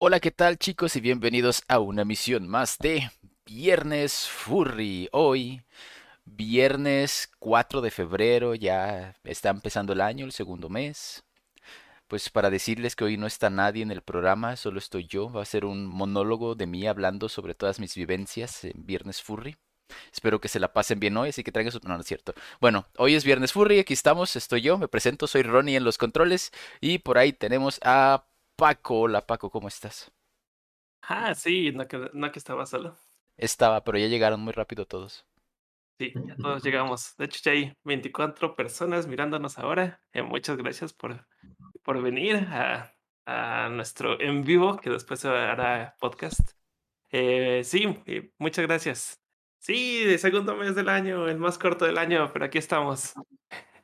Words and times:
Hola, 0.00 0.20
¿qué 0.20 0.30
tal 0.30 0.58
chicos? 0.58 0.94
Y 0.94 1.00
bienvenidos 1.00 1.64
a 1.66 1.80
una 1.80 2.04
misión 2.04 2.46
más 2.46 2.78
de 2.78 3.10
Viernes 3.44 4.28
Furry. 4.28 5.08
Hoy, 5.10 5.62
viernes 6.24 7.28
4 7.40 7.80
de 7.80 7.90
febrero, 7.90 8.54
ya 8.54 9.16
está 9.24 9.48
empezando 9.48 9.92
el 9.92 10.00
año, 10.00 10.24
el 10.24 10.30
segundo 10.30 10.68
mes. 10.68 11.24
Pues 12.06 12.30
para 12.30 12.48
decirles 12.48 12.94
que 12.94 13.02
hoy 13.02 13.16
no 13.16 13.26
está 13.26 13.50
nadie 13.50 13.82
en 13.82 13.90
el 13.90 14.02
programa, 14.02 14.54
solo 14.54 14.78
estoy 14.78 15.08
yo. 15.08 15.32
Va 15.32 15.42
a 15.42 15.44
ser 15.44 15.64
un 15.64 15.86
monólogo 15.86 16.54
de 16.54 16.68
mí 16.68 16.86
hablando 16.86 17.28
sobre 17.28 17.56
todas 17.56 17.80
mis 17.80 17.96
vivencias 17.96 18.62
en 18.62 18.86
Viernes 18.86 19.20
Furry. 19.20 19.56
Espero 20.12 20.40
que 20.40 20.46
se 20.46 20.60
la 20.60 20.72
pasen 20.72 21.00
bien 21.00 21.16
hoy, 21.16 21.30
así 21.30 21.42
que 21.42 21.50
traigan 21.50 21.72
su... 21.72 21.80
No, 21.82 22.00
cierto. 22.04 22.34
Bueno, 22.60 22.86
hoy 22.98 23.16
es 23.16 23.24
Viernes 23.24 23.52
Furry, 23.52 23.80
aquí 23.80 23.94
estamos, 23.94 24.36
estoy 24.36 24.60
yo, 24.60 24.78
me 24.78 24.86
presento, 24.86 25.26
soy 25.26 25.42
Ronnie 25.42 25.74
en 25.74 25.82
los 25.82 25.98
controles 25.98 26.52
y 26.80 26.98
por 26.98 27.18
ahí 27.18 27.32
tenemos 27.32 27.80
a 27.82 28.27
Paco. 28.58 29.02
Hola 29.02 29.24
Paco, 29.24 29.50
¿cómo 29.50 29.68
estás? 29.68 30.10
Ah, 31.02 31.32
sí, 31.36 31.70
no 31.70 31.86
que, 31.86 32.10
no 32.12 32.32
que 32.32 32.40
estaba 32.40 32.66
solo. 32.66 32.96
Estaba, 33.36 33.84
pero 33.84 33.98
ya 33.98 34.08
llegaron 34.08 34.40
muy 34.40 34.52
rápido 34.52 34.84
todos. 34.84 35.24
Sí, 36.00 36.12
ya 36.26 36.34
todos 36.34 36.64
llegamos. 36.64 37.14
De 37.16 37.26
hecho, 37.26 37.38
ya 37.44 37.52
hay 37.52 37.72
24 37.84 38.56
personas 38.56 39.06
mirándonos 39.06 39.58
ahora. 39.58 40.02
Eh, 40.12 40.22
muchas 40.22 40.56
gracias 40.56 40.92
por, 40.92 41.24
por 41.84 42.02
venir 42.02 42.34
a, 42.50 42.92
a 43.26 43.68
nuestro 43.68 44.20
en 44.20 44.42
vivo, 44.42 44.76
que 44.78 44.90
después 44.90 45.20
se 45.20 45.28
hará 45.28 45.94
podcast. 46.00 46.40
Eh, 47.12 47.62
sí, 47.62 47.96
eh, 48.06 48.32
muchas 48.38 48.66
gracias. 48.66 49.20
Sí, 49.60 50.04
de 50.04 50.18
segundo 50.18 50.56
mes 50.56 50.74
del 50.74 50.88
año, 50.88 51.28
el 51.28 51.38
más 51.38 51.58
corto 51.58 51.84
del 51.84 51.98
año, 51.98 52.28
pero 52.32 52.46
aquí 52.46 52.58
estamos. 52.58 53.14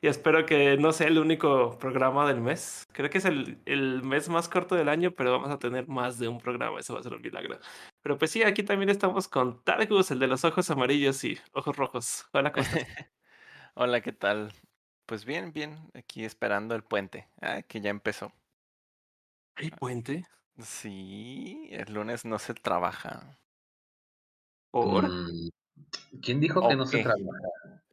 Y 0.05 0.07
espero 0.07 0.45
que 0.45 0.77
no 0.77 0.91
sea 0.91 1.07
el 1.07 1.17
único 1.17 1.79
programa 1.79 2.27
del 2.27 2.39
mes. 2.39 2.85
Creo 2.91 3.09
que 3.09 3.17
es 3.17 3.25
el, 3.25 3.59
el 3.65 4.03
mes 4.03 4.29
más 4.29 4.47
corto 4.47 4.75
del 4.75 4.87
año, 4.87 5.09
pero 5.09 5.31
vamos 5.31 5.49
a 5.49 5.57
tener 5.57 5.87
más 5.87 6.19
de 6.19 6.27
un 6.27 6.37
programa. 6.37 6.79
Eso 6.79 6.93
va 6.93 6.99
a 6.99 7.03
ser 7.03 7.15
un 7.15 7.23
milagro. 7.23 7.57
Pero 8.03 8.15
pues 8.15 8.29
sí, 8.29 8.43
aquí 8.43 8.61
también 8.61 8.89
estamos 8.89 9.27
con 9.27 9.63
Targus, 9.63 10.11
el 10.11 10.19
de 10.19 10.27
los 10.27 10.45
ojos 10.45 10.69
amarillos 10.69 11.23
y 11.23 11.39
ojos 11.53 11.75
rojos. 11.75 12.27
Hola, 12.33 12.51
¿cómo 12.51 12.67
estás? 12.67 12.85
Hola, 13.73 14.01
¿qué 14.01 14.11
tal? 14.11 14.53
Pues 15.07 15.25
bien, 15.25 15.51
bien, 15.51 15.89
aquí 15.95 16.23
esperando 16.23 16.75
el 16.75 16.83
puente, 16.83 17.27
ah, 17.41 17.63
que 17.63 17.81
ya 17.81 17.89
empezó. 17.89 18.31
¿Hay 19.55 19.71
puente? 19.71 20.23
Sí, 20.59 21.67
el 21.71 21.91
lunes 21.91 22.25
no 22.25 22.37
se 22.37 22.53
trabaja. 22.53 23.39
¿Por? 24.69 25.09
Mm, 25.09 25.49
¿Quién 26.21 26.39
dijo 26.39 26.67
que 26.67 26.75
no 26.75 26.85
se 26.85 27.03
trabaja? 27.03 27.21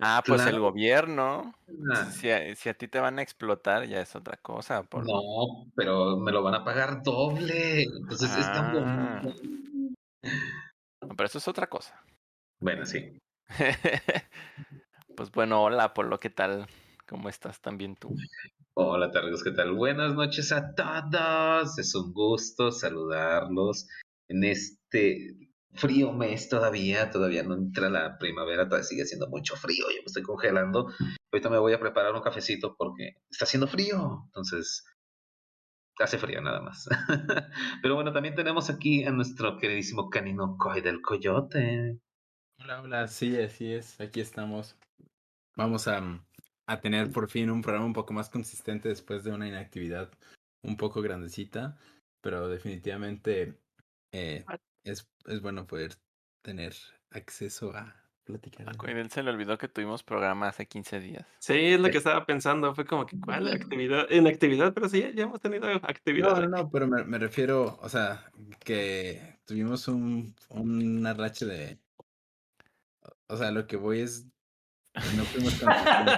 Ah, 0.01 0.23
pues 0.27 0.45
el 0.47 0.59
gobierno. 0.59 1.55
Ah, 1.95 2.07
Si 2.07 2.31
a, 2.31 2.55
si 2.57 2.69
a 2.69 2.75
ti 2.75 2.89
te 2.89 2.99
van 2.99 3.19
a 3.19 3.23
explotar, 3.23 3.87
ya 3.87 4.01
es 4.01 4.17
otra 4.17 4.37
cosa. 4.37 4.83
Por... 4.83 5.07
No, 5.07 5.71
pero 5.77 6.17
me 6.17 6.33
lo 6.33 6.43
van 6.43 6.55
a 6.55 6.65
pagar 6.65 7.03
doble. 7.03 7.83
Entonces 7.85 8.31
es 8.37 8.47
tan 8.53 8.77
Ah. 8.77 9.21
bonito. 9.23 9.41
No, 11.03 11.17
pero 11.17 11.27
eso 11.27 11.39
es 11.39 11.49
otra 11.49 11.69
cosa. 11.69 12.01
Bueno, 12.61 12.85
sí. 12.87 13.19
pues 15.17 15.31
bueno, 15.33 15.63
hola, 15.63 15.95
Polo, 15.95 16.19
¿qué 16.21 16.31
tal? 16.31 16.67
¿Cómo 17.09 17.29
estás 17.29 17.61
también 17.61 17.97
tú? 17.97 18.15
Hola, 18.75 19.11
Targos, 19.11 19.43
¿qué 19.45 19.51
tal? 19.51 19.73
Buenas 19.73 20.15
noches 20.15 20.51
a 20.53 20.75
todos. 20.75 21.79
Es 21.79 21.95
un 21.95 22.13
gusto 22.13 22.71
saludarlos 22.73 23.89
en 24.29 24.45
este 24.45 25.52
frío 25.75 26.13
mes 26.13 26.49
todavía. 26.49 27.11
Todavía 27.11 27.43
no 27.43 27.55
entra 27.55 27.91
la 27.91 28.19
primavera, 28.19 28.67
todavía 28.67 28.85
sigue 28.85 29.03
haciendo 29.03 29.29
mucho 29.29 29.57
frío. 29.57 29.87
Yo 29.89 30.03
me 30.03 30.07
estoy 30.07 30.23
congelando. 30.23 30.93
Ahorita 31.33 31.51
me 31.51 31.59
voy 31.59 31.73
a 31.73 31.81
preparar 31.81 32.15
un 32.15 32.23
cafecito 32.23 32.75
porque 32.77 33.17
está 33.31 33.45
haciendo 33.45 33.67
frío. 33.67 34.23
Entonces, 34.27 34.85
hace 35.99 36.19
frío 36.19 36.41
nada 36.41 36.61
más. 36.61 36.89
Pero 37.83 37.95
bueno, 37.95 38.13
también 38.13 38.35
tenemos 38.35 38.71
aquí 38.71 39.05
a 39.05 39.11
nuestro 39.11 39.59
queridísimo 39.59 40.11
canino 40.11 40.57
Coy 40.59 40.81
del 40.81 41.01
Coyote. 41.01 41.99
Hola, 42.61 42.83
hola, 42.83 43.09
sí, 43.09 43.41
así 43.41 43.73
es, 43.73 44.01
aquí 44.01 44.21
estamos. 44.21 44.77
Vamos 45.57 45.89
a, 45.89 46.01
a 46.67 46.81
tener 46.81 47.11
por 47.11 47.29
fin 47.29 47.51
un 47.51 47.63
programa 47.63 47.87
un 47.87 47.93
poco 47.93 48.13
más 48.13 48.31
consistente 48.31 48.89
después 48.89 49.25
de 49.25 49.33
una 49.33 49.49
inactividad 49.49 50.11
un 50.63 50.77
poco 50.77 51.03
grandecita, 51.03 51.77
pero 52.21 52.49
definitivamente 52.49 53.59
eh. 54.13 54.45
Es, 54.85 55.09
es 55.27 55.41
bueno 55.41 55.67
poder 55.67 55.95
tener 56.43 56.75
acceso 57.11 57.75
a 57.75 57.95
platicar. 58.25 58.69
A 58.69 58.75
Coidel 58.75 59.11
se 59.11 59.23
le 59.23 59.31
olvidó 59.31 59.59
que 59.59 59.69
tuvimos 59.69 60.03
programa 60.03 60.49
hace 60.49 60.67
15 60.67 61.01
días. 61.01 61.27
Sí, 61.39 61.55
es 61.55 61.81
lo 61.81 61.91
que 61.91 61.99
estaba 61.99 62.25
pensando. 62.25 62.75
Fue 62.75 62.85
como 62.85 63.07
que, 63.07 63.19
¿cuál 63.19 63.49
actividad? 63.49 64.07
En 64.11 64.27
actividad, 64.27 64.73
pero 64.73 64.89
sí, 64.89 65.01
ya, 65.01 65.11
ya 65.11 65.25
hemos 65.25 65.41
tenido 65.41 65.69
actividad. 65.69 66.37
No, 66.37 66.49
no, 66.49 66.49
no, 66.49 66.71
pero 66.71 66.87
me, 66.87 67.05
me 67.05 67.19
refiero, 67.19 67.79
o 67.81 67.89
sea, 67.89 68.31
que 68.65 69.39
tuvimos 69.45 69.89
un, 69.89 70.35
una 70.49 71.15
racha 71.15 71.47
de... 71.47 71.79
O 73.29 73.37
sea, 73.37 73.51
lo 73.51 73.67
que 73.67 73.77
voy 73.77 74.01
es... 74.01 74.27
No 74.95 75.25
fuimos 75.25 75.55
consistentes. 75.55 76.15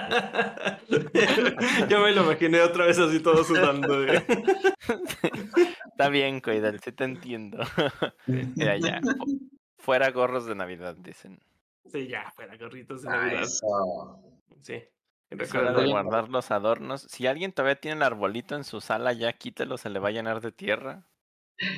Yo 1.89 2.01
me 2.01 2.11
lo 2.11 2.23
imaginé 2.23 2.59
otra 2.59 2.87
vez 2.87 2.99
así 2.99 3.21
todo 3.21 3.41
sudando. 3.45 4.03
¿eh? 4.05 4.25
Está 5.97 6.09
bien, 6.09 6.41
Coidel, 6.41 6.79
sí 6.81 6.91
te 6.91 7.05
entiendo. 7.05 7.57
Mira, 8.27 8.77
ya. 8.77 8.99
fu- 9.01 9.39
Fuera 9.77 10.11
gorros 10.11 10.45
de 10.45 10.55
Navidad, 10.55 10.95
dicen. 10.99 11.39
Sí, 11.85 12.07
ya, 12.07 12.31
fuera 12.35 12.57
gorritos 12.57 13.03
de 13.03 13.09
Ah, 13.09 13.15
Navidad. 13.17 13.43
eso. 13.43 14.19
Sí. 14.61 14.83
De 15.29 15.37
Recuerdo. 15.37 15.87
guardar 15.89 16.29
los 16.29 16.51
adornos. 16.51 17.03
Si 17.03 17.27
alguien 17.27 17.51
todavía 17.53 17.79
tiene 17.79 17.97
el 17.97 18.03
arbolito 18.03 18.55
en 18.55 18.63
su 18.63 18.81
sala, 18.81 19.13
ya 19.13 19.31
quítelo, 19.33 19.77
se 19.77 19.89
le 19.89 19.99
va 19.99 20.09
a 20.09 20.11
llenar 20.11 20.41
de 20.41 20.51
tierra. 20.51 21.07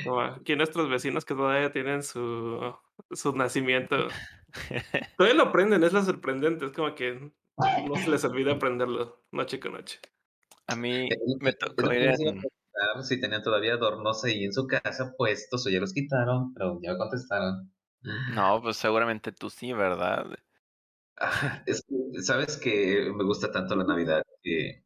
Como 0.03 0.21
aquí 0.21 0.55
nuestros 0.55 0.89
vecinos 0.89 1.23
que 1.25 1.35
todavía 1.35 1.71
tienen 1.71 2.01
su, 2.01 2.73
su 3.11 3.35
nacimiento. 3.35 4.07
Todavía 5.17 5.35
lo 5.43 5.51
prenden, 5.51 5.83
es 5.83 5.93
lo 5.93 6.01
sorprendente. 6.03 6.65
Es 6.65 6.71
como 6.71 6.95
que 6.95 7.13
no 7.15 7.95
se 7.97 8.09
les 8.09 8.23
olvida 8.25 8.57
prenderlo 8.57 9.21
noche 9.31 9.59
con 9.59 9.73
noche. 9.73 9.99
A 10.67 10.75
mí 10.75 11.07
lo 11.09 11.17
me 11.39 11.53
tocó 11.53 11.93
ir 11.93 12.09
en... 12.19 12.41
Si 13.03 13.19
tenían 13.19 13.43
todavía 13.43 13.73
adornos 13.75 14.23
ahí 14.23 14.43
en 14.45 14.53
su 14.53 14.67
casa 14.67 15.13
puestos 15.17 15.65
o 15.65 15.69
ya 15.69 15.79
los 15.79 15.93
quitaron, 15.93 16.53
pero 16.53 16.79
ya 16.81 16.91
me 16.93 16.97
contestaron. 16.97 17.71
No, 18.27 18.61
pues 18.61 18.77
seguramente 18.77 19.31
tú 19.31 19.49
sí, 19.49 19.73
¿verdad? 19.73 20.27
Ah, 21.19 21.63
es 21.65 21.83
que, 21.87 22.21
sabes 22.21 22.57
que 22.57 23.11
me 23.15 23.23
gusta 23.23 23.51
tanto 23.51 23.75
la 23.75 23.83
Navidad 23.83 24.23
que 24.43 24.83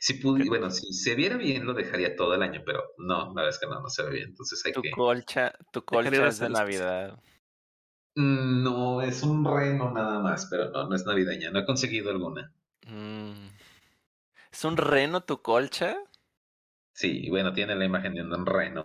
si 0.00 0.14
pude, 0.14 0.48
bueno, 0.48 0.70
si 0.70 0.92
se 0.92 1.14
viera 1.14 1.36
bien 1.36 1.64
lo 1.66 1.74
dejaría 1.74 2.16
todo 2.16 2.34
el 2.34 2.42
año, 2.42 2.62
pero 2.64 2.82
no, 2.98 3.26
la 3.28 3.42
verdad 3.42 3.48
es 3.50 3.58
que 3.58 3.66
no, 3.66 3.80
no 3.80 3.88
se 3.88 4.02
ve 4.04 4.10
bien, 4.10 4.28
entonces 4.30 4.64
hay 4.64 4.72
Tu 4.72 4.82
que... 4.82 4.90
colcha, 4.90 5.52
tu 5.72 5.84
colcha 5.84 6.26
es 6.28 6.38
de. 6.40 6.48
Navidad. 6.48 7.18
Mm, 8.14 8.62
No, 8.62 9.02
es 9.02 9.24
un 9.24 9.44
reno 9.44 9.90
nada 9.90 10.20
más, 10.20 10.46
pero 10.46 10.70
no, 10.70 10.88
no 10.88 10.94
es 10.94 11.04
navideña, 11.06 11.50
no 11.50 11.58
he 11.58 11.66
conseguido 11.66 12.10
alguna. 12.10 12.54
Mm. 12.86 13.48
¿Es 14.52 14.64
un 14.64 14.76
reno 14.76 15.22
tu 15.22 15.42
colcha? 15.42 15.96
Sí, 17.00 17.30
bueno, 17.30 17.54
tiene 17.54 17.74
la 17.76 17.86
imagen 17.86 18.12
de 18.12 18.20
un 18.22 18.44
reno. 18.44 18.84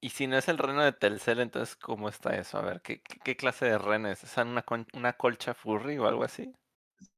Y 0.00 0.10
si 0.10 0.28
no 0.28 0.36
es 0.36 0.48
el 0.48 0.56
reno 0.56 0.84
de 0.84 0.92
Telcel, 0.92 1.40
entonces 1.40 1.74
¿cómo 1.74 2.08
está 2.08 2.36
eso? 2.36 2.58
A 2.58 2.62
ver, 2.62 2.80
¿qué, 2.80 3.02
clase 3.36 3.64
de 3.64 3.76
reno 3.76 4.08
es? 4.08 4.22
¿Es 4.22 4.36
una, 4.36 4.62
colcha 5.14 5.52
furry 5.52 5.98
o 5.98 6.06
algo 6.06 6.22
así? 6.22 6.52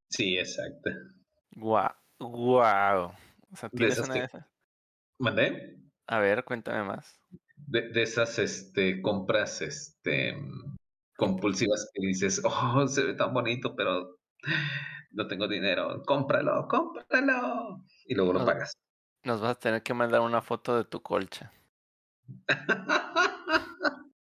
Sí, 0.09 0.39
exacto. 0.39 0.89
Guau, 1.51 1.91
guau. 2.19 3.13
O 3.53 3.57
sea, 3.57 3.69
De 3.69 3.77
¿tienes 3.77 3.93
esas 3.99 4.07
una 4.07 4.15
que- 4.15 4.21
de 4.21 4.27
esas? 4.27 4.47
¿Mandé? 5.19 5.77
A 6.07 6.19
ver, 6.19 6.45
cuéntame 6.45 6.83
más. 6.83 7.21
De, 7.55 7.91
de 7.91 8.03
esas 8.03 8.39
este, 8.39 9.03
compras 9.03 9.61
este, 9.61 10.35
compulsivas 11.19 11.91
que 11.93 12.07
dices, 12.07 12.41
oh, 12.43 12.89
se 12.89 13.05
ve 13.05 13.13
tan 13.13 13.35
bonito, 13.35 13.77
pero 13.77 14.17
no 15.11 15.27
tengo 15.27 15.47
dinero. 15.47 16.03
Cómpralo, 16.07 16.67
cómpralo. 16.69 17.83
Y 18.07 18.15
luego 18.15 18.33
lo 18.33 18.39
No. 18.39 18.47
pagas. 18.47 18.73
Nos 19.27 19.41
vas 19.41 19.57
a 19.57 19.59
tener 19.59 19.83
que 19.83 19.93
mandar 19.93 20.21
una 20.21 20.41
foto 20.41 20.77
de 20.77 20.85
tu 20.85 21.03
colcha. 21.03 21.51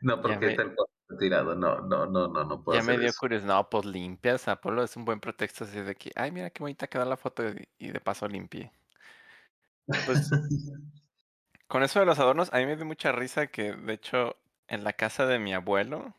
no, 0.00 0.22
porque 0.22 0.38
me- 0.38 0.52
está 0.52 0.62
el 0.62 0.74
tirado. 1.18 1.54
No, 1.54 1.82
no, 1.82 2.06
no, 2.06 2.28
no, 2.28 2.44
no 2.44 2.64
puedo 2.64 2.78
Ya 2.78 2.82
me 2.82 2.92
hacer 2.92 3.00
dio 3.00 3.10
eso. 3.10 3.18
curiosidad. 3.20 3.54
No, 3.54 3.68
pues 3.68 3.84
limpias, 3.84 4.48
Apolo. 4.48 4.82
Es 4.82 4.96
un 4.96 5.04
buen 5.04 5.20
pretexto 5.20 5.64
así 5.64 5.78
de 5.78 5.94
que, 5.94 6.10
ay, 6.16 6.30
mira 6.32 6.48
qué 6.48 6.62
bonita 6.62 6.86
queda 6.86 7.04
la 7.04 7.18
foto 7.18 7.42
y, 7.78 7.90
de 7.90 8.00
paso 8.00 8.26
limpié. 8.26 8.72
Pues 10.06 10.30
con 11.68 11.82
eso 11.82 12.00
de 12.00 12.06
los 12.06 12.18
adornos, 12.18 12.50
a 12.54 12.60
mí 12.60 12.64
me 12.64 12.76
dio 12.76 12.86
mucha 12.86 13.12
risa 13.12 13.48
que, 13.48 13.74
de 13.74 13.92
hecho, 13.92 14.38
en 14.68 14.84
la 14.84 14.94
casa 14.94 15.26
de 15.26 15.38
mi 15.38 15.52
abuelo, 15.52 16.16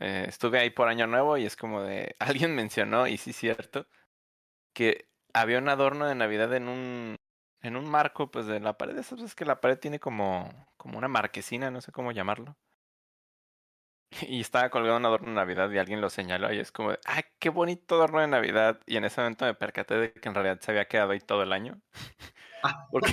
eh, 0.00 0.24
estuve 0.26 0.58
ahí 0.58 0.70
por 0.70 0.88
Año 0.88 1.06
Nuevo 1.06 1.36
y 1.36 1.44
es 1.44 1.54
como 1.54 1.82
de, 1.82 2.16
alguien 2.18 2.56
mencionó, 2.56 3.06
y 3.06 3.18
sí 3.18 3.30
es 3.30 3.36
cierto, 3.36 3.86
que 4.72 5.09
había 5.34 5.58
un 5.58 5.68
adorno 5.68 6.06
de 6.06 6.14
Navidad 6.14 6.52
en 6.54 6.68
un, 6.68 7.16
en 7.62 7.76
un 7.76 7.88
marco, 7.90 8.30
pues 8.30 8.46
de 8.46 8.60
la 8.60 8.76
pared. 8.78 8.96
Esas 8.98 9.20
veces 9.20 9.34
que 9.34 9.44
la 9.44 9.60
pared 9.60 9.78
tiene 9.78 10.00
como, 10.00 10.48
como 10.76 10.98
una 10.98 11.08
marquesina, 11.08 11.70
no 11.70 11.80
sé 11.80 11.92
cómo 11.92 12.12
llamarlo. 12.12 12.56
Y 14.28 14.40
estaba 14.40 14.70
colgado 14.70 14.96
un 14.96 15.06
adorno 15.06 15.28
de 15.28 15.34
Navidad 15.34 15.70
y 15.70 15.78
alguien 15.78 16.00
lo 16.00 16.10
señaló 16.10 16.52
y 16.52 16.58
es 16.58 16.72
como, 16.72 16.92
¡ay, 17.04 17.22
qué 17.38 17.48
bonito 17.50 17.94
adorno 17.96 18.20
de 18.20 18.26
Navidad! 18.28 18.80
Y 18.86 18.96
en 18.96 19.04
ese 19.04 19.20
momento 19.20 19.44
me 19.44 19.54
percaté 19.54 19.94
de 19.94 20.12
que 20.12 20.28
en 20.28 20.34
realidad 20.34 20.60
se 20.60 20.70
había 20.72 20.86
quedado 20.88 21.12
ahí 21.12 21.20
todo 21.20 21.42
el 21.42 21.52
año. 21.52 21.80
Porque 22.90 23.12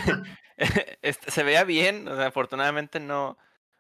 este, 1.02 1.32
se 1.32 1.44
veía 1.44 1.64
bien, 1.64 2.08
o 2.08 2.16
sea, 2.16 2.28
afortunadamente 2.28 3.00
no, 3.00 3.38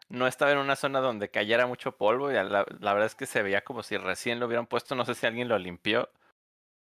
no 0.10 0.28
estaba 0.28 0.52
en 0.52 0.60
una 0.60 0.76
zona 0.76 1.00
donde 1.02 1.32
cayera 1.32 1.68
mucho 1.68 1.98
polvo 1.98 2.32
y 2.32 2.36
la, 2.36 2.44
la 2.44 2.94
verdad 2.94 3.08
es 3.08 3.16
que 3.16 3.26
se 3.26 3.44
veía 3.44 3.64
como 3.64 3.84
si 3.84 3.98
recién 3.98 4.40
lo 4.40 4.48
hubieran 4.48 4.68
puesto, 4.68 4.96
no 4.96 5.06
sé 5.06 5.16
si 5.16 5.26
alguien 5.28 5.50
lo 5.50 5.58
limpió, 5.60 6.12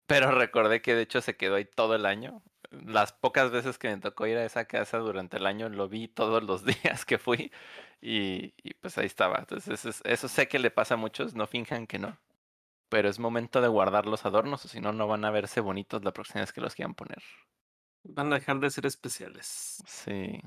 pero 0.08 0.32
recordé 0.32 0.82
que 0.82 0.96
de 0.96 1.04
hecho 1.04 1.22
se 1.22 1.38
quedó 1.38 1.56
ahí 1.56 1.66
todo 1.66 1.96
el 1.96 2.06
año. 2.06 2.42
Las 2.72 3.14
pocas 3.14 3.52
veces 3.52 3.78
que 3.78 3.90
me 3.90 3.98
tocó 3.98 4.28
ir 4.28 4.38
a 4.38 4.46
esa 4.46 4.66
casa 4.66 4.98
durante 5.00 5.38
el 5.38 5.46
año 5.46 5.70
lo 5.70 5.88
vi 5.90 6.08
todos 6.08 6.44
los 6.44 6.66
días 6.66 7.06
que 7.06 7.18
fui 7.18 7.52
y, 8.02 8.54
y 8.64 8.74
pues 8.76 8.98
ahí 8.98 9.06
estaba. 9.06 9.38
Entonces 9.40 9.86
eso, 9.86 10.04
eso 10.06 10.28
sé 10.28 10.48
que 10.48 10.60
le 10.60 10.72
pasa 10.72 10.96
a 10.96 10.98
muchos, 10.98 11.36
no 11.36 11.48
finjan 11.48 11.88
que 11.88 12.00
no. 12.00 12.18
Pero 12.90 13.10
es 13.10 13.20
momento 13.20 13.62
de 13.62 13.68
guardar 13.68 14.06
los 14.06 14.26
adornos 14.26 14.64
o 14.66 14.68
si 14.70 14.80
no, 14.80 14.94
no 14.94 15.08
van 15.08 15.26
a 15.26 15.32
verse 15.32 15.60
bonitos 15.62 16.04
la 16.04 16.14
próxima 16.14 16.42
vez 16.42 16.54
que 16.54 16.62
los 16.62 16.76
quieran 16.76 16.96
poner. 16.96 17.22
Van 18.04 18.32
a 18.32 18.38
dejar 18.38 18.60
de 18.60 18.70
ser 18.70 18.86
especiales. 18.86 19.84
Sí. 19.86 20.40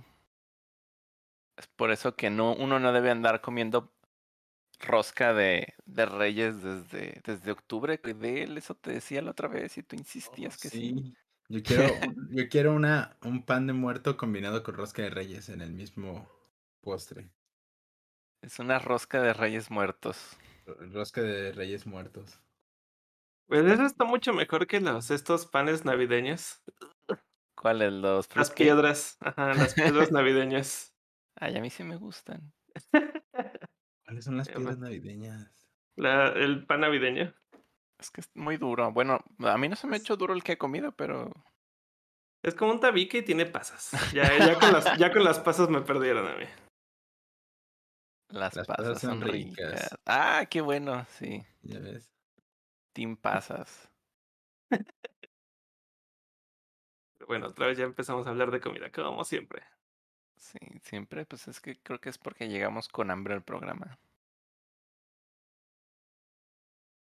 Es 1.57 1.67
por 1.67 1.91
eso 1.91 2.17
que 2.17 2.31
no, 2.31 2.55
uno 2.55 2.81
no 2.81 2.93
debe 2.93 3.11
andar 3.11 3.43
comiendo 3.43 3.93
rosca 4.81 5.33
de, 5.35 5.75
de 5.85 6.07
reyes 6.07 6.63
desde, 6.63 7.21
desde 7.25 7.53
octubre. 7.53 7.99
De 7.99 8.43
él, 8.43 8.59
eso 8.59 8.75
te 8.75 8.93
decía 8.93 9.23
la 9.23 9.33
otra 9.33 9.49
vez 9.49 9.79
y 9.79 9.83
tú 9.83 9.97
insistías 9.97 10.59
que 10.59 10.69
sí. 10.69 10.95
Sí. 10.95 11.15
Yo 11.49 11.63
quiero, 11.63 11.85
yo 12.31 12.49
quiero 12.49 12.75
una, 12.75 13.17
un 13.23 13.45
pan 13.45 13.67
de 13.67 13.73
muerto 13.73 14.17
combinado 14.17 14.63
con 14.63 14.77
rosca 14.77 15.03
de 15.03 15.11
reyes 15.11 15.49
en 15.49 15.61
el 15.61 15.73
mismo 15.73 16.29
postre. 16.81 17.31
Es 18.43 18.59
una 18.59 18.79
rosca 18.79 19.21
de 19.21 19.35
reyes 19.35 19.71
muertos. 19.71 20.37
Rosca 20.67 21.23
de 21.23 21.53
reyes 21.53 21.87
muertos. 21.87 22.41
Pues 23.47 23.67
eso 23.67 23.85
está 23.85 24.05
mucho 24.05 24.33
mejor 24.33 24.67
que 24.67 24.81
los 24.81 25.11
estos 25.11 25.45
panes 25.47 25.85
navideños. 25.85 26.63
¿Cuáles? 27.57 27.93
Los 27.93 28.35
Las 28.35 28.51
piedras, 28.51 29.19
ajá, 29.21 29.55
las 29.55 29.75
piedras 29.75 30.11
navideñas. 30.13 30.95
Ay, 31.35 31.57
a 31.57 31.61
mí 31.61 31.69
sí 31.69 31.85
me 31.85 31.97
gustan. 31.97 32.53
¿Cuáles 34.11 34.25
son 34.25 34.37
las 34.39 34.49
Eh, 34.49 34.55
piedras 34.55 34.77
navideñas? 34.77 35.69
La, 35.95 36.31
el 36.31 36.67
pan 36.67 36.81
navideño. 36.81 37.33
Es 37.97 38.11
que 38.11 38.23
es 38.23 38.29
muy 38.35 38.57
duro. 38.57 38.91
Bueno, 38.91 39.21
a 39.39 39.57
mí 39.57 39.69
no 39.69 39.77
se 39.77 39.87
me 39.87 39.95
ha 39.95 39.99
hecho 40.01 40.17
duro 40.17 40.35
el 40.35 40.43
que 40.43 40.53
he 40.53 40.59
comido, 40.59 40.91
pero 40.91 41.31
Es 42.43 42.57
como 42.57 42.73
un 42.73 42.81
tabique 42.81 43.19
y 43.19 43.23
tiene 43.23 43.47
pasas. 43.47 43.93
Ya, 44.13 44.37
ya, 44.37 44.59
con, 44.59 44.73
las, 44.73 44.99
ya 44.99 45.13
con 45.13 45.23
las 45.23 45.39
pasas 45.39 45.69
me 45.71 45.83
perdieron 45.83 46.27
a 46.27 46.37
mí. 46.39 46.45
las, 48.31 48.57
Las 48.57 48.67
pasas, 48.67 48.85
pasas 48.85 49.01
son 49.01 49.21
ricas. 49.21 49.71
ricas. 49.75 49.99
Ah, 50.07 50.45
qué 50.51 50.61
bueno, 50.61 51.07
sí. 51.11 51.47
Ya 51.63 51.79
ves. 51.79 52.11
Team 52.93 53.17
pasas. 53.17 53.89
Bueno, 57.29 57.47
otra 57.47 57.67
vez 57.67 57.79
ya 57.79 57.85
empezamos 57.85 58.27
a 58.27 58.31
hablar 58.31 58.51
de 58.51 58.61
comida, 58.61 58.91
como 58.91 59.23
siempre. 59.23 59.63
Sí, 60.41 60.59
siempre, 60.83 61.27
pues 61.27 61.49
es 61.49 61.61
que 61.61 61.79
creo 61.83 62.01
que 62.01 62.09
es 62.09 62.17
porque 62.19 62.49
llegamos 62.49 62.89
con 62.89 63.11
hambre 63.11 63.35
al 63.35 63.45
programa. 63.45 64.01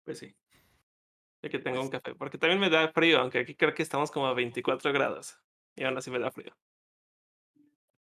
Pues 0.04 0.20
sí. 0.20 0.36
Ya 1.42 1.50
que 1.50 1.60
tengo 1.60 1.82
un 1.82 1.90
café. 1.90 2.16
Porque 2.16 2.38
también 2.38 2.60
me 2.60 2.70
da 2.70 2.92
frío, 2.92 3.20
aunque 3.20 3.40
aquí 3.40 3.56
creo 3.56 3.74
que 3.74 3.82
estamos 3.84 4.12
como 4.12 4.28
a 4.28 4.34
24 4.34 4.92
grados. 4.92 5.40
Y 5.76 5.86
aún 5.86 5.98
así 5.98 6.12
me 6.12 6.20
da 6.20 6.32
frío. 6.32 6.54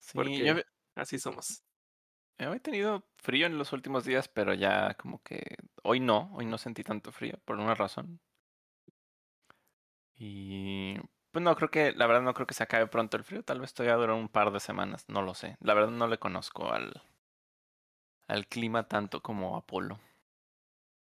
Sí, 0.01 0.13
Porque- 0.15 0.45
yo 0.45 0.55
he- 0.59 0.65
Así 0.97 1.19
somos. 1.19 1.65
he 2.39 2.61
tenido 2.61 3.09
frío 3.17 3.47
en 3.47 3.57
los 3.57 3.73
últimos 3.73 4.05
días, 4.05 4.29
pero 4.29 4.53
ya 4.55 4.95
como 4.95 5.23
que 5.23 5.57
hoy 5.85 6.01
no, 6.01 6.31
hoy 6.35 6.45
no 6.47 6.59
sentí 6.59 6.83
tanto 6.83 7.13
frío 7.13 7.39
por 7.45 7.59
una 7.59 7.75
razón. 7.77 8.21
Y 10.17 10.97
pues 11.33 11.43
no 11.43 11.57
creo 11.57 11.71
que, 11.71 11.93
la 11.93 12.07
verdad 12.07 12.23
no 12.23 12.35
creo 12.35 12.47
que 12.47 12.55
se 12.55 12.63
acabe 12.63 12.87
pronto 12.87 13.17
el 13.17 13.25
frío, 13.25 13.43
tal 13.43 13.61
vez 13.61 13.75
todavía 13.75 13.97
dure 13.97 14.13
un 14.13 14.29
par 14.29 14.53
de 14.53 14.61
semanas, 14.61 15.05
no 15.09 15.23
lo 15.23 15.35
sé. 15.35 15.57
La 15.61 15.75
verdad 15.75 15.91
no 15.91 16.07
le 16.07 16.19
conozco 16.19 16.73
al 16.73 17.03
al 18.29 18.47
clima 18.47 18.89
tanto 18.89 19.21
como 19.21 19.57
Apolo. 19.57 19.99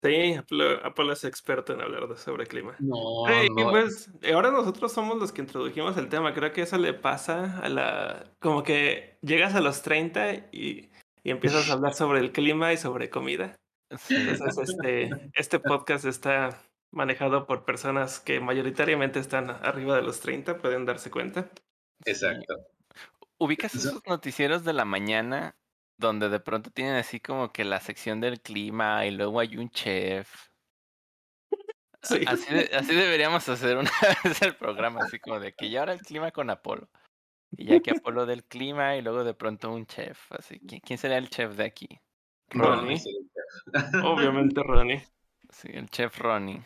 Sí, 0.04 0.34
Apolo, 0.34 0.84
Apolo 0.84 1.12
es 1.14 1.24
experto 1.24 1.72
en 1.72 1.80
hablar 1.80 2.06
de- 2.08 2.16
sobre 2.16 2.46
clima. 2.46 2.76
No, 2.78 3.26
Ey, 3.28 3.46
y 3.46 3.64
no. 3.64 3.70
pues 3.70 4.10
ahora 4.32 4.50
nosotros 4.50 4.92
somos 4.92 5.16
los 5.18 5.32
que 5.32 5.40
introdujimos 5.40 5.96
el 5.96 6.08
tema. 6.08 6.34
Creo 6.34 6.52
que 6.52 6.62
eso 6.62 6.78
le 6.78 6.94
pasa 6.94 7.58
a 7.60 7.68
la... 7.68 8.30
Como 8.38 8.62
que 8.62 9.18
llegas 9.22 9.54
a 9.54 9.60
los 9.60 9.82
30 9.82 10.34
y, 10.52 10.90
y 11.24 11.30
empiezas 11.30 11.68
a 11.68 11.72
hablar 11.72 11.94
sobre 11.94 12.20
el 12.20 12.30
clima 12.32 12.72
y 12.72 12.76
sobre 12.76 13.10
comida. 13.10 13.56
Sí, 13.98 14.16
Entonces, 14.16 14.68
este, 14.70 15.30
este 15.34 15.60
podcast 15.60 16.04
está 16.04 16.60
manejado 16.96 17.46
por 17.46 17.64
personas 17.64 18.18
que 18.18 18.40
mayoritariamente 18.40 19.20
están 19.20 19.50
arriba 19.50 19.94
de 19.96 20.02
los 20.02 20.20
30, 20.20 20.58
pueden 20.58 20.84
darse 20.86 21.10
cuenta. 21.10 21.48
Exacto. 22.04 22.56
¿Ubicas 23.38 23.74
Eso- 23.74 23.90
esos 23.90 24.02
noticieros 24.06 24.64
de 24.64 24.72
la 24.72 24.84
mañana 24.84 25.56
donde 25.98 26.28
de 26.28 26.40
pronto 26.40 26.70
tienen 26.70 26.94
así 26.96 27.20
como 27.20 27.52
que 27.52 27.64
la 27.64 27.80
sección 27.80 28.20
del 28.20 28.40
clima 28.40 29.06
y 29.06 29.10
luego 29.12 29.40
hay 29.40 29.56
un 29.56 29.70
chef? 29.70 30.48
Sí. 32.02 32.22
Así, 32.26 32.54
de- 32.54 32.70
así 32.76 32.94
deberíamos 32.94 33.48
hacer 33.48 33.76
una 33.76 33.90
vez 34.24 34.40
el 34.42 34.54
programa, 34.54 35.00
así 35.02 35.18
como 35.18 35.40
de 35.40 35.52
que 35.54 35.70
ya 35.70 35.80
ahora 35.80 35.92
el 35.92 36.00
clima 36.02 36.30
con 36.30 36.50
Apolo. 36.50 36.88
Y 37.56 37.66
ya 37.66 37.80
que 37.80 37.90
Apolo 37.92 38.26
del 38.26 38.44
clima 38.44 38.96
y 38.96 39.02
luego 39.02 39.24
de 39.24 39.34
pronto 39.34 39.72
un 39.72 39.86
chef. 39.86 40.30
Así, 40.30 40.60
¿quién, 40.60 40.80
quién 40.82 40.98
sería 40.98 41.18
el 41.18 41.30
chef 41.30 41.56
de 41.56 41.64
aquí? 41.64 41.88
Ronnie. 42.50 43.00
Obviamente 44.04 44.62
Ronnie. 44.62 45.02
Sí, 45.50 45.68
el 45.72 45.88
chef 45.90 46.16
Ronnie. 46.18 46.62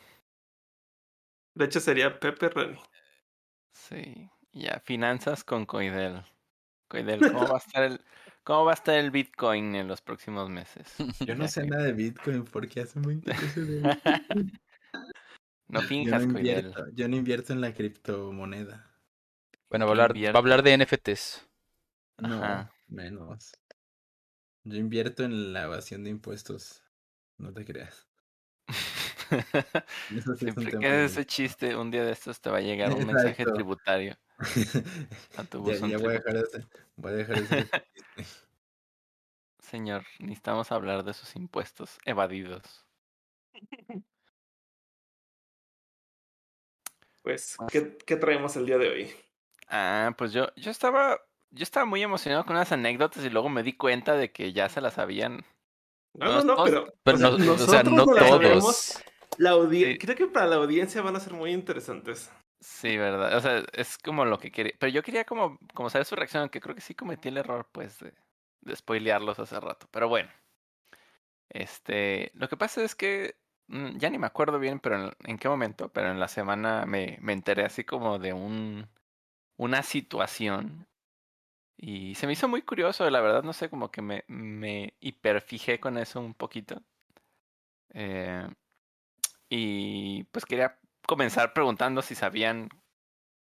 De 1.54 1.64
hecho 1.66 1.78
sería 1.78 2.18
Pepe 2.18 2.48
Ronnie. 2.48 2.80
Sí. 3.72 4.30
Ya, 4.52 4.80
finanzas 4.84 5.44
con 5.44 5.66
Coidel. 5.66 6.22
Coidel, 6.88 7.24
¿cómo 7.26 7.48
va 7.48 7.56
a 7.56 7.58
estar 7.66 7.84
el, 7.84 8.00
cómo 8.44 8.64
va 8.64 8.72
a 8.72 8.74
estar 8.74 8.96
el 8.96 9.10
Bitcoin 9.10 9.74
en 9.76 9.88
los 9.88 10.02
próximos 10.02 10.50
meses? 10.50 10.94
Yo 11.26 11.34
no 11.34 11.48
sé 11.48 11.64
nada 11.66 11.84
de 11.84 11.92
Bitcoin 11.92 12.44
porque 12.44 12.80
hace 12.80 12.98
muy. 13.00 13.22
No 15.68 15.80
Yo 15.80 15.86
finjas, 15.88 16.26
no, 16.26 16.32
Coidel. 16.32 16.74
invierto, 16.74 16.84
yo 16.92 17.08
no 17.08 17.16
invierto 17.16 17.52
en 17.52 17.60
la 17.60 17.72
criptomoneda. 17.72 18.90
Bueno, 19.70 19.86
va 19.86 19.90
a 19.90 19.92
hablar, 19.92 20.14
va 20.16 20.34
a 20.34 20.38
hablar 20.38 20.62
de 20.62 20.72
NFTs. 20.74 21.46
No, 22.18 22.38
Ajá. 22.42 22.70
menos. 22.88 23.52
Yo 24.64 24.78
invierto 24.78 25.22
en 25.22 25.52
la 25.52 25.64
evasión 25.64 26.02
de 26.02 26.08
impuestos. 26.08 26.82
No 27.36 27.52
te 27.52 27.66
creas. 27.66 28.09
Eso 30.16 30.34
sí 30.36 30.46
es 30.48 30.56
un 30.56 30.66
que 30.66 31.04
ese 31.04 31.24
chiste, 31.26 31.76
un 31.76 31.90
día 31.90 32.04
de 32.04 32.12
estos 32.12 32.40
te 32.40 32.50
va 32.50 32.58
a 32.58 32.60
llegar 32.60 32.92
un 32.92 33.06
mensaje 33.06 33.44
tributario 33.44 34.16
a 35.36 35.44
tu 35.44 35.58
ya, 35.58 35.72
buzón 35.74 35.90
ya 35.90 35.98
voy 35.98 36.08
a 36.08 36.12
dejar 36.12 36.36
ese, 36.36 36.66
voy 36.96 37.12
a 37.12 37.14
dejar 37.16 37.36
ese. 37.38 37.70
Señor, 39.60 40.04
necesitamos 40.18 40.72
hablar 40.72 41.04
de 41.04 41.14
sus 41.14 41.36
impuestos 41.36 41.98
evadidos. 42.04 42.86
Pues, 47.22 47.56
¿qué, 47.70 47.98
¿qué 48.06 48.16
traemos 48.16 48.56
el 48.56 48.64
día 48.64 48.78
de 48.78 48.88
hoy? 48.88 49.10
Ah, 49.68 50.14
pues 50.16 50.32
yo, 50.32 50.48
yo 50.56 50.70
estaba, 50.70 51.20
yo 51.50 51.62
estaba 51.62 51.84
muy 51.86 52.02
emocionado 52.02 52.44
con 52.46 52.56
unas 52.56 52.72
anécdotas 52.72 53.24
y 53.24 53.30
luego 53.30 53.48
me 53.48 53.62
di 53.62 53.74
cuenta 53.74 54.14
de 54.14 54.32
que 54.32 54.52
ya 54.52 54.68
se 54.70 54.80
las 54.80 54.94
sabían. 54.94 55.44
No, 56.14 56.26
No, 56.26 56.32
no, 56.32 56.44
no, 56.44 56.54
todos- 56.56 56.70
pero, 56.70 56.94
Pero 57.04 57.16
o 57.16 57.20
sea, 57.20 57.30
no, 57.30 57.52
o 57.52 57.58
sea, 57.58 57.82
no 57.82 58.06
sabemos. 58.06 59.04
La 59.40 59.54
Sí. 59.70 59.98
Creo 59.98 60.14
que 60.14 60.26
para 60.28 60.46
la 60.46 60.56
audiencia 60.56 61.02
van 61.02 61.16
a 61.16 61.20
ser 61.20 61.32
muy 61.32 61.50
interesantes. 61.52 62.30
Sí, 62.60 62.96
verdad. 62.98 63.36
O 63.36 63.40
sea, 63.40 63.64
es 63.72 63.96
como 63.98 64.24
lo 64.24 64.38
que 64.38 64.50
quería. 64.52 64.74
Pero 64.78 64.92
yo 64.92 65.02
quería 65.02 65.24
como, 65.24 65.58
como 65.74 65.88
saber 65.90 66.04
su 66.06 66.14
reacción, 66.16 66.48
que 66.50 66.60
creo 66.60 66.74
que 66.74 66.80
sí 66.82 66.94
cometí 66.94 67.28
el 67.28 67.38
error, 67.38 67.68
pues, 67.72 67.98
de, 68.00 68.12
de 68.60 68.76
spoilearlos 68.76 69.38
hace 69.38 69.58
rato. 69.60 69.88
Pero 69.90 70.08
bueno. 70.08 70.30
Este, 71.48 72.30
lo 72.34 72.48
que 72.48 72.56
pasa 72.56 72.82
es 72.84 72.94
que 72.94 73.36
mm, 73.68 73.98
ya 73.98 74.10
ni 74.10 74.18
me 74.18 74.26
acuerdo 74.26 74.58
bien, 74.58 74.80
pero 74.80 74.96
en, 75.06 75.12
en 75.24 75.38
qué 75.38 75.48
momento, 75.48 75.92
pero 75.92 76.10
en 76.10 76.20
la 76.20 76.28
semana 76.28 76.86
me, 76.86 77.18
me 77.20 77.32
enteré 77.32 77.64
así 77.64 77.84
como 77.84 78.18
de 78.18 78.32
un 78.32 78.88
una 79.58 79.82
situación 79.84 80.88
y 81.76 82.14
se 82.16 82.26
me 82.26 82.34
hizo 82.34 82.48
muy 82.48 82.62
curioso, 82.62 83.08
la 83.10 83.20
verdad, 83.22 83.42
no 83.44 83.52
sé, 83.54 83.70
como 83.70 83.90
que 83.90 84.02
me, 84.02 84.24
me 84.28 84.94
hiperfijé 85.00 85.80
con 85.80 85.98
eso 85.98 86.20
un 86.20 86.34
poquito. 86.34 86.82
Eh, 87.94 88.48
y 89.50 90.24
pues 90.24 90.46
quería 90.46 90.78
comenzar 91.06 91.52
preguntando 91.52 92.02
si 92.02 92.14
sabían 92.14 92.70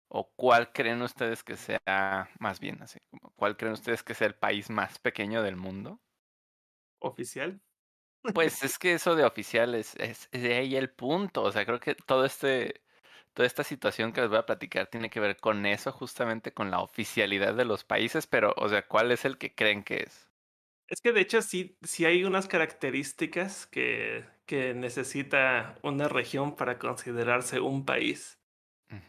o 0.08 0.32
cuál 0.34 0.72
creen 0.72 1.02
ustedes 1.02 1.44
que 1.44 1.56
sea, 1.56 2.28
más 2.40 2.58
bien 2.60 2.82
así, 2.82 2.98
cuál 3.36 3.56
creen 3.56 3.74
ustedes 3.74 4.02
que 4.02 4.14
sea 4.14 4.26
el 4.26 4.34
país 4.34 4.70
más 4.70 4.98
pequeño 4.98 5.42
del 5.42 5.56
mundo. 5.56 6.00
Oficial. 7.00 7.60
Pues 8.34 8.62
es 8.62 8.78
que 8.78 8.92
eso 8.92 9.16
de 9.16 9.24
oficial 9.24 9.74
es, 9.74 9.94
es, 9.96 10.28
es 10.30 10.42
de 10.42 10.54
ahí 10.54 10.76
el 10.76 10.90
punto. 10.90 11.42
O 11.42 11.50
sea, 11.52 11.64
creo 11.64 11.80
que 11.80 11.94
todo 11.94 12.26
este, 12.26 12.82
toda 13.32 13.46
esta 13.46 13.64
situación 13.64 14.12
que 14.12 14.20
les 14.20 14.28
voy 14.30 14.38
a 14.38 14.46
platicar 14.46 14.88
tiene 14.88 15.08
que 15.08 15.20
ver 15.20 15.38
con 15.38 15.64
eso, 15.64 15.92
justamente 15.92 16.52
con 16.52 16.70
la 16.70 16.80
oficialidad 16.80 17.54
de 17.54 17.64
los 17.64 17.84
países, 17.84 18.26
pero, 18.26 18.52
o 18.58 18.68
sea, 18.68 18.86
¿cuál 18.86 19.10
es 19.12 19.24
el 19.24 19.38
que 19.38 19.54
creen 19.54 19.84
que 19.84 20.04
es? 20.06 20.30
Es 20.88 21.00
que 21.00 21.12
de 21.12 21.20
hecho 21.20 21.40
sí, 21.40 21.78
sí 21.82 22.04
hay 22.04 22.24
unas 22.24 22.48
características 22.48 23.66
que, 23.66 24.24
que 24.50 24.74
necesita 24.74 25.78
una 25.80 26.08
región 26.08 26.56
para 26.56 26.76
considerarse 26.76 27.60
un 27.60 27.84
país. 27.84 28.40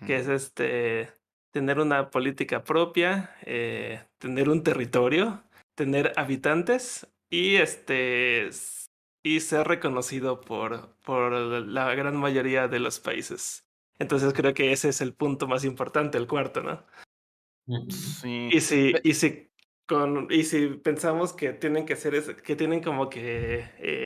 Que 0.05 0.17
es 0.17 0.27
este 0.27 1.09
tener 1.51 1.79
una 1.79 2.11
política 2.11 2.63
propia, 2.63 3.35
eh, 3.41 4.05
tener 4.19 4.49
un 4.49 4.61
territorio, 4.61 5.43
tener 5.73 6.13
habitantes 6.15 7.07
y 7.31 7.55
este 7.55 8.51
y 9.23 9.39
ser 9.39 9.67
reconocido 9.67 10.41
por, 10.41 10.95
por 11.03 11.31
la 11.33 11.95
gran 11.95 12.17
mayoría 12.17 12.67
de 12.67 12.77
los 12.79 12.99
países. 12.99 13.65
Entonces 13.97 14.33
creo 14.33 14.53
que 14.53 14.71
ese 14.71 14.89
es 14.89 15.01
el 15.01 15.15
punto 15.15 15.47
más 15.47 15.65
importante, 15.65 16.19
el 16.19 16.27
cuarto, 16.27 16.61
¿no? 16.61 16.85
Sí. 17.89 18.49
Y 18.51 18.61
si, 18.61 18.93
y 19.03 19.15
si 19.15 19.49
con, 19.87 20.27
y 20.29 20.43
si 20.43 20.67
pensamos 20.67 21.33
que 21.33 21.53
tienen 21.53 21.87
que 21.87 21.93
hacer 21.93 22.35
que 22.43 22.55
tienen 22.55 22.83
como 22.83 23.09
que 23.09 23.65
eh, 23.79 24.03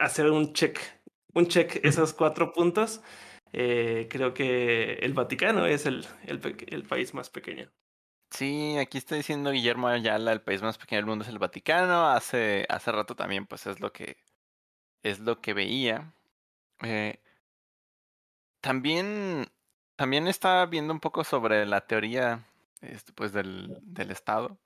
hacer 0.00 0.30
un 0.30 0.52
check, 0.52 0.80
un 1.34 1.46
check 1.46 1.84
esos 1.84 2.12
cuatro 2.12 2.52
puntos, 2.52 3.02
eh, 3.52 4.08
creo 4.10 4.34
que 4.34 4.94
el 4.94 5.12
Vaticano 5.12 5.66
es 5.66 5.86
el, 5.86 6.06
el, 6.24 6.40
el, 6.68 6.82
país 6.84 7.14
más 7.14 7.30
pequeño. 7.30 7.70
Sí, 8.30 8.76
aquí 8.78 8.98
está 8.98 9.16
diciendo 9.16 9.50
Guillermo 9.50 9.88
Ayala, 9.88 10.32
el 10.32 10.40
país 10.40 10.62
más 10.62 10.78
pequeño 10.78 10.98
del 10.98 11.06
mundo 11.06 11.24
es 11.24 11.30
el 11.30 11.38
Vaticano. 11.38 12.08
Hace, 12.08 12.64
hace 12.68 12.92
rato 12.92 13.16
también, 13.16 13.46
pues 13.46 13.66
es 13.66 13.80
lo 13.80 13.92
que 13.92 14.16
es 15.02 15.18
lo 15.18 15.40
que 15.40 15.52
veía. 15.52 16.14
Eh, 16.82 17.20
también, 18.60 19.46
también 19.96 20.28
estaba 20.28 20.66
viendo 20.66 20.92
un 20.92 21.00
poco 21.00 21.24
sobre 21.24 21.66
la 21.66 21.86
teoría 21.86 22.46
este, 22.82 23.12
pues 23.12 23.32
del, 23.32 23.78
del 23.82 24.10
Estado. 24.10 24.58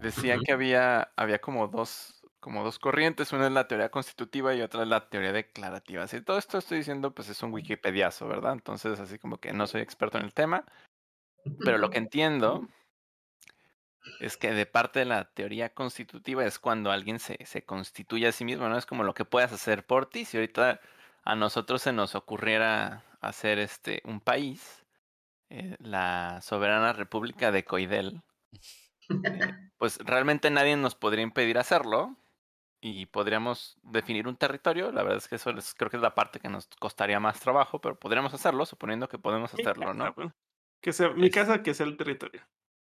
Decían 0.00 0.40
que 0.44 0.52
había, 0.52 1.12
había 1.16 1.40
como 1.40 1.68
dos 1.68 2.21
como 2.42 2.64
dos 2.64 2.80
corrientes, 2.80 3.32
una 3.32 3.46
es 3.46 3.52
la 3.52 3.68
teoría 3.68 3.90
constitutiva 3.90 4.52
y 4.52 4.62
otra 4.62 4.82
es 4.82 4.88
la 4.88 5.08
teoría 5.08 5.32
declarativa. 5.32 6.02
Así, 6.02 6.20
todo 6.20 6.38
esto 6.38 6.58
estoy 6.58 6.78
diciendo, 6.78 7.14
pues 7.14 7.28
es 7.28 7.40
un 7.44 7.52
wikipediazo, 7.52 8.26
¿verdad? 8.26 8.52
Entonces, 8.54 8.98
así 8.98 9.16
como 9.20 9.38
que 9.38 9.52
no 9.52 9.68
soy 9.68 9.80
experto 9.80 10.18
en 10.18 10.24
el 10.24 10.34
tema, 10.34 10.64
pero 11.64 11.78
lo 11.78 11.90
que 11.90 11.98
entiendo 11.98 12.68
es 14.18 14.36
que 14.36 14.50
de 14.50 14.66
parte 14.66 14.98
de 14.98 15.04
la 15.04 15.30
teoría 15.30 15.72
constitutiva 15.72 16.44
es 16.44 16.58
cuando 16.58 16.90
alguien 16.90 17.20
se, 17.20 17.38
se 17.46 17.64
constituye 17.64 18.26
a 18.26 18.32
sí 18.32 18.44
mismo, 18.44 18.68
¿no? 18.68 18.76
Es 18.76 18.86
como 18.86 19.04
lo 19.04 19.14
que 19.14 19.24
puedas 19.24 19.52
hacer 19.52 19.86
por 19.86 20.06
ti. 20.06 20.24
Si 20.24 20.36
ahorita 20.36 20.80
a 21.22 21.36
nosotros 21.36 21.80
se 21.82 21.92
nos 21.92 22.16
ocurriera 22.16 23.04
hacer 23.20 23.60
este 23.60 24.02
un 24.04 24.20
país, 24.20 24.84
eh, 25.48 25.76
la 25.78 26.40
soberana 26.42 26.92
república 26.92 27.52
de 27.52 27.64
Coidel, 27.64 28.20
eh, 29.08 29.54
pues 29.78 29.98
realmente 29.98 30.50
nadie 30.50 30.76
nos 30.76 30.96
podría 30.96 31.22
impedir 31.22 31.56
hacerlo, 31.58 32.16
y 32.84 33.06
podríamos 33.06 33.78
definir 33.84 34.26
un 34.26 34.36
territorio. 34.36 34.90
La 34.90 35.04
verdad 35.04 35.18
es 35.18 35.28
que 35.28 35.36
eso 35.36 35.50
es, 35.50 35.72
creo 35.74 35.88
que 35.88 35.96
es 35.96 36.02
la 36.02 36.16
parte 36.16 36.40
que 36.40 36.48
nos 36.48 36.66
costaría 36.80 37.20
más 37.20 37.38
trabajo, 37.38 37.80
pero 37.80 37.98
podríamos 37.98 38.34
hacerlo, 38.34 38.66
suponiendo 38.66 39.08
que 39.08 39.18
podemos 39.18 39.54
hacerlo, 39.54 39.94
¿no? 39.94 40.14
Que 40.82 40.92
sea, 40.92 41.10
mi 41.10 41.30
casa, 41.30 41.62
que 41.62 41.74
sea 41.74 41.86
el 41.86 41.96
territorio. 41.96 42.42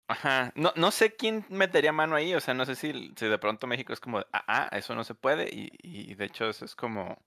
Ajá, 0.08 0.52
no, 0.56 0.74
no 0.76 0.92
sé 0.92 1.16
quién 1.16 1.46
metería 1.50 1.94
mano 1.94 2.16
ahí, 2.16 2.36
o 2.36 2.42
sea, 2.42 2.54
no 2.54 2.66
sé 2.66 2.76
si, 2.76 3.14
si 3.16 3.26
de 3.26 3.38
pronto 3.40 3.68
México 3.68 3.94
es 3.94 4.02
como, 4.02 4.20
ah, 4.20 4.44
ah, 4.48 4.70
eso 4.74 4.94
no 4.94 5.04
se 5.06 5.16
puede, 5.16 5.50
y, 5.50 5.72
y 5.82 6.14
de 6.14 6.26
hecho 6.26 6.48
eso 6.48 6.66
es 6.66 6.76
como, 6.76 7.18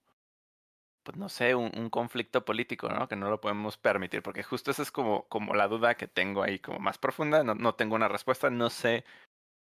pues 1.03 1.17
no 1.17 1.29
sé, 1.31 1.55
un, 1.57 1.73
un, 1.77 1.91
conflicto 1.91 2.45
político, 2.45 2.89
¿no? 2.89 3.09
Que 3.09 3.17
no 3.17 3.31
lo 3.31 3.41
podemos 3.41 3.79
permitir, 3.79 4.23
porque 4.23 4.45
justo 4.45 4.71
esa 4.71 4.83
es 4.83 4.93
como, 4.93 5.27
como 5.29 5.55
la 5.55 5.67
duda 5.67 5.97
que 5.97 6.07
tengo 6.07 6.43
ahí 6.43 6.61
como 6.61 6.79
más 6.79 6.99
profunda, 6.99 7.43
no, 7.43 7.55
no 7.55 7.75
tengo 7.75 7.97
una 7.97 8.09
respuesta, 8.09 8.51
no 8.51 8.71
sé 8.71 9.05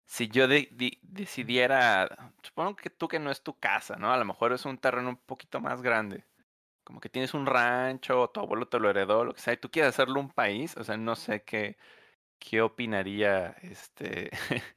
si 0.10 0.28
yo 0.30 0.48
decidiera, 0.48 2.34
supongo 2.42 2.76
que 2.76 2.90
tú 2.90 3.08
que 3.08 3.20
no 3.20 3.32
es 3.32 3.44
tu 3.44 3.60
casa, 3.60 3.96
¿no? 3.98 4.12
A 4.12 4.18
lo 4.18 4.26
mejor 4.26 4.54
es 4.54 4.66
un 4.66 4.80
terreno 4.80 5.10
un 5.10 5.18
poquito 5.18 5.62
más 5.62 5.84
grande. 5.84 6.26
Como 6.84 7.00
que 7.02 7.10
tienes 7.10 7.36
un 7.36 7.46
rancho, 7.46 8.22
o 8.24 8.30
tu 8.32 8.40
abuelo 8.42 8.68
te 8.68 8.80
lo 8.80 8.90
heredó, 8.90 9.26
lo 9.26 9.34
que 9.36 9.42
sea, 9.42 9.54
y 9.54 9.58
tú 9.58 9.70
quieres 9.72 9.90
hacerlo 9.90 10.20
un 10.20 10.32
país, 10.32 10.76
o 10.78 10.84
sea, 10.84 10.98
no 10.98 11.16
sé 11.16 11.44
qué, 11.44 11.78
qué 12.40 12.62
opinaría 12.62 13.52
este 13.64 14.32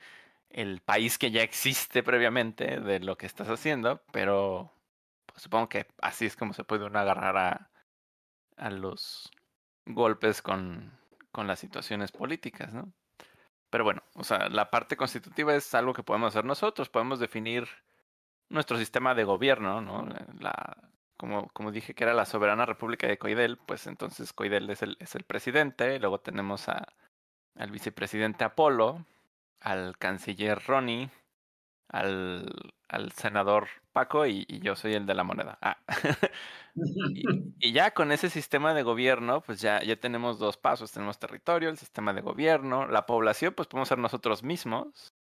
el 0.50 0.82
país 0.82 1.18
que 1.18 1.30
ya 1.30 1.42
existe 1.42 2.02
previamente 2.02 2.80
de 2.80 3.00
lo 3.00 3.16
que 3.18 3.26
estás 3.26 3.48
haciendo, 3.48 4.02
pero 4.12 4.72
pues, 5.26 5.42
supongo 5.42 5.68
que 5.70 5.86
así 6.02 6.26
es 6.26 6.36
como 6.36 6.54
se 6.54 6.64
puede 6.64 6.86
uno 6.86 6.98
agarrar 6.98 7.36
a, 7.38 7.70
a 8.56 8.70
los 8.70 9.30
golpes 9.86 10.42
con, 10.42 10.92
con 11.32 11.46
las 11.46 11.60
situaciones 11.60 12.12
políticas, 12.12 12.74
¿no? 12.74 12.92
Pero 13.72 13.84
bueno, 13.84 14.02
o 14.16 14.22
sea, 14.22 14.50
la 14.50 14.70
parte 14.70 14.98
constitutiva 14.98 15.54
es 15.54 15.74
algo 15.74 15.94
que 15.94 16.02
podemos 16.02 16.28
hacer 16.28 16.44
nosotros, 16.44 16.90
podemos 16.90 17.18
definir 17.18 17.66
nuestro 18.50 18.76
sistema 18.76 19.14
de 19.14 19.24
gobierno, 19.24 19.80
¿no? 19.80 20.06
La, 20.40 20.76
como, 21.16 21.48
como 21.54 21.72
dije 21.72 21.94
que 21.94 22.04
era 22.04 22.12
la 22.12 22.26
soberana 22.26 22.66
república 22.66 23.06
de 23.06 23.16
Coidel, 23.16 23.56
pues 23.56 23.86
entonces 23.86 24.34
Coidel 24.34 24.68
es 24.68 24.82
el, 24.82 24.98
es 25.00 25.14
el 25.14 25.22
presidente, 25.22 25.98
luego 25.98 26.20
tenemos 26.20 26.68
a, 26.68 26.86
al 27.56 27.70
vicepresidente 27.70 28.44
Apolo, 28.44 29.06
al 29.58 29.96
canciller 29.96 30.60
Ronnie, 30.66 31.08
al, 31.88 32.74
al 32.92 33.12
senador 33.12 33.68
Paco 33.92 34.26
y, 34.26 34.44
y, 34.48 34.60
yo 34.60 34.76
soy 34.76 34.94
el 34.94 35.06
de 35.06 35.14
la 35.14 35.24
moneda. 35.24 35.58
Ah. 35.60 35.78
y, 36.74 37.24
y, 37.68 37.72
ya 37.72 37.92
con 37.92 38.12
ese 38.12 38.30
sistema 38.30 38.74
de 38.74 38.82
gobierno, 38.82 39.42
pues 39.42 39.60
ya, 39.60 39.82
ya 39.82 39.96
tenemos 39.96 40.38
dos 40.38 40.56
pasos. 40.56 40.92
Tenemos 40.92 41.18
territorio, 41.18 41.68
el 41.68 41.78
sistema 41.78 42.12
de 42.12 42.20
gobierno, 42.20 42.86
la 42.86 43.06
población, 43.06 43.54
pues 43.54 43.68
podemos 43.68 43.88
ser 43.88 43.98
nosotros 43.98 44.42
mismos. 44.42 45.14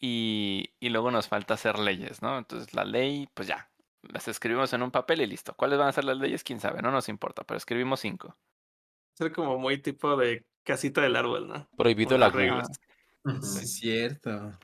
Y, 0.00 0.70
y 0.78 0.90
luego 0.90 1.10
nos 1.10 1.28
falta 1.28 1.54
hacer 1.54 1.78
leyes, 1.78 2.22
¿no? 2.22 2.38
Entonces 2.38 2.72
la 2.72 2.84
ley, 2.84 3.28
pues 3.34 3.48
ya, 3.48 3.68
las 4.02 4.28
escribimos 4.28 4.72
en 4.72 4.82
un 4.82 4.90
papel 4.90 5.20
y 5.22 5.26
listo. 5.26 5.54
¿Cuáles 5.54 5.78
van 5.78 5.88
a 5.88 5.92
ser 5.92 6.04
las 6.04 6.18
leyes? 6.18 6.44
Quién 6.44 6.60
sabe, 6.60 6.82
no 6.82 6.92
nos 6.92 7.08
importa, 7.08 7.42
pero 7.44 7.58
escribimos 7.58 8.00
cinco. 8.00 8.36
Ser 9.14 9.32
como 9.32 9.58
muy 9.58 9.82
tipo 9.82 10.16
de 10.16 10.46
casita 10.62 11.00
del 11.00 11.16
árbol, 11.16 11.48
¿no? 11.48 11.68
Prohibido 11.76 12.16
la 12.16 12.30
regla. 12.30 12.62
Es 13.24 13.74
cierto. 13.74 14.56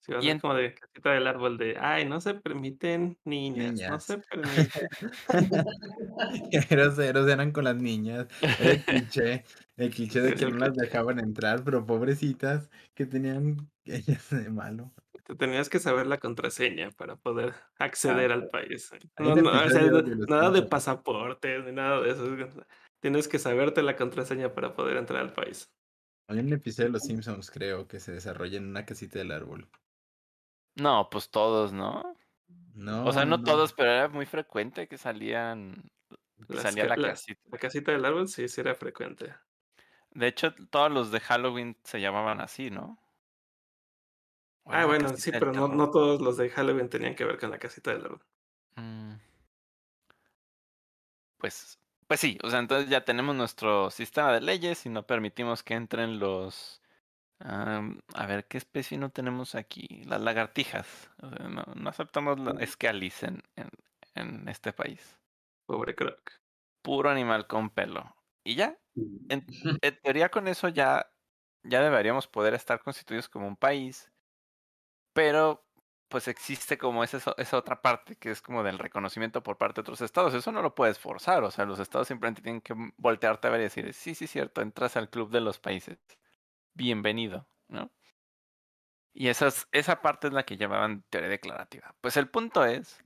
Sí, 0.00 0.12
va 0.12 0.18
a 0.18 0.22
ser 0.22 0.40
como 0.40 0.54
de 0.54 0.74
casita 0.74 1.10
del 1.12 1.26
árbol 1.26 1.58
de, 1.58 1.76
ay, 1.78 2.06
no 2.06 2.20
se 2.22 2.34
permiten 2.34 3.18
niñas, 3.24 3.72
Niñas. 3.74 3.90
no 3.90 4.00
se 4.00 4.18
permiten. 4.30 4.88
Groseros 6.70 7.28
eran 7.28 7.52
con 7.52 7.64
las 7.64 7.76
niñas. 7.76 8.26
Era 8.58 8.70
el 8.72 8.84
cliché, 8.84 9.44
el 9.76 9.90
cliché 9.94 10.20
de 10.22 10.30
Es 10.30 10.34
que 10.36 10.44
el 10.46 10.52
no 10.52 10.58
las 10.66 10.74
dejaban 10.74 11.18
entrar, 11.18 11.62
pero 11.64 11.84
pobrecitas 11.84 12.70
que 12.94 13.06
tenían 13.06 13.70
ellas 13.84 14.30
de 14.30 14.50
malo. 14.50 14.92
Te 15.24 15.34
tenías 15.34 15.68
que 15.68 15.78
saber 15.78 16.06
la 16.06 16.18
contraseña 16.18 16.90
para 16.90 17.16
poder 17.16 17.54
acceder 17.78 18.32
al 18.32 18.48
país. 18.48 18.90
Hay 18.92 18.98
No, 19.18 19.36
no, 19.36 19.50
o 19.50 19.52
sea, 19.52 19.62
episodio 19.64 19.90
no- 19.92 20.02
de 20.02 20.16
los 20.16 20.28
nada 20.28 20.42
de 20.50 20.58
Simpsons. 20.60 20.70
pasaportes 20.70 21.64
ni 21.64 21.72
nada 21.72 22.00
de 22.00 22.10
eso. 22.10 22.36
Tienes 23.00 23.28
que 23.28 23.38
saberte 23.38 23.82
la 23.82 23.96
contraseña 23.96 24.54
para 24.54 24.74
poder 24.74 24.96
entrar 24.96 25.20
al 25.20 25.32
país. 25.32 25.70
Hay 26.28 26.38
un 26.38 26.52
episodio 26.52 26.88
de 26.88 26.92
Los 26.92 27.02
Simpsons, 27.02 27.50
creo, 27.50 27.86
que 27.88 27.98
se 27.98 28.12
desarrolla 28.12 28.58
en 28.58 28.68
una 28.68 28.84
casita 28.84 29.18
del 29.18 29.32
árbol. 29.32 29.68
No, 30.84 31.08
pues 31.10 31.30
todos, 31.30 31.72
¿no? 31.72 32.16
No, 32.74 32.98
o 33.02 33.12
sea, 33.12 33.26
no 33.26 33.42
no. 33.42 33.44
todos, 33.44 33.72
pero 33.74 33.90
era 33.92 34.08
muy 34.08 34.26
frecuente 34.26 34.88
que 34.88 34.98
salían, 34.98 35.90
que 36.50 36.58
Las 36.58 36.58
salía 36.58 36.86
la 36.86 36.96
la- 36.96 37.14
casita. 37.14 37.42
La 37.50 37.58
casita 37.58 37.92
del 37.92 38.04
árbol 38.04 38.28
sí, 38.28 38.46
sí 38.48 38.60
era 38.60 38.74
frecuente. 38.74 39.34
De 40.12 40.28
hecho, 40.28 40.54
todos 40.70 40.88
los 40.92 41.10
de 41.10 41.18
Halloween 41.18 41.76
se 41.82 42.00
llamaban 42.00 42.40
así, 42.40 42.70
¿no? 42.70 42.96
O 44.64 44.72
Ah, 44.72 44.86
la 44.86 44.86
bueno, 44.86 45.16
sí, 45.18 45.32
pero 45.32 45.52
no, 45.52 45.68
no 45.68 45.90
todos 45.90 46.20
los 46.22 46.36
de 46.38 46.48
Halloween 46.50 46.88
tenían 46.88 47.14
que 47.14 47.24
ver 47.26 47.38
con 47.38 47.50
la 47.50 47.58
casita 47.58 47.92
del 47.92 48.04
árbol. 48.06 48.22
Mm. 48.76 49.20
Pues, 51.38 51.78
pues 52.06 52.20
sí, 52.20 52.38
o 52.42 52.50
sea, 52.50 52.58
entonces 52.60 52.88
ya 52.90 53.04
tenemos 53.04 53.34
nuestro 53.34 53.90
sistema 53.90 54.32
de 54.32 54.40
leyes 54.40 54.84
y 54.86 54.90
no 54.90 55.06
permitimos 55.06 55.62
que 55.62 55.74
entren 55.74 56.18
los... 56.18 56.79
am, 57.40 58.00
a 58.14 58.26
ver, 58.26 58.46
¿qué 58.46 58.58
especie 58.58 58.98
no 58.98 59.10
tenemos 59.10 59.54
aquí? 59.54 60.02
Las 60.04 60.20
lagartijas. 60.20 61.10
O 61.22 61.28
sea, 61.30 61.48
no, 61.48 61.64
no 61.74 61.88
aceptamos 61.90 62.38
la 62.40 62.52
escalis 62.62 63.22
en, 63.22 63.42
en, 63.56 63.68
en 64.14 64.48
este 64.48 64.72
país. 64.72 65.18
Pobre 65.66 65.94
Croc. 65.94 66.32
Puro 66.82 67.10
animal 67.10 67.46
con 67.46 67.70
pelo. 67.70 68.16
Y 68.44 68.54
ya, 68.56 68.78
en, 69.28 69.44
en 69.82 70.00
teoría 70.02 70.30
con 70.30 70.48
eso 70.48 70.68
ya, 70.68 71.12
ya 71.62 71.82
deberíamos 71.82 72.26
poder 72.26 72.54
estar 72.54 72.80
constituidos 72.82 73.28
como 73.28 73.46
un 73.46 73.56
país, 73.56 74.10
pero 75.12 75.66
pues 76.08 76.26
existe 76.28 76.76
como 76.76 77.04
esa, 77.04 77.34
esa 77.38 77.56
otra 77.56 77.82
parte 77.82 78.16
que 78.16 78.30
es 78.32 78.42
como 78.42 78.62
del 78.64 78.78
reconocimiento 78.78 79.42
por 79.44 79.58
parte 79.58 79.76
de 79.80 79.82
otros 79.82 80.00
estados. 80.00 80.34
Eso 80.34 80.50
no 80.52 80.62
lo 80.62 80.74
puedes 80.74 80.98
forzar, 80.98 81.44
o 81.44 81.50
sea, 81.52 81.64
los 81.66 81.78
estados 81.78 82.08
simplemente 82.08 82.42
tienen 82.42 82.60
que 82.62 82.74
voltearte 82.96 83.46
a 83.48 83.50
ver 83.50 83.60
y 83.60 83.64
decir, 83.64 83.92
sí, 83.94 84.14
sí, 84.14 84.26
cierto, 84.26 84.60
entras 84.60 84.96
al 84.96 85.08
club 85.10 85.30
de 85.30 85.40
los 85.40 85.58
países. 85.60 85.98
Bienvenido, 86.74 87.46
¿no? 87.68 87.90
Y 89.12 89.28
esa 89.28 90.02
parte 90.02 90.28
es 90.28 90.32
la 90.32 90.44
que 90.44 90.56
llamaban 90.56 91.02
teoría 91.10 91.28
declarativa. 91.28 91.94
Pues 92.00 92.16
el 92.16 92.28
punto 92.28 92.64
es, 92.64 93.04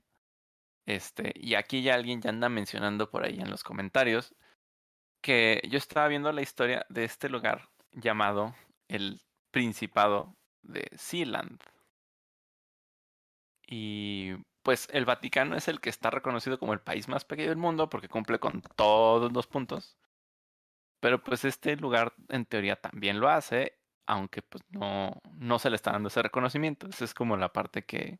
este, 0.85 1.33
y 1.35 1.55
aquí 1.55 1.81
ya 1.81 1.95
alguien 1.95 2.21
ya 2.21 2.29
anda 2.29 2.47
mencionando 2.47 3.09
por 3.09 3.25
ahí 3.25 3.39
en 3.39 3.49
los 3.49 3.63
comentarios, 3.63 4.35
que 5.21 5.61
yo 5.69 5.77
estaba 5.77 6.07
viendo 6.07 6.31
la 6.31 6.43
historia 6.43 6.85
de 6.89 7.03
este 7.03 7.29
lugar 7.29 7.69
llamado 7.91 8.55
el 8.87 9.21
Principado 9.51 10.35
de 10.61 10.89
Sealand. 10.95 11.59
Y 13.67 14.33
pues 14.61 14.87
el 14.91 15.05
Vaticano 15.05 15.55
es 15.55 15.67
el 15.67 15.79
que 15.79 15.89
está 15.89 16.11
reconocido 16.11 16.59
como 16.59 16.73
el 16.73 16.81
país 16.81 17.07
más 17.07 17.25
pequeño 17.25 17.49
del 17.49 17.57
mundo 17.57 17.89
porque 17.89 18.09
cumple 18.09 18.39
con 18.39 18.61
todos 18.75 19.31
los 19.33 19.47
puntos. 19.47 19.97
Pero 21.05 21.23
pues 21.23 21.45
este 21.45 21.75
lugar 21.75 22.15
en 22.29 22.47
teoría 22.47 22.77
también 22.77 23.19
lo 23.19 23.29
hace, 23.29 23.77
aunque 24.07 24.41
pues 24.41 24.63
no, 24.71 25.21
no 25.35 25.59
se 25.59 25.69
le 25.69 25.75
está 25.75 25.91
dando 25.91 26.07
ese 26.07 26.23
reconocimiento. 26.23 26.87
Esa 26.87 27.05
es 27.05 27.13
como 27.13 27.37
la 27.37 27.53
parte 27.53 27.85
que, 27.85 28.17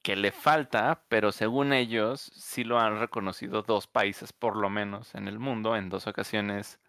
que 0.00 0.16
le 0.16 0.32
falta, 0.32 1.04
pero 1.08 1.32
según 1.32 1.74
ellos 1.74 2.32
sí 2.34 2.64
lo 2.64 2.80
han 2.80 2.98
reconocido 2.98 3.60
dos 3.60 3.86
países 3.86 4.32
por 4.32 4.56
lo 4.56 4.70
menos 4.70 5.14
en 5.14 5.28
el 5.28 5.38
mundo 5.38 5.76
en 5.76 5.90
dos 5.90 6.06
ocasiones 6.06 6.80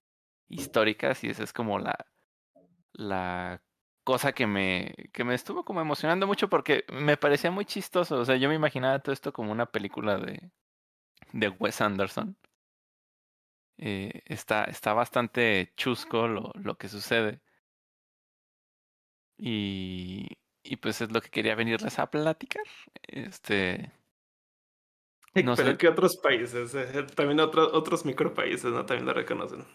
históricas 0.48 1.22
y 1.26 1.32
esa 1.32 1.44
es 1.44 1.52
como 1.52 1.78
la, 1.78 2.06
la 2.94 3.62
cosa 4.06 4.32
que 4.32 4.48
me, 4.48 4.96
que 5.12 5.26
me 5.26 5.36
estuvo 5.36 5.66
como 5.66 5.82
emocionando 5.82 6.28
mucho 6.28 6.50
porque 6.50 6.86
me 6.94 7.18
parecía 7.18 7.52
muy 7.52 7.66
chistoso. 7.66 8.20
O 8.20 8.24
sea, 8.24 8.38
yo 8.38 8.48
me 8.48 8.56
imaginaba 8.56 9.00
todo 9.00 9.12
esto 9.12 9.34
como 9.34 9.52
una 9.52 9.66
película 9.66 10.18
de, 10.18 10.50
de 11.34 11.50
Wes 11.50 11.82
Anderson. 11.82 12.38
Eh, 13.78 14.22
está, 14.26 14.64
está 14.66 14.94
bastante 14.94 15.74
chusco 15.76 16.28
lo, 16.28 16.52
lo 16.56 16.78
que 16.78 16.88
sucede. 16.90 17.42
Y, 19.38 20.28
y 20.64 20.78
pues 20.78 21.02
es 21.02 21.12
lo 21.12 21.22
que 21.22 21.30
quería 21.30 21.56
venirles 21.56 22.00
a 22.00 22.10
platicar. 22.12 22.64
Este. 23.04 23.92
No 25.36 25.56
Pero 25.56 25.56
sé. 25.58 25.78
¿qué 25.78 25.88
otros 25.90 26.18
países? 26.18 26.74
Eh, 26.76 27.04
también 27.16 27.40
otros 27.40 27.70
otros 27.74 28.06
micropaíses, 28.06 28.72
¿no? 28.72 28.86
También 28.86 29.06
lo 29.08 29.14
reconocen. 29.14 29.66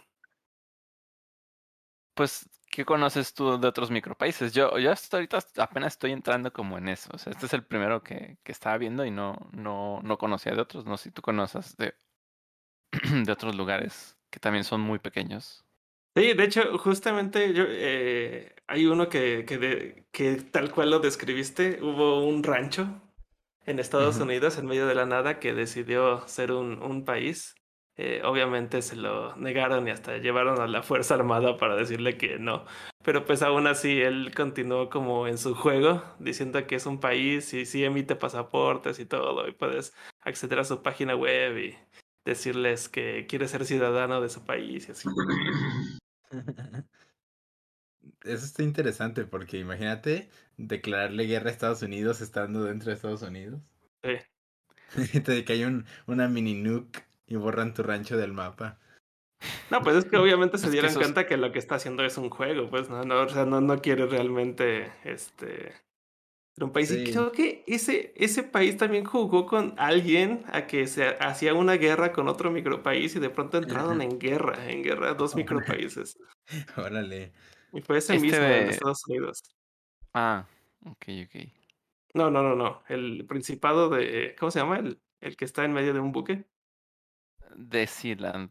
Pues, 2.14 2.48
¿qué 2.70 2.84
conoces 2.86 3.34
tú 3.34 3.58
de 3.60 3.68
otros 3.68 3.90
micropaíses? 3.90 4.52
Yo, 4.54 4.78
yo 4.78 4.90
hasta 4.90 5.18
ahorita 5.18 5.38
apenas 5.58 5.94
estoy 5.94 6.12
entrando 6.12 6.52
como 6.52 6.78
en 6.78 6.88
eso. 6.88 7.10
O 7.12 7.18
sea, 7.18 7.30
este 7.32 7.46
es 7.46 7.52
el 7.52 7.64
primero 7.66 8.02
que, 8.02 8.38
que 8.42 8.52
estaba 8.52 8.78
viendo 8.78 9.04
y 9.04 9.10
no, 9.10 9.36
no, 9.52 10.00
no 10.02 10.16
conocía 10.18 10.54
de 10.54 10.62
otros. 10.62 10.86
No 10.86 10.96
sé 10.96 11.04
si 11.04 11.10
tú 11.12 11.20
conoces 11.22 11.76
de, 11.76 11.94
de 13.24 13.32
otros 13.32 13.54
lugares 13.56 14.16
que 14.30 14.40
también 14.40 14.64
son 14.64 14.80
muy 14.80 14.98
pequeños. 14.98 15.64
Sí, 16.16 16.32
de 16.32 16.44
hecho, 16.44 16.78
justamente 16.78 17.52
yo, 17.52 17.64
eh, 17.68 18.54
hay 18.66 18.86
uno 18.86 19.08
que, 19.08 19.44
que, 19.46 19.58
de, 19.58 20.06
que 20.12 20.36
tal 20.36 20.70
cual 20.70 20.90
lo 20.90 20.98
describiste, 20.98 21.78
hubo 21.82 22.24
un 22.24 22.42
rancho 22.42 22.88
en 23.66 23.78
Estados 23.78 24.18
Unidos, 24.18 24.56
en 24.58 24.66
medio 24.66 24.86
de 24.86 24.94
la 24.94 25.06
nada, 25.06 25.40
que 25.40 25.52
decidió 25.52 26.26
ser 26.26 26.52
un, 26.52 26.82
un 26.82 27.04
país. 27.04 27.54
Eh, 27.98 28.20
obviamente 28.24 28.82
se 28.82 28.94
lo 28.94 29.34
negaron 29.36 29.88
y 29.88 29.90
hasta 29.90 30.18
llevaron 30.18 30.60
a 30.60 30.66
la 30.66 30.82
Fuerza 30.82 31.14
Armada 31.14 31.56
para 31.56 31.76
decirle 31.76 32.16
que 32.16 32.38
no. 32.38 32.64
Pero 33.02 33.24
pues 33.24 33.42
aún 33.42 33.66
así 33.66 34.00
él 34.00 34.32
continuó 34.34 34.90
como 34.90 35.26
en 35.26 35.38
su 35.38 35.54
juego, 35.54 36.02
diciendo 36.18 36.66
que 36.66 36.76
es 36.76 36.86
un 36.86 37.00
país 37.00 37.54
y 37.54 37.64
sí 37.64 37.84
emite 37.84 38.16
pasaportes 38.16 38.98
y 38.98 39.06
todo, 39.06 39.48
y 39.48 39.52
puedes 39.52 39.94
acceder 40.20 40.58
a 40.58 40.64
su 40.64 40.82
página 40.82 41.16
web 41.16 41.58
y 41.58 41.78
decirles 42.26 42.90
que 42.90 43.26
quiere 43.26 43.48
ser 43.48 43.64
ciudadano 43.64 44.20
de 44.20 44.28
su 44.28 44.44
país 44.44 44.88
y 44.88 44.92
así. 44.92 45.08
Eso 48.22 48.44
está 48.44 48.62
interesante 48.62 49.24
porque 49.24 49.58
imagínate 49.58 50.28
declararle 50.56 51.24
guerra 51.24 51.48
a 51.48 51.52
Estados 51.52 51.82
Unidos 51.82 52.20
estando 52.20 52.64
dentro 52.64 52.88
de 52.90 52.96
Estados 52.96 53.22
Unidos. 53.22 53.62
Sí. 54.02 54.16
de 55.24 55.44
que 55.44 55.52
hay 55.52 55.64
un, 55.64 55.86
una 56.06 56.28
mini 56.28 56.54
nuke 56.54 57.04
y 57.26 57.36
borran 57.36 57.72
tu 57.72 57.82
rancho 57.82 58.16
del 58.16 58.32
mapa. 58.32 58.78
No, 59.70 59.82
pues 59.82 59.96
es 59.96 60.04
que 60.06 60.16
obviamente 60.16 60.58
se 60.58 60.70
dieron 60.70 60.94
cuenta 60.94 61.26
que 61.26 61.36
lo 61.36 61.52
que 61.52 61.58
está 61.58 61.76
haciendo 61.76 62.04
es 62.04 62.16
un 62.16 62.30
juego, 62.30 62.68
pues 62.70 62.88
no, 62.88 63.04
no, 63.04 63.22
o 63.22 63.28
sea, 63.28 63.44
no, 63.44 63.60
no 63.60 63.80
quiere 63.80 64.06
realmente 64.06 64.90
este 65.04 65.74
un 66.64 66.72
país. 66.72 66.90
Y 66.90 67.04
creo 67.10 67.32
que 67.32 67.64
ese, 67.66 68.14
ese 68.16 68.42
país 68.42 68.76
también 68.76 69.04
jugó 69.04 69.46
con 69.46 69.74
alguien 69.76 70.44
a 70.48 70.66
que 70.66 70.86
se 70.86 71.06
hacía 71.20 71.54
una 71.54 71.74
guerra 71.74 72.12
con 72.12 72.28
otro 72.28 72.50
micropaís 72.50 73.14
y 73.14 73.20
de 73.20 73.30
pronto 73.30 73.58
entraron 73.58 74.00
en 74.00 74.18
guerra, 74.18 74.70
en 74.70 74.82
guerra 74.82 75.14
dos 75.14 75.36
micropaíses. 75.36 76.18
Órale. 76.76 77.32
Y 77.72 77.82
fue 77.82 77.98
ese 77.98 78.18
mismo 78.18 78.38
en 78.38 78.68
Estados 78.70 79.06
Unidos. 79.06 79.42
Ah, 80.14 80.46
ok, 80.84 81.04
ok. 81.26 81.52
No, 82.14 82.30
no, 82.30 82.42
no, 82.42 82.54
no. 82.54 82.82
El 82.88 83.26
Principado 83.26 83.90
de. 83.90 84.34
¿Cómo 84.38 84.50
se 84.50 84.60
llama? 84.60 84.78
El, 84.78 84.98
el 85.20 85.36
que 85.36 85.44
está 85.44 85.64
en 85.64 85.74
medio 85.74 85.92
de 85.92 86.00
un 86.00 86.12
buque. 86.12 86.46
De 87.54 87.86
Sealand. 87.86 88.50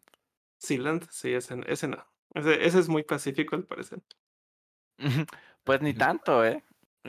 Sealand, 0.59 1.07
sí, 1.09 1.33
ese, 1.33 1.55
ese 1.65 1.87
no. 1.87 2.05
Ese, 2.35 2.65
ese 2.65 2.79
es 2.79 2.87
muy 2.87 3.03
pacífico 3.03 3.55
al 3.55 3.63
parecer. 3.63 3.99
pues 5.63 5.81
ni 5.81 5.93
tanto, 5.93 6.45
¿eh? 6.45 6.63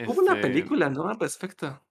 Hubo 0.05 0.21
una 0.21 0.35
este 0.35 0.47
película, 0.47 0.89
¿no? 0.89 1.07
Al 1.07 1.19
respecto. 1.19 1.81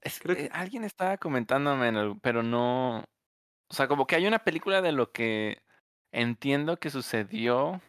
Es, 0.00 0.20
Creo 0.20 0.36
que... 0.36 0.50
alguien 0.52 0.84
estaba 0.84 1.16
comentándome, 1.18 2.18
pero 2.22 2.42
no. 2.42 3.04
O 3.68 3.74
sea, 3.74 3.88
como 3.88 4.06
que 4.06 4.16
hay 4.16 4.26
una 4.26 4.44
película 4.44 4.82
de 4.82 4.92
lo 4.92 5.12
que 5.12 5.62
entiendo 6.12 6.78
que 6.78 6.90
sucedió, 6.90 7.80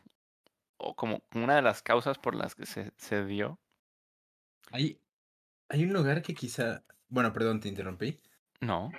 o 0.77 0.95
como 0.95 1.23
una 1.33 1.55
de 1.55 1.61
las 1.61 1.81
causas 1.81 2.17
por 2.17 2.35
las 2.35 2.55
que 2.55 2.65
se, 2.65 2.91
se 2.97 3.25
dio. 3.25 3.59
Hay, 4.71 4.99
hay 5.69 5.83
un 5.83 5.93
lugar 5.93 6.21
que 6.21 6.33
quizá. 6.33 6.83
Bueno, 7.09 7.33
perdón, 7.33 7.59
te 7.59 7.67
interrumpí. 7.67 8.19
No. 8.61 8.91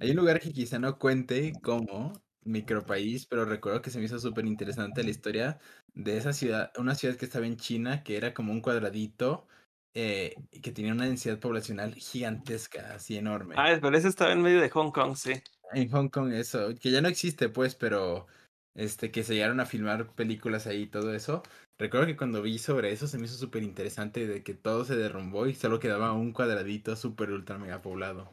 Hay 0.00 0.10
un 0.10 0.16
lugar 0.16 0.40
que 0.40 0.52
quizá 0.52 0.78
no 0.78 0.98
cuente 0.98 1.52
como 1.62 2.12
micropaís, 2.44 3.26
pero 3.26 3.44
recuerdo 3.44 3.82
que 3.82 3.90
se 3.90 3.98
me 3.98 4.04
hizo 4.04 4.18
súper 4.18 4.46
interesante 4.46 5.02
la 5.02 5.10
historia 5.10 5.58
de 5.94 6.16
esa 6.16 6.32
ciudad, 6.32 6.72
una 6.76 6.94
ciudad 6.94 7.16
que 7.16 7.24
estaba 7.24 7.46
en 7.46 7.56
China, 7.56 8.02
que 8.02 8.16
era 8.16 8.34
como 8.34 8.52
un 8.52 8.60
cuadradito 8.60 9.46
eh, 9.94 10.34
que 10.62 10.72
tenía 10.72 10.92
una 10.92 11.06
densidad 11.06 11.38
poblacional 11.38 11.94
gigantesca, 11.94 12.94
así 12.94 13.16
enorme. 13.16 13.54
Ah, 13.56 13.78
pero 13.80 13.96
ese 13.96 14.08
estaba 14.08 14.32
en 14.32 14.42
medio 14.42 14.60
de 14.60 14.68
Hong 14.70 14.90
Kong, 14.90 15.16
sí. 15.16 15.34
En 15.72 15.88
Hong 15.90 16.08
Kong, 16.08 16.32
eso, 16.32 16.74
que 16.80 16.90
ya 16.90 17.00
no 17.00 17.08
existe, 17.08 17.48
pues, 17.48 17.74
pero 17.74 18.26
este, 18.74 19.10
que 19.10 19.22
se 19.22 19.34
llegaron 19.34 19.60
a 19.60 19.66
filmar 19.66 20.08
películas 20.14 20.66
ahí 20.66 20.82
y 20.82 20.86
todo 20.86 21.14
eso. 21.14 21.42
Recuerdo 21.78 22.06
que 22.06 22.16
cuando 22.16 22.42
vi 22.42 22.58
sobre 22.58 22.92
eso 22.92 23.06
se 23.06 23.18
me 23.18 23.26
hizo 23.26 23.36
súper 23.36 23.62
interesante 23.62 24.26
de 24.26 24.42
que 24.42 24.54
todo 24.54 24.84
se 24.84 24.96
derrumbó 24.96 25.46
y 25.46 25.54
solo 25.54 25.80
quedaba 25.80 26.12
un 26.12 26.32
cuadradito 26.32 26.96
súper 26.96 27.30
ultra 27.30 27.58
mega 27.58 27.82
poblado. 27.82 28.32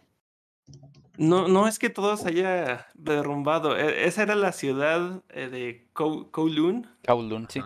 No, 1.17 1.47
no 1.47 1.67
es 1.67 1.77
que 1.77 1.89
todo 1.89 2.17
se 2.17 2.29
haya 2.29 2.87
derrumbado. 2.93 3.77
E, 3.77 4.05
esa 4.05 4.23
era 4.23 4.35
la 4.35 4.51
ciudad 4.51 5.23
eh, 5.29 5.49
de 5.49 5.87
Kowloon. 5.93 6.87
Kowloon, 7.05 7.47
sí. 7.49 7.61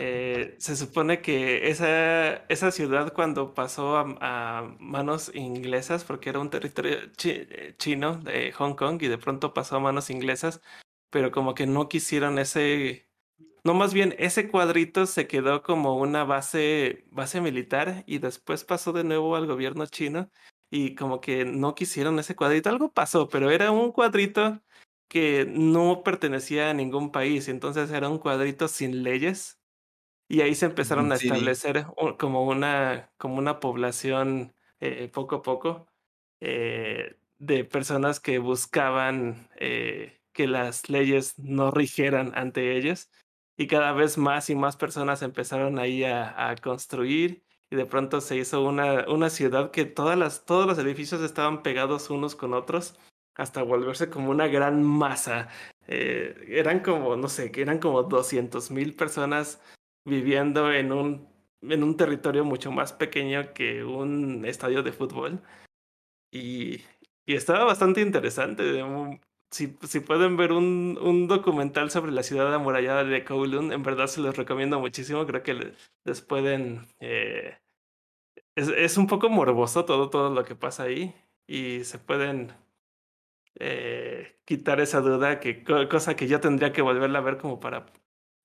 Eh, 0.00 0.54
se 0.60 0.76
supone 0.76 1.20
que 1.22 1.70
esa, 1.70 2.36
esa 2.48 2.70
ciudad 2.70 3.12
cuando 3.12 3.52
pasó 3.52 3.96
a, 3.96 4.76
manos 4.78 5.32
inglesas, 5.34 6.04
porque 6.04 6.30
era 6.30 6.38
un 6.38 6.50
territorio 6.50 6.98
eh, 7.24 7.74
chino 7.78 8.18
de 8.18 8.52
Hong 8.52 8.74
Kong 8.76 9.02
y 9.02 9.08
de 9.08 9.18
pronto 9.18 9.52
pasó 9.54 9.76
a 9.76 9.80
manos 9.80 10.10
inglesas, 10.10 10.60
pero 11.10 11.32
como 11.32 11.54
que 11.54 11.66
no 11.66 11.88
quisieron 11.88 12.38
ese, 12.38 13.08
no 13.64 13.74
más 13.74 13.92
bien 13.92 14.14
ese 14.18 14.48
cuadrito 14.48 15.06
se 15.06 15.26
quedó 15.26 15.64
como 15.64 15.96
una 15.96 16.22
base, 16.24 17.04
base 17.10 17.40
militar 17.40 18.04
y 18.06 18.18
después 18.18 18.64
pasó 18.64 18.92
de 18.92 19.02
nuevo 19.02 19.34
al 19.34 19.48
gobierno 19.48 19.86
chino 19.86 20.30
y 20.70 20.94
como 20.94 21.20
que 21.20 21.44
no 21.44 21.74
quisieron 21.74 22.20
ese 22.20 22.36
cuadrito, 22.36 22.70
algo 22.70 22.92
pasó, 22.92 23.28
pero 23.28 23.50
era 23.50 23.72
un 23.72 23.90
cuadrito 23.92 24.62
que 25.08 25.44
no 25.50 26.02
pertenecía 26.04 26.70
a 26.70 26.74
ningún 26.74 27.10
país, 27.10 27.48
entonces 27.48 27.90
era 27.90 28.08
un 28.08 28.18
cuadrito 28.18 28.68
sin 28.68 29.02
leyes 29.02 29.57
y 30.28 30.42
ahí 30.42 30.54
se 30.54 30.66
empezaron 30.66 31.10
a 31.10 31.14
establecer 31.14 31.86
como 32.18 32.44
una, 32.44 33.10
como 33.16 33.38
una 33.38 33.60
población 33.60 34.52
eh, 34.78 35.10
poco 35.12 35.36
a 35.36 35.42
poco 35.42 35.86
eh, 36.40 37.16
de 37.38 37.64
personas 37.64 38.20
que 38.20 38.38
buscaban 38.38 39.48
eh, 39.56 40.20
que 40.34 40.46
las 40.46 40.90
leyes 40.90 41.38
no 41.38 41.70
rigieran 41.70 42.32
ante 42.34 42.76
ellos. 42.76 43.10
Y 43.56 43.66
cada 43.66 43.92
vez 43.92 44.18
más 44.18 44.50
y 44.50 44.54
más 44.54 44.76
personas 44.76 45.22
empezaron 45.22 45.78
ahí 45.78 46.04
a, 46.04 46.50
a 46.50 46.54
construir 46.56 47.42
y 47.70 47.76
de 47.76 47.86
pronto 47.86 48.20
se 48.20 48.36
hizo 48.36 48.62
una, 48.62 49.08
una 49.08 49.30
ciudad 49.30 49.70
que 49.70 49.84
todas 49.86 50.16
las, 50.16 50.44
todos 50.44 50.66
los 50.66 50.78
edificios 50.78 51.22
estaban 51.22 51.62
pegados 51.62 52.10
unos 52.10 52.36
con 52.36 52.54
otros 52.54 52.96
hasta 53.34 53.62
volverse 53.62 54.10
como 54.10 54.30
una 54.30 54.46
gran 54.46 54.82
masa. 54.82 55.48
eran 55.86 56.80
como, 56.80 57.16
no 57.16 57.28
sé, 57.28 57.50
que 57.50 57.62
eran 57.62 57.78
como 57.78 58.02
200 58.02 58.70
mil 58.70 58.94
personas 58.94 59.60
viviendo 60.08 60.72
en 60.72 60.92
un, 60.92 61.28
en 61.62 61.82
un 61.82 61.96
territorio 61.96 62.44
mucho 62.44 62.72
más 62.72 62.92
pequeño 62.92 63.52
que 63.54 63.84
un 63.84 64.44
estadio 64.44 64.82
de 64.82 64.92
fútbol. 64.92 65.40
Y, 66.32 66.82
y 67.26 67.34
estaba 67.34 67.64
bastante 67.64 68.00
interesante. 68.00 68.84
Si, 69.50 69.76
si 69.82 70.00
pueden 70.00 70.36
ver 70.36 70.52
un, 70.52 70.98
un, 71.00 71.28
documental 71.28 71.90
sobre 71.90 72.12
la 72.12 72.22
ciudad 72.22 72.52
amurallada 72.54 73.04
de 73.04 73.24
Kowloon, 73.24 73.72
en 73.72 73.82
verdad 73.82 74.08
se 74.08 74.20
los 74.20 74.36
recomiendo 74.36 74.80
muchísimo. 74.80 75.26
Creo 75.26 75.42
que 75.42 75.54
les, 76.04 76.20
pueden... 76.22 76.86
Eh, 77.00 77.56
es, 78.56 78.68
es, 78.68 78.98
un 78.98 79.06
poco 79.06 79.28
morboso 79.30 79.84
todo, 79.84 80.10
todo 80.10 80.30
lo 80.34 80.44
que 80.44 80.54
pasa 80.56 80.84
ahí 80.84 81.14
y 81.46 81.84
se 81.84 81.98
pueden 81.98 82.52
eh, 83.60 84.36
quitar 84.44 84.80
esa 84.80 85.00
duda, 85.00 85.40
que 85.40 85.64
cosa 85.64 86.14
que 86.14 86.28
yo 86.28 86.40
tendría 86.40 86.72
que 86.72 86.82
volverla 86.82 87.18
a 87.18 87.22
ver 87.22 87.38
como 87.38 87.58
para 87.58 87.86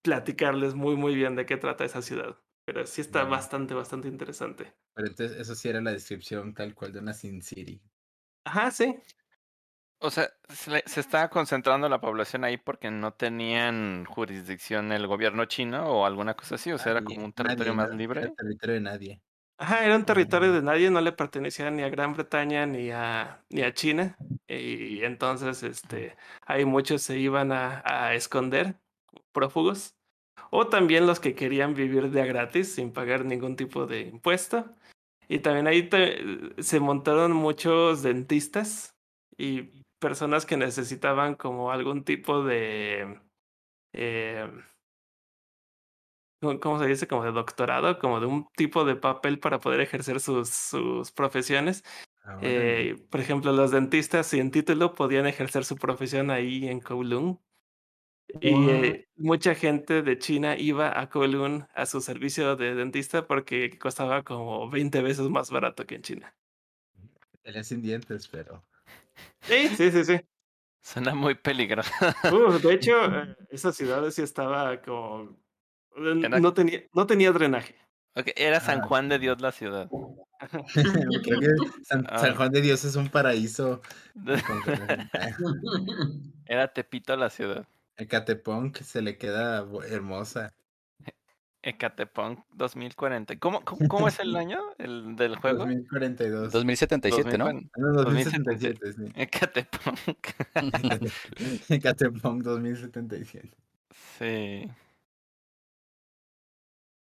platicarles 0.03 0.75
muy, 0.75 0.95
muy 0.97 1.15
bien 1.15 1.35
de 1.35 1.45
qué 1.47 1.57
trata 1.57 1.85
esa 1.85 2.03
ciudad. 2.03 2.37
Pero 2.65 2.85
sí 2.87 3.01
está 3.01 3.25
bastante, 3.25 3.73
bastante 3.75 4.09
interesante. 4.09 4.75
Pero 4.95 5.07
entonces, 5.07 5.37
eso 5.39 5.53
sí 5.53 5.69
era 5.69 5.81
la 5.81 5.91
descripción 5.91 6.55
tal 6.55 6.73
cual 6.73 6.91
de 6.93 6.97
una 6.99 7.13
Sin 7.13 7.43
City. 7.43 7.79
Ajá, 8.45 8.71
sí. 8.71 8.95
O 9.99 10.11
sea, 10.11 10.29
se, 10.49 10.69
le- 10.71 10.83
se 10.85 10.99
estaba 10.99 11.29
concentrando 11.29 11.87
la 11.89 12.01
población 12.01 12.43
ahí 12.43 12.57
porque 12.57 12.91
no 12.91 13.13
tenían 13.13 14.03
jurisdicción 14.05 14.91
el 14.91 15.07
gobierno 15.07 15.45
chino 15.45 15.85
o 15.87 16.05
alguna 16.05 16.35
cosa 16.35 16.55
así. 16.55 16.71
O 16.73 16.77
sea, 16.77 16.91
era 16.91 17.03
como 17.03 17.23
un 17.25 17.33
territorio 17.33 17.73
nadie, 17.73 17.73
más 17.73 17.89
no, 17.89 17.93
libre. 17.93 18.21
Era 18.21 18.33
territorio 18.35 18.75
de 18.75 18.81
nadie. 18.81 19.21
Ajá, 19.57 19.85
era 19.85 19.95
un 19.95 20.05
territorio 20.05 20.51
de 20.51 20.61
nadie, 20.61 20.89
no 20.91 20.99
le 20.99 21.11
pertenecía 21.13 21.69
ni 21.71 21.83
a 21.83 21.89
Gran 21.89 22.13
Bretaña 22.13 22.65
ni 22.65 22.91
a, 22.91 23.45
ni 23.49 23.61
a 23.61 23.73
China. 23.73 24.21
Y 24.47 25.03
entonces, 25.03 25.63
este, 25.63 26.17
ahí 26.45 26.65
muchos 26.65 27.01
se 27.03 27.17
iban 27.19 27.51
a, 27.51 27.81
a 27.85 28.13
esconder, 28.15 28.75
prófugos. 29.33 29.95
O 30.49 30.67
también 30.67 31.07
los 31.07 31.19
que 31.19 31.35
querían 31.35 31.73
vivir 31.73 32.09
de 32.11 32.21
a 32.21 32.25
gratis 32.25 32.73
sin 32.73 32.93
pagar 32.93 33.25
ningún 33.25 33.55
tipo 33.55 33.85
de 33.85 34.01
impuesto. 34.01 34.73
Y 35.27 35.39
también 35.39 35.67
ahí 35.67 35.89
te- 35.89 36.61
se 36.61 36.79
montaron 36.79 37.31
muchos 37.31 38.03
dentistas 38.03 38.95
y 39.37 39.83
personas 39.99 40.45
que 40.45 40.57
necesitaban 40.57 41.35
como 41.35 41.71
algún 41.71 42.03
tipo 42.03 42.43
de... 42.43 43.19
eh, 43.93 44.49
¿cómo 46.61 46.77
se 46.79 46.87
dice? 46.87 47.07
Como 47.07 47.23
de 47.23 47.31
doctorado, 47.31 47.99
como 47.99 48.19
de 48.19 48.25
un 48.25 48.47
tipo 48.55 48.83
de 48.83 48.95
papel 48.95 49.39
para 49.39 49.59
poder 49.59 49.79
ejercer 49.79 50.19
sus, 50.19 50.49
sus 50.49 51.11
profesiones. 51.11 51.83
Ah. 52.25 52.37
Eh, 52.41 52.97
por 53.09 53.21
ejemplo, 53.21 53.53
los 53.53 53.71
dentistas 53.71 54.27
sin 54.27 54.51
título 54.51 54.93
podían 54.93 55.25
ejercer 55.25 55.63
su 55.63 55.77
profesión 55.77 56.31
ahí 56.31 56.67
en 56.67 56.79
Kowloon. 56.79 57.39
Y 58.41 58.69
eh, 58.69 59.07
mucha 59.15 59.53
gente 59.55 60.01
de 60.01 60.17
China 60.17 60.57
iba 60.57 60.99
a 60.99 61.09
Kowloon 61.09 61.67
a 61.75 61.85
su 61.85 62.01
servicio 62.01 62.55
de 62.55 62.73
dentista 62.75 63.27
porque 63.27 63.77
costaba 63.77 64.23
como 64.23 64.69
20 64.69 65.01
veces 65.01 65.29
más 65.29 65.51
barato 65.51 65.85
que 65.85 65.95
en 65.95 66.01
China. 66.01 66.35
Pelea 67.43 67.63
sin 67.63 67.81
dientes, 67.81 68.27
pero. 68.27 68.63
Sí, 69.41 69.67
sí, 69.75 69.91
sí, 69.91 70.03
sí. 70.05 70.19
Suena 70.81 71.13
muy 71.13 71.35
peligroso. 71.35 71.91
Uf, 72.31 72.61
de 72.63 72.73
hecho, 72.73 72.93
eh, 73.23 73.35
esa 73.51 73.71
ciudad 73.71 74.09
sí 74.09 74.21
estaba 74.21 74.81
como... 74.81 75.37
eh, 75.97 76.21
Era- 76.23 76.39
No 76.39 76.53
tenía, 76.53 76.81
no 76.93 77.05
tenía 77.05 77.31
drenaje. 77.31 77.75
Ok, 78.15 78.27
era 78.35 78.59
San 78.59 78.81
Ah. 78.81 78.85
Juan 78.87 79.09
de 79.09 79.19
Dios 79.19 79.41
la 79.41 79.51
ciudad. 79.51 79.89
Creo 80.73 81.39
que 81.39 81.47
San, 81.83 82.05
Ah. 82.09 82.19
San 82.19 82.35
Juan 82.35 82.51
de 82.51 82.61
Dios 82.61 82.83
es 82.85 82.95
un 82.95 83.09
paraíso. 83.09 83.81
Era 86.45 86.73
Tepito 86.73 87.15
la 87.15 87.29
ciudad. 87.29 87.65
Ecatepunk 87.97 88.77
se 88.77 89.01
le 89.01 89.17
queda 89.17 89.65
hermosa. 89.89 90.53
Ecatepunk 91.65 92.39
2040. 92.51 93.39
¿Cómo, 93.39 93.63
cómo, 93.63 93.87
cómo 93.87 94.07
es 94.09 94.19
el 94.19 94.35
año 94.35 94.59
el 94.77 95.15
del 95.15 95.37
juego? 95.37 95.59
2042. 95.59 96.51
2077, 96.51 97.37
¿no? 97.37 97.45
2040. 97.45 97.69
Ah, 97.73 97.79
no, 97.79 97.93
2077, 98.03 98.93
sí. 98.93 99.11
Ecatepunk. 99.15 100.27
Ecatepunk 101.69 102.43
2077. 102.43 103.49
Sí. 104.19 104.69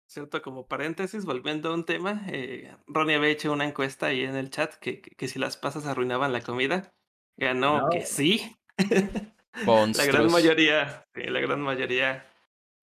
Cierto, 0.06 0.42
como 0.42 0.68
paréntesis, 0.68 1.24
volviendo 1.26 1.70
a 1.70 1.74
un 1.74 1.86
tema, 1.86 2.26
eh, 2.28 2.76
Ronnie 2.86 3.16
había 3.16 3.30
hecho 3.30 3.52
una 3.54 3.66
encuesta 3.66 4.08
ahí 4.08 4.22
en 4.26 4.36
el 4.36 4.50
chat 4.50 4.74
que, 4.76 5.02
que, 5.02 5.12
que 5.12 5.28
si 5.30 5.40
las 5.40 5.56
pasas 5.56 5.86
arruinaban 5.86 6.34
la 6.34 6.42
comida. 6.42 6.94
Ganó 7.38 7.84
No. 7.84 7.90
que 7.90 8.06
sí. 8.06 8.56
la 9.54 10.06
gran 10.06 10.32
mayoría, 10.32 11.06
sí, 11.14 11.24
la 11.24 11.40
gran 11.40 11.62
mayoría, 11.62 12.26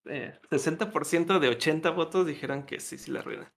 eh, 0.07 0.39
60% 0.51 1.39
de 1.39 1.49
80 1.49 1.91
votos 1.91 2.27
dijeron 2.27 2.65
que 2.65 2.81
sí, 2.81 2.99
sí 2.99 3.11
la 3.11 3.21
arruinan. 3.21 3.53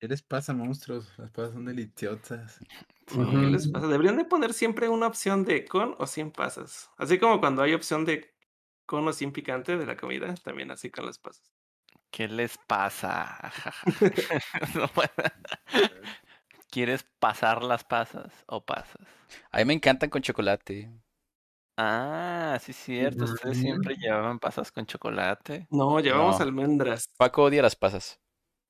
¿Qué 0.00 0.06
les 0.06 0.22
pasa, 0.22 0.54
monstruos? 0.54 1.12
Las 1.18 1.30
pasas 1.32 1.54
son 1.54 1.64
deliciosas. 1.64 2.54
sí. 2.54 2.66
¿Qué 3.06 3.36
les 3.48 3.68
pasa? 3.68 3.88
Deberían 3.88 4.16
de 4.16 4.24
poner 4.24 4.52
siempre 4.52 4.88
una 4.88 5.08
opción 5.08 5.44
de 5.44 5.64
con 5.64 5.96
o 5.98 6.06
sin 6.06 6.30
pasas. 6.30 6.90
Así 6.96 7.18
como 7.18 7.40
cuando 7.40 7.62
hay 7.62 7.74
opción 7.74 8.04
de 8.04 8.32
con 8.86 9.06
o 9.08 9.12
sin 9.12 9.32
picante 9.32 9.76
de 9.76 9.86
la 9.86 9.96
comida, 9.96 10.34
también 10.36 10.70
así 10.70 10.90
con 10.90 11.04
las 11.04 11.18
pasas. 11.18 11.52
¿Qué 12.10 12.28
les 12.28 12.56
pasa? 12.58 13.52
No 14.74 14.88
puedo. 14.88 15.10
¿Quieres 16.70 17.04
pasar 17.18 17.62
las 17.62 17.82
pasas 17.84 18.32
o 18.46 18.64
pasas? 18.64 19.06
A 19.50 19.58
mí 19.58 19.64
me 19.64 19.72
encantan 19.74 20.10
con 20.10 20.22
chocolate. 20.22 20.90
Ah, 21.80 22.58
sí, 22.60 22.72
cierto. 22.72 23.24
Ustedes 23.24 23.58
siempre 23.58 23.94
llevaban 23.96 24.38
pasas 24.40 24.72
con 24.72 24.84
chocolate. 24.84 25.68
No, 25.70 26.00
llevamos 26.00 26.40
No. 26.40 26.44
almendras. 26.44 27.08
Paco 27.16 27.44
odia 27.44 27.62
las 27.62 27.76
pasas. 27.76 28.20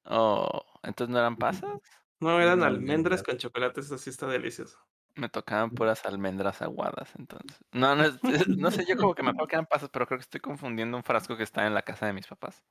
Oh, 0.05 0.63
¿entonces 0.83 1.13
no 1.13 1.19
eran 1.19 1.37
pasas? 1.37 1.81
No, 2.21 2.41
eran 2.41 2.63
almendras 2.63 3.23
almendras. 3.23 3.23
con 3.23 3.37
chocolate, 3.39 3.81
eso 3.81 3.97
sí 3.99 4.11
está 4.11 4.27
delicioso. 4.27 4.79
Me 5.17 5.29
tocaban 5.29 5.71
puras 5.73 6.05
almendras 6.07 6.63
aguadas, 6.63 7.15
entonces. 7.19 7.59
No, 7.73 7.95
no, 7.95 8.05
es- 8.05 8.19
es- 8.25 8.49
no 8.49 8.71
sé, 8.71 8.85
yo 8.87 8.97
como 8.97 9.15
que 9.15 9.23
me 9.23 9.31
acuerdo 9.31 9.49
que 9.49 9.57
eran 9.57 9.67
pasas, 9.67 9.91
pero 9.91 10.07
creo 10.07 10.19
que 10.19 10.23
estoy 10.23 10.41
confundiendo 10.41 10.97
un 10.97 11.03
frasco 11.05 11.37
que 11.37 11.43
está 11.43 11.67
en 11.67 11.75
la 11.75 11.83
casa 11.83 12.07
de 12.07 12.13
mis 12.15 12.27
papás. 12.27 12.65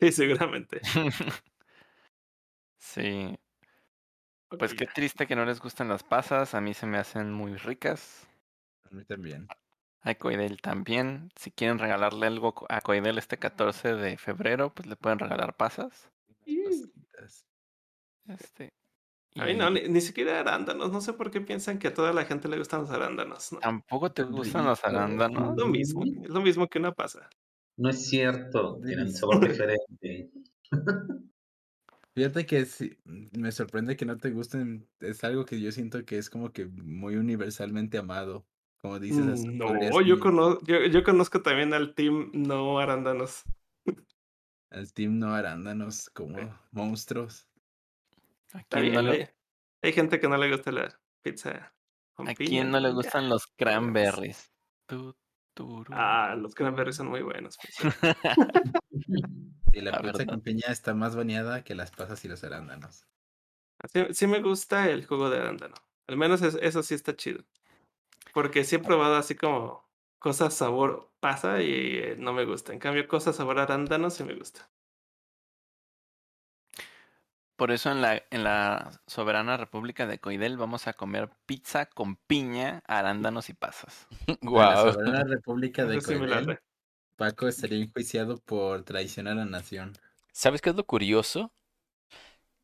Sí, 0.00 0.12
seguramente. 0.12 0.80
Sí, 2.78 3.38
pues 4.56 4.72
Ok. 4.72 4.78
qué 4.78 4.86
triste 4.86 5.26
que 5.26 5.34
no 5.34 5.44
les 5.44 5.60
gustan 5.60 5.88
las 5.88 6.04
pasas, 6.04 6.54
a 6.54 6.60
mí 6.60 6.72
se 6.74 6.86
me 6.86 6.98
hacen 6.98 7.32
muy 7.32 7.56
ricas. 7.56 8.28
A 8.90 8.94
mí 8.94 9.04
también. 9.04 9.46
A 10.02 10.14
Coidel 10.14 10.60
también. 10.60 11.30
Si 11.36 11.50
quieren 11.50 11.78
regalarle 11.78 12.26
algo 12.26 12.54
a 12.68 12.80
Coidel 12.80 13.18
este 13.18 13.38
14 13.38 13.94
de 13.94 14.16
febrero, 14.16 14.72
pues 14.74 14.88
le 14.88 14.96
pueden 14.96 15.18
regalar 15.18 15.56
pasas. 15.56 16.10
Pasitas. 16.44 17.46
Este. 18.26 18.72
Ay, 19.36 19.56
no, 19.56 19.68
y 19.68 19.74
ni, 19.74 19.88
ni 19.88 20.00
siquiera 20.00 20.40
arándanos. 20.40 20.90
No 20.90 21.00
sé 21.00 21.12
por 21.12 21.30
qué 21.30 21.40
piensan 21.40 21.78
que 21.78 21.88
a 21.88 21.94
toda 21.94 22.12
la 22.12 22.24
gente 22.24 22.48
le 22.48 22.58
gustan 22.58 22.80
los 22.80 22.90
arándanos. 22.90 23.52
¿no? 23.52 23.58
¿Tampoco 23.60 24.10
te 24.10 24.24
gustan 24.24 24.64
los 24.64 24.84
arándanos? 24.84 25.52
Es 25.52 25.56
lo 25.56 25.68
mismo, 25.68 26.02
es 26.04 26.30
lo 26.30 26.40
mismo 26.40 26.66
que 26.66 26.78
una 26.78 26.92
pasa. 26.92 27.28
No 27.76 27.90
es 27.90 28.08
cierto, 28.08 28.80
tienen 28.84 29.12
sabor 29.12 29.40
diferente. 29.48 30.30
Fíjate 32.14 32.44
que 32.44 32.66
sí, 32.66 32.98
me 33.04 33.52
sorprende 33.52 33.96
que 33.96 34.04
no 34.04 34.18
te 34.18 34.30
gusten. 34.30 34.88
Es 34.98 35.22
algo 35.22 35.44
que 35.44 35.60
yo 35.60 35.70
siento 35.70 36.04
que 36.04 36.18
es 36.18 36.28
como 36.28 36.52
que 36.52 36.66
muy 36.66 37.16
universalmente 37.16 37.98
amado. 37.98 38.46
Como 38.80 38.98
dices, 38.98 39.44
Mm, 39.46 39.58
No, 39.58 40.00
yo, 40.00 40.14
ir 40.14 40.20
cono- 40.20 40.58
yo, 40.62 40.84
yo 40.86 41.02
conozco 41.04 41.42
también 41.42 41.74
al 41.74 41.94
team 41.94 42.30
no 42.32 42.78
arándanos. 42.78 43.42
al 44.70 44.92
team 44.92 45.18
no 45.18 45.34
arándanos 45.34 46.08
como 46.10 46.38
Sí. 46.38 46.48
monstruos. 46.70 47.46
¿A 48.52 48.60
Está 48.60 48.80
quién 48.80 48.94
no 48.94 49.02
le, 49.02 49.10
hay, 49.10 49.28
hay 49.82 49.92
gente 49.92 50.18
que 50.18 50.28
no 50.28 50.36
le 50.36 50.50
gusta 50.50 50.72
la 50.72 50.98
pizza 51.22 51.74
con 52.14 52.28
a 52.28 52.34
piña, 52.34 52.48
quién 52.50 52.70
no 52.70 52.80
le 52.80 52.92
gustan 52.92 53.28
los 53.28 53.46
cranberries? 53.56 54.50
Ah, 55.90 56.34
los 56.38 56.54
cranberries 56.54 56.96
son 56.96 57.08
muy 57.08 57.22
buenos. 57.22 57.58
Y 59.72 59.80
la 59.82 59.90
La 59.92 59.98
pizza 60.00 60.18
verdad. 60.18 60.26
con 60.26 60.40
piña 60.40 60.66
está 60.68 60.94
más 60.94 61.14
bañada 61.16 61.62
que 61.64 61.74
las 61.74 61.90
pasas 61.90 62.24
y 62.24 62.28
los 62.28 62.42
arándanos. 62.44 63.06
Sí, 63.92 64.06
sí 64.12 64.26
me 64.26 64.40
gusta 64.40 64.88
el 64.90 65.06
jugo 65.06 65.28
de 65.30 65.38
arándano. 65.38 65.74
Al 66.06 66.16
menos 66.16 66.42
es- 66.42 66.58
eso 66.60 66.82
sí 66.82 66.94
está 66.94 67.14
chido. 67.14 67.44
Porque 68.32 68.64
sí 68.64 68.76
he 68.76 68.78
probado 68.80 69.16
así 69.16 69.34
como 69.36 69.84
cosas 70.18 70.54
sabor 70.54 71.10
pasa 71.20 71.62
y 71.62 71.98
eh, 71.98 72.16
no 72.18 72.32
me 72.32 72.44
gusta. 72.44 72.72
En 72.72 72.78
cambio, 72.78 73.06
cosas 73.08 73.36
sabor 73.36 73.58
arándano 73.58 74.10
sí 74.10 74.24
me 74.24 74.34
gusta. 74.34 74.70
Por 77.56 77.72
eso 77.72 77.90
en 77.90 78.00
la, 78.00 78.22
en 78.30 78.42
la 78.42 79.02
soberana 79.06 79.58
república 79.58 80.06
de 80.06 80.18
Coidel 80.18 80.56
vamos 80.56 80.86
a 80.86 80.94
comer 80.94 81.28
pizza 81.44 81.84
con 81.86 82.16
piña, 82.16 82.82
arándanos 82.86 83.50
y 83.50 83.54
pasas. 83.54 84.06
En 84.52 84.66
la 84.68 84.76
Guau. 84.76 84.92
soberana 84.92 85.24
república 85.24 85.84
de 85.84 86.00
Coidel. 86.00 86.58
Paco 87.16 87.48
estaría 87.48 87.78
enjuiciado 87.82 88.38
por 88.38 88.82
traición 88.84 89.28
a 89.28 89.34
la 89.34 89.44
nación. 89.44 89.92
¿Sabes 90.32 90.60
qué 90.60 90.70
es 90.70 90.76
lo 90.76 90.84
curioso? 90.86 91.52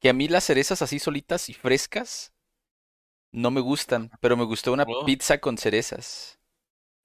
Que 0.00 0.08
a 0.10 0.12
mí 0.12 0.28
las 0.28 0.44
cerezas 0.44 0.82
así 0.82 0.98
solitas 0.98 1.48
y 1.48 1.54
frescas 1.54 2.32
no 3.32 3.50
me 3.50 3.60
gustan, 3.60 4.10
pero 4.20 4.36
me 4.36 4.44
gustó 4.44 4.72
una 4.72 4.84
Oh. 4.88 5.04
pizza 5.04 5.38
con 5.38 5.58
cerezas. 5.58 6.38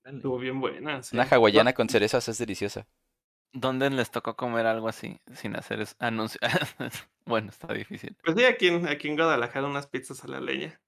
Estuvo 0.04 0.38
bien 0.40 0.60
buena. 0.60 1.04
sí. 1.04 1.16
Una 1.16 1.26
hawaiana 1.30 1.74
con 1.74 1.88
cerezas 1.90 2.28
es 2.28 2.38
deliciosa. 2.38 2.88
¿Dónde 3.54 3.90
les 3.90 4.10
tocó 4.12 4.36
comer 4.36 4.66
algo 4.66 4.88
así 4.88 5.20
sin 5.34 5.56
hacer 5.56 5.82
es- 5.82 5.96
anuncio? 6.00 6.40
bueno, 7.26 7.50
está 7.50 7.74
difícil. 7.74 8.16
Pues 8.24 8.38
sí, 8.38 8.46
aquí 8.46 8.68
en, 8.70 8.88
aquí 8.88 9.10
en 9.10 9.16
Guadalajara 9.18 9.68
unas 9.68 9.88
pizzas 9.88 10.24
a 10.24 10.28
la 10.28 10.40
leña. 10.40 10.82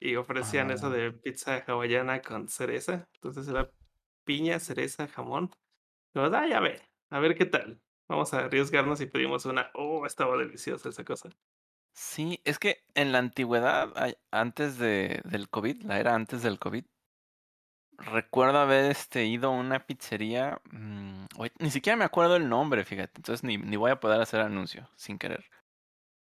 Y 0.00 0.16
ofrecían 0.16 0.70
eso 0.70 0.86
Ah. 0.86 0.90
de 0.90 1.12
pizza 1.12 1.64
hawaiana 1.66 2.20
con 2.22 2.48
cereza. 2.48 3.08
Entonces 3.14 3.48
era 3.48 3.70
piña, 4.24 4.58
cereza, 4.60 5.08
jamón. 5.08 5.50
Digo, 6.14 6.26
ah, 6.32 6.46
ya 6.48 6.60
ve, 6.60 6.80
a 7.10 7.18
ver 7.18 7.34
qué 7.36 7.46
tal. 7.46 7.80
Vamos 8.08 8.32
a 8.34 8.40
arriesgarnos 8.44 9.00
y 9.00 9.06
pedimos 9.06 9.44
una. 9.46 9.70
Oh, 9.74 10.06
estaba 10.06 10.36
deliciosa 10.36 10.88
esa 10.90 11.04
cosa. 11.04 11.30
Sí, 11.94 12.40
es 12.44 12.58
que 12.58 12.84
en 12.94 13.10
la 13.12 13.18
antigüedad, 13.18 13.88
antes 14.30 14.76
de, 14.78 15.22
del 15.24 15.48
COVID, 15.48 15.82
la 15.84 15.98
era 15.98 16.14
antes 16.14 16.42
del 16.42 16.58
COVID, 16.58 16.84
recuerdo 17.98 18.58
haber 18.58 18.90
este, 18.90 19.24
ido 19.26 19.48
a 19.48 19.52
una 19.52 19.86
pizzería, 19.86 20.60
mm, 20.70 21.26
oye, 21.38 21.52
ni 21.60 21.70
siquiera 21.70 21.96
me 21.96 22.04
acuerdo 22.04 22.36
el 22.36 22.48
nombre, 22.48 22.84
fíjate, 22.84 23.12
entonces 23.16 23.44
ni, 23.44 23.56
ni 23.58 23.76
voy 23.76 23.90
a 23.90 24.00
poder 24.00 24.20
hacer 24.20 24.40
anuncio 24.40 24.90
sin 24.96 25.18
querer. 25.18 25.44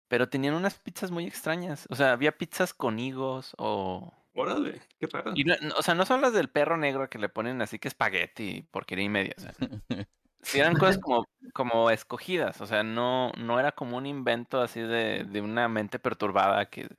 Pero 0.09 0.29
tenían 0.29 0.55
unas 0.55 0.79
pizzas 0.79 1.11
muy 1.11 1.25
extrañas, 1.25 1.87
o 1.89 1.95
sea, 1.95 2.13
había 2.13 2.37
pizzas 2.37 2.73
con 2.73 2.99
higos 2.99 3.55
o 3.57 4.13
Órale, 4.33 4.81
qué 4.99 5.07
raro. 5.07 5.33
Y 5.35 5.43
no- 5.43 5.55
no- 5.61 5.75
o 5.77 5.81
sea, 5.83 5.93
no 5.95 6.05
son 6.05 6.21
las 6.21 6.33
del 6.33 6.49
perro 6.49 6.77
negro 6.77 7.09
que 7.09 7.19
le 7.19 7.29
ponen 7.29 7.61
así 7.61 7.79
que 7.79 7.89
espagueti, 7.89 8.63
porquería 8.71 9.05
y 9.05 9.09
media. 9.09 9.33
o 9.37 9.41
sea, 9.41 9.53
sí 10.43 10.59
eran 10.59 10.75
cosas 10.75 10.97
como, 10.97 11.25
como 11.53 11.89
escogidas. 11.91 12.61
O 12.61 12.67
sea, 12.67 12.83
no, 12.83 13.31
no 13.37 13.59
era 13.59 13.71
como 13.73 13.97
un 13.97 14.05
invento 14.05 14.61
así 14.61 14.81
de, 14.81 15.25
de 15.25 15.41
una 15.41 15.67
mente 15.69 15.99
perturbada 15.99 16.69
que, 16.69 16.89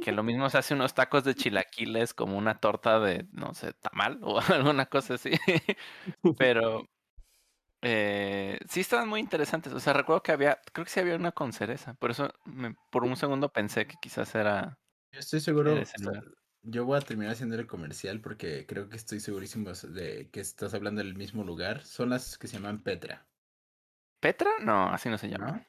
que 0.00 0.12
lo 0.12 0.22
mismo 0.22 0.48
se 0.48 0.58
hace 0.58 0.74
unos 0.74 0.94
tacos 0.94 1.24
de 1.24 1.34
chilaquiles 1.34 2.14
como 2.14 2.38
una 2.38 2.58
torta 2.58 3.00
de, 3.00 3.26
no 3.32 3.54
sé, 3.54 3.72
tamal 3.74 4.18
o 4.22 4.40
alguna 4.48 4.86
cosa 4.86 5.14
así. 5.14 5.30
Pero 6.38 6.86
eh, 7.82 8.58
sí 8.68 8.80
estaban 8.80 9.08
muy 9.08 9.20
interesantes. 9.20 9.72
O 9.72 9.80
sea, 9.80 9.92
recuerdo 9.92 10.22
que 10.22 10.32
había, 10.32 10.60
creo 10.72 10.84
que 10.84 10.90
sí 10.90 11.00
había 11.00 11.16
una 11.16 11.32
con 11.32 11.52
cereza. 11.52 11.94
Por 11.94 12.10
eso 12.10 12.32
me- 12.44 12.74
por 12.90 13.04
un 13.04 13.16
segundo 13.16 13.50
pensé 13.52 13.86
que 13.86 13.96
quizás 14.00 14.34
era... 14.34 14.78
Yo 15.74 15.82
estoy 15.82 16.02
seguro. 16.04 16.30
Yo 16.62 16.84
voy 16.84 16.98
a 16.98 17.00
terminar 17.02 17.32
haciendo 17.32 17.56
el 17.56 17.66
comercial 17.66 18.20
porque 18.20 18.66
creo 18.66 18.88
que 18.88 18.96
estoy 18.96 19.20
segurísimo 19.20 19.70
de 19.72 20.30
que 20.30 20.40
estás 20.40 20.72
hablando 20.74 21.02
del 21.02 21.14
mismo 21.14 21.44
lugar. 21.44 21.84
Son 21.84 22.10
las 22.10 22.38
que 22.38 22.48
se 22.48 22.54
llaman 22.56 22.82
Petra, 22.82 23.26
¿Petra? 24.20 24.50
No, 24.60 24.88
así 24.88 25.08
no 25.08 25.18
se 25.18 25.28
llama. 25.28 25.46
¿no? 25.52 25.66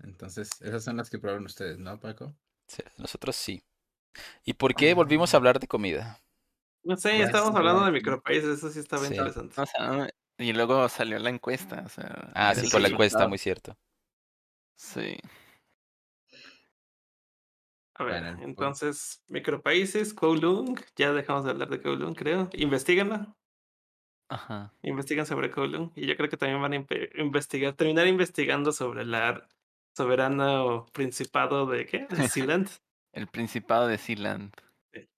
Entonces, 0.00 0.50
esas 0.60 0.84
son 0.84 0.96
las 0.96 1.10
que 1.10 1.18
probaron 1.18 1.44
ustedes, 1.46 1.78
¿no, 1.78 1.98
Paco? 2.00 2.34
Sí, 2.66 2.82
nosotros 2.98 3.36
sí. 3.36 3.62
¿Y 4.44 4.54
por 4.54 4.74
qué 4.74 4.92
Ah. 4.92 4.94
volvimos 4.94 5.32
a 5.34 5.36
hablar 5.38 5.60
de 5.60 5.68
comida? 5.68 6.20
No 6.84 6.96
sé, 6.96 7.10
Pues, 7.16 7.26
estábamos 7.26 7.56
hablando 7.56 7.84
de 7.84 7.92
micropaíses, 7.92 8.58
eso 8.58 8.70
sí 8.70 8.78
estaba 8.80 9.04
Sí. 9.04 9.14
interesante. 9.14 9.60
O 9.60 9.66
sea, 9.66 9.88
no- 9.88 10.06
y 10.38 10.52
luego 10.52 10.88
salió 10.88 11.18
la 11.18 11.30
encuesta. 11.30 11.82
O 11.84 11.88
sea, 11.88 12.30
Ah, 12.34 12.54
sí, 12.54 12.70
con 12.70 12.82
la 12.82 12.88
encuesta, 12.88 13.26
muy 13.28 13.38
cierto. 13.38 13.76
Sí. 14.76 15.16
A 17.98 18.04
ver, 18.04 18.24
Bueno, 18.24 18.38
entonces, 18.42 19.22
micropaíses, 19.28 20.12
Kowloon, 20.14 20.76
ya 20.96 21.12
dejamos 21.12 21.44
de 21.44 21.50
hablar 21.50 21.68
de 21.70 21.80
Kowloon, 21.80 22.14
creo. 22.14 22.48
Investíganlo, 22.52 23.34
Ajá. 24.28 24.72
investigan 24.82 25.26
sobre 25.26 25.50
Kowloon. 25.50 25.92
Y 25.96 26.06
yo 26.06 26.16
creo 26.16 26.28
que 26.28 26.36
también 26.36 26.60
van 26.62 26.72
a 26.74 26.86
investigar, 27.20 27.74
terminar 27.74 28.06
investigando 28.06 28.72
sobre 28.72 29.04
la 29.04 29.48
soberana 29.96 30.64
o 30.64 30.86
principado 30.86 31.66
de 31.66 31.86
¿qué? 31.86 32.06
De 32.10 32.22
Sealand. 32.28 32.68
El 33.12 33.26
Principado 33.28 33.88
de 33.88 33.98
Sealand. 33.98 34.52
Sí. 34.92 35.08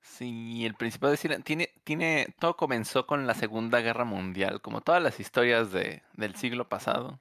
Sí, 0.00 0.66
el 0.66 0.74
Principado 0.74 1.12
de 1.12 1.16
Sealand 1.16 1.44
tiene, 1.44 1.70
tiene, 1.84 2.34
todo 2.38 2.56
comenzó 2.56 3.06
con 3.06 3.26
la 3.26 3.34
Segunda 3.34 3.80
Guerra 3.80 4.04
Mundial, 4.04 4.60
como 4.60 4.80
todas 4.80 5.02
las 5.02 5.20
historias 5.20 5.72
de, 5.72 6.02
del 6.14 6.34
siglo 6.36 6.68
pasado. 6.68 7.20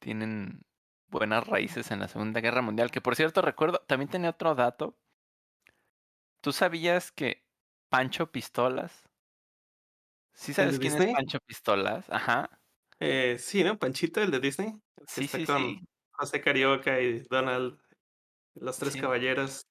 Tienen 0.00 0.66
buenas 1.12 1.46
raíces 1.46 1.92
en 1.92 2.00
la 2.00 2.08
Segunda 2.08 2.40
Guerra 2.40 2.62
Mundial, 2.62 2.90
que 2.90 3.00
por 3.00 3.14
cierto 3.16 3.40
recuerdo, 3.42 3.78
también 3.86 4.08
tenía 4.10 4.30
otro 4.30 4.54
dato. 4.56 4.98
¿Tú 6.40 6.52
sabías 6.52 7.10
que 7.10 7.48
Pancho 7.88 8.30
Pistolas? 8.30 9.08
¿Sí 10.34 10.52
¿El 10.52 10.54
sabes 10.54 10.78
quién 10.78 10.94
Disney? 10.94 11.08
es 11.08 11.14
Pancho 11.14 11.38
Pistolas? 11.46 12.06
Ajá. 12.10 12.60
Eh, 13.00 13.36
sí, 13.38 13.64
¿no? 13.64 13.78
Panchito, 13.78 14.20
el 14.22 14.30
de 14.30 14.40
Disney. 14.40 14.68
el 14.96 15.06
Sí, 15.06 15.24
está 15.24 15.38
sí, 15.38 15.46
con 15.46 15.62
sí. 15.62 15.84
José 16.12 16.40
Carioca 16.40 17.00
y 17.00 17.20
Donald, 17.30 17.80
los 18.54 18.78
tres 18.78 18.94
Sí. 18.94 19.00
caballeros. 19.00 19.62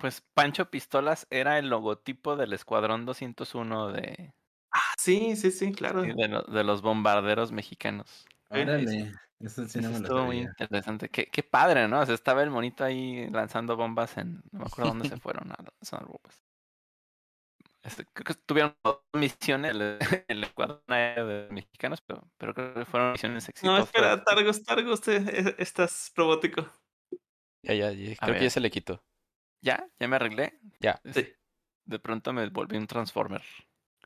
Pues 0.00 0.22
Pancho 0.34 0.70
Pistolas 0.70 1.26
era 1.30 1.58
el 1.58 1.68
logotipo 1.70 2.36
del 2.36 2.52
Escuadrón 2.52 3.06
201 3.06 3.90
de, 3.92 4.34
Ah, 4.70 4.94
sí, 4.98 5.36
sí, 5.36 5.50
sí, 5.50 5.72
claro. 5.72 6.02
De, 6.02 6.28
lo- 6.28 6.42
de 6.42 6.64
los 6.64 6.82
bombarderos 6.82 7.52
mexicanos. 7.52 8.26
Órale, 8.50 9.18
eso 9.42 9.66
sí 9.68 9.80
no 9.80 9.88
Eso 9.88 9.90
me 9.90 10.00
lo 10.00 10.08
estuvo 10.08 10.24
muy 10.24 10.38
interesante. 10.38 11.08
Qué, 11.10 11.26
qué 11.26 11.42
padre, 11.42 11.88
¿no? 11.88 12.00
O 12.00 12.06
sea, 12.06 12.14
estaba 12.14 12.42
el 12.42 12.50
monito 12.50 12.84
ahí 12.84 13.28
lanzando 13.30 13.76
bombas 13.76 14.16
en... 14.18 14.42
No 14.52 14.60
me 14.60 14.66
acuerdo 14.66 14.90
dónde 14.90 15.06
se 15.06 15.16
fueron 15.18 15.50
a 15.52 15.56
lanzar 15.62 16.04
bombas. 16.06 16.44
Este, 17.82 18.06
creo 18.12 18.24
que 18.24 18.34
tuvieron 18.46 18.76
dos 18.84 19.00
misiones 19.12 19.72
el, 19.72 19.98
el 20.28 20.44
escuadrón 20.44 20.82
aéreo 20.86 21.26
de 21.26 21.48
mexicanos, 21.50 22.00
pero, 22.00 22.30
pero 22.38 22.54
creo 22.54 22.74
que 22.74 22.84
fueron 22.84 23.12
misiones 23.12 23.48
No, 23.62 23.78
exitosas. 23.78 23.86
espera, 23.86 24.22
Targus, 24.24 24.62
Targus, 24.64 25.06
eh, 25.08 25.54
estás 25.58 26.12
robótico. 26.14 26.66
Ya, 27.62 27.74
ya, 27.74 27.92
ya, 27.92 28.16
A 28.18 28.26
creo 28.26 28.36
que 28.36 28.40
ver. 28.40 28.42
ya 28.44 28.50
se 28.50 28.60
le 28.60 28.70
quitó. 28.70 29.04
¿Ya? 29.62 29.88
¿Ya 29.98 30.08
me 30.08 30.16
arreglé? 30.16 30.60
Ya. 30.80 31.00
Sí. 31.12 31.26
De 31.84 31.98
pronto 31.98 32.32
me 32.32 32.48
volví 32.50 32.76
un 32.76 32.86
Transformer. 32.86 33.42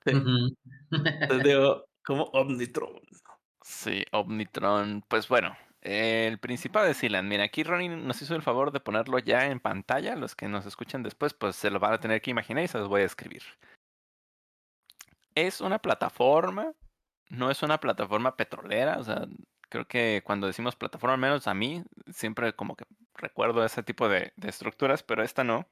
Sí. 0.05 0.13
Te 1.27 1.39
digo, 1.41 1.85
como 2.05 2.25
Omnitron. 2.25 3.01
Sí, 3.67 4.05
Omnitron. 4.13 5.03
Pues 5.09 5.27
bueno, 5.29 5.57
el 5.83 6.39
Principado 6.39 6.87
de 6.87 6.95
Sealand. 6.95 7.29
Mira, 7.29 7.45
aquí 7.45 7.65
Ronnie 7.65 7.89
nos 7.89 8.23
hizo 8.23 8.37
el 8.37 8.43
favor 8.43 8.71
de 8.71 8.79
ponerlo 8.79 9.19
ya 9.19 9.47
en 9.47 9.59
pantalla. 9.59 10.15
Los 10.15 10.37
que 10.37 10.47
nos 10.49 10.67
escuchan 10.67 11.03
después, 11.03 11.35
pues 11.35 11.57
se 11.57 11.71
lo 11.71 11.81
van 11.81 11.93
a 11.95 11.99
tener 12.01 12.23
que 12.23 12.31
imaginar 12.31 12.63
y 12.65 12.69
se 12.69 12.79
los 12.79 12.89
voy 12.89 13.03
a 13.03 13.07
escribir. 13.07 13.43
Es 15.35 15.61
una 15.61 15.81
plataforma, 15.81 16.75
no 17.29 17.51
es 17.51 17.63
una 17.65 17.79
plataforma 17.81 18.37
petrolera. 18.37 18.99
O 18.99 19.05
sea, 19.05 19.27
creo 19.69 19.87
que 19.89 20.23
cuando 20.25 20.47
decimos 20.47 20.77
plataforma, 20.77 21.15
al 21.15 21.21
menos 21.21 21.49
a 21.49 21.55
mí, 21.55 21.83
siempre 22.13 22.55
como 22.55 22.77
que 22.77 22.85
recuerdo 23.15 23.65
ese 23.65 23.83
tipo 23.83 24.09
de, 24.09 24.33
de 24.37 24.49
estructuras, 24.49 25.03
pero 25.03 25.25
esta 25.25 25.43
no. 25.43 25.67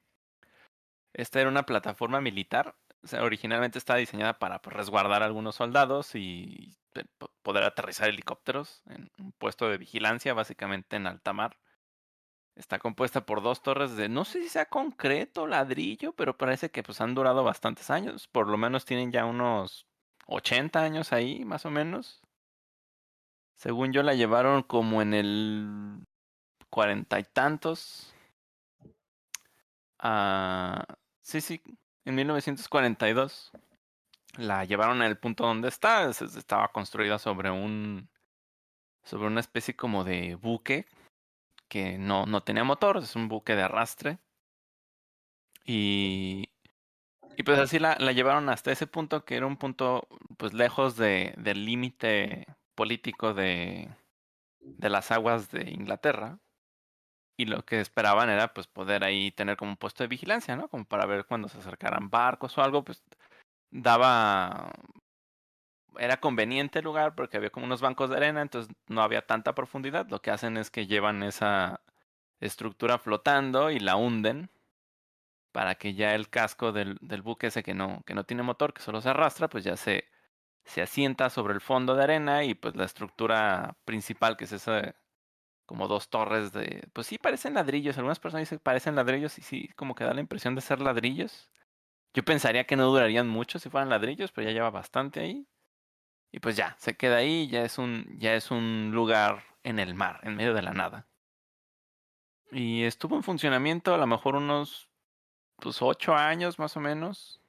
Esta 1.13 1.41
era 1.41 1.49
una 1.49 1.65
plataforma 1.65 2.21
militar. 2.21 2.75
Originalmente 3.21 3.79
estaba 3.79 3.99
diseñada 3.99 4.39
para 4.39 4.61
pues, 4.63 4.75
resguardar 4.75 5.23
a 5.23 5.27
algunos 5.27 5.57
soldados 5.57 6.15
y 6.15 6.75
poder 7.43 7.65
aterrizar 7.65 8.09
helicópteros 8.09 8.83
en 8.87 9.11
un 9.19 9.33
puesto 9.33 9.69
de 9.69 9.79
vigilancia, 9.79 10.33
básicamente 10.33 10.97
en 10.97 11.07
alta 11.07 11.33
mar. 11.33 11.59
Está 12.57 12.79
compuesta 12.79 13.27
por 13.27 13.43
dos 13.43 13.63
torres 13.63 13.97
de, 13.97 14.09
no 14.09 14.25
sé 14.25 14.43
si 14.43 14.49
sea 14.49 14.67
concreto 14.67 15.47
ladrillo, 15.47 16.13
pero 16.13 16.37
parece 16.37 16.71
que 16.71 16.83
pues 16.85 17.01
han 17.01 17.15
durado 17.15 17.43
bastantes 17.43 17.91
años. 17.91 18.29
Por 18.29 18.49
lo 18.49 18.57
menos 18.57 18.85
tienen 18.85 19.11
ya 19.11 19.25
unos 19.25 19.87
80 20.27 20.83
años 20.83 21.13
ahí, 21.13 21.45
más 21.45 21.67
o 21.67 21.71
menos. 21.71 22.23
Según 23.57 23.93
yo 23.93 24.03
la 24.03 24.15
llevaron 24.15 24.63
como 24.63 25.03
en 25.03 25.15
el 25.15 26.05
cuarenta 26.71 27.19
y 27.19 27.25
tantos. 27.25 28.15
Ah, 29.99 30.85
sí, 31.23 31.41
sí, 31.41 31.61
en 32.05 32.15
1942 32.15 33.53
la 34.37 34.65
llevaron 34.65 35.01
al 35.03 35.19
punto 35.19 35.45
donde 35.47 35.69
está. 35.69 36.09
es- 36.11 36.23
es- 36.23 36.37
Estaba 36.37 36.69
construida 36.73 37.19
sobre 37.19 37.51
un 37.51 38.09
sobre 39.05 39.27
una 39.27 39.41
especie 39.41 39.77
como 39.77 40.03
de 40.05 40.35
buque 40.37 40.87
que 41.69 41.99
no, 41.99 42.25
no 42.27 42.43
tenía 42.43 42.65
motor, 42.65 42.97
es 42.99 43.17
un 43.17 43.29
buque 43.29 43.55
de 43.55 43.63
arrastre. 43.63 44.19
Y, 45.67 46.49
y 47.37 47.43
pues 47.43 47.59
así 47.59 47.79
la, 47.79 47.97
la 47.99 48.13
llevaron 48.13 48.49
hasta 48.49 48.71
ese 48.73 48.87
punto 48.87 49.25
que 49.25 49.37
era 49.37 49.47
un 49.47 49.57
punto 49.57 50.07
pues 50.37 50.53
lejos 50.53 50.97
de, 50.97 51.35
del 51.39 51.65
límite 51.65 52.47
político 52.75 53.35
de, 53.35 53.89
de 54.61 54.89
las 54.91 55.11
aguas 55.11 55.51
de 55.51 55.71
Inglaterra. 55.71 56.39
Y 57.37 57.47
lo 57.47 57.65
que 57.65 57.81
esperaban 57.81 58.31
era 58.31 58.55
pues 58.55 58.67
poder 58.67 59.05
ahí 59.05 59.33
tener 59.33 59.57
como 59.57 59.73
un 59.73 59.77
puesto 59.77 60.05
de 60.05 60.09
vigilancia, 60.09 60.57
¿no? 60.57 60.69
Como 60.69 60.85
para 60.85 61.07
ver 61.07 61.27
cuando 61.27 61.49
se 61.49 61.59
acercaran 61.59 62.11
barcos 62.11 62.57
o 62.59 62.63
algo, 62.63 62.85
pues 62.85 63.03
daba 63.71 64.71
era 65.99 66.19
conveniente 66.19 66.81
el 66.81 66.85
lugar 66.85 67.15
porque 67.15 67.37
había 67.37 67.51
como 67.51 67.67
unos 67.67 67.81
bancos 67.81 68.11
de 68.11 68.17
arena, 68.17 68.43
entonces 68.43 68.75
no 68.89 69.03
había 69.03 69.27
tanta 69.27 69.55
profundidad. 69.55 70.09
Lo 70.09 70.21
que 70.23 70.31
hacen 70.31 70.57
es 70.57 70.71
que 70.71 70.87
llevan 70.87 71.23
esa 71.23 71.81
estructura 72.41 72.99
flotando 72.99 73.71
y 73.71 73.81
la 73.81 73.97
hunden 73.97 74.51
para 75.53 75.77
que 75.77 75.95
ya 75.95 76.15
el 76.15 76.29
casco 76.31 76.73
del, 76.73 76.99
del 77.01 77.23
buque 77.23 77.47
ese 77.49 77.63
que 77.63 77.75
no, 77.75 78.03
que 78.07 78.15
no 78.15 78.25
tiene 78.25 78.43
motor, 78.43 78.75
que 78.75 78.83
solo 78.83 79.01
se 79.01 79.11
arrastra, 79.11 79.49
pues 79.49 79.65
ya 79.65 79.77
se, 79.77 80.09
se 80.65 80.83
asienta 80.83 81.31
sobre 81.31 81.55
el 81.55 81.61
fondo 81.61 81.95
de 81.95 82.05
arena 82.05 82.45
y 82.45 82.55
pues 82.55 82.77
la 82.77 82.85
estructura 82.85 83.77
principal, 83.85 84.37
que 84.37 84.45
es 84.45 84.53
esa 84.53 84.97
como 85.67 85.89
dos 85.89 86.09
torres 86.09 86.53
de, 86.53 86.89
pues 86.93 87.07
sí 87.07 87.19
parecen 87.19 87.55
ladrillos, 87.55 87.97
algunas 87.97 88.19
personas 88.19 88.43
dicen 88.43 88.59
que 88.59 88.65
parecen 88.65 88.97
ladrillos 88.97 89.39
y 89.39 89.43
sí, 89.43 89.69
como 89.77 89.95
que 89.95 90.05
da 90.05 90.15
la 90.15 90.21
impresión 90.21 90.55
de 90.55 90.61
ser 90.61 90.81
ladrillos. 90.81 91.51
Yo 92.15 92.25
pensaría 92.25 92.65
que 92.65 92.77
no 92.77 92.87
durarían 92.87 93.29
mucho 93.29 93.59
si 93.59 93.71
fueran 93.71 93.91
ladrillos, 93.91 94.31
pero 94.33 94.49
ya 94.49 94.55
lleva 94.55 94.71
bastante 94.71 95.21
ahí. 95.21 95.47
Y 96.31 96.41
pues 96.41 96.57
ya, 96.57 96.77
se 96.79 96.97
queda 96.97 97.17
ahí, 97.17 97.49
ya 97.49 97.65
es 97.65 97.79
un, 97.79 98.07
ya 98.19 98.35
es 98.35 98.51
un 98.51 98.93
lugar 98.93 99.45
en 99.63 99.79
el 99.79 99.95
mar, 99.95 100.21
en 100.23 100.37
medio 100.37 100.55
de 100.55 100.63
la 100.63 100.73
nada. 100.73 101.07
Y 102.51 102.85
estuvo 102.85 103.17
en 103.17 103.23
funcionamiento 103.23 103.95
a 103.95 103.99
lo 103.99 104.07
mejor 104.07 104.37
unos 104.37 104.89
pues 105.57 105.81
ocho 105.83 106.15
años 106.15 106.59
más 106.59 106.77
o 106.77 106.81
menos. 106.81 107.41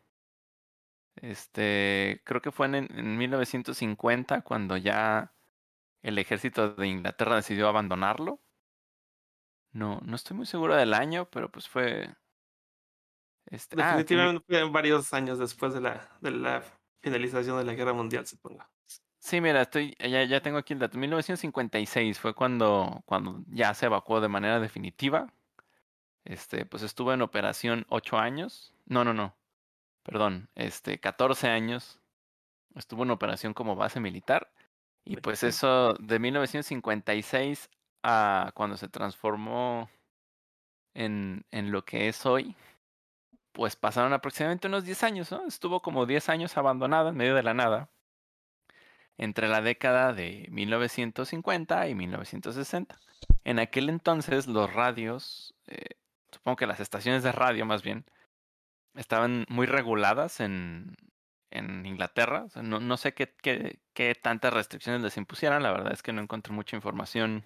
Este, 1.17 2.21
creo 2.25 2.41
que 2.41 2.51
fue 2.51 2.67
en, 2.67 2.75
en 2.75 3.17
1950 3.17 4.41
cuando 4.41 4.77
ya 4.77 5.34
el 6.05 6.19
ejército 6.19 6.69
de 6.75 6.87
Inglaterra 6.87 7.35
decidió 7.35 7.67
abandonarlo. 7.67 8.39
No, 9.71 9.99
no 10.05 10.15
estoy 10.15 10.37
muy 10.37 10.45
seguro 10.45 10.75
del 10.75 10.93
año, 10.93 11.27
pero 11.31 11.51
pues 11.51 11.67
fue. 11.67 12.07
Este, 13.47 13.75
ah, 13.81 13.97
Definitivamente 13.97 14.45
fue 14.47 14.69
varios 14.69 15.11
años 15.13 15.39
después 15.39 15.73
de 15.73 15.81
la, 15.81 16.07
de 16.21 16.29
la 16.29 16.63
finalización 17.01 17.57
de 17.57 17.65
la 17.65 17.73
Guerra 17.73 17.93
Mundial, 17.93 18.27
supongo. 18.27 18.63
Sí, 19.17 19.41
mira, 19.41 19.63
estoy, 19.63 19.95
ya, 19.99 20.23
ya 20.25 20.41
tengo 20.41 20.59
aquí 20.59 20.73
el 20.73 20.79
dato. 20.79 20.99
1956 20.99 22.19
fue 22.19 22.35
cuando, 22.35 23.01
cuando 23.05 23.43
ya 23.47 23.73
se 23.73 23.87
evacuó 23.87 24.21
de 24.21 24.27
manera 24.27 24.59
definitiva. 24.59 25.33
Este, 26.23 26.67
pues 26.67 26.83
estuvo 26.83 27.13
en 27.13 27.23
operación 27.23 27.87
ocho 27.89 28.19
años. 28.19 28.75
No, 28.85 29.03
no, 29.03 29.15
no. 29.15 29.35
Perdón, 30.03 30.49
este, 30.53 30.99
14 30.99 31.47
años. 31.47 31.99
Estuvo 32.75 33.01
en 33.03 33.09
operación 33.09 33.55
como 33.55 33.75
base 33.75 33.99
militar. 33.99 34.51
Y 35.05 35.17
pues 35.17 35.43
eso, 35.43 35.93
de 35.99 36.17
1956 36.19 37.69
a 38.03 38.51
cuando 38.55 38.75
se 38.75 38.89
transformó 38.89 39.89
en, 40.95 41.45
en 41.51 41.71
lo 41.71 41.85
que 41.85 42.07
es 42.07 42.25
hoy, 42.25 42.55
pues 43.51 43.75
pasaron 43.75 44.13
aproximadamente 44.13 44.67
unos 44.67 44.83
10 44.83 45.03
años, 45.03 45.31
¿no? 45.31 45.45
Estuvo 45.47 45.81
como 45.81 46.07
10 46.07 46.29
años 46.29 46.57
abandonada 46.57 47.09
en 47.11 47.17
medio 47.17 47.35
de 47.35 47.43
la 47.43 47.53
nada, 47.53 47.89
entre 49.17 49.47
la 49.47 49.61
década 49.61 50.11
de 50.11 50.47
1950 50.49 51.87
y 51.87 51.95
1960. 51.95 52.99
En 53.43 53.59
aquel 53.59 53.89
entonces 53.89 54.47
los 54.47 54.73
radios, 54.73 55.53
eh, 55.67 55.97
supongo 56.31 56.57
que 56.57 56.67
las 56.67 56.79
estaciones 56.79 57.23
de 57.23 57.31
radio 57.31 57.65
más 57.65 57.83
bien, 57.83 58.05
estaban 58.95 59.45
muy 59.49 59.67
reguladas 59.67 60.39
en, 60.39 60.97
en 61.57 61.85
Inglaterra. 61.85 62.43
O 62.45 62.49
sea, 62.49 62.61
no, 62.63 62.79
no 62.79 62.97
sé 62.97 63.13
qué, 63.13 63.33
qué, 63.41 63.79
qué 63.93 64.15
tantas 64.15 64.53
restricciones 64.53 65.01
les 65.01 65.17
impusieran, 65.17 65.63
la 65.63 65.71
verdad 65.71 65.93
es 65.93 66.03
que 66.03 66.13
no 66.13 66.21
encontré 66.21 66.53
mucha 66.53 66.75
información 66.75 67.45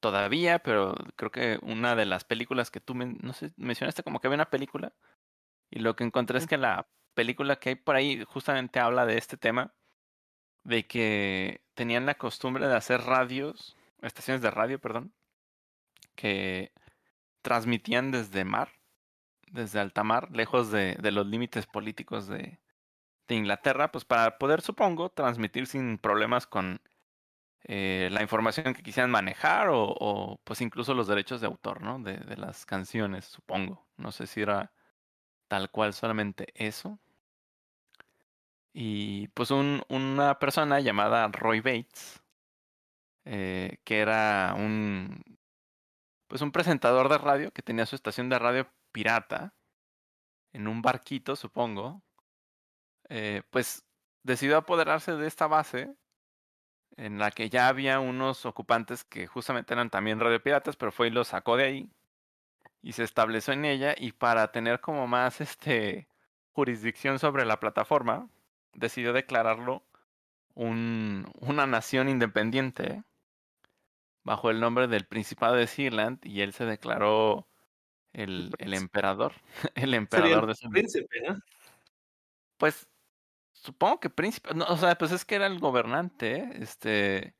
todavía, 0.00 0.60
pero 0.60 0.94
creo 1.16 1.30
que 1.30 1.58
una 1.62 1.96
de 1.96 2.06
las 2.06 2.24
películas 2.24 2.70
que 2.70 2.80
tú 2.80 2.94
men- 2.94 3.18
no 3.22 3.32
sé, 3.32 3.52
mencionaste 3.56 4.02
como 4.02 4.20
que 4.20 4.28
había 4.28 4.36
una 4.36 4.50
película 4.50 4.92
y 5.70 5.80
lo 5.80 5.96
que 5.96 6.04
encontré 6.04 6.38
es 6.38 6.46
que 6.46 6.58
la 6.58 6.88
película 7.14 7.56
que 7.56 7.70
hay 7.70 7.74
por 7.76 7.96
ahí 7.96 8.24
justamente 8.26 8.80
habla 8.80 9.06
de 9.06 9.18
este 9.18 9.36
tema, 9.36 9.74
de 10.64 10.86
que 10.86 11.62
tenían 11.74 12.06
la 12.06 12.16
costumbre 12.16 12.68
de 12.68 12.76
hacer 12.76 13.02
radios, 13.02 13.76
estaciones 14.02 14.42
de 14.42 14.50
radio, 14.50 14.80
perdón, 14.80 15.12
que 16.14 16.72
transmitían 17.42 18.10
desde 18.10 18.44
mar, 18.44 18.72
desde 19.50 19.80
alta 19.80 20.04
mar, 20.04 20.30
lejos 20.32 20.70
de, 20.70 20.96
de 20.96 21.12
los 21.12 21.26
límites 21.26 21.66
políticos 21.66 22.28
de, 22.28 22.58
de 23.28 23.34
Inglaterra, 23.36 23.90
pues 23.92 24.04
para 24.04 24.38
poder, 24.38 24.60
supongo, 24.62 25.10
transmitir 25.10 25.66
sin 25.66 25.98
problemas 25.98 26.46
con 26.46 26.80
eh, 27.64 28.08
la 28.12 28.22
información 28.22 28.74
que 28.74 28.82
quisieran 28.82 29.10
manejar 29.10 29.68
o, 29.70 30.40
pues 30.44 30.60
incluso 30.60 30.94
los 30.94 31.08
derechos 31.08 31.40
de 31.40 31.48
autor, 31.48 31.82
¿no? 31.82 31.98
De, 32.00 32.18
de 32.18 32.36
las 32.36 32.66
canciones, 32.66 33.26
supongo. 33.26 33.86
No 33.96 34.12
sé 34.12 34.26
si 34.26 34.42
era 34.42 34.72
tal 35.48 35.70
cual 35.70 35.92
solamente 35.94 36.48
eso. 36.54 36.98
Y 38.72 39.28
pues 39.28 39.50
un, 39.50 39.82
una 39.88 40.38
persona 40.38 40.80
llamada 40.80 41.28
Roy 41.28 41.60
Bates, 41.60 42.22
eh, 43.24 43.78
que 43.84 44.00
era 44.00 44.54
un 44.56 45.22
pues 46.28 46.42
un 46.42 46.52
presentador 46.52 47.08
de 47.08 47.18
radio 47.18 47.52
que 47.52 47.62
tenía 47.62 47.86
su 47.86 47.96
estación 47.96 48.28
de 48.28 48.38
radio 48.38 48.68
pirata 48.92 49.54
en 50.52 50.68
un 50.68 50.82
barquito, 50.82 51.36
supongo, 51.36 52.02
eh, 53.08 53.42
pues 53.50 53.84
decidió 54.22 54.56
apoderarse 54.56 55.12
de 55.12 55.26
esta 55.26 55.46
base 55.46 55.94
en 56.96 57.18
la 57.18 57.30
que 57.30 57.50
ya 57.50 57.68
había 57.68 58.00
unos 58.00 58.46
ocupantes 58.46 59.04
que 59.04 59.26
justamente 59.26 59.74
eran 59.74 59.90
también 59.90 60.20
radiopiratas, 60.20 60.76
pero 60.76 60.92
fue 60.92 61.08
y 61.08 61.10
los 61.10 61.28
sacó 61.28 61.56
de 61.56 61.64
ahí 61.64 61.90
y 62.82 62.92
se 62.92 63.04
estableció 63.04 63.52
en 63.52 63.64
ella 63.64 63.94
y 63.96 64.12
para 64.12 64.52
tener 64.52 64.80
como 64.80 65.06
más 65.06 65.40
este 65.40 66.08
jurisdicción 66.52 67.18
sobre 67.18 67.44
la 67.44 67.60
plataforma, 67.60 68.28
decidió 68.72 69.12
declararlo 69.12 69.82
un, 70.54 71.26
una 71.40 71.66
nación 71.66 72.08
independiente 72.08 73.02
bajo 74.24 74.50
el 74.50 74.60
nombre 74.60 74.88
del 74.88 75.06
Principado 75.06 75.54
de 75.54 75.66
Sealand 75.66 76.24
y 76.24 76.40
él 76.40 76.52
se 76.52 76.64
declaró 76.64 77.46
el, 78.12 78.52
el 78.58 78.74
emperador, 78.74 79.34
el 79.74 79.92
emperador 79.94 80.46
de 80.46 80.52
ese 80.52 80.68
príncipe, 80.68 81.20
¿no? 81.28 81.38
Pues 82.56 82.88
supongo 83.66 84.00
que 84.00 84.10
príncipe, 84.10 84.54
no, 84.54 84.64
o 84.66 84.76
sea, 84.76 84.96
pues 84.96 85.12
es 85.12 85.24
que 85.24 85.34
era 85.36 85.46
el 85.46 85.58
gobernante, 85.60 86.36
¿eh? 86.38 86.50
este 86.60 87.36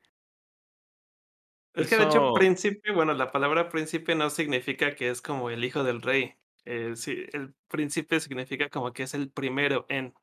Es 1.73 1.87
que 1.87 1.95
de 1.97 2.03
hecho 2.05 2.31
príncipe, 2.31 2.91
bueno, 2.91 3.13
la 3.13 3.31
palabra 3.31 3.69
príncipe 3.69 4.15
no 4.15 4.29
significa 4.29 4.95
que 4.95 5.09
es 5.09 5.21
como 5.21 5.49
el 5.49 5.63
hijo 5.63 5.83
del 5.83 6.01
rey. 6.01 6.35
Eh, 6.65 6.95
sí, 6.95 7.25
el 7.33 7.53
príncipe 7.67 8.19
significa 8.19 8.69
como 8.69 8.91
que 8.93 9.03
es 9.03 9.13
el 9.13 9.31
primero 9.31 9.85
en. 9.89 10.13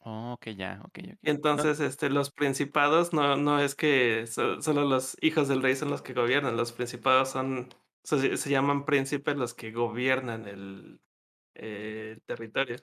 Oh, 0.00 0.32
ok, 0.32 0.46
ya, 0.56 0.80
ok, 0.84 0.98
ok. 1.14 1.22
Y 1.22 1.30
No, 1.54 1.64
entonces, 1.64 1.80
este, 1.80 2.10
los 2.10 2.30
principados 2.30 3.12
no, 3.12 3.36
no 3.36 3.58
es 3.60 3.74
que 3.74 4.26
so- 4.28 4.62
solo 4.62 4.84
los 4.84 5.16
hijos 5.20 5.48
del 5.48 5.62
rey 5.62 5.74
son 5.76 5.90
los 5.90 6.02
que 6.02 6.12
gobiernan. 6.14 6.56
Los 6.56 6.72
principados 6.72 7.30
son, 7.30 7.70
se, 8.04 8.36
se 8.36 8.50
llaman 8.50 8.84
príncipes 8.84 9.36
los 9.36 9.52
que 9.54 9.72
gobiernan 9.72 10.46
el, 10.46 11.00
eh, 11.54 12.12
el 12.16 12.22
territorio. 12.24 12.76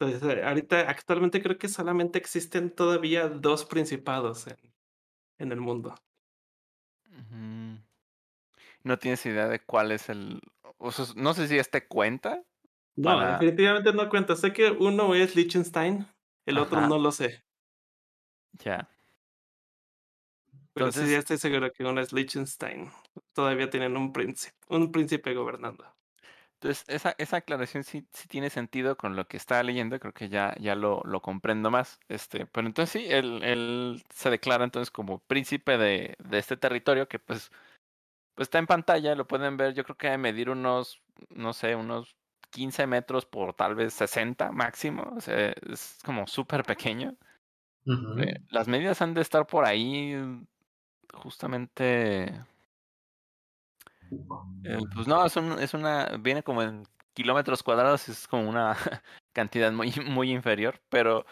Entonces, 0.00 0.44
ahorita 0.44 0.80
actualmente 0.88 1.42
creo 1.42 1.58
que 1.58 1.68
solamente 1.68 2.18
existen 2.18 2.70
todavía 2.70 3.28
dos 3.28 3.64
principados 3.64 4.46
en, 4.46 4.56
en 5.38 5.52
el 5.52 5.60
mundo. 5.60 5.94
No 8.84 8.98
tienes 8.98 9.26
idea 9.26 9.48
de 9.48 9.60
cuál 9.60 9.92
es 9.92 10.08
el, 10.08 10.40
o 10.78 10.92
sea, 10.92 11.06
no 11.16 11.34
sé 11.34 11.48
si 11.48 11.58
este 11.58 11.86
cuenta 11.86 12.42
No, 12.96 13.04
para, 13.04 13.32
definitivamente 13.32 13.92
no 13.92 14.08
cuenta. 14.08 14.36
Sé 14.36 14.52
que 14.52 14.70
uno 14.70 15.14
es 15.14 15.34
Liechtenstein, 15.34 16.06
el 16.46 16.58
otro 16.58 16.80
no 16.86 16.98
lo 16.98 17.10
sé. 17.10 17.42
ya. 18.64 18.88
Pero 20.74 20.92
sí, 20.92 21.10
ya 21.10 21.18
estoy 21.18 21.38
seguro 21.38 21.72
que 21.72 21.84
uno 21.84 22.00
es 22.00 22.12
Liechtenstein. 22.12 22.88
Todavía 23.32 23.68
tienen 23.68 23.96
un 23.96 24.12
príncipe, 24.12 24.56
un 24.68 24.92
príncipe 24.92 25.34
gobernando. 25.34 25.84
Entonces 26.60 26.84
esa, 26.88 27.14
esa 27.18 27.38
aclaración 27.38 27.84
sí, 27.84 28.08
sí 28.12 28.28
tiene 28.28 28.50
sentido 28.50 28.96
con 28.96 29.16
lo 29.16 29.26
que 29.28 29.36
estaba 29.36 29.62
leyendo, 29.62 29.98
creo 30.00 30.12
que 30.14 30.28
ya, 30.28 30.54
ya 30.60 30.74
lo, 30.74 31.02
lo 31.04 31.22
comprendo 31.22 31.70
más. 31.70 32.00
Este, 32.08 32.46
pero 32.46 32.66
entonces 32.66 33.02
sí, 33.02 33.08
él, 33.10 33.42
él 33.44 34.02
se 34.14 34.30
declara 34.30 34.64
entonces 34.64 34.90
como 34.90 35.20
príncipe 35.20 35.78
de, 35.78 36.16
de 36.18 36.38
este 36.38 36.56
territorio 36.56 37.08
que 37.08 37.18
pues 37.20 37.50
Pues 38.34 38.46
está 38.46 38.58
en 38.58 38.66
pantalla, 38.66 39.14
lo 39.16 39.26
pueden 39.28 39.56
ver, 39.56 39.74
yo 39.74 39.84
creo 39.84 39.96
que 39.96 40.06
debe 40.08 40.18
medir 40.18 40.50
unos, 40.50 41.02
no 41.30 41.52
sé, 41.52 41.74
unos 41.76 42.16
15 42.50 42.86
metros 42.86 43.26
por 43.26 43.54
tal 43.54 43.74
vez 43.74 43.94
60 43.94 44.52
máximo, 44.52 45.12
o 45.16 45.20
sea, 45.20 45.50
es 45.70 45.98
como 46.04 46.26
súper 46.28 46.64
pequeño. 46.64 47.16
Eh, 48.16 48.34
las 48.50 48.68
medidas 48.68 49.00
han 49.02 49.14
de 49.14 49.20
estar 49.22 49.46
por 49.46 49.64
ahí, 49.64 50.14
justamente, 51.12 52.32
eh, 54.62 54.78
pues 54.94 55.06
no, 55.06 55.24
es, 55.24 55.36
un, 55.36 55.58
es 55.60 55.74
una, 55.74 56.06
viene 56.20 56.42
como 56.42 56.62
en 56.62 56.84
kilómetros 57.14 57.62
cuadrados, 57.62 58.08
es 58.08 58.28
como 58.28 58.48
una 58.48 58.76
cantidad 59.32 59.72
muy, 59.72 59.92
muy 60.06 60.30
inferior, 60.32 60.80
pero 60.88 61.26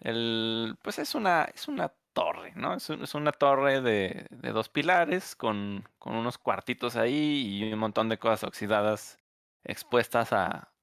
el, 0.00 0.78
pues 0.82 0.98
es 0.98 1.14
una, 1.14 1.44
es 1.44 1.68
una 1.68 1.94
torre, 2.14 2.52
¿no? 2.56 2.74
Es, 2.74 2.90
un- 2.90 3.02
es 3.04 3.14
una 3.14 3.32
torre 3.32 3.80
de, 3.82 4.26
de 4.30 4.52
dos 4.52 4.68
pilares 4.70 5.36
con, 5.36 5.88
con 5.98 6.16
unos 6.16 6.38
cuartitos 6.38 6.96
ahí 6.96 7.62
y 7.64 7.72
un 7.72 7.78
montón 7.80 8.08
de 8.08 8.18
cosas 8.18 8.44
oxidadas 8.44 9.18
expuestas 9.64 10.32
a, 10.32 10.74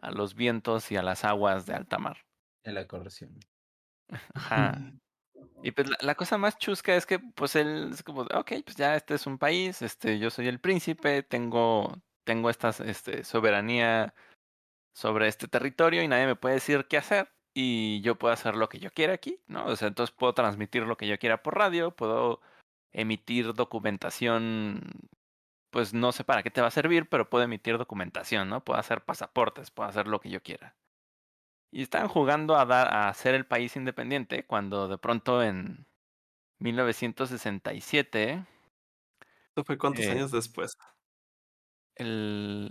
a 0.00 0.10
los 0.12 0.34
vientos 0.34 0.90
y 0.92 0.96
a 0.96 1.02
las 1.02 1.24
aguas 1.24 1.66
de 1.66 1.74
alta 1.74 1.98
mar. 1.98 2.18
En 2.62 2.74
la 2.76 2.86
corrosión. 2.86 3.40
Ajá. 4.34 4.92
Y 5.62 5.72
pues 5.72 5.88
la, 6.00 6.14
cosa 6.14 6.38
más 6.38 6.56
chusca 6.58 6.94
es 6.94 7.04
que 7.04 7.18
pues 7.18 7.56
él 7.56 7.90
es 7.92 8.02
como, 8.02 8.22
ok, 8.22 8.52
pues 8.64 8.76
ya 8.76 8.94
este 8.94 9.14
es 9.14 9.26
un 9.26 9.38
país, 9.38 9.82
este, 9.82 10.18
yo 10.18 10.30
soy 10.30 10.46
el 10.48 10.60
príncipe, 10.60 11.22
tengo, 11.22 11.92
tengo 12.24 12.48
esta 12.48 12.70
este, 12.84 13.24
soberanía 13.24 14.14
sobre 14.94 15.28
este 15.28 15.48
territorio 15.48 16.02
y 16.02 16.08
nadie 16.08 16.26
me 16.26 16.36
puede 16.36 16.56
decir 16.56 16.86
qué 16.88 16.98
hacer 16.98 17.32
y 17.54 18.00
yo 18.02 18.16
puedo 18.16 18.32
hacer 18.34 18.54
lo 18.54 18.68
que 18.68 18.78
yo 18.78 18.90
quiera 18.92 19.14
aquí, 19.14 19.40
¿no? 19.48 19.66
O 19.66 19.76
sea, 19.76 19.88
entonces 19.88 20.14
puedo 20.16 20.34
transmitir 20.34 20.84
lo 20.84 20.96
que 20.96 21.08
yo 21.08 21.18
quiera 21.18 21.42
por 21.42 21.56
radio, 21.58 21.94
puedo 21.94 22.40
emitir 22.92 23.54
documentación, 23.54 24.80
pues 25.70 25.94
no 25.94 26.12
sé 26.12 26.24
para 26.24 26.42
qué 26.42 26.50
te 26.50 26.60
va 26.60 26.68
a 26.68 26.70
servir, 26.72 27.08
pero 27.08 27.28
puedo 27.28 27.44
emitir 27.44 27.78
documentación, 27.78 28.48
¿no? 28.48 28.64
Puedo 28.64 28.78
hacer 28.78 29.04
pasaportes, 29.04 29.70
puedo 29.70 29.88
hacer 29.88 30.06
lo 30.06 30.20
que 30.20 30.30
yo 30.30 30.42
quiera. 30.42 30.76
Y 31.70 31.82
están 31.82 32.08
jugando 32.08 32.56
a 32.56 32.64
dar 32.64 32.94
a 32.94 33.12
ser 33.14 33.34
el 33.34 33.46
país 33.46 33.76
independiente 33.76 34.46
cuando 34.46 34.88
de 34.88 34.98
pronto 34.98 35.42
en 35.42 35.86
1967 36.58 38.46
¿Esto 39.48 39.64
fue 39.64 39.78
cuántos 39.78 40.04
eh, 40.04 40.10
años 40.10 40.30
después? 40.30 40.76
el 41.96 42.70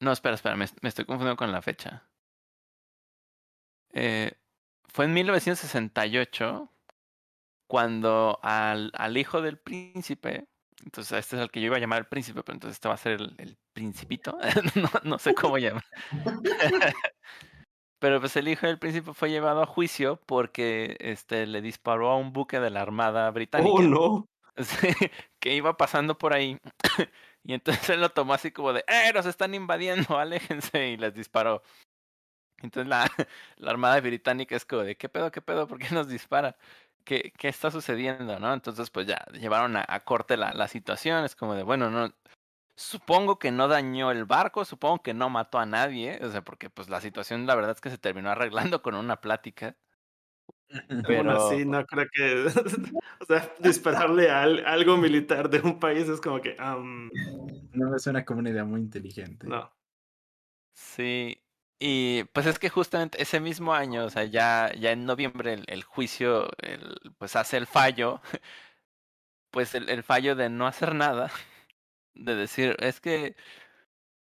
no, 0.00 0.12
espera, 0.12 0.34
espera, 0.34 0.56
me, 0.56 0.64
me 0.80 0.88
estoy 0.88 1.04
confundiendo 1.04 1.36
con 1.36 1.52
la 1.52 1.60
fecha. 1.60 2.08
Eh, 3.92 4.32
fue 4.86 5.04
en 5.04 5.12
1968 5.12 6.72
cuando 7.66 8.40
al, 8.42 8.90
al 8.94 9.16
hijo 9.16 9.42
del 9.42 9.58
príncipe, 9.58 10.48
entonces 10.84 11.18
este 11.18 11.36
es 11.36 11.42
el 11.42 11.50
que 11.50 11.60
yo 11.60 11.66
iba 11.66 11.76
a 11.76 11.80
llamar 11.80 11.98
el 12.00 12.06
príncipe, 12.06 12.42
pero 12.42 12.56
entonces 12.56 12.76
este 12.76 12.88
va 12.88 12.94
a 12.94 12.98
ser 12.98 13.20
el, 13.20 13.34
el 13.38 13.58
principito, 13.72 14.38
no, 14.74 14.90
no 15.04 15.18
sé 15.18 15.34
cómo 15.34 15.58
llamar. 15.58 15.84
Pero 18.00 18.20
pues 18.20 18.34
el 18.36 18.48
hijo 18.48 18.66
del 18.66 18.78
príncipe 18.80 19.14
fue 19.14 19.30
llevado 19.30 19.62
a 19.62 19.66
juicio 19.66 20.20
porque 20.26 20.96
este 21.00 21.46
le 21.46 21.60
disparó 21.62 22.10
a 22.10 22.16
un 22.16 22.32
buque 22.32 22.58
de 22.60 22.70
la 22.70 22.82
Armada 22.82 23.30
Oh, 23.30 23.32
británica. 23.32 23.82
no. 23.82 24.26
que 25.40 25.54
iba 25.54 25.76
pasando 25.76 26.18
por 26.18 26.32
ahí. 26.34 26.58
y 27.44 27.54
entonces 27.54 27.90
él 27.90 28.00
lo 28.00 28.10
tomó 28.10 28.34
así 28.34 28.52
como 28.52 28.72
de, 28.72 28.84
¡eh, 28.88 29.12
nos 29.14 29.26
están 29.26 29.54
invadiendo, 29.54 30.18
aléjense! 30.18 30.88
Y 30.90 30.96
les 30.96 31.14
disparó. 31.14 31.62
Entonces 32.62 32.88
la, 32.88 33.04
la 33.56 33.70
Armada 33.70 34.00
Británica 34.00 34.56
es 34.56 34.64
como 34.66 34.82
de, 34.82 34.96
¿qué 34.96 35.08
pedo, 35.08 35.30
qué 35.30 35.42
pedo? 35.42 35.66
¿Por 35.66 35.78
qué 35.78 35.88
nos 35.94 36.08
dispara? 36.08 36.56
¿Qué, 37.04 37.32
qué 37.38 37.48
está 37.48 37.70
sucediendo, 37.70 38.38
no? 38.40 38.52
Entonces 38.54 38.90
pues 38.90 39.06
ya 39.06 39.24
llevaron 39.32 39.76
a, 39.76 39.84
a 39.88 40.00
corte 40.00 40.36
la, 40.38 40.52
la 40.54 40.68
situación, 40.68 41.24
es 41.24 41.36
como 41.36 41.54
de, 41.54 41.62
bueno, 41.64 41.90
no, 41.90 42.14
Supongo 42.80 43.38
que 43.38 43.50
no 43.50 43.68
dañó 43.68 44.10
el 44.10 44.24
barco, 44.24 44.64
supongo 44.64 45.02
que 45.02 45.12
no 45.12 45.28
mató 45.28 45.58
a 45.58 45.66
nadie, 45.66 46.18
o 46.24 46.30
sea, 46.30 46.42
porque 46.42 46.70
pues 46.70 46.88
la 46.88 47.02
situación 47.02 47.46
la 47.46 47.54
verdad 47.54 47.72
es 47.72 47.80
que 47.82 47.90
se 47.90 47.98
terminó 47.98 48.30
arreglando 48.30 48.80
con 48.82 48.94
una 48.94 49.20
plática. 49.20 49.76
Pero 51.06 51.30
así 51.30 51.66
no 51.66 51.84
creo 51.84 52.06
que, 52.10 52.46
o 53.20 53.24
sea, 53.26 53.52
dispararle 53.58 54.30
a 54.30 54.44
algo 54.44 54.96
militar 54.96 55.50
de 55.50 55.60
un 55.60 55.78
país 55.78 56.08
es 56.08 56.22
como 56.22 56.40
que... 56.40 56.56
No 56.56 57.94
es 57.94 58.06
una 58.06 58.24
comunidad 58.24 58.64
muy 58.64 58.80
inteligente. 58.80 59.46
No. 59.46 59.70
Sí, 60.72 61.38
y 61.78 62.24
pues 62.32 62.46
es 62.46 62.58
que 62.58 62.70
justamente 62.70 63.20
ese 63.20 63.40
mismo 63.40 63.74
año, 63.74 64.06
o 64.06 64.10
sea, 64.10 64.24
ya, 64.24 64.72
ya 64.72 64.92
en 64.92 65.04
noviembre 65.04 65.52
el, 65.52 65.64
el 65.66 65.84
juicio, 65.84 66.48
el, 66.62 66.98
pues 67.18 67.36
hace 67.36 67.58
el 67.58 67.66
fallo, 67.66 68.22
pues 69.50 69.74
el, 69.74 69.90
el 69.90 70.02
fallo 70.02 70.34
de 70.34 70.48
no 70.48 70.66
hacer 70.66 70.94
nada 70.94 71.30
de 72.14 72.34
decir, 72.34 72.76
es 72.80 73.00
que 73.00 73.34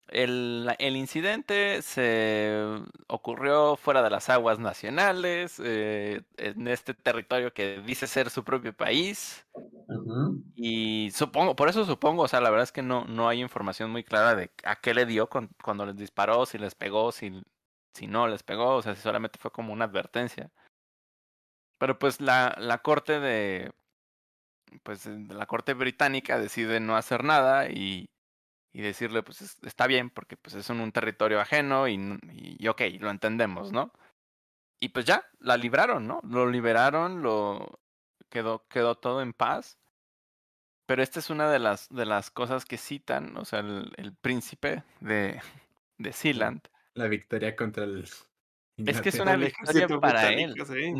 el, 0.09 0.75
el, 0.79 0.97
incidente 0.97 1.83
se 1.83 2.55
ocurrió 3.09 3.77
fuera 3.77 4.03
de 4.03 4.11
las 4.11 4.31
aguas 4.31 4.59
nacionales, 4.59 5.61
eh, 5.63 6.23
en 6.39 6.67
este 6.69 6.95
territorio 6.95 7.53
que 7.53 7.81
dice 7.81 8.07
ser 8.07 8.31
su 8.31 8.43
propio 8.43 8.73
país. 8.75 9.47
Y 10.55 11.11
supongo, 11.13 11.57
por 11.57 11.69
eso 11.69 11.85
supongo, 11.85 12.23
o 12.23 12.29
sea, 12.29 12.41
la 12.41 12.51
verdad 12.51 12.65
es 12.65 12.73
que 12.73 12.83
no, 12.83 13.05
no 13.05 13.29
hay 13.29 13.41
información 13.41 13.91
muy 13.91 14.03
clara 14.03 14.35
de 14.35 14.51
a 14.65 14.77
qué 14.77 14.95
le 14.95 15.07
dio 15.07 15.29
con, 15.29 15.51
cuando 15.63 15.85
les 15.87 15.97
disparó, 15.97 16.47
si 16.47 16.59
les 16.59 16.75
pegó, 16.75 17.13
si, 17.13 17.43
si 17.93 18.07
no 18.07 18.29
les 18.29 18.43
pegó, 18.43 18.77
o 18.77 18.83
sea, 18.83 18.95
si 18.95 19.03
solamente 19.03 19.39
fue 19.39 19.51
como 19.51 19.73
una 19.73 19.85
advertencia. 19.87 20.51
Pero 21.79 21.99
pues 21.99 22.21
la, 22.21 22.55
la 22.59 22.79
corte 22.79 23.21
de, 23.21 23.73
pues 24.83 25.07
la 25.07 25.47
corte 25.47 25.75
británica 25.75 26.39
decide 26.39 26.81
no 26.81 26.97
hacer 26.97 27.25
nada 27.25 27.69
y, 27.69 28.11
y 28.73 28.83
decirle 28.83 29.23
pues 29.23 29.59
está 29.63 29.87
bien 29.87 30.11
porque 30.11 30.37
pues 30.37 30.55
es 30.55 30.69
un, 30.71 30.81
un 30.81 30.93
territorio 30.93 31.41
ajeno 31.41 31.89
y, 31.89 32.19
y, 32.33 32.69
ok, 32.69 32.83
lo 33.01 33.11
entendemos, 33.11 33.73
¿no? 33.73 33.93
Y 34.81 34.91
pues 34.91 35.05
ya, 35.05 35.25
la 35.41 35.57
libraron, 35.57 36.07
¿no? 36.07 36.21
Lo 36.23 36.49
liberaron, 36.49 37.23
lo 37.23 37.81
quedó, 38.31 38.67
quedó 38.69 38.95
todo 38.95 39.23
en 39.23 39.33
paz. 39.33 39.79
Pero 40.87 41.03
esta 41.03 41.19
es 41.19 41.29
una 41.31 41.51
de 41.51 41.59
las, 41.59 41.89
de 41.91 42.07
las 42.07 42.31
cosas 42.31 42.65
que 42.65 42.79
citan, 42.79 43.37
o 43.37 43.45
sea, 43.45 43.59
el, 43.59 43.93
el 43.97 44.15
príncipe 44.15 44.85
de, 45.01 45.41
de 45.99 46.13
Sealand. 46.13 46.63
La 46.95 47.09
victoria 47.09 47.57
contra 47.57 47.85
el 47.85 48.09
es 48.87 49.01
que 49.01 49.09
es 49.09 49.19
una 49.19 49.37
victoria 49.37 49.89
para 50.01 50.33
él. 50.33 50.55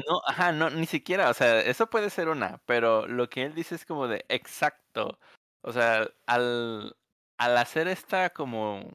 No, 0.07 0.21
ajá, 0.27 0.53
no, 0.53 0.71
ni 0.71 0.87
siquiera, 0.87 1.31
o 1.31 1.35
sea, 1.35 1.61
eso 1.61 1.89
puede 1.89 2.11
ser 2.11 2.29
una, 2.29 2.61
pero 2.67 3.07
lo 3.07 3.29
que 3.29 3.45
él 3.45 3.55
dice 3.55 3.75
es 3.75 3.85
como 3.85 4.09
de 4.09 4.25
exacto. 4.29 5.19
O 5.63 5.73
sea, 5.73 6.09
al, 6.27 6.97
al 7.39 7.57
hacer 7.57 7.89
esta 7.89 8.31
como 8.31 8.89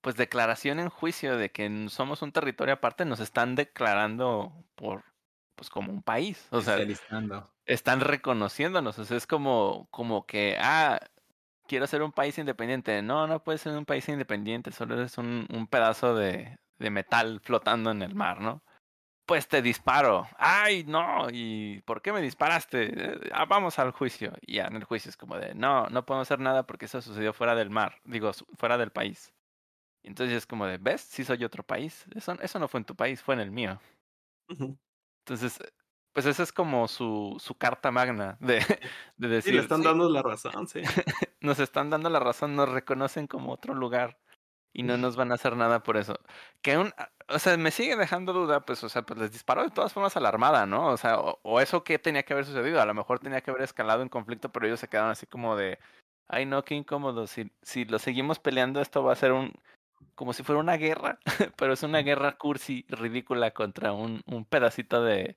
pues 0.00 0.16
declaración 0.16 0.80
en 0.80 0.90
juicio 0.90 1.38
de 1.38 1.50
que 1.50 1.86
somos 1.88 2.20
un 2.20 2.32
territorio 2.32 2.74
aparte, 2.74 3.06
nos 3.06 3.20
están 3.20 3.54
declarando 3.54 4.52
por 4.74 5.02
pues 5.54 5.70
como 5.70 5.92
un 5.92 6.02
país. 6.02 6.46
O 6.50 6.60
sea, 6.60 6.78
están 7.64 8.00
reconociéndonos. 8.00 8.98
O 8.98 9.04
sea, 9.04 9.16
es 9.16 9.26
como, 9.26 9.88
como 9.90 10.26
que, 10.26 10.58
ah, 10.60 11.00
quiero 11.66 11.86
ser 11.86 12.02
un 12.02 12.12
país 12.12 12.36
independiente. 12.38 13.00
No, 13.02 13.26
no 13.26 13.42
puedes 13.42 13.62
ser 13.62 13.76
un 13.76 13.86
país 13.86 14.08
independiente, 14.08 14.72
solo 14.72 14.94
eres 14.94 15.16
un, 15.16 15.46
un 15.50 15.66
pedazo 15.66 16.14
de, 16.14 16.58
de 16.78 16.90
metal 16.90 17.40
flotando 17.40 17.90
en 17.90 18.02
el 18.02 18.14
mar, 18.14 18.40
¿no? 18.40 18.62
Pues 19.26 19.48
te 19.48 19.62
disparo. 19.62 20.26
¡Ay, 20.36 20.84
no! 20.84 21.28
¿Y 21.32 21.80
por 21.82 22.02
qué 22.02 22.12
me 22.12 22.20
disparaste? 22.20 22.92
Eh, 22.94 23.30
ah, 23.32 23.46
vamos 23.46 23.78
al 23.78 23.90
juicio. 23.92 24.34
Y 24.42 24.56
ya 24.56 24.66
en 24.66 24.76
el 24.76 24.84
juicio 24.84 25.08
es 25.08 25.16
como 25.16 25.38
de, 25.38 25.54
no, 25.54 25.86
no 25.88 26.04
podemos 26.04 26.28
hacer 26.28 26.40
nada 26.40 26.66
porque 26.66 26.84
eso 26.84 27.00
sucedió 27.00 27.32
fuera 27.32 27.54
del 27.54 27.70
mar, 27.70 28.00
digo, 28.04 28.32
fuera 28.58 28.76
del 28.76 28.90
país. 28.90 29.32
Y 30.02 30.08
entonces 30.08 30.36
es 30.36 30.46
como 30.46 30.66
de, 30.66 30.76
¿ves? 30.76 31.00
Sí 31.00 31.24
soy 31.24 31.42
otro 31.44 31.62
país. 31.62 32.04
Eso, 32.14 32.32
eso 32.40 32.58
no 32.58 32.68
fue 32.68 32.80
en 32.80 32.84
tu 32.84 32.94
país, 32.94 33.22
fue 33.22 33.34
en 33.34 33.40
el 33.40 33.50
mío. 33.50 33.80
Entonces, 34.48 35.58
pues 36.12 36.26
esa 36.26 36.42
es 36.42 36.52
como 36.52 36.86
su, 36.86 37.36
su 37.40 37.54
carta 37.56 37.90
magna 37.90 38.36
de, 38.40 38.58
de 39.16 39.28
decir. 39.28 39.52
Sí, 39.52 39.56
le 39.56 39.62
están 39.62 39.82
dando 39.82 40.10
la 40.10 40.20
razón, 40.20 40.68
sí. 40.68 40.82
nos 41.40 41.58
están 41.58 41.88
dando 41.88 42.10
la 42.10 42.20
razón, 42.20 42.54
nos 42.54 42.68
reconocen 42.68 43.26
como 43.26 43.52
otro 43.52 43.74
lugar 43.74 44.18
y 44.74 44.82
no 44.82 44.98
nos 44.98 45.16
van 45.16 45.30
a 45.30 45.36
hacer 45.36 45.56
nada 45.56 45.82
por 45.82 45.96
eso. 45.96 46.18
Que 46.60 46.76
un, 46.76 46.92
o 47.28 47.38
sea, 47.38 47.56
me 47.56 47.70
sigue 47.70 47.96
dejando 47.96 48.32
duda, 48.32 48.60
pues, 48.60 48.82
o 48.84 48.88
sea, 48.88 49.02
pues 49.02 49.18
les 49.18 49.32
disparó 49.32 49.62
de 49.62 49.70
todas 49.70 49.92
formas 49.92 50.16
a 50.16 50.20
la 50.20 50.28
armada, 50.28 50.66
¿no? 50.66 50.88
O 50.88 50.96
sea, 50.96 51.18
o, 51.18 51.60
eso 51.60 51.84
qué 51.84 51.98
tenía 51.98 52.24
que 52.24 52.34
haber 52.34 52.44
sucedido, 52.44 52.82
a 52.82 52.86
lo 52.86 52.92
mejor 52.92 53.20
tenía 53.20 53.40
que 53.40 53.50
haber 53.50 53.62
escalado 53.62 54.02
en 54.02 54.08
conflicto, 54.08 54.50
pero 54.52 54.66
ellos 54.66 54.80
se 54.80 54.88
quedaron 54.88 55.12
así 55.12 55.26
como 55.26 55.56
de, 55.56 55.78
ay 56.28 56.44
no, 56.44 56.64
qué 56.64 56.74
incómodo, 56.74 57.26
si, 57.28 57.52
si 57.62 57.84
lo 57.84 57.98
seguimos 57.98 58.40
peleando 58.40 58.80
esto 58.80 59.04
va 59.04 59.12
a 59.12 59.16
ser 59.16 59.32
un, 59.32 59.54
como 60.16 60.32
si 60.32 60.42
fuera 60.42 60.60
una 60.60 60.76
guerra, 60.76 61.20
pero 61.56 61.72
es 61.72 61.82
una 61.84 62.00
guerra 62.00 62.36
cursi, 62.36 62.84
ridícula 62.88 63.52
contra 63.52 63.92
un, 63.92 64.22
un 64.26 64.44
pedacito 64.44 65.04
de, 65.04 65.36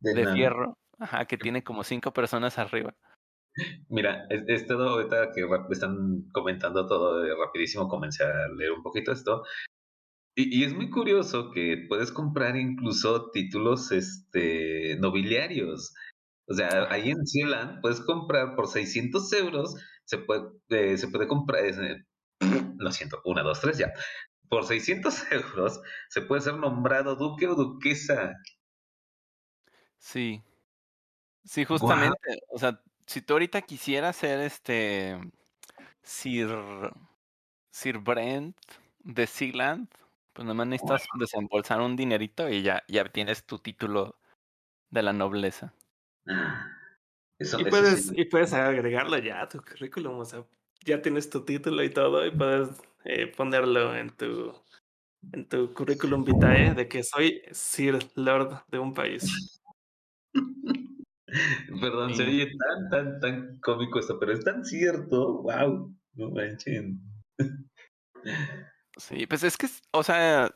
de, 0.00 0.14
de 0.14 0.32
fierro, 0.32 0.78
ajá, 0.98 1.26
que 1.26 1.36
tiene 1.36 1.62
como 1.62 1.84
cinco 1.84 2.12
personas 2.12 2.58
arriba. 2.58 2.94
Mira, 3.88 4.26
es, 4.30 4.66
todo 4.66 4.90
ahorita 4.90 5.32
que 5.32 5.42
están 5.70 6.28
comentando 6.32 6.86
todo 6.86 7.20
de 7.20 7.34
rapidísimo, 7.34 7.88
comencé 7.88 8.24
a 8.24 8.48
leer 8.48 8.72
un 8.72 8.82
poquito 8.82 9.12
esto. 9.12 9.42
Y, 10.36 10.60
y, 10.60 10.64
es 10.64 10.74
muy 10.74 10.90
curioso 10.90 11.50
que 11.50 11.86
puedes 11.88 12.12
comprar 12.12 12.56
incluso 12.56 13.30
títulos 13.32 13.90
este, 13.92 14.96
nobiliarios. 15.00 15.92
O 16.46 16.54
sea, 16.54 16.88
ahí 16.90 17.10
en 17.10 17.26
Zealand 17.26 17.80
puedes 17.80 18.00
comprar 18.00 18.56
por 18.56 18.68
600 18.68 19.32
euros, 19.34 19.74
se 20.04 20.18
puede, 20.18 20.42
eh, 20.70 20.96
se 20.98 21.08
puede 21.08 21.28
comprar, 21.28 21.64
eh, 21.64 22.04
lo 22.78 22.92
siento, 22.92 23.20
una, 23.24 23.42
dos, 23.42 23.60
tres, 23.60 23.78
ya. 23.78 23.92
Por 24.48 24.64
600 24.64 25.14
euros 25.32 25.80
se 26.08 26.22
puede 26.22 26.42
ser 26.42 26.54
nombrado 26.56 27.16
duque 27.16 27.46
o 27.46 27.54
duquesa. 27.54 28.34
Sí. 29.98 30.42
Sí, 31.44 31.64
justamente. 31.64 32.40
O 32.48 32.58
sea, 32.58 32.80
si 33.10 33.22
tú 33.22 33.32
ahorita 33.32 33.62
quisieras 33.62 34.14
ser 34.14 34.38
este 34.38 35.18
Sir 36.00 36.48
Sir 37.72 37.98
Brent 37.98 38.56
de 39.00 39.26
Sealand, 39.26 39.88
pues 40.32 40.46
nomás 40.46 40.68
necesitas 40.68 41.08
desembolsar 41.18 41.80
un 41.80 41.96
dinerito 41.96 42.48
y 42.48 42.62
ya, 42.62 42.84
ya 42.86 43.04
tienes 43.06 43.44
tu 43.46 43.58
título 43.58 44.16
de 44.90 45.02
la 45.02 45.12
nobleza. 45.12 45.74
y, 47.40 47.64
puedes, 47.64 48.12
y 48.16 48.26
puedes 48.26 48.52
agregarlo 48.52 49.18
ya 49.18 49.42
a 49.42 49.48
tu 49.48 49.58
currículum, 49.58 50.20
o 50.20 50.24
sea, 50.24 50.44
ya 50.84 51.02
tienes 51.02 51.28
tu 51.30 51.44
título 51.44 51.82
y 51.82 51.90
todo, 51.90 52.24
y 52.24 52.30
puedes 52.30 52.68
eh, 53.04 53.26
ponerlo 53.26 53.96
en 53.96 54.10
tu 54.10 54.54
en 55.32 55.48
tu 55.48 55.74
currículum 55.74 56.24
vitae 56.24 56.74
de 56.74 56.86
que 56.86 57.02
soy 57.02 57.42
Sir 57.50 57.98
Lord 58.14 58.62
de 58.68 58.78
un 58.78 58.94
país. 58.94 59.60
Perdón, 61.80 62.14
sería 62.14 62.46
tan, 62.46 62.90
tan, 62.90 63.20
tan 63.20 63.60
cómico 63.60 63.98
esto, 63.98 64.18
pero 64.18 64.32
es 64.32 64.44
tan 64.44 64.64
cierto. 64.64 65.42
¡Wow! 65.42 65.94
No 66.14 66.30
manchen. 66.30 67.00
Sí, 68.96 69.26
pues 69.26 69.42
es 69.44 69.56
que, 69.56 69.68
o 69.92 70.02
sea, 70.02 70.54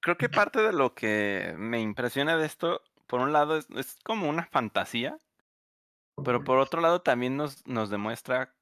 creo 0.00 0.16
que 0.16 0.28
parte 0.28 0.60
de 0.60 0.72
lo 0.72 0.94
que 0.94 1.54
me 1.58 1.80
impresiona 1.80 2.36
de 2.36 2.46
esto, 2.46 2.80
por 3.06 3.20
un 3.20 3.32
lado, 3.32 3.56
es, 3.56 3.68
es 3.76 3.98
como 4.04 4.28
una 4.28 4.46
fantasía, 4.46 5.18
pero 6.24 6.44
por 6.44 6.58
otro 6.58 6.80
lado 6.80 7.02
también 7.02 7.36
nos, 7.36 7.66
nos 7.66 7.90
demuestra 7.90 8.54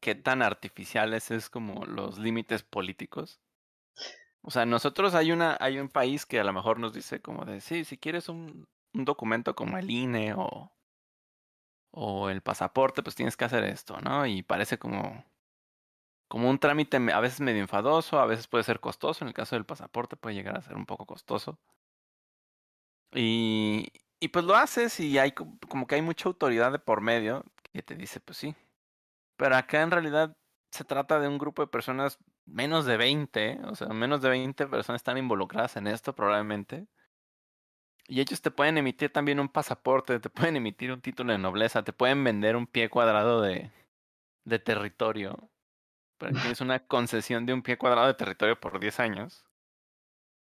qué 0.00 0.14
tan 0.14 0.42
artificiales 0.42 1.30
es 1.30 1.50
como 1.50 1.84
los 1.84 2.18
límites 2.18 2.62
políticos. 2.62 3.40
O 4.42 4.50
sea, 4.50 4.64
nosotros 4.64 5.14
hay 5.14 5.32
una, 5.32 5.56
hay 5.60 5.78
un 5.78 5.88
país 5.88 6.24
que 6.24 6.38
a 6.38 6.44
lo 6.44 6.52
mejor 6.52 6.78
nos 6.78 6.92
dice 6.92 7.20
como 7.20 7.44
de 7.44 7.60
sí, 7.60 7.84
si 7.84 7.98
quieres 7.98 8.28
un, 8.28 8.68
un 8.96 9.04
documento 9.04 9.54
como 9.54 9.78
el 9.78 9.90
INE 9.90 10.34
o, 10.34 10.72
o 11.90 12.30
el 12.30 12.42
pasaporte, 12.42 13.02
pues 13.02 13.14
tienes 13.16 13.36
que 13.36 13.44
hacer 13.44 13.64
esto, 13.64 13.98
¿no? 14.00 14.26
Y 14.26 14.42
parece 14.42 14.78
como, 14.78 15.24
como 16.28 16.50
un 16.50 16.58
trámite 16.58 16.96
a 17.12 17.20
veces 17.20 17.40
medio 17.40 17.60
enfadoso, 17.62 18.18
a 18.20 18.26
veces 18.26 18.48
puede 18.48 18.64
ser 18.64 18.80
costoso, 18.80 19.24
en 19.24 19.28
el 19.28 19.34
caso 19.34 19.56
del 19.56 19.66
pasaporte 19.66 20.16
puede 20.16 20.34
llegar 20.36 20.56
a 20.56 20.62
ser 20.62 20.76
un 20.76 20.86
poco 20.86 21.06
costoso. 21.06 21.58
Y, 23.12 23.88
y 24.20 24.28
pues 24.28 24.44
lo 24.44 24.54
haces 24.56 25.00
y 25.00 25.18
hay 25.18 25.32
como 25.32 25.86
que 25.86 25.94
hay 25.94 26.02
mucha 26.02 26.28
autoridad 26.28 26.72
de 26.72 26.78
por 26.78 27.00
medio 27.00 27.44
que 27.72 27.82
te 27.82 27.94
dice, 27.94 28.20
pues 28.20 28.38
sí. 28.38 28.54
Pero 29.36 29.56
acá 29.56 29.82
en 29.82 29.90
realidad 29.90 30.36
se 30.72 30.84
trata 30.84 31.20
de 31.20 31.28
un 31.28 31.38
grupo 31.38 31.62
de 31.62 31.68
personas, 31.68 32.18
menos 32.46 32.86
de 32.86 32.96
20, 32.98 33.60
o 33.66 33.74
sea, 33.76 33.88
menos 33.88 34.22
de 34.22 34.30
20 34.30 34.66
personas 34.68 35.00
están 35.00 35.18
involucradas 35.18 35.76
en 35.76 35.86
esto 35.88 36.14
probablemente 36.14 36.88
Y 38.08 38.20
ellos 38.20 38.40
te 38.40 38.50
pueden 38.50 38.78
emitir 38.78 39.12
también 39.12 39.40
un 39.40 39.48
pasaporte, 39.48 40.20
te 40.20 40.30
pueden 40.30 40.56
emitir 40.56 40.92
un 40.92 41.00
título 41.00 41.32
de 41.32 41.38
nobleza, 41.38 41.82
te 41.84 41.92
pueden 41.92 42.22
vender 42.24 42.56
un 42.56 42.66
pie 42.66 42.88
cuadrado 42.88 43.40
de, 43.42 43.72
de 44.44 44.58
territorio. 44.60 45.50
Para 46.18 46.32
que 46.34 46.50
es 46.50 46.60
una 46.62 46.86
concesión 46.86 47.46
de 47.46 47.54
un 47.54 47.62
pie 47.62 47.78
cuadrado 47.78 48.08
de 48.08 48.14
territorio 48.14 48.60
por 48.60 48.80
10 48.80 49.00
años. 49.00 49.44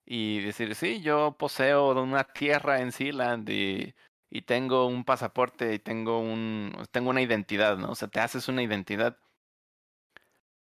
Y 0.05 0.41
decir, 0.41 0.75
sí, 0.75 1.01
yo 1.01 1.35
poseo 1.37 1.91
una 2.01 2.23
tierra 2.25 2.79
en 2.81 2.91
Sealand 2.91 3.49
y, 3.49 3.95
y 4.29 4.41
tengo 4.43 4.85
un 4.87 5.03
pasaporte 5.03 5.73
y 5.73 5.79
tengo 5.79 6.19
un 6.19 6.73
tengo 6.91 7.09
una 7.09 7.21
identidad, 7.21 7.77
¿no? 7.77 7.91
O 7.91 7.95
sea, 7.95 8.07
te 8.07 8.19
haces 8.19 8.47
una 8.47 8.61
identidad. 8.63 9.17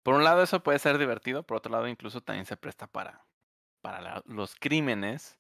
Por 0.02 0.14
un 0.14 0.24
lado 0.24 0.42
eso 0.42 0.62
puede 0.62 0.78
ser 0.78 0.98
divertido, 0.98 1.42
por 1.44 1.58
otro 1.58 1.72
lado 1.72 1.88
incluso 1.88 2.22
también 2.22 2.46
se 2.46 2.56
presta 2.56 2.86
para, 2.86 3.26
para 3.82 4.02
la- 4.02 4.24
los 4.26 4.56
crímenes. 4.56 5.39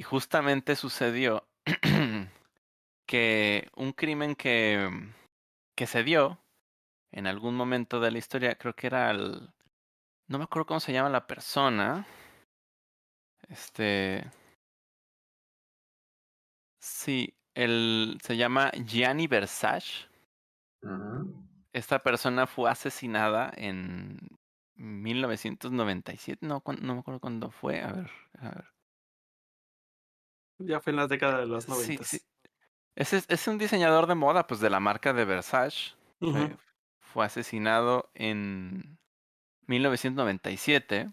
Y 0.00 0.02
justamente 0.02 0.76
sucedió 0.76 1.46
que 3.06 3.68
un 3.76 3.92
crimen 3.92 4.34
que, 4.34 4.88
que 5.76 5.86
se 5.86 6.02
dio 6.02 6.40
en 7.12 7.26
algún 7.26 7.54
momento 7.54 8.00
de 8.00 8.10
la 8.10 8.16
historia, 8.16 8.56
creo 8.56 8.74
que 8.74 8.86
era 8.86 9.10
el... 9.10 9.52
No 10.26 10.38
me 10.38 10.44
acuerdo 10.44 10.64
cómo 10.64 10.80
se 10.80 10.94
llama 10.94 11.10
la 11.10 11.26
persona. 11.26 12.06
Este... 13.46 14.24
Sí, 16.80 17.34
el, 17.54 18.16
se 18.22 18.38
llama 18.38 18.70
Gianni 18.86 19.26
Versace. 19.26 20.08
Esta 21.74 21.98
persona 21.98 22.46
fue 22.46 22.70
asesinada 22.70 23.52
en 23.54 24.18
1997. 24.76 26.46
No, 26.46 26.62
no 26.80 26.94
me 26.94 27.00
acuerdo 27.00 27.20
cuándo 27.20 27.50
fue. 27.50 27.82
A 27.82 27.92
ver, 27.92 28.10
a 28.38 28.48
ver. 28.48 28.79
Ya 30.60 30.80
fue 30.80 30.90
en 30.92 30.96
las 30.96 31.08
décadas 31.08 31.40
de 31.40 31.46
los 31.46 31.66
Sí, 31.66 31.70
noventas. 31.72 32.10
sí. 32.10 32.20
Ese 32.96 33.18
es, 33.18 33.26
es 33.28 33.48
un 33.48 33.58
diseñador 33.58 34.06
de 34.06 34.14
moda, 34.14 34.46
pues 34.46 34.60
de 34.60 34.70
la 34.70 34.80
marca 34.80 35.12
de 35.12 35.24
Versace. 35.24 35.92
Fue 37.00 37.24
asesinado 37.24 38.10
en 38.14 38.98
1997 39.66 41.12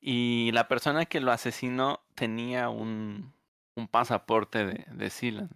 y 0.00 0.50
la 0.52 0.68
persona 0.68 1.06
que 1.06 1.20
lo 1.20 1.32
asesinó 1.32 2.00
tenía 2.14 2.68
un, 2.68 3.34
un 3.76 3.88
pasaporte 3.88 4.64
de, 4.66 4.86
de 4.90 5.10
Sealand. 5.10 5.50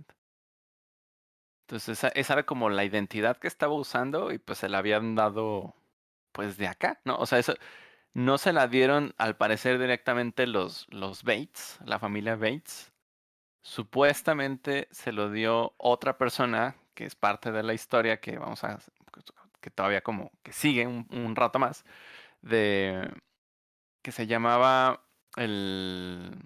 Entonces 1.66 1.98
esa, 1.98 2.08
esa 2.08 2.32
era 2.32 2.46
como 2.46 2.70
la 2.70 2.84
identidad 2.84 3.36
que 3.36 3.46
estaba 3.46 3.74
usando 3.74 4.32
y 4.32 4.38
pues 4.38 4.58
se 4.58 4.68
la 4.68 4.78
habían 4.78 5.14
dado 5.14 5.74
pues 6.32 6.56
de 6.56 6.66
acá, 6.68 7.00
¿no? 7.04 7.16
O 7.16 7.26
sea, 7.26 7.38
eso 7.38 7.54
no 8.14 8.38
se 8.38 8.52
la 8.52 8.68
dieron 8.68 9.14
al 9.18 9.36
parecer 9.36 9.78
directamente 9.78 10.46
los, 10.46 10.86
los 10.90 11.22
Bates, 11.22 11.78
la 11.84 11.98
familia 11.98 12.36
Bates. 12.36 12.92
Supuestamente 13.62 14.88
se 14.90 15.12
lo 15.12 15.30
dio 15.30 15.74
otra 15.78 16.18
persona 16.18 16.76
que 16.94 17.04
es 17.04 17.14
parte 17.14 17.52
de 17.52 17.62
la 17.62 17.74
historia 17.74 18.20
que 18.20 18.38
vamos 18.38 18.64
a 18.64 18.78
que 19.60 19.70
todavía 19.70 20.02
como 20.02 20.30
que 20.42 20.52
sigue 20.52 20.86
un, 20.86 21.36
rato 21.36 21.58
más 21.58 21.84
de 22.42 23.10
que 24.02 24.12
se 24.12 24.26
llamaba 24.26 25.04
el 25.36 26.36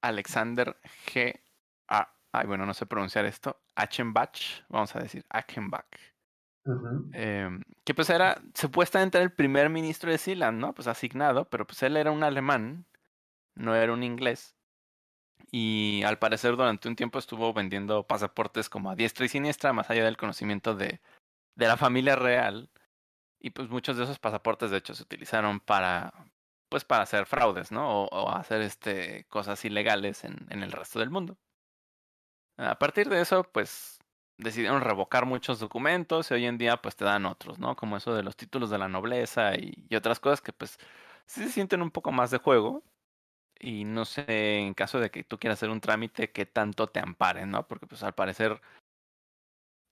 Alexander 0.00 0.76
G. 1.06 1.40
A, 1.88 2.12
ay, 2.32 2.46
bueno, 2.46 2.66
no 2.66 2.74
sé 2.74 2.86
pronunciar 2.86 3.24
esto. 3.24 3.60
Achenbach, 3.74 4.64
vamos 4.68 4.94
a 4.94 5.00
decir 5.00 5.24
Achenbach. 5.30 5.86
Eh, 7.14 7.48
que 7.84 7.94
pues 7.94 8.10
era 8.10 8.40
supuestamente 8.54 9.18
el 9.18 9.32
primer 9.32 9.70
ministro 9.70 10.10
de 10.10 10.18
Sealand, 10.18 10.58
¿no? 10.60 10.74
Pues 10.74 10.88
asignado, 10.88 11.48
pero 11.48 11.66
pues 11.66 11.82
él 11.82 11.96
era 11.96 12.10
un 12.10 12.22
alemán, 12.22 12.86
no 13.54 13.74
era 13.74 13.92
un 13.92 14.02
inglés. 14.02 14.56
Y 15.50 16.02
al 16.04 16.18
parecer 16.18 16.56
durante 16.56 16.88
un 16.88 16.96
tiempo 16.96 17.18
estuvo 17.18 17.52
vendiendo 17.52 18.06
pasaportes 18.06 18.68
como 18.68 18.90
a 18.90 18.96
diestra 18.96 19.26
y 19.26 19.28
siniestra, 19.28 19.72
más 19.72 19.90
allá 19.90 20.04
del 20.04 20.16
conocimiento 20.16 20.74
de, 20.74 21.00
de 21.56 21.66
la 21.68 21.76
familia 21.76 22.16
real. 22.16 22.70
Y 23.40 23.50
pues 23.50 23.68
muchos 23.70 23.96
de 23.96 24.04
esos 24.04 24.18
pasaportes 24.18 24.70
de 24.70 24.78
hecho 24.78 24.94
se 24.94 25.02
utilizaron 25.04 25.60
para 25.60 26.12
pues 26.70 26.84
para 26.84 27.02
hacer 27.04 27.26
fraudes, 27.26 27.72
¿no? 27.72 28.04
O, 28.04 28.08
o 28.08 28.30
hacer 28.30 28.62
este 28.62 29.26
cosas 29.28 29.64
ilegales 29.64 30.24
en, 30.24 30.46
en 30.50 30.62
el 30.62 30.72
resto 30.72 30.98
del 31.00 31.10
mundo. 31.10 31.38
A 32.58 32.78
partir 32.78 33.08
de 33.08 33.20
eso, 33.20 33.44
pues 33.44 33.97
decidieron 34.38 34.80
revocar 34.82 35.26
muchos 35.26 35.58
documentos 35.58 36.30
y 36.30 36.34
hoy 36.34 36.46
en 36.46 36.58
día 36.58 36.76
pues 36.78 36.96
te 36.96 37.04
dan 37.04 37.26
otros, 37.26 37.58
¿no? 37.58 37.76
Como 37.76 37.96
eso 37.96 38.14
de 38.14 38.22
los 38.22 38.36
títulos 38.36 38.70
de 38.70 38.78
la 38.78 38.88
nobleza 38.88 39.56
y, 39.56 39.86
otras 39.94 40.20
cosas 40.20 40.40
que 40.40 40.52
pues 40.52 40.78
sí 41.26 41.42
se 41.42 41.50
sienten 41.50 41.82
un 41.82 41.90
poco 41.90 42.12
más 42.12 42.30
de 42.30 42.38
juego. 42.38 42.82
Y 43.60 43.84
no 43.84 44.04
sé, 44.04 44.58
en 44.60 44.74
caso 44.74 45.00
de 45.00 45.10
que 45.10 45.24
tú 45.24 45.38
quieras 45.38 45.58
hacer 45.58 45.70
un 45.70 45.80
trámite, 45.80 46.30
qué 46.30 46.46
tanto 46.46 46.88
te 46.88 47.00
amparen, 47.00 47.50
¿no? 47.50 47.66
Porque 47.66 47.86
pues 47.88 48.02
al 48.04 48.14
parecer 48.14 48.60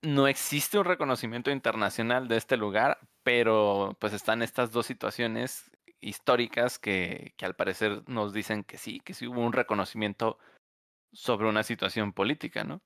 no 0.01 0.27
existe 0.27 0.79
un 0.79 0.85
reconocimiento 0.85 1.51
internacional 1.51 2.27
de 2.29 2.37
este 2.37 2.55
lugar, 2.55 2.99
pero 3.23 3.97
pues 3.99 4.13
están 4.13 4.41
estas 4.41 4.71
dos 4.71 4.85
situaciones 4.85 5.69
históricas 5.99 6.79
que, 6.79 7.33
que 7.37 7.45
al 7.45 7.55
parecer 7.55 8.03
nos 8.07 8.33
dicen 8.33 8.63
que 8.63 8.77
sí, 8.77 9.01
que 9.01 9.13
sí 9.13 9.27
hubo 9.27 9.41
un 9.41 9.53
reconocimiento 9.53 10.37
sobre 11.11 11.49
una 11.49 11.63
situación 11.63 12.13
política, 12.13 12.63
¿no? 12.63 12.81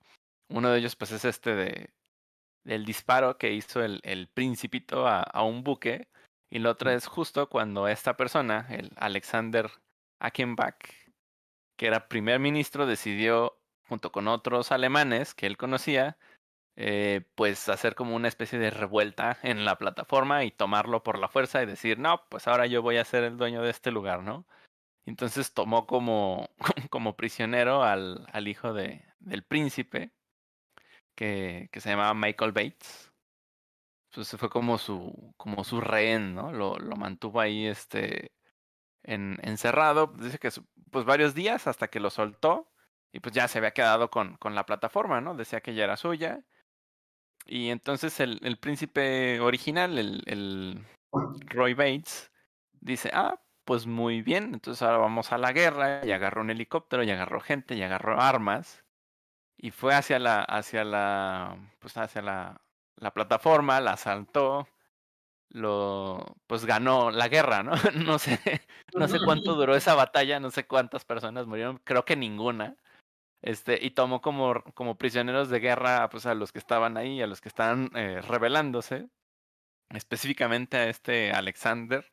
Uno 0.51 0.69
de 0.69 0.79
ellos 0.79 0.95
pues 0.95 1.11
es 1.11 1.25
este 1.25 1.55
de 1.55 1.89
del 2.63 2.85
disparo 2.85 3.37
que 3.37 3.53
hizo 3.53 3.83
el, 3.83 4.01
el 4.03 4.27
principito 4.27 5.07
a, 5.07 5.21
a 5.21 5.43
un 5.43 5.63
buque 5.63 6.07
y 6.51 6.59
la 6.59 6.71
otra 6.71 6.93
es 6.93 7.07
justo 7.07 7.49
cuando 7.49 7.87
esta 7.87 8.17
persona, 8.17 8.67
el 8.69 8.91
Alexander 8.97 9.71
Achenbach, 10.19 10.77
que 11.77 11.87
era 11.87 12.07
primer 12.07 12.39
ministro, 12.39 12.85
decidió 12.85 13.57
junto 13.87 14.11
con 14.11 14.27
otros 14.27 14.71
alemanes 14.71 15.33
que 15.33 15.47
él 15.47 15.57
conocía, 15.57 16.17
eh, 16.75 17.21
pues 17.35 17.69
hacer 17.69 17.95
como 17.95 18.15
una 18.15 18.27
especie 18.27 18.59
de 18.59 18.69
revuelta 18.69 19.37
en 19.43 19.65
la 19.65 19.77
plataforma 19.77 20.43
y 20.43 20.51
tomarlo 20.51 21.03
por 21.03 21.19
la 21.19 21.29
fuerza 21.29 21.63
y 21.63 21.65
decir, 21.65 21.99
no, 21.99 22.23
pues 22.29 22.47
ahora 22.47 22.67
yo 22.67 22.81
voy 22.81 22.97
a 22.97 23.05
ser 23.05 23.23
el 23.23 23.37
dueño 23.37 23.61
de 23.61 23.69
este 23.69 23.91
lugar, 23.91 24.21
¿no? 24.23 24.45
Entonces 25.05 25.53
tomó 25.53 25.87
como, 25.87 26.49
como 26.89 27.15
prisionero 27.15 27.83
al, 27.83 28.27
al 28.31 28.47
hijo 28.47 28.73
de, 28.73 29.05
del 29.19 29.43
príncipe, 29.43 30.11
que, 31.15 31.69
se 31.73 31.89
llamaba 31.89 32.13
Michael 32.13 32.51
Bates. 32.51 33.11
Pues 34.13 34.35
fue 34.37 34.49
como 34.49 34.77
su, 34.77 35.33
como 35.37 35.63
su 35.63 35.79
rehén, 35.81 36.35
¿no? 36.35 36.51
Lo, 36.51 36.77
lo 36.79 36.95
mantuvo 36.97 37.39
ahí 37.39 37.65
este, 37.67 38.31
en, 39.03 39.39
encerrado, 39.43 40.13
dice 40.17 40.37
que 40.37 40.49
pues 40.91 41.05
varios 41.05 41.33
días 41.33 41.67
hasta 41.67 41.87
que 41.87 41.99
lo 41.99 42.09
soltó 42.09 42.69
y 43.13 43.19
pues 43.19 43.33
ya 43.33 43.47
se 43.47 43.57
había 43.57 43.71
quedado 43.71 44.09
con, 44.09 44.37
con 44.37 44.55
la 44.55 44.65
plataforma, 44.65 45.21
¿no? 45.21 45.35
Decía 45.35 45.61
que 45.61 45.73
ya 45.73 45.85
era 45.85 45.97
suya. 45.97 46.43
Y 47.45 47.69
entonces 47.69 48.19
el, 48.19 48.39
el 48.43 48.57
príncipe 48.57 49.39
original, 49.39 49.97
el, 49.97 50.23
el 50.27 50.85
Roy 51.47 51.73
Bates, 51.73 52.31
dice, 52.79 53.11
ah, 53.13 53.41
pues 53.65 53.87
muy 53.87 54.21
bien, 54.21 54.53
entonces 54.53 54.81
ahora 54.81 54.97
vamos 54.97 55.31
a 55.31 55.37
la 55.37 55.51
guerra, 55.51 56.05
y 56.05 56.11
agarró 56.11 56.41
un 56.41 56.51
helicóptero, 56.51 57.03
y 57.03 57.11
agarró 57.11 57.41
gente, 57.41 57.75
y 57.75 57.83
agarró 57.83 58.19
armas, 58.21 58.83
y 59.61 59.69
fue 59.71 59.93
hacia 59.93 60.17
la, 60.19 60.41
hacia 60.41 60.83
la, 60.83 61.55
pues 61.79 61.95
hacia 61.95 62.21
la, 62.23 62.59
la 62.97 63.13
plataforma, 63.13 63.79
la 63.79 63.93
asaltó, 63.93 64.67
lo, 65.49 66.35
pues 66.47 66.65
ganó 66.65 67.11
la 67.11 67.27
guerra, 67.27 67.61
¿no? 67.63 67.73
No 68.07 68.17
sé, 68.19 68.39
no 68.95 69.07
sé 69.07 69.19
cuánto 69.23 69.53
duró 69.55 69.75
esa 69.75 69.93
batalla, 69.93 70.39
no 70.39 70.49
sé 70.49 70.65
cuántas 70.65 71.05
personas 71.05 71.45
murieron, 71.45 71.77
creo 71.83 72.05
que 72.05 72.15
ninguna. 72.15 72.75
Este, 73.43 73.77
y 73.83 73.91
tomó 73.91 74.21
como, 74.21 74.63
como 74.73 74.97
prisioneros 74.97 75.49
de 75.49 75.59
guerra 75.59 76.09
pues, 76.09 76.25
a 76.25 76.33
los 76.35 76.51
que 76.51 76.59
estaban 76.59 76.97
ahí, 76.97 77.21
a 77.21 77.27
los 77.27 77.39
que 77.41 77.49
estaban 77.49 77.91
eh, 77.95 78.21
rebelándose, 78.21 79.09
específicamente 79.89 80.77
a 80.77 80.89
este 80.89 81.31
Alexander, 81.31 82.11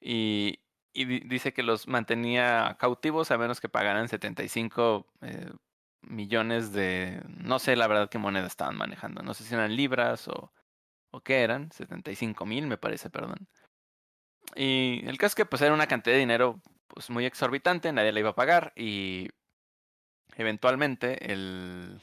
y, 0.00 0.60
y 0.92 1.04
di- 1.04 1.20
dice 1.20 1.52
que 1.52 1.62
los 1.64 1.88
mantenía 1.88 2.76
cautivos 2.78 3.30
a 3.32 3.38
menos 3.38 3.60
que 3.60 3.68
pagaran 3.68 4.08
75 4.08 5.06
eh, 5.22 5.50
millones 6.02 6.72
de, 6.72 7.22
no 7.28 7.58
sé 7.58 7.76
la 7.76 7.86
verdad 7.86 8.08
qué 8.08 8.18
moneda 8.18 8.46
estaban 8.46 8.76
manejando, 8.76 9.22
no 9.22 9.34
sé 9.34 9.44
si 9.44 9.54
eran 9.54 9.76
libras 9.76 10.28
o, 10.28 10.52
o 11.10 11.20
qué 11.20 11.42
eran, 11.42 11.70
75 11.72 12.46
mil 12.46 12.66
me 12.66 12.78
parece, 12.78 13.10
perdón. 13.10 13.48
Y 14.56 15.02
el 15.06 15.18
caso 15.18 15.28
es 15.32 15.34
que 15.36 15.46
pues 15.46 15.62
era 15.62 15.74
una 15.74 15.86
cantidad 15.86 16.14
de 16.14 16.20
dinero 16.20 16.60
pues 16.88 17.10
muy 17.10 17.24
exorbitante, 17.24 17.92
nadie 17.92 18.12
le 18.12 18.20
iba 18.20 18.30
a 18.30 18.34
pagar 18.34 18.72
y 18.76 19.28
eventualmente 20.36 21.32
el, 21.32 22.00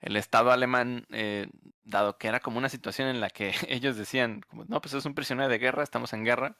el 0.00 0.16
Estado 0.16 0.52
alemán, 0.52 1.06
eh, 1.10 1.48
dado 1.84 2.18
que 2.18 2.28
era 2.28 2.40
como 2.40 2.58
una 2.58 2.68
situación 2.68 3.08
en 3.08 3.20
la 3.20 3.30
que 3.30 3.52
ellos 3.68 3.96
decían, 3.96 4.42
no, 4.68 4.80
pues 4.80 4.94
es 4.94 5.04
un 5.04 5.14
prisionero 5.14 5.48
de 5.48 5.58
guerra, 5.58 5.82
estamos 5.82 6.12
en 6.12 6.24
guerra, 6.24 6.56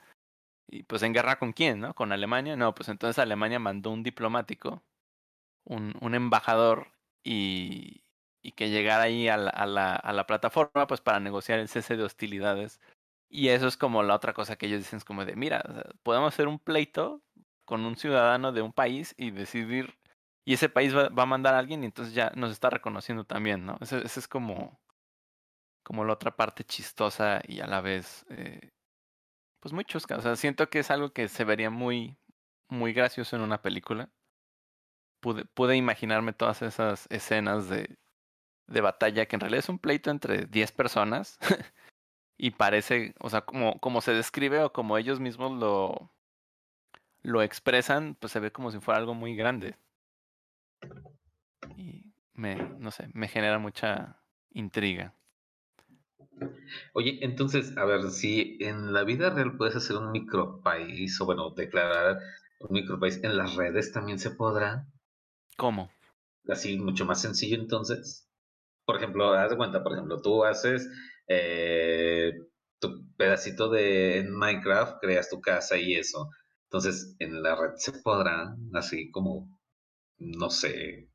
y 0.69 0.83
pues 0.83 1.03
en 1.03 1.13
guerra 1.13 1.39
con 1.39 1.53
quién, 1.53 1.81
¿no? 1.81 1.95
Con 1.95 2.13
Alemania, 2.13 2.57
no, 2.57 2.75
pues 2.75 2.89
entonces 2.89 3.19
Alemania 3.19 3.59
mandó 3.59 3.91
un 3.91 4.03
diplomático, 4.03 4.83
un, 5.67 6.15
embajador, 6.15 6.89
y, 7.25 8.03
y 8.43 8.53
que 8.53 8.71
llegara 8.71 9.05
ahí 9.05 9.29
a 9.29 9.37
la, 9.37 9.51
a, 9.51 9.67
la, 9.67 9.95
a 9.97 10.13
la 10.13 10.27
plataforma, 10.27 10.87
pues 10.87 11.01
para 11.01 11.21
negociar 11.21 11.59
el 11.59 11.69
cese 11.69 11.97
de 11.97 12.05
hostilidades. 12.05 12.81
Y 13.29 13.49
eso 13.49 13.67
es 13.67 13.77
como 13.77 14.03
la 14.03 14.15
otra 14.15 14.33
cosa 14.33 14.57
que 14.57 14.67
ellos 14.67 14.79
dicen, 14.81 14.99
es 14.99 15.05
como 15.05 15.25
de, 15.25 15.37
mira, 15.37 15.63
podemos 16.03 16.33
hacer 16.33 16.49
un 16.49 16.59
pleito 16.59 17.23
con 17.65 17.85
un 17.85 17.97
ciudadano 17.97 18.53
de 18.53 18.63
un 18.63 18.73
país 18.73 19.15
y 19.19 19.33
decidir 19.33 19.99
y 20.47 20.55
ese 20.55 20.69
país 20.69 20.95
va, 20.95 21.11
a 21.11 21.27
mandar 21.27 21.55
a 21.55 21.59
alguien 21.59 21.83
y 21.83 21.87
entonces 21.87 22.15
ya 22.15 22.31
nos 22.37 22.53
está 22.53 22.71
reconociendo 22.71 23.25
también, 23.25 23.67
¿no? 23.67 23.79
Ese 23.81 24.05
es 24.05 24.29
como, 24.29 24.81
como 25.83 26.05
la 26.05 26.13
otra 26.13 26.37
parte 26.37 26.63
chistosa 26.63 27.41
y 27.49 27.59
a 27.59 27.67
la 27.67 27.81
vez, 27.81 28.25
eh, 28.29 28.71
pues 29.61 29.73
muy 29.73 29.85
chusca. 29.85 30.17
O 30.17 30.21
sea, 30.21 30.37
siento 30.37 30.71
que 30.71 30.79
es 30.79 30.93
algo 30.93 31.13
que 31.13 31.27
se 31.27 31.43
vería 31.43 31.69
muy, 31.69 32.17
muy 32.69 32.93
gracioso 32.93 33.35
en 33.35 33.43
una 33.43 33.61
película. 33.61 34.09
Pude, 35.55 35.77
imaginarme 35.77 36.33
todas 36.33 36.63
esas 36.63 37.09
escenas 37.11 37.69
de, 37.69 37.99
de 38.69 38.81
batalla 38.81 39.27
que 39.27 39.35
en 39.35 39.41
realidad 39.41 39.59
es 39.59 39.69
un 39.69 39.81
pleito 39.81 40.11
entre 40.11 40.47
10 40.47 40.71
personas 40.71 41.39
y 42.39 42.53
parece, 42.53 43.15
o 43.19 43.29
sea, 43.29 43.41
como, 43.41 43.81
como 43.81 44.01
se 44.01 44.13
describe 44.13 44.63
o 44.63 44.73
como 44.73 44.97
ellos 44.99 45.19
mismos 45.19 45.59
lo, 45.59 46.13
lo 47.23 47.43
expresan, 47.43 48.15
pues 48.21 48.33
se 48.33 48.39
ve 48.39 48.53
como 48.53 48.71
si 48.71 48.79
fuera 48.79 49.01
algo 49.01 49.15
muy 49.15 49.35
grande. 49.35 49.75
Y 51.77 52.13
me, 52.35 52.55
no 52.79 52.93
sé, 52.93 53.09
me 53.13 53.27
genera 53.27 53.59
mucha 53.59 54.21
intriga. 54.53 55.13
Oye, 56.93 57.19
entonces, 57.23 57.77
a 57.77 57.85
ver, 57.85 58.11
si 58.11 58.59
en 58.61 58.93
la 58.93 59.03
vida 59.03 59.31
real 59.31 59.57
puedes 59.57 59.75
hacer 59.75 59.97
un 59.97 60.13
micropaís, 60.13 61.21
o 61.21 61.27
bueno, 61.27 61.51
declarar 61.51 62.21
un 62.61 62.75
micropaís, 62.75 63.23
¿en 63.25 63.37
las 63.37 63.57
redes 63.57 63.91
también 63.91 64.21
se 64.21 64.31
podrá? 64.31 64.87
¿Cómo? 65.57 65.91
Así, 66.49 66.79
mucho 66.79 67.05
más 67.05 67.21
sencillo 67.21 67.57
entonces. 67.57 68.29
Por 68.85 68.97
ejemplo, 68.97 69.33
haz 69.33 69.51
de 69.51 69.57
cuenta, 69.57 69.83
por 69.83 69.93
ejemplo, 69.93 70.23
tú 70.23 70.45
haces 70.45 70.89
eh, 71.29 72.33
tu 72.79 73.05
pedacito 73.17 73.69
de 73.69 74.27
Minecraft, 74.31 74.99
creas 75.01 75.29
tu 75.29 75.41
casa 75.41 75.77
y 75.77 75.95
eso. 75.95 76.31
Entonces, 76.65 77.17
en 77.19 77.43
la 77.43 77.57
red 77.57 77.75
se 77.77 77.93
podrá, 77.93 78.55
así 78.75 79.11
como, 79.11 79.49
no 80.19 80.51
sé, 80.51 81.09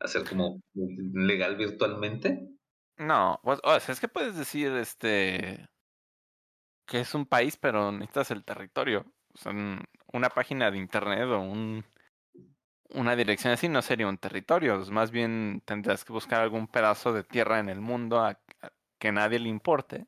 hacer 0.00 0.24
como 0.28 0.60
legal 0.74 1.56
virtualmente. 1.56 2.48
No, 2.96 3.40
pues, 3.42 3.60
o 3.62 3.80
sea, 3.80 3.92
es 3.92 4.00
que 4.00 4.08
puedes 4.08 4.36
decir 4.36 4.72
este 4.72 5.68
que 6.86 7.00
es 7.00 7.14
un 7.14 7.26
país, 7.26 7.56
pero 7.56 7.92
necesitas 7.92 8.30
el 8.30 8.44
territorio. 8.44 9.04
O 9.34 9.38
sea, 9.38 9.52
una 10.12 10.30
página 10.30 10.70
de 10.70 10.78
internet 10.78 11.28
o 11.28 11.40
un 11.40 11.84
una 12.90 13.16
dirección 13.16 13.52
así 13.52 13.68
no 13.68 13.82
sería 13.82 14.08
un 14.08 14.18
territorio, 14.18 14.78
más 14.90 15.10
bien 15.10 15.62
tendrás 15.64 16.04
que 16.04 16.12
buscar 16.12 16.40
algún 16.42 16.66
pedazo 16.68 17.12
de 17.12 17.24
tierra 17.24 17.58
en 17.60 17.68
el 17.68 17.80
mundo 17.80 18.20
a, 18.20 18.30
a 18.62 18.70
que 18.98 19.12
nadie 19.12 19.38
le 19.38 19.48
importe. 19.48 20.06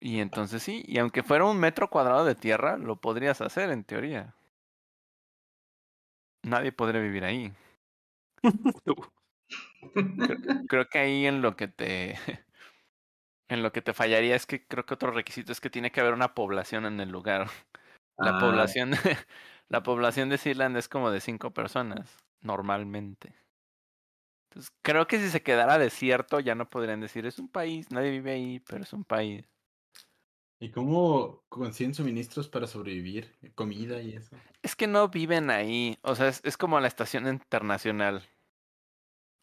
Y 0.00 0.20
entonces 0.20 0.62
sí, 0.62 0.82
y 0.86 0.96
aunque 0.96 1.22
fuera 1.22 1.44
un 1.44 1.60
metro 1.60 1.90
cuadrado 1.90 2.24
de 2.24 2.34
tierra, 2.34 2.78
lo 2.78 2.98
podrías 2.98 3.42
hacer 3.42 3.68
en 3.70 3.84
teoría. 3.84 4.34
Nadie 6.44 6.72
podría 6.72 7.02
vivir 7.02 7.24
ahí. 7.24 7.52
creo, 10.24 10.38
creo 10.66 10.86
que 10.88 10.98
ahí 10.98 11.26
en 11.26 11.42
lo 11.42 11.56
que 11.56 11.68
te 11.68 12.14
en 13.48 13.62
lo 13.62 13.72
que 13.72 13.82
te 13.82 13.94
fallaría 13.94 14.36
es 14.36 14.46
que 14.46 14.66
creo 14.66 14.86
que 14.86 14.94
otro 14.94 15.10
requisito 15.12 15.52
es 15.52 15.60
que 15.60 15.70
tiene 15.70 15.92
que 15.92 16.00
haber 16.00 16.14
una 16.14 16.34
población 16.34 16.86
en 16.86 17.00
el 17.00 17.10
lugar. 17.10 17.48
La 18.18 18.34
Ah, 18.34 18.38
población 18.38 18.92
la 19.68 19.82
población 19.82 20.28
de 20.28 20.38
Sealand 20.38 20.76
es 20.76 20.88
como 20.88 21.10
de 21.10 21.20
cinco 21.20 21.50
personas 21.52 22.16
normalmente. 22.40 23.34
Entonces, 24.48 24.72
creo 24.82 25.06
que 25.06 25.18
si 25.18 25.28
se 25.28 25.42
quedara 25.42 25.78
desierto 25.78 26.40
ya 26.40 26.54
no 26.54 26.70
podrían 26.70 27.00
decir 27.00 27.26
es 27.26 27.38
un 27.38 27.48
país, 27.48 27.90
nadie 27.90 28.10
vive 28.10 28.32
ahí, 28.32 28.60
pero 28.60 28.84
es 28.84 28.92
un 28.92 29.04
país. 29.04 29.44
¿Y 30.58 30.70
cómo 30.70 31.44
consiguen 31.48 31.94
suministros 31.94 32.48
para 32.48 32.66
sobrevivir? 32.66 33.30
Comida 33.54 34.00
y 34.00 34.14
eso. 34.14 34.34
Es 34.62 34.74
que 34.74 34.86
no 34.86 35.08
viven 35.08 35.50
ahí, 35.50 35.98
o 36.02 36.14
sea, 36.14 36.28
es, 36.28 36.40
es 36.44 36.56
como 36.56 36.80
la 36.80 36.88
estación 36.88 37.26
internacional. 37.26 38.26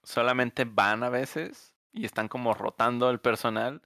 Solamente 0.01 0.65
van 0.65 1.03
a 1.03 1.09
veces 1.09 1.75
y 1.91 2.05
están 2.05 2.27
como 2.27 2.53
rotando 2.53 3.11
el 3.11 3.19
personal. 3.19 3.81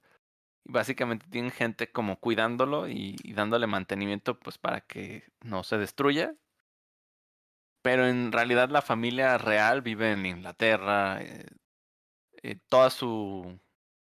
Básicamente 0.68 1.26
tienen 1.30 1.50
gente 1.50 1.90
como 1.90 2.20
cuidándolo 2.20 2.88
y, 2.88 3.16
dándole 3.34 3.66
mantenimiento 3.66 4.38
pues 4.38 4.58
para 4.58 4.82
que 4.82 5.24
no 5.42 5.64
se 5.64 5.78
destruya. 5.78 6.34
Pero 7.82 8.06
en 8.06 8.32
realidad 8.32 8.68
la 8.70 8.82
familia 8.82 9.38
real 9.38 9.82
vive 9.82 10.12
en 10.12 10.26
Inglaterra. 10.26 11.22
Eh, 11.22 11.46
eh, 12.42 12.58
toda 12.68 12.90
su, 12.90 13.58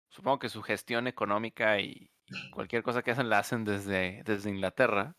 supongo 0.10 0.40
que 0.40 0.50
su 0.50 0.62
gestión 0.64 1.08
económica 1.08 1.80
y, 1.80 2.10
y 2.28 2.50
cualquier 2.52 2.84
cosa 2.84 3.04
que 3.04 3.12
hacen 3.12 3.30
la 3.30 3.40
hacen 3.40 3.64
desde, 3.64 4.24
desde 4.26 4.50
Inglaterra. 4.50 5.16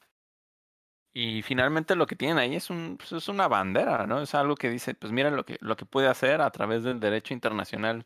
Y 1.19 1.41
finalmente 1.41 1.97
lo 1.97 2.07
que 2.07 2.15
tienen 2.15 2.37
ahí 2.37 2.57
es, 2.57 2.69
un, 2.69 2.99
pues 2.99 3.13
es 3.13 3.29
una 3.29 3.49
bandera, 3.49 4.07
¿no? 4.07 4.21
Es 4.21 4.35
algo 4.35 4.55
que 4.55 4.69
dice, 4.69 4.95
pues 4.95 5.13
miren 5.13 5.35
lo 5.35 5.47
que, 5.47 5.57
lo 5.63 5.75
que 5.77 5.87
puede 5.87 6.09
hacer 6.09 6.43
a 6.43 6.51
través 6.51 6.85
del 6.85 7.01
derecho 7.01 7.33
internacional 7.33 8.05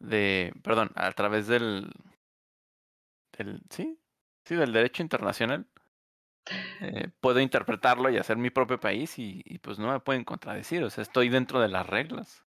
de, 0.00 0.52
perdón, 0.64 0.90
a 0.96 1.12
través 1.12 1.46
del, 1.46 1.92
del 3.36 3.62
sí, 3.70 3.98
sí, 4.44 4.54
del 4.54 4.72
derecho 4.72 5.02
internacional. 5.02 5.66
Eh, 6.80 7.08
puedo 7.20 7.40
interpretarlo 7.40 8.10
y 8.10 8.18
hacer 8.18 8.36
mi 8.36 8.50
propio 8.50 8.78
país 8.78 9.18
y, 9.18 9.42
y, 9.46 9.58
pues 9.58 9.78
no 9.78 9.90
me 9.90 10.00
pueden 10.00 10.24
contradecir, 10.24 10.84
o 10.84 10.90
sea, 10.90 11.02
estoy 11.02 11.30
dentro 11.30 11.58
de 11.58 11.68
las 11.68 11.86
reglas. 11.86 12.44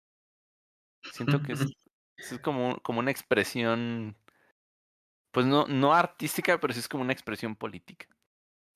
Siento 1.14 1.42
que 1.42 1.54
es, 1.54 1.66
es 2.18 2.40
como, 2.40 2.80
como 2.82 3.00
una 3.00 3.12
expresión, 3.12 4.16
pues 5.32 5.46
no, 5.46 5.66
no 5.68 5.94
artística, 5.94 6.60
pero 6.60 6.74
sí 6.74 6.80
es 6.80 6.88
como 6.88 7.04
una 7.04 7.14
expresión 7.14 7.56
política. 7.56 8.08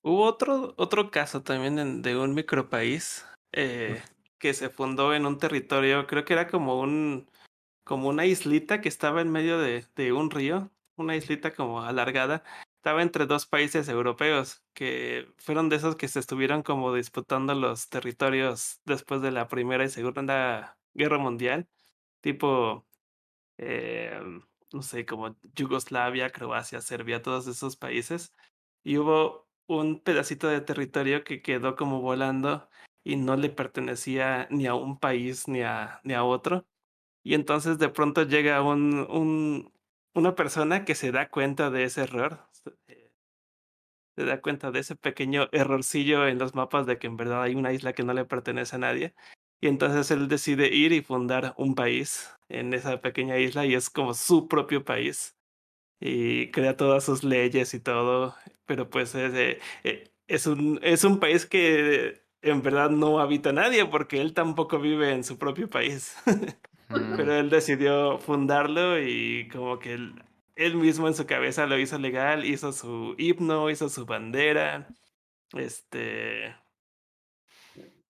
Hubo 0.04 0.24
otro, 0.24 0.74
otro 0.78 1.12
caso 1.12 1.44
también 1.44 2.02
de 2.02 2.18
un 2.18 2.34
micropaís 2.34 3.26
eh, 3.52 4.02
que 4.40 4.54
se 4.56 4.70
fundó 4.70 5.14
en 5.14 5.28
un 5.28 5.38
territorio, 5.38 6.08
creo 6.08 6.26
que 6.26 6.34
era 6.34 6.48
como 6.48 6.80
un 6.80 7.30
como 7.84 8.10
una 8.10 8.26
islita 8.26 8.80
que 8.80 8.90
estaba 8.90 9.22
en 9.22 9.32
medio 9.32 9.60
de, 9.60 9.86
de 9.96 10.14
un 10.14 10.32
río, 10.32 10.72
una 10.96 11.16
islita 11.16 11.54
como 11.54 11.82
alargada, 11.82 12.44
estaba 12.78 13.02
entre 13.04 13.26
dos 13.28 13.46
países 13.46 13.88
europeos 13.90 14.64
que 14.74 15.32
fueron 15.38 15.70
de 15.70 15.76
esos 15.78 15.96
que 15.96 16.08
se 16.08 16.20
estuvieron 16.20 16.64
como 16.64 16.94
disputando 16.94 17.54
los 17.54 17.90
territorios 17.90 18.82
después 18.86 19.22
de 19.22 19.32
la 19.32 19.48
Primera 19.48 19.84
y 19.86 19.90
Segunda 19.90 20.78
Guerra 20.94 21.18
Mundial, 21.18 21.68
tipo, 22.22 22.88
eh, 23.58 24.20
no 24.74 24.82
sé, 24.82 25.06
como 25.06 25.38
Yugoslavia, 25.56 26.32
Croacia, 26.32 26.82
Serbia, 26.82 27.22
todos 27.22 27.48
esos 27.48 27.76
países. 27.78 28.34
Y 28.84 28.98
hubo 28.98 29.48
un 29.68 30.02
pedacito 30.02 30.48
de 30.48 30.62
territorio 30.62 31.24
que 31.24 31.42
quedó 31.42 31.76
como 31.76 32.02
volando 32.02 32.70
y 33.04 33.16
no 33.16 33.36
le 33.38 33.50
pertenecía 33.50 34.48
ni 34.52 34.68
a 34.68 34.76
un 34.76 35.00
país 35.00 35.48
ni 35.48 35.62
a, 35.62 36.02
ni 36.04 36.14
a 36.14 36.24
otro. 36.24 36.66
Y 37.24 37.36
entonces 37.36 37.80
de 37.80 37.90
pronto 37.90 38.24
llega 38.24 38.62
un, 38.62 39.08
un, 39.10 39.74
una 40.14 40.36
persona 40.36 40.86
que 40.86 40.96
se 40.96 41.12
da 41.12 41.30
cuenta 41.30 41.70
de 41.70 41.84
ese 41.86 42.02
error, 42.04 42.48
se 44.16 44.26
da 44.26 44.42
cuenta 44.42 44.72
de 44.72 44.80
ese 44.80 44.96
pequeño 44.96 45.48
errorcillo 45.52 46.28
en 46.28 46.38
los 46.38 46.56
mapas 46.56 46.86
de 46.86 46.98
que 47.00 47.08
en 47.08 47.18
verdad 47.18 47.44
hay 47.44 47.56
una 47.56 47.74
isla 47.74 47.94
que 47.94 48.04
no 48.04 48.14
le 48.14 48.26
pertenece 48.26 48.76
a 48.76 48.80
nadie. 48.80 49.14
Y 49.62 49.68
entonces 49.68 50.12
él 50.12 50.28
decide 50.28 50.74
ir 50.74 50.92
y 50.92 51.02
fundar 51.02 51.54
un 51.58 51.76
país 51.76 52.30
en 52.50 52.74
esa 52.74 53.00
pequeña 53.02 53.38
isla 53.38 53.66
y 53.66 53.76
es 53.76 53.90
como 53.90 54.14
su 54.14 54.48
propio 54.48 54.84
país. 54.84 55.38
Y 56.00 56.52
crea 56.52 56.78
todas 56.78 57.06
sus 57.06 57.24
leyes 57.24 57.74
y 57.74 57.80
todo, 57.80 58.36
pero 58.66 58.90
pues 58.90 59.16
es, 59.16 59.60
es, 60.28 60.48
un, 60.48 60.80
es 60.84 61.04
un 61.04 61.20
país 61.20 61.46
que 61.46 62.24
en 62.42 62.62
verdad 62.64 62.90
no 62.90 63.20
habita 63.20 63.54
nadie 63.54 63.86
porque 63.86 64.22
él 64.22 64.34
tampoco 64.34 64.80
vive 64.80 65.12
en 65.14 65.24
su 65.24 65.38
propio 65.38 65.70
país. 65.70 66.16
Pero 67.16 67.36
él 67.36 67.50
decidió 67.50 68.18
fundarlo 68.18 69.00
y 69.00 69.48
como 69.50 69.80
que 69.80 69.94
él, 69.94 70.24
él, 70.56 70.76
mismo 70.76 71.08
en 71.08 71.14
su 71.14 71.26
cabeza 71.26 71.66
lo 71.66 71.78
hizo 71.78 71.98
legal, 71.98 72.46
hizo 72.46 72.72
su 72.72 73.16
himno, 73.18 73.70
hizo 73.70 73.90
su 73.90 74.06
bandera. 74.06 74.88
Este. 75.54 76.56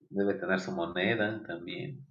Debe 0.09 0.33
tener 0.35 0.59
su 0.59 0.71
moneda 0.71 1.41
también. 1.45 2.05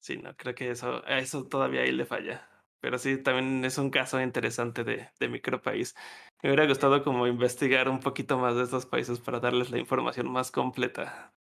Sí, 0.00 0.18
no, 0.18 0.36
creo 0.36 0.54
que 0.54 0.70
eso, 0.70 1.04
a 1.04 1.18
eso 1.18 1.46
todavía 1.46 1.82
ahí 1.82 1.92
le 1.92 2.06
falla. 2.06 2.48
Pero 2.80 2.98
sí, 2.98 3.20
también 3.20 3.64
es 3.64 3.78
un 3.78 3.90
caso 3.90 4.20
interesante 4.20 4.84
de, 4.84 5.08
de 5.18 5.28
micropaís. 5.28 5.96
Me 6.42 6.50
hubiera 6.50 6.66
gustado 6.66 7.02
como 7.02 7.26
investigar 7.26 7.88
un 7.88 8.00
poquito 8.00 8.38
más 8.38 8.54
de 8.54 8.62
estos 8.62 8.86
países 8.86 9.18
para 9.18 9.40
darles 9.40 9.70
la 9.70 9.78
información 9.78 10.30
más 10.30 10.50
completa. 10.52 11.32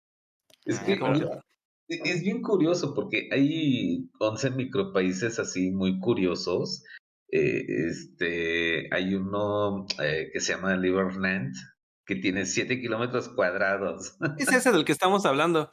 Es 0.66 0.80
que 0.80 0.98
es 1.88 2.22
bien 2.22 2.42
curioso 2.42 2.94
porque 2.94 3.30
hay 3.32 4.10
11 4.20 4.52
micropaíses 4.52 5.40
así 5.40 5.72
muy 5.72 6.00
curiosos. 6.00 6.84
Eh, 7.32 7.66
este, 7.68 8.94
hay 8.94 9.16
uno 9.16 9.86
eh, 10.02 10.30
que 10.32 10.40
se 10.40 10.54
llama 10.54 10.76
Liberland, 10.76 11.54
que 12.06 12.16
tiene 12.16 12.46
7 12.46 12.80
kilómetros 12.80 13.30
cuadrados. 13.30 14.18
Es 14.40 14.52
ese 14.52 14.72
del 14.72 14.86
que 14.86 14.92
estamos 14.92 15.26
hablando. 15.26 15.72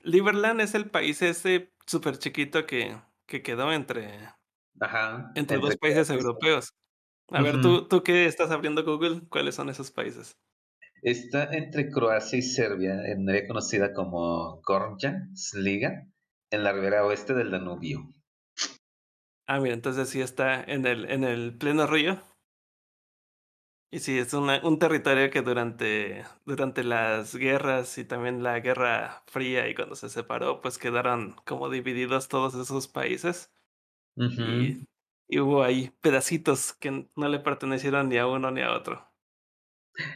Liberland 0.00 0.60
es 0.60 0.74
el 0.74 0.90
país 0.90 1.22
ese 1.22 1.72
súper 1.86 2.18
chiquito 2.18 2.66
que, 2.66 2.96
que 3.26 3.42
quedó 3.42 3.72
entre, 3.72 4.18
Ajá, 4.80 5.32
entre, 5.34 5.40
entre 5.40 5.58
dos 5.58 5.76
países 5.76 6.08
europeos. 6.10 6.72
A 7.30 7.38
uh 7.38 7.40
-huh. 7.40 7.44
ver, 7.44 7.60
¿tú, 7.60 7.88
¿tú 7.88 8.02
qué 8.02 8.26
estás 8.26 8.50
abriendo 8.50 8.84
Google? 8.84 9.22
¿Cuáles 9.28 9.54
son 9.54 9.68
esos 9.68 9.90
países? 9.90 10.36
Está 11.02 11.44
entre 11.56 11.90
Croacia 11.90 12.38
y 12.38 12.42
Serbia, 12.42 13.06
en 13.06 13.28
área 13.28 13.46
conocida 13.46 13.92
como 13.92 14.60
Gorja, 14.62 15.28
Sliga, 15.34 16.06
en 16.50 16.64
la 16.64 16.72
ribera 16.72 17.04
oeste 17.04 17.34
del 17.34 17.50
Danubio. 17.50 18.10
Ah, 19.46 19.60
mira, 19.60 19.74
entonces 19.74 20.08
sí 20.10 20.20
está 20.20 20.62
en 20.62 20.86
el, 20.86 21.10
en 21.10 21.24
el 21.24 21.56
pleno 21.56 21.86
río. 21.86 22.20
Y 23.90 24.00
sí, 24.00 24.18
es 24.18 24.34
una, 24.34 24.60
un 24.64 24.78
territorio 24.78 25.30
que 25.30 25.40
durante, 25.40 26.24
durante 26.44 26.84
las 26.84 27.34
guerras 27.34 27.96
y 27.96 28.04
también 28.04 28.42
la 28.42 28.60
Guerra 28.60 29.22
Fría 29.26 29.66
y 29.68 29.74
cuando 29.74 29.94
se 29.96 30.10
separó, 30.10 30.60
pues 30.60 30.76
quedaron 30.76 31.36
como 31.46 31.70
divididos 31.70 32.28
todos 32.28 32.54
esos 32.54 32.86
países. 32.86 33.50
Y, 34.36 34.86
y 35.28 35.40
hubo 35.40 35.62
ahí 35.62 35.90
pedacitos 36.02 36.74
que 36.74 37.08
no 37.16 37.28
le 37.28 37.40
pertenecieron 37.40 38.08
ni 38.10 38.18
a 38.18 38.26
uno 38.26 38.50
ni 38.50 38.62
a 38.62 38.72
otro. 38.72 39.07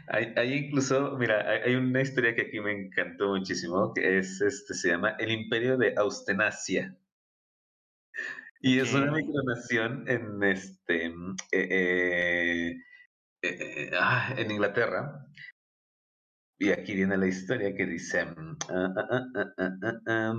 Hay, 0.08 0.32
hay 0.36 0.54
incluso, 0.54 1.16
mira, 1.18 1.48
hay, 1.48 1.74
una 1.74 2.02
historia 2.02 2.34
que 2.34 2.42
aquí 2.42 2.60
me 2.60 2.72
encantó 2.72 3.28
muchísimo, 3.28 3.92
que 3.94 4.18
es, 4.18 4.40
este, 4.40 4.74
se 4.74 4.90
llama 4.90 5.16
El 5.18 5.30
Imperio 5.32 5.76
de 5.76 5.94
Austenacia. 5.96 6.96
Y 8.60 8.78
es 8.78 8.94
una 8.94 9.10
micronación 9.10 10.08
en, 10.08 10.42
este, 10.44 11.06
eh, 11.50 12.70
eh, 12.70 12.78
eh, 13.42 13.90
ah, 13.98 14.34
en 14.36 14.52
Inglaterra. 14.52 15.26
Y 16.60 16.70
aquí 16.70 16.94
viene 16.94 17.16
la 17.16 17.26
historia 17.26 17.74
que 17.74 17.86
dice, 17.86 18.24
mm, 18.24 18.56
ah, 18.68 18.94
ah, 18.96 20.00
ah, 20.06 20.34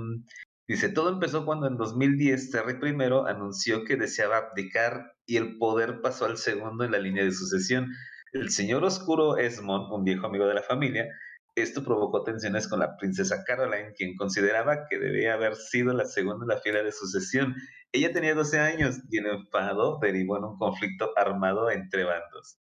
dice, 0.66 0.88
todo 0.88 1.10
empezó 1.10 1.44
cuando 1.44 1.66
en 1.66 1.76
2010 1.76 2.50
Terry 2.50 2.78
I 2.82 2.94
anunció 3.28 3.84
que 3.84 3.96
deseaba 3.96 4.38
abdicar 4.38 5.12
y 5.26 5.36
el 5.36 5.58
poder 5.58 6.00
pasó 6.00 6.24
al 6.24 6.38
segundo 6.38 6.82
en 6.84 6.92
la 6.92 6.98
línea 6.98 7.24
de 7.24 7.32
sucesión. 7.32 7.92
El 8.34 8.50
señor 8.50 8.84
oscuro 8.84 9.38
Esmond, 9.38 9.90
un 9.92 10.04
viejo 10.04 10.26
amigo 10.26 10.46
de 10.46 10.54
la 10.54 10.62
familia, 10.62 11.06
esto 11.56 11.84
provocó 11.84 12.22
tensiones 12.24 12.66
con 12.68 12.80
la 12.80 12.96
princesa 12.96 13.44
Caroline, 13.46 13.94
quien 13.96 14.16
consideraba 14.16 14.86
que 14.90 14.98
debía 14.98 15.34
haber 15.34 15.54
sido 15.54 15.94
la 15.94 16.04
segunda 16.04 16.44
en 16.44 16.48
la 16.48 16.58
fila 16.60 16.82
de 16.82 16.90
sucesión. 16.92 17.54
Ella 17.92 18.12
tenía 18.12 18.34
12 18.34 18.58
años 18.58 18.98
y 19.08 19.18
el 19.18 19.26
enfado 19.26 19.98
derivó 20.02 20.36
en 20.36 20.44
un 20.44 20.58
conflicto 20.58 21.12
armado 21.16 21.70
entre 21.70 22.04
bandos. 22.04 22.58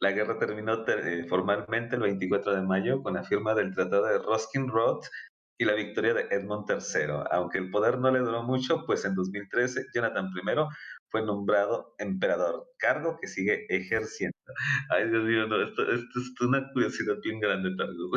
La 0.00 0.12
guerra 0.12 0.38
terminó 0.38 0.84
te- 0.84 1.20
eh, 1.20 1.24
formalmente 1.28 1.96
el 1.96 2.02
24 2.02 2.54
de 2.54 2.62
mayo 2.62 3.02
con 3.02 3.14
la 3.14 3.24
firma 3.24 3.54
del 3.54 3.74
Tratado 3.74 4.06
de 4.06 4.18
Ruskin 4.18 4.68
Road 4.68 5.00
y 5.58 5.64
la 5.64 5.74
victoria 5.74 6.14
de 6.14 6.28
Edmund 6.30 6.66
III. 6.70 7.24
Aunque 7.32 7.58
el 7.58 7.70
poder 7.70 7.98
no 7.98 8.10
le 8.12 8.20
duró 8.20 8.44
mucho, 8.44 8.84
pues 8.86 9.04
en 9.04 9.14
2013 9.16 9.86
Jonathan 9.92 10.26
I 10.28 10.54
fue 11.10 11.22
nombrado 11.22 11.94
emperador, 11.98 12.72
cargo 12.78 13.18
que 13.20 13.28
sigue 13.28 13.66
ejerciendo. 13.68 14.36
Ay, 14.90 15.08
Dios 15.08 15.24
mío, 15.24 15.46
no, 15.46 15.62
esto, 15.62 15.82
esto 15.82 16.20
es 16.20 16.40
una 16.40 16.70
curiosidad 16.72 17.16
bien 17.22 17.40
grande, 17.40 17.74
Targo. 17.76 18.10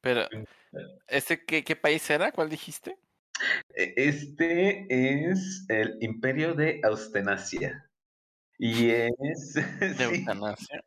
Pero, 0.00 0.22
¿este 1.08 1.44
qué, 1.44 1.64
qué 1.64 1.76
país 1.76 2.08
era? 2.10 2.32
¿Cuál 2.32 2.50
dijiste? 2.50 2.98
E- 3.74 3.94
Este 3.96 4.86
es 5.30 5.64
el 5.68 5.96
Imperio 6.00 6.54
de 6.54 6.80
Austenacia. 6.84 7.88
Y 8.58 8.90
es. 8.90 9.54
De 9.80 9.94
sí, 9.94 10.02
eutanasia. 10.02 10.84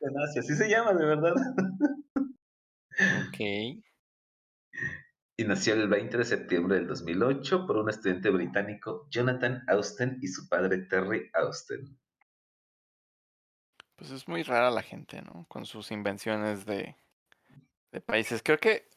Austenacia, 0.00 0.40
así 0.40 0.54
se 0.54 0.68
llama, 0.68 0.92
de 0.94 1.06
verdad. 1.06 1.34
Ok. 3.28 3.82
Y 5.36 5.44
nació 5.44 5.74
el 5.74 5.88
20 5.88 6.18
de 6.18 6.24
septiembre 6.24 6.76
del 6.76 6.86
2008 6.86 7.66
por 7.66 7.78
un 7.78 7.88
estudiante 7.88 8.30
británico, 8.30 9.06
Jonathan 9.10 9.64
Austen, 9.68 10.18
y 10.20 10.28
su 10.28 10.48
padre 10.48 10.78
Terry 10.78 11.30
Austen. 11.32 11.98
Pues 13.96 14.10
es 14.10 14.28
muy 14.28 14.42
rara 14.42 14.70
la 14.70 14.82
gente, 14.82 15.22
¿no? 15.22 15.46
Con 15.48 15.64
sus 15.64 15.90
invenciones 15.90 16.66
de, 16.66 16.96
de 17.92 18.00
países. 18.00 18.42
Creo 18.42 18.58
que, 18.58 18.88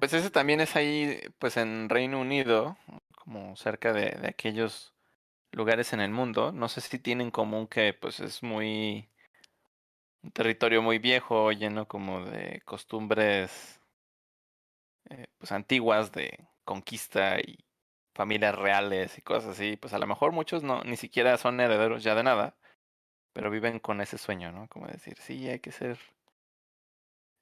pues 0.00 0.12
ese 0.12 0.30
también 0.30 0.60
es 0.60 0.74
ahí, 0.76 1.20
pues 1.38 1.56
en 1.56 1.88
Reino 1.88 2.20
Unido, 2.20 2.76
como 3.14 3.54
cerca 3.56 3.92
de, 3.92 4.10
de 4.10 4.28
aquellos 4.28 4.94
lugares 5.52 5.92
en 5.92 6.00
el 6.00 6.10
mundo. 6.10 6.52
No 6.52 6.68
sé 6.68 6.80
si 6.80 6.98
tienen 6.98 7.28
en 7.28 7.30
común 7.30 7.68
que, 7.68 7.92
pues 7.94 8.20
es 8.20 8.42
muy, 8.42 9.08
un 10.22 10.32
territorio 10.32 10.82
muy 10.82 10.98
viejo, 10.98 11.52
lleno 11.52 11.86
como 11.86 12.24
de 12.24 12.60
costumbres, 12.64 13.77
eh, 15.10 15.26
pues 15.38 15.52
antiguas 15.52 16.12
de 16.12 16.46
conquista 16.64 17.38
y 17.40 17.64
familias 18.14 18.54
reales 18.54 19.18
y 19.18 19.22
cosas 19.22 19.50
así. 19.50 19.76
Pues 19.76 19.92
a 19.94 19.98
lo 19.98 20.06
mejor 20.06 20.32
muchos 20.32 20.62
no, 20.62 20.82
ni 20.84 20.96
siquiera 20.96 21.36
son 21.38 21.60
herederos 21.60 22.02
ya 22.02 22.14
de 22.14 22.22
nada 22.22 22.56
pero 23.38 23.52
viven 23.52 23.78
con 23.78 24.00
ese 24.00 24.18
sueño, 24.18 24.50
¿no? 24.50 24.66
Como 24.66 24.88
decir, 24.88 25.16
sí, 25.20 25.48
hay 25.48 25.60
que 25.60 25.70
ser, 25.70 25.96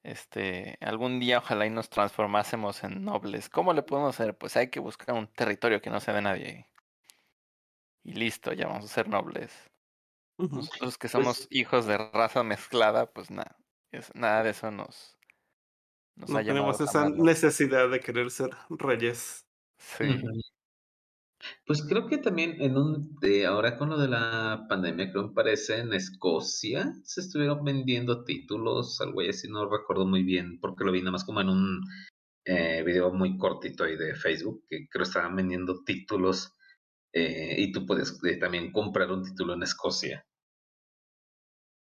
este, 0.03 0.77
algún 0.79 1.19
día 1.19 1.39
ojalá 1.39 1.65
y 1.65 1.71
nos 1.71 1.89
transformásemos 1.89 2.83
en 2.83 3.03
nobles. 3.03 3.49
¿Cómo 3.49 3.73
le 3.73 3.81
podemos 3.81 4.13
hacer? 4.13 4.37
Pues 4.37 4.55
hay 4.57 4.69
que 4.69 4.79
buscar 4.79 5.15
un 5.15 5.25
territorio 5.25 5.81
que 5.81 5.89
no 5.89 5.99
sea 5.99 6.13
de 6.13 6.21
nadie. 6.21 6.69
Y 8.03 8.13
listo, 8.13 8.53
ya 8.53 8.67
vamos 8.67 8.85
a 8.85 8.89
ser 8.89 9.09
nobles. 9.09 9.51
Nosotros 10.37 10.99
que 10.99 11.07
somos 11.07 11.47
hijos 11.49 11.87
de 11.87 11.97
raza 11.97 12.43
mezclada, 12.43 13.07
pues 13.07 13.31
nada, 13.31 13.57
nada 14.13 14.43
de 14.43 14.51
eso 14.51 14.69
nos, 14.69 15.16
nos 16.17 16.29
No 16.29 16.37
ha 16.37 16.43
tenemos 16.43 16.81
esa 16.81 17.03
jamás 17.03 17.17
necesidad 17.17 17.89
de 17.89 17.99
querer 17.99 18.29
ser 18.31 18.49
reyes. 18.69 19.45
Sí. 19.77 20.05
Pues 21.65 21.83
creo 21.83 22.07
que 22.07 22.17
también 22.17 22.59
en 22.61 22.77
un, 22.77 23.15
de 23.19 23.45
ahora 23.45 23.77
con 23.77 23.89
lo 23.89 23.97
de 23.97 24.07
la 24.07 24.65
pandemia, 24.67 25.11
creo 25.11 25.29
que 25.29 25.35
parece 25.35 25.79
en 25.79 25.93
Escocia 25.93 26.95
se 27.03 27.21
estuvieron 27.21 27.63
vendiendo 27.63 28.23
títulos, 28.23 28.99
algo 29.01 29.21
así, 29.21 29.47
no 29.47 29.69
recuerdo 29.69 30.05
muy 30.05 30.23
bien, 30.23 30.59
porque 30.59 30.83
lo 30.83 30.91
vi 30.91 30.99
nada 30.99 31.11
más 31.11 31.23
como 31.23 31.41
en 31.41 31.49
un 31.49 31.81
eh, 32.45 32.83
video 32.83 33.13
muy 33.13 33.37
cortito 33.37 33.83
ahí 33.83 33.95
de 33.97 34.15
Facebook, 34.15 34.63
que 34.67 34.87
creo 34.89 35.03
estaban 35.03 35.35
vendiendo 35.35 35.83
títulos 35.83 36.55
eh, 37.13 37.55
y 37.57 37.71
tú 37.71 37.85
puedes 37.85 38.17
eh, 38.23 38.37
también 38.37 38.71
comprar 38.71 39.11
un 39.11 39.23
título 39.23 39.53
en 39.53 39.63
Escocia. 39.63 40.25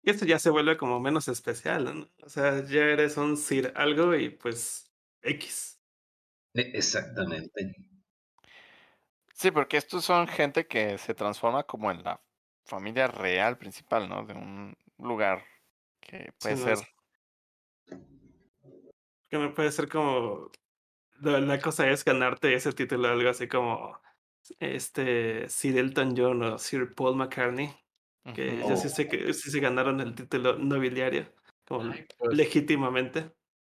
Y 0.04 0.10
esto 0.10 0.26
ya 0.26 0.38
se 0.38 0.50
vuelve 0.50 0.76
como 0.76 1.00
menos 1.00 1.28
especial, 1.28 1.84
¿no? 1.84 2.10
O 2.22 2.28
sea, 2.28 2.62
ya 2.66 2.82
eres 2.82 3.16
un 3.16 3.36
Sir 3.38 3.72
algo 3.74 4.14
y 4.14 4.28
pues 4.30 4.92
X. 5.22 5.80
Eh, 6.54 6.72
Exactamente. 6.74 7.74
sí, 9.32 9.50
porque 9.50 9.76
estos 9.76 10.04
son 10.04 10.28
gente 10.28 10.66
que 10.66 10.98
se 10.98 11.14
transforma 11.14 11.64
como 11.64 11.90
en 11.90 12.02
la 12.02 12.20
familia 12.64 13.06
real 13.08 13.58
principal, 13.58 14.08
¿no? 14.08 14.24
De 14.24 14.34
un 14.34 14.76
lugar 14.98 15.42
que 16.00 16.32
puede 16.38 16.56
Sí, 16.56 16.62
no, 16.64 16.64
ser 16.66 16.72
es- 16.74 16.94
Que 19.30 19.38
no 19.38 19.54
puede 19.54 19.72
ser 19.72 19.88
como. 19.88 20.50
La, 21.20 21.40
la 21.40 21.60
cosa 21.60 21.88
es 21.90 22.04
ganarte 22.04 22.54
ese 22.54 22.72
título, 22.72 23.08
algo 23.08 23.30
así 23.30 23.48
como 23.48 24.00
este 24.60 25.48
Sir 25.48 25.78
Elton 25.78 26.14
John 26.16 26.42
o 26.42 26.58
Sir 26.58 26.94
Paul 26.94 27.16
McCartney, 27.16 27.74
que 28.32 28.48
Ujú. 28.52 28.64
ellos 28.64 28.80
sí 28.80 28.88
se, 28.88 29.08
que- 29.08 29.32
sí 29.34 29.50
se 29.50 29.60
ganaron 29.60 30.00
el 30.00 30.14
título 30.14 30.58
nobiliario, 30.58 31.32
como 31.66 31.92
Ay, 31.92 32.06
pues, 32.18 32.36
legítimamente. 32.36 33.32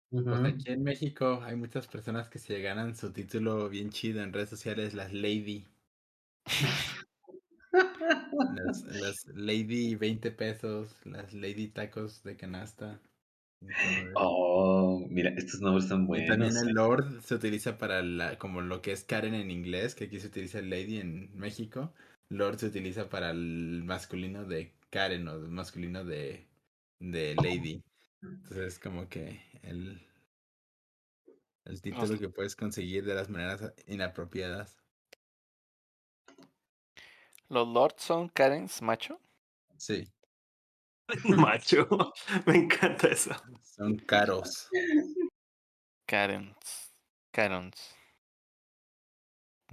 pues 0.10 0.44
aquí 0.44 0.72
en 0.72 0.84
México 0.84 1.40
hay 1.44 1.56
muchas 1.56 1.88
personas 1.88 2.30
que 2.30 2.40
se 2.40 2.62
ganan 2.62 2.96
su 2.96 3.12
título 3.14 3.70
bien 3.70 3.90
chido 3.90 4.22
en 4.24 4.34
redes 4.34 4.50
sociales, 4.50 4.94
las 4.94 5.14
Lady. 5.14 5.68
Las, 8.48 8.84
las 8.86 9.26
Lady 9.28 9.96
20 9.96 10.32
pesos, 10.32 10.96
las 11.06 11.34
Lady 11.34 11.70
tacos 11.70 12.24
de 12.24 12.36
canasta. 12.38 13.02
Oh, 14.16 15.06
mira, 15.10 15.32
estos 15.38 15.62
nombres 15.62 15.86
están 15.86 16.06
Y 16.14 16.24
también 16.26 16.56
buenos. 16.56 16.58
el 16.58 16.74
Lord 16.74 17.22
se 17.22 17.36
utiliza 17.36 17.78
para 17.78 18.02
la, 18.04 18.38
como 18.38 18.62
lo 18.62 18.82
que 18.82 18.92
es 18.92 19.04
Karen 19.06 19.34
en 19.34 19.50
inglés, 19.52 19.96
que 19.96 20.06
aquí 20.06 20.20
se 20.20 20.28
utiliza 20.28 20.60
el 20.60 20.70
Lady 20.70 20.98
en 20.98 21.36
México. 21.38 21.94
Lord 22.32 22.60
se 22.60 22.68
utiliza 22.68 23.10
para 23.10 23.32
el 23.32 23.84
masculino 23.84 24.46
de 24.46 24.74
Karen 24.90 25.28
o 25.28 25.36
el 25.36 25.50
masculino 25.50 26.06
de, 26.06 26.48
de 27.00 27.36
Lady. 27.36 27.84
Entonces 28.22 28.80
como 28.80 29.10
que 29.10 29.42
el, 29.64 30.02
el 31.66 31.82
título 31.82 32.18
que 32.18 32.30
puedes 32.30 32.56
conseguir 32.56 33.04
de 33.04 33.16
las 33.16 33.30
maneras 33.30 33.74
inapropiadas. 33.86 34.82
¿Los 37.50 37.68
lords 37.68 38.02
son 38.02 38.30
Karens 38.30 38.82
macho? 38.82 39.20
Sí, 39.76 40.08
Macho, 41.26 41.86
me 42.46 42.56
encanta 42.56 43.10
eso. 43.10 43.32
son 43.62 43.98
caros. 43.98 44.70
Karens. 46.06 46.94
Karens. 47.34 47.96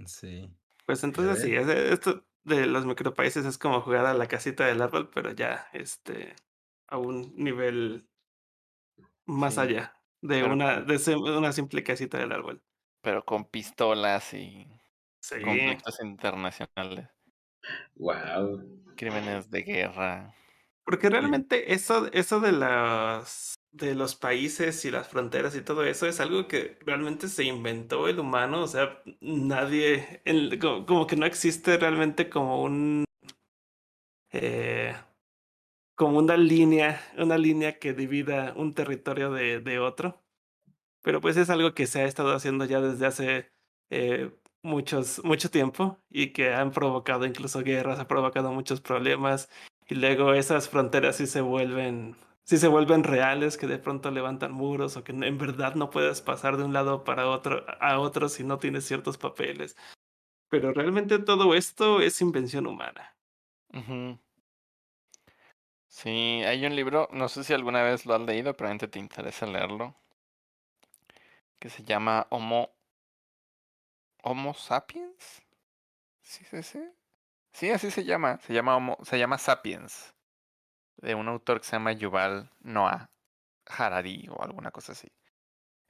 Sí. 0.05 0.53
Pues 0.85 1.03
entonces 1.05 1.41
sí, 1.41 1.55
esto 1.55 2.25
de 2.43 2.65
los 2.67 2.85
micropaíses 2.85 3.45
es 3.45 3.57
como 3.57 3.81
jugar 3.81 4.05
a 4.05 4.13
la 4.13 4.27
casita 4.27 4.65
del 4.65 4.81
árbol, 4.81 5.09
pero 5.13 5.31
ya 5.31 5.67
este 5.73 6.35
a 6.87 6.97
un 6.97 7.33
nivel 7.35 8.09
más 9.25 9.55
Sí, 9.55 9.59
allá 9.59 9.93
de 10.21 10.41
pero 10.41 10.53
una, 10.53 10.81
de 10.81 11.15
una 11.15 11.51
simple 11.53 11.83
casita 11.83 12.17
del 12.17 12.31
árbol. 12.31 12.63
Pero 13.03 13.23
con 13.23 13.45
pistolas 13.45 14.33
y 14.33 14.67
Sí. 15.21 15.35
conflictos 15.43 15.99
internacionales. 16.01 17.09
Wow. 17.97 18.63
Crímenes 18.95 19.49
de 19.49 19.61
guerra. 19.63 20.33
Porque 20.85 21.09
realmente 21.09 21.73
eso, 21.73 22.07
eso 22.11 22.39
de 22.39 22.51
las 22.51 23.55
de 23.71 23.95
los 23.95 24.15
países 24.15 24.83
y 24.85 24.91
las 24.91 25.07
fronteras 25.07 25.55
y 25.55 25.61
todo 25.61 25.83
eso 25.83 26.07
es 26.07 26.19
algo 26.19 26.47
que 26.47 26.77
realmente 26.85 27.27
se 27.27 27.43
inventó 27.43 28.07
el 28.07 28.19
humano, 28.19 28.63
o 28.63 28.67
sea, 28.67 29.01
nadie, 29.21 30.21
como, 30.59 31.07
que 31.07 31.15
no 31.15 31.25
existe 31.25 31.77
realmente 31.77 32.29
como 32.29 32.63
un 32.63 33.05
eh, 34.31 34.95
como 35.95 36.19
una 36.19 36.37
línea, 36.37 37.01
una 37.17 37.37
línea 37.37 37.77
que 37.79 37.93
divida 37.93 38.53
un 38.55 38.73
territorio 38.73 39.31
de, 39.31 39.59
de 39.59 39.79
otro. 39.79 40.23
Pero 41.03 41.21
pues 41.21 41.37
es 41.37 41.49
algo 41.49 41.73
que 41.73 41.87
se 41.87 42.01
ha 42.01 42.05
estado 42.05 42.33
haciendo 42.33 42.65
ya 42.65 42.81
desde 42.81 43.05
hace 43.05 43.51
eh, 43.89 44.31
muchos, 44.63 45.23
mucho 45.23 45.49
tiempo 45.49 45.97
y 46.09 46.31
que 46.33 46.53
han 46.53 46.71
provocado 46.71 47.25
incluso 47.25 47.63
guerras, 47.63 47.99
ha 47.99 48.07
provocado 48.07 48.51
muchos 48.53 48.81
problemas 48.81 49.49
y 49.87 49.95
luego 49.95 50.33
esas 50.33 50.69
fronteras 50.69 51.17
sí 51.17 51.27
se 51.27 51.41
vuelven, 51.41 52.15
sí 52.49 52.57
se 52.57 52.67
vuelven 52.67 53.03
reales, 53.03 53.57
que 53.57 53.67
de 53.67 53.77
pronto 53.77 54.09
levantan 54.09 54.51
muros 54.51 54.97
o 54.97 55.03
que 55.03 55.11
en 55.11 55.37
verdad 55.37 55.75
no 55.75 55.91
puedes 55.91 56.19
pasar 56.21 56.57
de 56.57 56.63
un 56.63 56.73
lado 56.73 57.03
para 57.03 57.29
otro 57.29 57.63
a 57.79 57.99
otro 57.99 58.27
si 58.27 58.43
no 58.43 58.57
tienes 58.57 58.87
ciertos 58.87 59.19
papeles. 59.19 59.77
Pero 60.49 60.73
realmente 60.73 61.19
todo 61.19 61.53
esto 61.53 62.01
es 62.01 62.19
invención 62.21 62.65
humana. 62.65 63.15
Sí, 65.85 66.09
hay 66.43 66.65
un 66.65 66.75
libro, 66.75 67.07
no 67.11 67.29
sé 67.29 67.43
si 67.43 67.53
alguna 67.53 67.83
vez 67.83 68.07
lo 68.07 68.15
has 68.15 68.21
leído, 68.21 68.55
probablemente 68.55 68.87
te 68.87 68.97
interesa 68.97 69.45
leerlo, 69.45 69.93
que 71.59 71.69
se 71.69 71.83
llama 71.83 72.25
Homo, 72.31 72.71
Homo 74.23 74.55
sapiens. 74.55 75.43
¿Sí 76.23 76.43
es 76.45 76.53
ese? 76.53 76.95
Sí, 77.53 77.69
así 77.69 77.91
se 77.91 78.05
llama, 78.05 78.39
se 78.39 78.53
llama 78.53 78.75
Homo, 78.75 78.97
se 79.03 79.19
llama 79.19 79.37
Sapiens, 79.37 80.15
de 81.01 81.15
un 81.15 81.27
autor 81.27 81.59
que 81.59 81.67
se 81.67 81.73
llama 81.73 81.93
Yuval 81.93 82.49
Noah 82.61 83.09
Harari 83.65 84.27
o 84.29 84.43
alguna 84.43 84.71
cosa 84.71 84.93
así. 84.93 85.11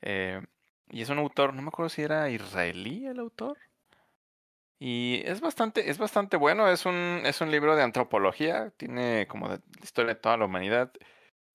Eh, 0.01 0.41
y 0.89 1.01
es 1.01 1.09
un 1.09 1.19
autor, 1.19 1.53
no 1.53 1.61
me 1.61 1.69
acuerdo 1.69 1.89
si 1.89 2.01
era 2.01 2.29
israelí 2.29 3.05
el 3.07 3.19
autor. 3.19 3.57
Y 4.79 5.21
es 5.25 5.41
bastante, 5.41 5.89
es 5.89 5.97
bastante 5.97 6.37
bueno, 6.37 6.69
es 6.69 6.85
un, 6.85 7.21
es 7.25 7.41
un 7.41 7.51
libro 7.51 7.75
de 7.75 7.83
antropología, 7.83 8.71
tiene 8.77 9.27
como 9.27 9.49
de 9.49 9.57
la 9.57 9.83
historia 9.83 10.13
de 10.13 10.19
toda 10.19 10.37
la 10.37 10.45
humanidad, 10.45 10.91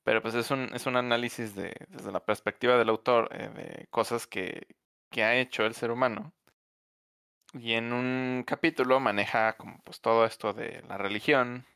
pero 0.04 0.20
pues 0.22 0.34
es 0.34 0.50
un, 0.50 0.70
es 0.74 0.86
un 0.86 0.96
análisis 0.96 1.54
de, 1.54 1.74
desde 1.88 2.12
la 2.12 2.24
perspectiva 2.24 2.76
del 2.76 2.90
autor, 2.90 3.30
eh, 3.32 3.48
de 3.48 3.86
cosas 3.90 4.26
que, 4.26 4.66
que 5.10 5.24
ha 5.24 5.36
hecho 5.36 5.64
el 5.64 5.74
ser 5.74 5.90
humano. 5.90 6.34
Y 7.54 7.74
en 7.74 7.92
un 7.92 8.44
capítulo 8.46 9.00
maneja 9.00 9.56
como 9.56 9.78
pues 9.84 10.00
todo 10.00 10.26
esto 10.26 10.52
de 10.52 10.82
la 10.88 10.98
religión 10.98 11.66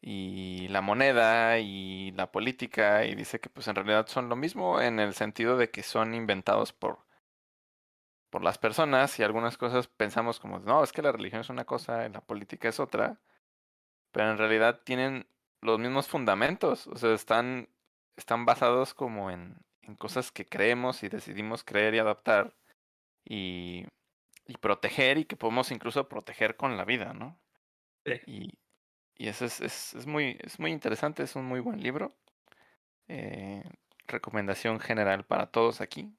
y 0.00 0.68
la 0.68 0.80
moneda 0.80 1.58
y 1.58 2.12
la 2.12 2.30
política 2.30 3.04
y 3.04 3.14
dice 3.14 3.40
que 3.40 3.50
pues 3.50 3.68
en 3.68 3.74
realidad 3.74 4.06
son 4.08 4.28
lo 4.28 4.36
mismo 4.36 4.80
en 4.80 5.00
el 5.00 5.14
sentido 5.14 5.56
de 5.56 5.70
que 5.70 5.82
son 5.82 6.14
inventados 6.14 6.72
por 6.72 7.08
por 8.30 8.42
las 8.42 8.58
personas 8.58 9.18
y 9.18 9.22
algunas 9.22 9.56
cosas 9.56 9.88
pensamos 9.88 10.40
como, 10.40 10.58
no, 10.58 10.82
es 10.84 10.92
que 10.92 11.02
la 11.02 11.12
religión 11.12 11.40
es 11.40 11.50
una 11.50 11.64
cosa 11.64 12.06
y 12.06 12.12
la 12.12 12.20
política 12.20 12.68
es 12.68 12.80
otra, 12.80 13.20
pero 14.12 14.30
en 14.30 14.38
realidad 14.38 14.82
tienen 14.84 15.26
los 15.60 15.78
mismos 15.78 16.08
fundamentos, 16.08 16.86
o 16.88 16.96
sea, 16.96 17.14
están, 17.14 17.68
están 18.16 18.44
basados 18.44 18.94
como 18.94 19.30
en, 19.30 19.56
en 19.82 19.96
cosas 19.96 20.30
que 20.30 20.46
creemos 20.46 21.02
y 21.02 21.08
decidimos 21.08 21.64
creer 21.64 21.94
y 21.94 21.98
adaptar 21.98 22.54
y, 23.24 23.86
y 24.46 24.56
proteger 24.58 25.18
y 25.18 25.24
que 25.24 25.36
podemos 25.36 25.70
incluso 25.70 26.08
proteger 26.08 26.56
con 26.56 26.76
la 26.76 26.84
vida, 26.84 27.14
¿no? 27.14 27.40
Sí. 28.04 28.12
Y, 28.26 28.58
y 29.18 29.28
eso 29.28 29.44
es, 29.46 29.60
es, 29.60 29.94
es, 29.94 30.06
muy, 30.06 30.38
es 30.42 30.58
muy 30.60 30.72
interesante, 30.72 31.22
es 31.24 31.36
un 31.36 31.46
muy 31.46 31.60
buen 31.60 31.82
libro. 31.82 32.16
Eh, 33.08 33.64
recomendación 34.08 34.80
general 34.80 35.26
para 35.26 35.50
todos 35.52 35.80
aquí. 35.82 36.16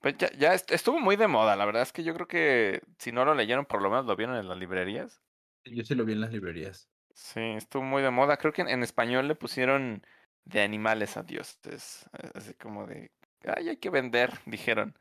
Pues 0.00 0.16
ya, 0.18 0.30
ya 0.32 0.52
est- 0.54 0.70
estuvo 0.72 0.98
muy 1.00 1.16
de 1.16 1.28
moda, 1.28 1.56
la 1.56 1.64
verdad 1.64 1.82
es 1.82 1.92
que 1.92 2.02
yo 2.04 2.12
creo 2.14 2.26
que 2.28 2.82
si 2.98 3.12
no 3.12 3.24
lo 3.24 3.34
leyeron, 3.34 3.64
por 3.66 3.80
lo 3.82 3.88
menos 3.90 4.04
lo 4.06 4.16
vieron 4.16 4.36
en 4.36 4.48
las 4.48 4.58
librerías. 4.58 5.22
Yo 5.64 5.82
sí 5.84 5.96
lo 5.96 6.04
vi 6.04 6.12
en 6.12 6.20
las 6.20 6.30
librerías. 6.32 6.88
Sí, 7.14 7.40
estuvo 7.40 7.82
muy 7.82 8.02
de 8.02 8.10
moda. 8.10 8.36
Creo 8.38 8.52
que 8.52 8.62
en, 8.62 8.68
en 8.68 8.82
español 8.82 9.28
le 9.28 9.34
pusieron 9.34 10.02
de 10.44 10.62
animales 10.62 11.16
a 11.16 11.22
dioses. 11.22 12.08
Así 12.34 12.54
como 12.54 12.86
de, 12.86 13.12
ay, 13.44 13.68
hay 13.70 13.76
que 13.76 13.90
vender, 13.90 14.30
dijeron. 14.46 14.98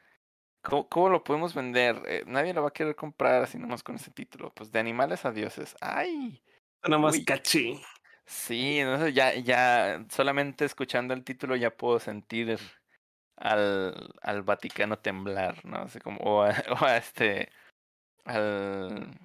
¿Cómo, 0.61 0.87
cómo 0.89 1.09
lo 1.09 1.23
podemos 1.23 1.53
vender? 1.53 2.01
Eh, 2.07 2.23
nadie 2.27 2.53
lo 2.53 2.61
va 2.61 2.69
a 2.69 2.73
querer 2.73 2.95
comprar 2.95 3.43
así 3.43 3.57
nomás 3.57 3.83
con 3.83 3.95
ese 3.95 4.11
título. 4.11 4.53
Pues 4.53 4.71
de 4.71 4.79
animales 4.79 5.25
a 5.25 5.31
dioses. 5.31 5.75
¡Ay! 5.81 6.43
Nada 6.83 6.99
más 6.99 7.15
Uy. 7.15 7.25
cachín. 7.25 7.79
Sí, 8.25 8.79
entonces 8.79 9.13
ya, 9.13 9.35
ya 9.35 10.05
solamente 10.09 10.65
escuchando 10.65 11.13
el 11.13 11.23
título 11.23 11.55
ya 11.55 11.75
puedo 11.75 11.99
sentir 11.99 12.57
al, 13.35 14.13
al 14.21 14.43
Vaticano 14.43 14.99
temblar, 14.99 15.65
¿no? 15.65 15.77
Así 15.79 15.99
como, 15.99 16.19
o 16.19 16.43
a, 16.43 16.49
o 16.81 16.85
a 16.85 16.97
este, 16.97 17.49
al, 18.25 19.19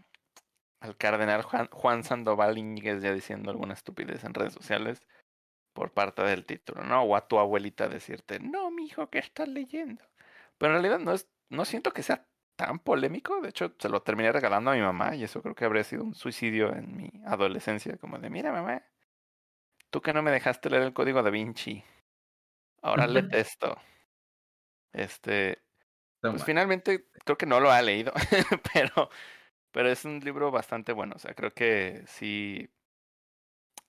al 0.80 0.96
cardenal 0.96 1.42
Juan, 1.42 1.68
Juan 1.70 2.04
Sandoval 2.04 2.58
Íñiguez 2.58 3.02
ya 3.02 3.12
diciendo 3.12 3.50
alguna 3.50 3.74
estupidez 3.74 4.24
en 4.24 4.34
redes 4.34 4.54
sociales 4.54 5.02
por 5.72 5.92
parte 5.92 6.22
del 6.22 6.46
título, 6.46 6.82
¿no? 6.82 7.02
O 7.02 7.16
a 7.16 7.28
tu 7.28 7.38
abuelita 7.38 7.88
decirte, 7.88 8.40
no, 8.40 8.70
mijo, 8.70 9.08
¿qué 9.10 9.18
estás 9.18 9.48
leyendo? 9.48 10.02
Pero 10.58 10.74
en 10.74 10.82
realidad 10.82 10.98
no 10.98 11.12
es, 11.12 11.28
no 11.48 11.64
siento 11.64 11.92
que 11.92 12.02
sea 12.02 12.26
tan 12.56 12.78
polémico, 12.78 13.40
de 13.40 13.50
hecho 13.50 13.74
se 13.78 13.88
lo 13.88 14.02
terminé 14.02 14.32
regalando 14.32 14.70
a 14.70 14.74
mi 14.74 14.80
mamá 14.80 15.14
y 15.14 15.24
eso 15.24 15.42
creo 15.42 15.54
que 15.54 15.66
habría 15.66 15.84
sido 15.84 16.02
un 16.02 16.14
suicidio 16.14 16.74
en 16.74 16.96
mi 16.96 17.10
adolescencia, 17.26 17.98
como 17.98 18.18
de, 18.18 18.30
mira 18.30 18.50
mamá, 18.50 18.82
tú 19.90 20.00
que 20.00 20.12
no 20.12 20.22
me 20.22 20.30
dejaste 20.30 20.70
leer 20.70 20.82
el 20.82 20.94
código 20.94 21.22
da 21.22 21.30
Vinci, 21.30 21.84
ahora 22.82 23.06
léete 23.06 23.40
esto. 23.40 23.76
Este, 24.92 25.58
pues 26.20 26.44
finalmente 26.44 27.08
creo 27.24 27.36
que 27.36 27.46
no 27.46 27.60
lo 27.60 27.70
ha 27.70 27.82
leído, 27.82 28.12
pero, 28.72 29.10
pero 29.72 29.90
es 29.90 30.04
un 30.04 30.20
libro 30.20 30.50
bastante 30.50 30.92
bueno. 30.92 31.14
O 31.16 31.18
sea, 31.18 31.34
creo 31.34 31.52
que 31.52 32.02
sí, 32.06 32.70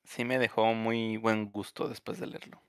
sí 0.03 0.25
me 0.25 0.39
dejó 0.39 0.73
muy 0.73 1.17
buen 1.17 1.51
gusto 1.51 1.87
después 1.87 2.19
de 2.19 2.27
leerlo. 2.27 2.61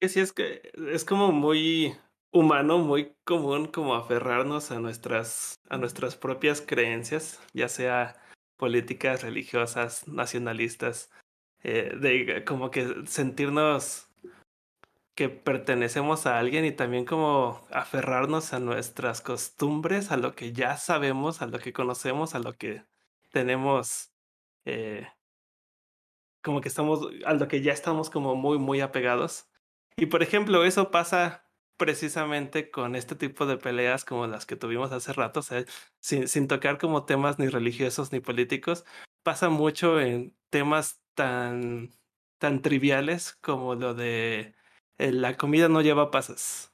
Que 0.00 0.08
sí, 0.08 0.20
es 0.20 0.32
que 0.32 0.70
es 0.92 1.04
como 1.04 1.32
muy 1.32 1.96
humano, 2.32 2.78
muy 2.78 3.14
común 3.24 3.66
como 3.66 3.94
aferrarnos 3.94 4.70
a 4.72 4.80
nuestras, 4.80 5.60
a 5.68 5.76
nuestras 5.76 6.16
propias 6.16 6.60
creencias, 6.60 7.40
ya 7.52 7.68
sea 7.68 8.16
políticas, 8.56 9.22
religiosas, 9.22 10.08
nacionalistas, 10.08 11.10
eh, 11.62 11.94
de 12.00 12.44
como 12.44 12.70
que 12.70 13.06
sentirnos 13.06 14.08
que 15.14 15.28
pertenecemos 15.28 16.26
a 16.26 16.38
alguien 16.38 16.64
y 16.64 16.72
también 16.72 17.04
como 17.04 17.66
aferrarnos 17.70 18.54
a 18.54 18.60
nuestras 18.60 19.20
costumbres, 19.20 20.10
a 20.10 20.16
lo 20.16 20.34
que 20.34 20.52
ya 20.52 20.76
sabemos, 20.78 21.42
a 21.42 21.46
lo 21.46 21.58
que 21.58 21.72
conocemos, 21.72 22.34
a 22.34 22.38
lo 22.38 22.54
que 22.54 22.84
tenemos, 23.30 24.10
eh, 24.64 25.06
como 26.42 26.60
que 26.62 26.68
estamos, 26.68 27.06
a 27.26 27.34
lo 27.34 27.46
que 27.46 27.60
ya 27.60 27.72
estamos 27.72 28.08
como 28.10 28.34
muy, 28.36 28.58
muy 28.58 28.80
apegados. 28.80 29.48
Y 29.96 30.06
por 30.06 30.22
ejemplo, 30.22 30.64
eso 30.64 30.90
pasa 30.90 31.44
precisamente 31.82 32.70
con 32.70 32.94
este 32.94 33.16
tipo 33.16 33.44
de 33.44 33.56
peleas 33.56 34.04
como 34.04 34.28
las 34.28 34.46
que 34.46 34.54
tuvimos 34.54 34.92
hace 34.92 35.12
rato, 35.12 35.40
o 35.40 35.42
sea, 35.42 35.64
sin, 36.00 36.28
sin 36.28 36.46
tocar 36.46 36.78
como 36.78 37.06
temas 37.06 37.40
ni 37.40 37.48
religiosos 37.48 38.12
ni 38.12 38.20
políticos, 38.20 38.84
pasa 39.24 39.48
mucho 39.48 40.00
en 40.00 40.32
temas 40.48 41.00
tan, 41.14 41.90
tan 42.38 42.62
triviales 42.62 43.36
como 43.40 43.74
lo 43.74 43.94
de 43.94 44.54
eh, 44.98 45.10
la 45.10 45.36
comida 45.36 45.68
no 45.68 45.80
lleva 45.80 46.12
pasas. 46.12 46.72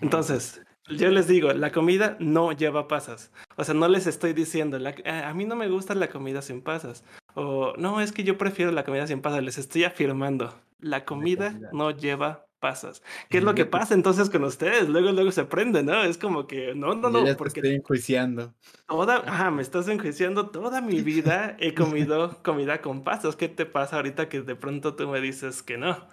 Entonces, 0.00 0.62
yo 0.88 1.10
les 1.10 1.26
digo, 1.26 1.52
la 1.52 1.72
comida 1.72 2.16
no 2.20 2.52
lleva 2.52 2.86
pasas. 2.86 3.32
O 3.56 3.64
sea, 3.64 3.74
no 3.74 3.88
les 3.88 4.06
estoy 4.06 4.32
diciendo, 4.32 4.78
la- 4.78 4.94
a 5.28 5.34
mí 5.34 5.44
no 5.44 5.56
me 5.56 5.68
gusta 5.68 5.96
la 5.96 6.08
comida 6.08 6.40
sin 6.40 6.62
pasas. 6.62 7.04
O 7.34 7.74
no, 7.78 8.00
es 8.00 8.12
que 8.12 8.22
yo 8.22 8.38
prefiero 8.38 8.70
la 8.70 8.84
comida 8.84 9.08
sin 9.08 9.22
pasas. 9.22 9.42
Les 9.42 9.58
estoy 9.58 9.82
afirmando, 9.82 10.54
la 10.78 11.04
comida 11.04 11.50
comida. 11.50 11.70
no 11.72 11.90
lleva 11.90 12.45
pasas. 12.58 13.02
¿Qué 13.28 13.38
es 13.38 13.44
lo 13.44 13.54
que 13.54 13.66
pasa 13.66 13.94
entonces 13.94 14.30
con 14.30 14.44
ustedes? 14.44 14.88
Luego, 14.88 15.12
luego 15.12 15.30
se 15.30 15.44
prende, 15.44 15.82
¿no? 15.82 16.02
Es 16.02 16.18
como 16.18 16.46
que, 16.46 16.74
no, 16.74 16.94
no, 16.94 17.10
no, 17.10 17.20
ya 17.20 17.32
te 17.32 17.36
porque 17.36 17.60
estoy 17.60 17.76
enjuiciando. 17.76 18.54
toda, 18.86 19.16
ajá, 19.18 19.50
me 19.50 19.62
estás 19.62 19.88
enjuiciando, 19.88 20.50
toda 20.50 20.80
mi 20.80 21.00
vida 21.02 21.56
he 21.60 21.74
comido 21.74 22.42
comida 22.42 22.80
con 22.80 23.04
pasas. 23.04 23.36
¿Qué 23.36 23.48
te 23.48 23.66
pasa 23.66 23.96
ahorita 23.96 24.28
que 24.28 24.42
de 24.42 24.56
pronto 24.56 24.94
tú 24.94 25.08
me 25.08 25.20
dices 25.20 25.62
que 25.62 25.78
no? 25.78 26.06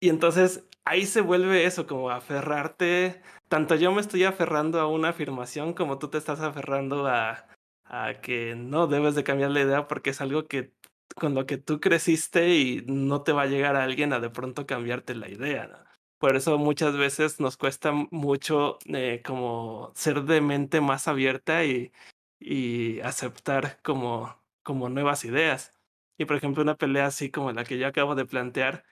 Y 0.00 0.08
entonces 0.08 0.64
ahí 0.84 1.06
se 1.06 1.20
vuelve 1.20 1.64
eso, 1.64 1.86
como 1.86 2.10
aferrarte. 2.10 3.22
Tanto 3.48 3.74
yo 3.76 3.92
me 3.92 4.00
estoy 4.00 4.24
aferrando 4.24 4.80
a 4.80 4.86
una 4.86 5.10
afirmación 5.10 5.72
como 5.72 5.98
tú 5.98 6.08
te 6.08 6.18
estás 6.18 6.40
aferrando 6.40 7.06
a, 7.06 7.46
a 7.84 8.20
que 8.20 8.54
no 8.56 8.86
debes 8.86 9.14
de 9.14 9.24
cambiar 9.24 9.50
la 9.50 9.60
idea 9.60 9.88
porque 9.88 10.10
es 10.10 10.20
algo 10.20 10.46
que 10.46 10.72
con 11.16 11.34
lo 11.34 11.46
que 11.46 11.58
tú 11.58 11.80
creciste 11.80 12.54
y 12.56 12.84
no 12.86 13.22
te 13.22 13.32
va 13.32 13.42
a 13.42 13.46
llegar 13.46 13.76
a 13.76 13.84
alguien 13.84 14.12
a 14.12 14.20
de 14.20 14.30
pronto 14.30 14.66
cambiarte 14.66 15.14
la 15.14 15.28
idea. 15.30 15.84
Por 16.18 16.36
eso 16.36 16.58
muchas 16.58 16.96
veces 16.96 17.40
nos 17.40 17.56
cuesta 17.56 17.92
mucho 18.10 18.78
eh, 18.86 19.22
como 19.24 19.92
ser 19.94 20.22
de 20.24 20.40
mente 20.40 20.80
más 20.80 21.08
abierta 21.08 21.64
y, 21.64 21.92
y 22.38 23.00
aceptar 23.00 23.80
como, 23.82 24.36
como 24.62 24.88
nuevas 24.88 25.24
ideas. 25.24 25.72
Y 26.18 26.24
por 26.26 26.36
ejemplo, 26.36 26.62
una 26.62 26.76
pelea 26.76 27.06
así 27.06 27.30
como 27.30 27.52
la 27.52 27.64
que 27.64 27.78
yo 27.78 27.86
acabo 27.88 28.14
de 28.14 28.26
plantear, 28.26 28.84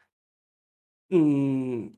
mm, 1.10 1.88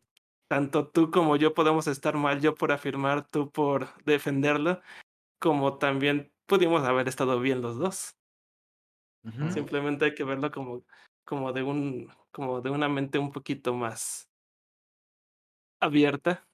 tanto 0.48 0.88
tú 0.88 1.10
como 1.10 1.36
yo 1.36 1.54
podemos 1.54 1.86
estar 1.86 2.16
mal, 2.16 2.40
yo 2.40 2.54
por 2.54 2.72
afirmar, 2.72 3.28
tú 3.28 3.50
por 3.50 3.88
defenderlo, 4.04 4.80
como 5.40 5.78
también 5.78 6.32
pudimos 6.46 6.84
haber 6.84 7.08
estado 7.08 7.40
bien 7.40 7.62
los 7.62 7.78
dos. 7.78 8.16
Simplemente 9.47 10.07
hay 10.07 10.14
que 10.14 10.25
verlo 10.25 10.51
como, 10.51 10.85
como 11.25 11.53
de 11.53 11.62
un, 11.62 12.09
como 12.33 12.61
de 12.61 12.70
una 12.70 12.89
mente 12.89 13.18
un 13.18 13.33
poquito 13.33 13.75
más 13.75 14.29
abierta 15.81 16.49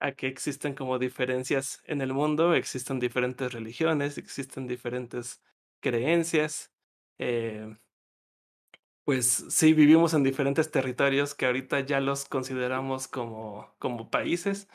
a 0.00 0.12
que 0.14 0.26
existen 0.28 0.74
como 0.74 0.98
diferencias 0.98 1.82
en 1.86 2.00
el 2.02 2.12
mundo, 2.14 2.54
existen 2.54 3.00
diferentes 3.00 3.52
religiones, 3.52 4.18
existen 4.18 4.66
diferentes 4.68 5.42
creencias. 5.80 6.72
eh, 7.18 7.76
pues 9.04 9.44
sí, 9.50 9.72
vivimos 9.72 10.14
en 10.14 10.22
diferentes 10.24 10.70
territorios 10.70 11.34
que 11.34 11.46
ahorita 11.46 11.80
ya 11.80 12.00
los 12.00 12.24
consideramos 12.24 13.06
como, 13.08 13.72
como 13.78 14.10
países, 14.10 14.68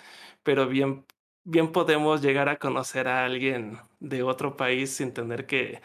pero 0.43 0.67
bien, 0.67 1.05
bien 1.43 1.71
podemos 1.73 2.21
llegar 2.21 2.47
a 2.49 2.57
conocer 2.57 3.07
a 3.09 3.25
alguien 3.25 3.77
de 3.99 4.23
otro 4.23 4.55
país 4.57 4.91
sin 4.95 5.13
tener 5.13 5.45
que 5.47 5.81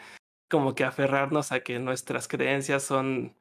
como 0.49 0.75
que 0.75 0.83
aferrarnos 0.83 1.51
a 1.51 1.59
que 1.61 1.79
nuestras 1.79 2.27
creencias 2.27 2.83
son, 2.83 3.35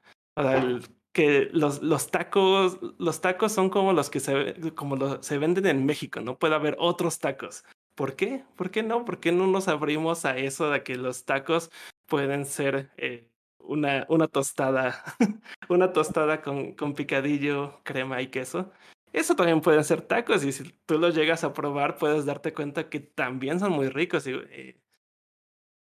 que 1.12 1.48
los, 1.52 1.82
los 1.82 2.10
tacos, 2.10 2.78
los 2.98 3.20
tacos 3.20 3.52
son 3.52 3.70
como 3.70 3.92
los 3.92 4.10
que 4.10 4.20
se, 4.20 4.54
como 4.74 4.96
lo- 4.96 5.22
se 5.22 5.38
venden 5.38 5.66
en 5.66 5.86
México, 5.86 6.20
no 6.20 6.38
puede 6.38 6.54
haber 6.54 6.76
otros 6.78 7.18
tacos. 7.18 7.64
¿Por 7.94 8.14
qué? 8.16 8.44
¿Por 8.56 8.70
qué 8.70 8.82
no? 8.82 9.04
¿Por 9.06 9.20
qué 9.20 9.32
no 9.32 9.46
nos 9.46 9.68
abrimos 9.68 10.26
a 10.26 10.36
eso 10.36 10.70
de 10.70 10.82
que 10.82 10.96
los 10.96 11.24
tacos 11.24 11.70
pueden 12.06 12.44
ser 12.44 12.90
eh, 12.98 13.30
una, 13.58 14.04
una 14.10 14.28
tostada, 14.28 15.02
una 15.70 15.92
tostada 15.92 16.42
con, 16.42 16.72
con 16.74 16.94
picadillo, 16.94 17.80
crema 17.84 18.20
y 18.20 18.28
queso? 18.28 18.70
Eso 19.14 19.34
también 19.34 19.62
pueden 19.62 19.82
ser 19.84 20.02
tacos 20.02 20.44
y 20.44 20.52
si 20.52 20.64
tú 20.84 20.98
los 20.98 21.14
llegas 21.14 21.42
a 21.42 21.54
probar 21.54 21.96
puedes 21.96 22.26
darte 22.26 22.52
cuenta 22.52 22.90
que 22.90 23.00
también 23.00 23.58
son 23.58 23.72
muy 23.72 23.88
ricos 23.88 24.26
y 24.26 24.76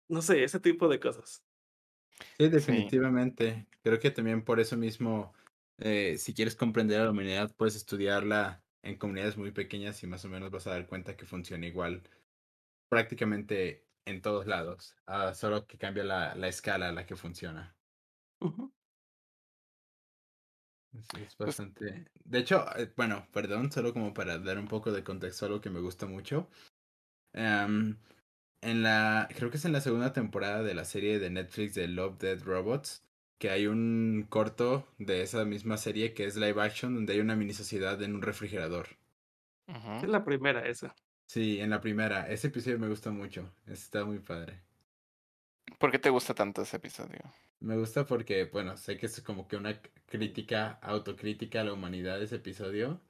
no 0.09 0.21
sé, 0.21 0.43
ese 0.43 0.59
tipo 0.59 0.87
de 0.87 0.99
cosas. 0.99 1.43
Sí, 2.37 2.49
definitivamente. 2.49 3.67
Creo 3.83 3.99
que 3.99 4.11
también 4.11 4.43
por 4.43 4.59
eso 4.59 4.77
mismo, 4.77 5.33
eh, 5.79 6.17
si 6.17 6.33
quieres 6.33 6.55
comprender 6.55 7.01
a 7.01 7.05
la 7.05 7.11
humanidad, 7.11 7.53
puedes 7.55 7.75
estudiarla 7.75 8.63
en 8.83 8.97
comunidades 8.97 9.37
muy 9.37 9.51
pequeñas 9.51 10.01
y 10.03 10.07
más 10.07 10.23
o 10.25 10.29
menos 10.29 10.51
vas 10.51 10.67
a 10.67 10.71
dar 10.71 10.87
cuenta 10.87 11.15
que 11.17 11.25
funciona 11.25 11.65
igual 11.67 12.03
prácticamente 12.89 13.85
en 14.05 14.21
todos 14.21 14.47
lados, 14.47 14.95
ah, 15.07 15.33
solo 15.35 15.67
que 15.67 15.77
cambia 15.77 16.03
la, 16.03 16.35
la 16.35 16.47
escala 16.49 16.89
a 16.89 16.93
la 16.93 17.05
que 17.05 17.15
funciona. 17.15 17.75
Sí, 20.93 21.21
es 21.21 21.35
Pues- 21.37 21.47
bastante... 21.47 22.05
De 22.25 22.39
hecho, 22.39 22.65
eh, 22.77 22.91
bueno, 22.95 23.27
perdón, 23.31 23.71
solo 23.71 23.93
como 23.93 24.13
para 24.13 24.37
dar 24.39 24.57
un 24.57 24.67
poco 24.67 24.91
de 24.91 25.03
contexto 25.03 25.45
a 25.45 25.47
algo 25.47 25.61
que 25.61 25.69
me 25.69 25.79
gusta 25.79 26.05
mucho. 26.05 26.49
Em, 27.33 27.97
en 28.61 28.83
la, 28.83 29.27
creo 29.35 29.49
que 29.49 29.57
es 29.57 29.65
en 29.65 29.71
la 29.73 29.81
segunda 29.81 30.13
temporada 30.13 30.63
de 30.63 30.73
la 30.73 30.85
serie 30.85 31.19
de 31.19 31.29
Netflix 31.29 31.75
de 31.75 31.87
Love, 31.87 32.17
Dead 32.17 32.43
Robots, 32.43 33.03
que 33.37 33.49
hay 33.49 33.67
un 33.67 34.25
corto 34.29 34.87
de 34.97 35.21
esa 35.21 35.45
misma 35.45 35.77
serie 35.77 36.13
que 36.13 36.25
es 36.25 36.35
live 36.35 36.61
action, 36.61 36.95
donde 36.95 37.13
hay 37.13 37.19
una 37.19 37.35
mini 37.35 37.53
sociedad 37.53 38.01
en 38.01 38.15
un 38.15 38.21
refrigerador. 38.21 38.87
Es 40.01 40.07
la 40.07 40.23
primera 40.23 40.65
esa. 40.67 40.95
Sí, 41.27 41.59
en 41.59 41.69
la 41.69 41.81
primera. 41.81 42.29
Ese 42.29 42.47
episodio 42.47 42.79
me 42.79 42.87
gusta 42.87 43.11
mucho. 43.11 43.53
Está 43.67 44.05
muy 44.05 44.19
padre. 44.19 44.61
¿Por 45.77 45.91
qué 45.91 45.99
te 45.99 46.09
gusta 46.09 46.33
tanto 46.33 46.61
ese 46.61 46.77
episodio? 46.77 47.19
Me 47.59 47.75
gusta 47.75 48.05
porque, 48.05 48.45
bueno, 48.45 48.77
sé 48.77 48.97
que 48.97 49.07
es 49.07 49.21
como 49.21 49.47
que 49.47 49.57
una 49.57 49.79
crítica, 50.05 50.79
autocrítica 50.81 51.61
a 51.61 51.63
la 51.65 51.73
humanidad 51.73 52.21
ese 52.21 52.37
episodio, 52.37 53.01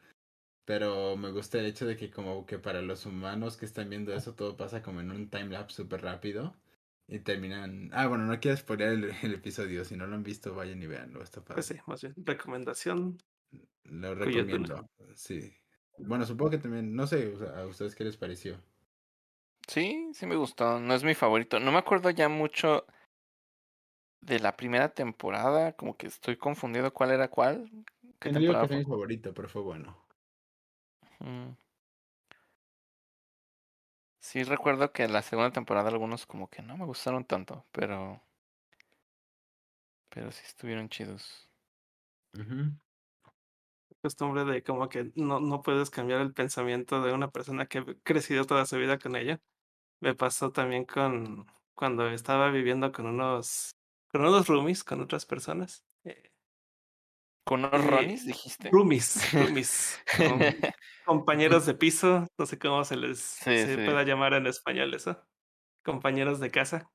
pero 0.68 1.16
me 1.16 1.32
gusta 1.32 1.60
el 1.60 1.66
hecho 1.66 1.86
de 1.86 1.96
que 1.96 2.12
como 2.12 2.46
que 2.46 2.60
para 2.60 2.82
los 2.82 3.06
humanos 3.06 3.56
que 3.56 3.66
están 3.66 3.90
viendo 3.90 4.14
eso 4.14 4.34
todo 4.34 4.58
pasa 4.58 4.82
como 4.82 5.00
en 5.00 5.12
un 5.12 5.30
timelapse 5.30 5.78
súper 5.78 6.02
rápido 6.02 6.54
y 7.08 7.20
terminan... 7.20 7.90
Ah, 7.94 8.08
bueno, 8.08 8.26
no 8.26 8.38
quiero 8.42 8.58
spoiler 8.58 8.90
el, 8.90 9.16
el 9.24 9.34
episodio, 9.34 9.86
si 9.86 9.96
no 9.96 10.06
lo 10.08 10.16
han 10.16 10.24
visto 10.24 10.54
vayan 10.54 10.84
y 10.84 10.88
veanlo, 10.88 11.24
está 11.24 11.40
padre. 11.40 11.56
Pues 11.56 11.68
sí, 11.68 11.78
más 11.86 12.02
bien. 12.02 12.14
Recomendación. 12.18 13.18
Lo 13.86 14.14
recomiendo, 14.14 14.90
sí. 15.16 15.54
Bueno, 16.00 16.26
supongo 16.26 16.52
que 16.52 16.58
también, 16.58 16.94
no 16.94 17.08
sé, 17.08 17.34
a 17.56 17.66
ustedes 17.66 17.96
qué 17.96 18.04
les 18.04 18.18
pareció. 18.18 18.60
Sí, 19.70 20.10
sí 20.14 20.26
me 20.26 20.36
gustó. 20.36 20.82
No 20.82 20.94
es 20.94 21.06
mi 21.06 21.16
favorito. 21.16 21.62
No 21.62 21.72
me 21.72 21.78
acuerdo 21.78 22.10
ya 22.10 22.28
mucho 22.28 22.86
de 24.20 24.40
la 24.40 24.58
primera 24.58 24.90
temporada. 24.90 25.72
Como 25.78 25.96
que 25.96 26.08
estoy 26.08 26.36
confundido 26.36 26.94
cuál 26.94 27.12
era 27.12 27.30
cuál. 27.30 27.72
¿Qué 28.20 28.32
temporada 28.32 28.64
que 28.64 28.68
sea 28.68 28.78
mi 28.78 28.84
fue? 28.84 28.92
favorito, 28.92 29.34
pero 29.34 29.48
fue 29.48 29.62
bueno. 29.62 30.07
Mm. 31.24 31.56
Sí 34.20 34.44
recuerdo 34.44 34.92
que 34.92 35.08
la 35.08 35.24
segunda 35.24 35.50
temporada 35.52 35.90
algunos 35.90 36.28
como 36.28 36.52
que 36.52 36.62
no 36.62 36.78
me 36.78 36.86
gustaron 36.86 37.26
tanto, 37.26 37.66
pero 37.72 38.22
pero 40.10 40.32
sí 40.34 40.42
estuvieron 40.46 40.90
chidos. 40.90 41.50
Ujú. 42.38 42.78
Costumbre 44.02 44.46
de 44.46 44.64
como 44.64 44.90
que 44.90 45.12
no, 45.16 45.40
no 45.40 45.62
puedes 45.62 45.90
cambiar 45.90 46.22
el 46.22 46.34
pensamiento 46.34 47.02
de 47.02 47.14
una 47.14 47.32
persona 47.32 47.66
que 47.66 47.80
ha 47.80 47.86
crecido 48.04 48.46
toda 48.46 48.66
su 48.66 48.78
vida 48.78 49.00
con 49.00 49.16
ella. 49.16 49.42
Me 50.02 50.16
pasó 50.16 50.52
también 50.52 50.86
con 50.86 51.48
cuando 51.76 52.10
estaba 52.10 52.52
viviendo 52.52 52.92
con 52.92 53.08
unos 53.08 53.76
con 54.10 54.22
unos 54.24 54.48
roomies, 54.48 54.84
con 54.84 55.02
otras 55.02 55.26
personas. 55.26 55.86
Eh, 56.06 56.32
¿Con 57.48 57.64
unos 57.66 57.84
Eh, 57.86 57.88
Ronis 57.88 58.26
dijiste? 58.26 58.70
roomies, 58.72 59.32
roomies. 59.34 60.04
com- 60.18 60.40
compañeros 61.06 61.66
de 61.66 61.74
piso, 61.76 62.28
no 62.38 62.46
sé 62.46 62.60
cómo 62.60 62.84
se 62.84 62.98
les 62.98 63.20
Sí, 63.20 63.56
se 63.58 63.76
sí. 63.76 63.86
pueda 63.86 64.04
llamar 64.04 64.34
en 64.34 64.48
español 64.48 64.94
eso. 64.94 65.26
Compañeros 65.84 66.40
de 66.42 66.52
casa. 66.52 66.90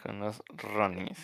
Con 0.00 0.16
unos 0.16 0.42
Ronis. 0.48 1.18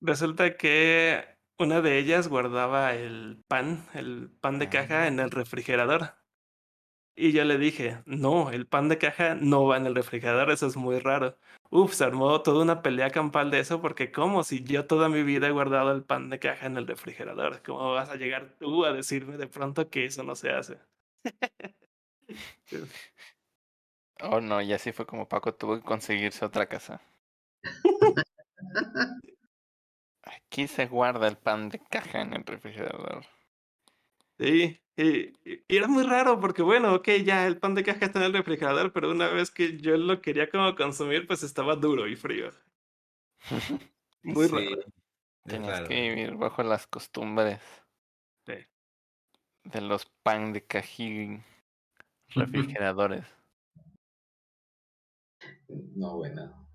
Resulta 0.00 0.56
que 0.56 1.24
una 1.58 1.80
de 1.80 1.98
ellas 1.98 2.28
guardaba 2.28 2.94
el 2.94 3.44
pan, 3.48 3.86
el 3.94 4.30
pan 4.40 4.58
de 4.58 4.68
caja 4.68 5.06
en 5.06 5.20
el 5.20 5.30
refrigerador. 5.30 6.16
Y 7.18 7.32
yo 7.32 7.44
le 7.44 7.56
dije, 7.56 8.02
no, 8.04 8.50
el 8.50 8.66
pan 8.66 8.90
de 8.90 8.98
caja 8.98 9.34
no 9.34 9.64
va 9.64 9.78
en 9.78 9.86
el 9.86 9.94
refrigerador, 9.94 10.50
eso 10.50 10.66
es 10.66 10.76
muy 10.76 10.98
raro. 10.98 11.38
Uf, 11.70 11.94
se 11.94 12.04
armó 12.04 12.42
toda 12.42 12.62
una 12.62 12.82
pelea 12.82 13.10
campal 13.10 13.50
de 13.50 13.60
eso 13.60 13.80
porque 13.80 14.12
¿cómo? 14.12 14.44
Si 14.44 14.62
yo 14.62 14.86
toda 14.86 15.08
mi 15.08 15.22
vida 15.22 15.48
he 15.48 15.50
guardado 15.50 15.92
el 15.92 16.04
pan 16.04 16.28
de 16.28 16.38
caja 16.38 16.66
en 16.66 16.76
el 16.76 16.86
refrigerador, 16.86 17.62
¿cómo 17.62 17.92
vas 17.92 18.10
a 18.10 18.16
llegar 18.16 18.54
tú 18.58 18.84
a 18.84 18.92
decirme 18.92 19.38
de 19.38 19.46
pronto 19.46 19.88
que 19.88 20.04
eso 20.04 20.22
no 20.24 20.34
se 20.34 20.50
hace? 20.50 20.78
Oh 24.20 24.40
no, 24.40 24.62
y 24.62 24.72
así 24.72 24.92
fue 24.92 25.06
como 25.06 25.28
Paco 25.28 25.54
tuvo 25.54 25.76
que 25.76 25.82
conseguirse 25.82 26.42
otra 26.42 26.66
casa. 26.66 27.02
Aquí 30.22 30.66
se 30.66 30.86
guarda 30.86 31.28
el 31.28 31.36
pan 31.36 31.68
de 31.68 31.78
caja 31.78 32.22
en 32.22 32.32
el 32.32 32.44
refrigerador. 32.44 33.26
Sí, 34.38 34.80
y, 34.96 35.32
y 35.44 35.76
era 35.76 35.88
muy 35.88 36.04
raro 36.04 36.40
porque 36.40 36.62
bueno, 36.62 36.94
ok, 36.94 37.08
ya 37.24 37.46
el 37.46 37.58
pan 37.58 37.74
de 37.74 37.84
caja 37.84 38.06
está 38.06 38.18
en 38.20 38.26
el 38.26 38.32
refrigerador, 38.32 38.92
pero 38.92 39.10
una 39.10 39.28
vez 39.28 39.50
que 39.50 39.76
yo 39.78 39.96
lo 39.96 40.20
quería 40.22 40.48
como 40.50 40.74
consumir, 40.74 41.26
pues 41.26 41.42
estaba 41.42 41.76
duro 41.76 42.06
y 42.08 42.16
frío. 42.16 42.50
Muy 44.22 44.46
Sí, 44.48 44.52
raro. 44.54 44.80
es 44.80 44.86
Tenías 45.44 45.78
raro. 45.78 45.88
que 45.88 46.00
vivir 46.08 46.34
bajo 46.36 46.62
las 46.62 46.86
costumbres 46.86 47.60
Sí. 48.46 48.54
de 49.64 49.80
los 49.82 50.06
pan 50.22 50.52
de 50.52 50.64
cají 50.66 51.40
refrigeradores. 52.34 53.24
No, 55.68 56.16
bueno. 56.16 56.68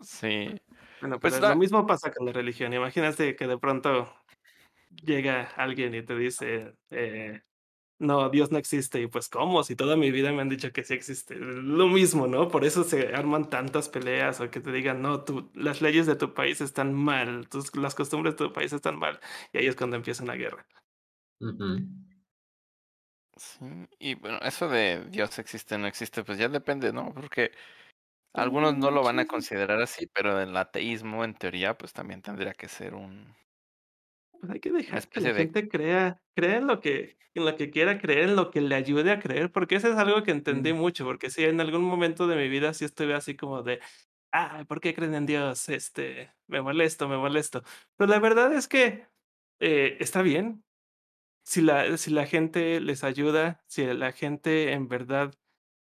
Sí. 0.00 0.60
Bueno, 1.00 1.18
Pues 1.20 1.34
pero 1.34 1.48
lo 1.50 1.56
mismo 1.56 1.86
pasa 1.86 2.12
con 2.12 2.26
la 2.26 2.32
religión. 2.32 2.72
Imagínate 2.72 3.36
que 3.36 3.46
de 3.46 3.58
pronto 3.58 4.12
llega 4.90 5.44
alguien 5.56 5.94
y 5.94 6.02
te 6.02 6.16
dice, 6.16 6.74
eh, 6.90 7.42
no, 7.98 8.30
Dios 8.30 8.50
no 8.50 8.58
existe. 8.58 9.00
Y 9.02 9.06
pues, 9.08 9.28
¿cómo? 9.28 9.62
Si 9.64 9.76
toda 9.76 9.96
mi 9.96 10.10
vida 10.10 10.32
me 10.32 10.42
han 10.42 10.48
dicho 10.48 10.72
que 10.72 10.84
sí 10.84 10.94
existe. 10.94 11.36
Lo 11.36 11.88
mismo, 11.88 12.26
¿no? 12.26 12.48
Por 12.48 12.64
eso 12.64 12.84
se 12.84 13.14
arman 13.14 13.50
tantas 13.50 13.88
peleas 13.88 14.40
o 14.40 14.50
que 14.50 14.60
te 14.60 14.72
digan, 14.72 15.02
no, 15.02 15.24
tú, 15.24 15.50
las 15.54 15.82
leyes 15.82 16.06
de 16.06 16.16
tu 16.16 16.34
país 16.34 16.60
están 16.60 16.94
mal, 16.94 17.48
tus, 17.48 17.76
las 17.76 17.94
costumbres 17.94 18.34
de 18.36 18.46
tu 18.46 18.52
país 18.52 18.72
están 18.72 18.98
mal. 18.98 19.20
Y 19.52 19.58
ahí 19.58 19.66
es 19.66 19.76
cuando 19.76 19.96
empieza 19.96 20.24
una 20.24 20.34
guerra. 20.34 20.66
Sí, 23.36 23.64
y 23.98 24.14
bueno, 24.16 24.38
eso 24.42 24.68
de 24.68 25.04
Dios 25.08 25.38
existe 25.38 25.74
o 25.74 25.78
no 25.78 25.86
existe, 25.86 26.22
pues 26.24 26.38
ya 26.38 26.48
depende, 26.48 26.92
¿no? 26.92 27.12
Porque 27.14 27.52
algunos 28.34 28.76
no 28.76 28.90
lo 28.90 29.02
van 29.02 29.20
a 29.20 29.26
considerar 29.26 29.82
así, 29.82 30.06
pero 30.08 30.40
el 30.40 30.56
ateísmo, 30.56 31.24
en 31.24 31.34
teoría, 31.34 31.78
pues 31.78 31.92
también 31.92 32.22
tendría 32.22 32.54
que 32.54 32.68
ser 32.68 32.94
un... 32.94 33.34
Pues 34.40 34.52
hay 34.52 34.60
que 34.60 34.70
dejar 34.72 35.08
que 35.08 35.20
la 35.20 35.32
de- 35.32 35.32
gente 35.32 35.68
crea, 35.68 36.22
crea 36.34 36.56
en 36.58 36.66
lo 36.66 36.80
que, 36.80 37.18
en 37.34 37.44
lo 37.44 37.56
que 37.56 37.70
quiera 37.70 37.98
creer, 37.98 38.30
en 38.30 38.36
lo 38.36 38.50
que 38.50 38.60
le 38.62 38.74
ayude 38.74 39.12
a 39.12 39.18
creer, 39.20 39.52
porque 39.52 39.76
eso 39.76 39.88
es 39.88 39.96
algo 39.98 40.22
que 40.22 40.30
entendí 40.30 40.72
mucho, 40.72 41.04
porque 41.04 41.30
sí, 41.30 41.44
en 41.44 41.60
algún 41.60 41.82
momento 41.82 42.26
de 42.26 42.36
mi 42.36 42.48
vida 42.48 42.72
sí 42.74 42.84
estuve 42.86 43.14
así 43.14 43.36
como 43.36 43.62
de, 43.62 43.80
ah, 44.32 44.64
¿por 44.68 44.80
qué 44.80 44.94
creen 44.94 45.14
en 45.14 45.26
Dios? 45.26 45.68
Este, 45.68 46.32
me 46.46 46.62
molesto, 46.62 47.08
me 47.08 47.18
molesto. 47.18 47.62
Pero 47.96 48.10
la 48.10 48.18
verdad 48.20 48.52
es 48.54 48.66
que 48.68 49.08
eh, 49.60 49.96
está 50.00 50.22
bien. 50.22 50.64
Si 51.44 51.62
la, 51.62 51.96
si 51.96 52.10
la 52.10 52.26
gente 52.26 52.80
les 52.80 53.02
ayuda, 53.04 53.64
si 53.66 53.84
la 53.86 54.12
gente 54.12 54.72
en 54.72 54.88
verdad 54.88 55.32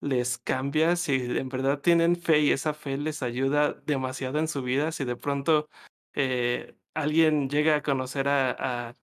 les 0.02 0.38
cambia, 0.38 0.96
si 0.98 1.14
en 1.16 1.48
verdad 1.50 1.80
tienen 1.82 2.16
fe 2.18 2.40
y 2.42 2.52
esa 2.52 2.74
fe 2.74 2.98
les 2.98 3.24
ayuda 3.24 3.74
demasiado 3.74 4.40
en 4.40 4.48
su 4.50 4.62
vida, 4.64 4.92
si 4.92 5.06
de 5.06 5.16
pronto 5.16 5.70
eh, 6.14 6.76
alguien 6.94 7.50
llega 7.50 7.76
a 7.78 7.84
conocer 7.84 8.28
a, 8.28 8.52
a, 8.90 8.98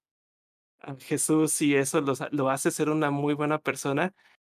a 0.80 0.96
Jesús 1.00 1.60
y 1.62 1.76
eso 1.76 2.00
los, 2.00 2.22
lo 2.32 2.50
hace 2.50 2.70
ser 2.70 2.90
una 2.90 3.10
muy 3.10 3.34
buena 3.34 3.58
persona, 3.60 4.14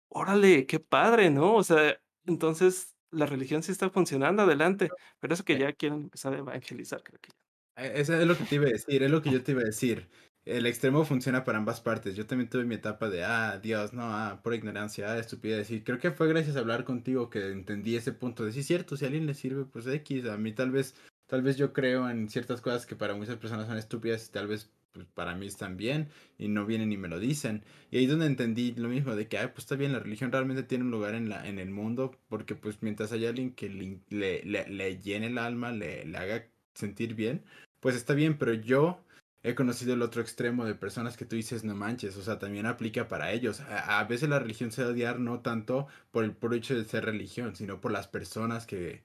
órale, 0.10 0.68
qué 0.68 0.80
padre, 0.80 1.30
¿no? 1.32 1.56
O 1.56 1.64
sea, 1.64 2.00
entonces 2.26 2.96
la 3.12 3.26
religión 3.28 3.64
sí 3.64 3.72
está 3.74 3.90
funcionando, 3.92 4.44
adelante. 4.44 4.96
Pero 5.20 5.34
eso 5.36 5.46
que 5.46 5.56
Eh. 5.56 5.60
ya 5.60 5.74
quieren 5.74 6.04
empezar 6.04 6.34
a 6.36 6.40
evangelizar, 6.40 7.04
creo 7.04 7.20
que 7.22 7.32
ya. 7.32 7.38
Eh, 7.76 7.94
Eso 7.96 8.14
es 8.20 8.28
lo 8.28 8.38
que 8.38 8.46
te 8.46 8.56
iba 8.56 8.66
a 8.66 8.70
decir, 8.70 9.04
es 9.04 9.12
lo 9.12 9.22
que 9.22 9.32
yo 9.32 9.44
te 9.44 9.52
iba 9.52 9.62
a 9.62 9.66
decir. 9.66 10.10
El 10.46 10.66
extremo 10.66 11.06
funciona 11.06 11.44
para 11.46 11.58
ambas 11.58 11.80
partes. 11.82 12.16
Yo 12.16 12.28
también 12.28 12.50
tuve 12.50 12.66
mi 12.66 12.76
etapa 12.76 13.10
de, 13.10 13.24
ah, 13.24 13.60
Dios, 13.60 13.94
no, 13.94 14.04
ah, 14.04 14.42
por 14.44 14.54
ignorancia, 14.54 15.12
ah, 15.12 15.18
estupidez. 15.18 15.72
Y 15.72 15.84
creo 15.84 16.00
que 16.00 16.12
fue 16.12 16.28
gracias 16.28 16.56
a 16.56 16.60
hablar 16.60 16.84
contigo 16.84 17.30
que 17.30 17.52
entendí 17.52 17.96
ese 17.96 18.12
punto 18.14 18.44
de, 18.46 18.52
sí, 18.52 18.62
cierto, 18.64 18.98
si 18.98 19.06
a 19.06 19.08
alguien 19.08 19.26
le 19.26 19.34
sirve, 19.36 19.66
pues 19.66 19.88
X. 19.88 20.26
A 20.26 20.38
mí 20.38 20.52
tal 20.54 20.72
vez, 20.72 20.96
tal 21.28 21.42
vez 21.42 21.58
yo 21.58 21.74
creo 21.74 22.10
en 22.10 22.30
ciertas 22.30 22.62
cosas 22.62 22.86
que 22.86 22.96
para 22.96 23.16
muchas 23.16 23.38
personas 23.38 23.68
son 23.68 23.78
estúpidas 23.78 24.28
y 24.28 24.32
tal 24.32 24.48
vez 24.48 24.70
pues, 24.94 25.08
para 25.14 25.36
mí 25.36 25.48
están 25.48 25.78
bien 25.78 26.10
y 26.38 26.48
no 26.48 26.66
vienen 26.66 26.92
y 26.92 26.98
me 26.98 27.08
lo 27.08 27.20
dicen. 27.20 27.64
Y 27.92 27.98
ahí 27.98 28.04
es 28.06 28.10
donde 28.12 28.28
entendí 28.28 28.74
lo 28.74 28.90
mismo, 28.90 29.16
de 29.16 29.28
que, 29.28 29.38
ah, 29.40 29.54
pues 29.54 29.66
está 29.66 29.76
bien, 29.76 29.92
la 29.94 30.00
religión 30.00 30.32
realmente 30.32 30.64
tiene 30.64 30.84
un 30.84 30.92
lugar 30.92 31.16
en, 31.16 31.30
la, 31.30 31.48
en 31.48 31.60
el 31.60 31.72
mundo, 31.72 32.12
porque 32.30 32.56
pues 32.56 32.82
mientras 32.82 33.12
haya 33.12 33.30
alguien 33.30 33.54
que 33.54 33.70
le, 33.70 34.00
le, 34.10 34.44
le, 34.44 34.68
le 34.70 35.02
llene 35.02 35.28
el 35.28 35.38
alma, 35.38 35.72
le, 35.72 36.06
le 36.06 36.18
haga 36.18 36.46
sentir 36.76 37.16
bien, 37.16 37.44
pues 37.80 37.96
está 37.96 38.14
bien, 38.14 38.38
pero 38.38 38.54
yo 38.54 39.04
he 39.44 39.56
conocido 39.56 39.94
el 39.94 40.02
otro 40.02 40.22
extremo 40.22 40.66
de 40.66 40.76
personas 40.76 41.18
que 41.18 41.26
tú 41.26 41.36
dices, 41.36 41.64
no 41.64 41.76
manches, 41.76 42.16
o 42.18 42.24
sea, 42.24 42.40
también 42.40 42.66
aplica 42.66 43.08
para 43.08 43.32
ellos. 43.32 43.62
A, 43.62 44.04
veces 44.06 44.30
la 44.30 44.40
religión 44.40 44.72
se 44.72 44.84
va 44.84 44.90
a 44.90 44.92
odiar 44.92 45.20
no 45.20 45.42
tanto 45.42 45.88
por 46.12 46.24
el 46.24 46.32
puro 46.34 46.56
hecho 46.56 46.76
de 46.76 46.86
ser 46.86 47.06
religión, 47.06 47.56
sino 47.56 47.82
por 47.82 47.92
las 47.92 48.08
personas 48.08 48.66
que, 48.66 49.04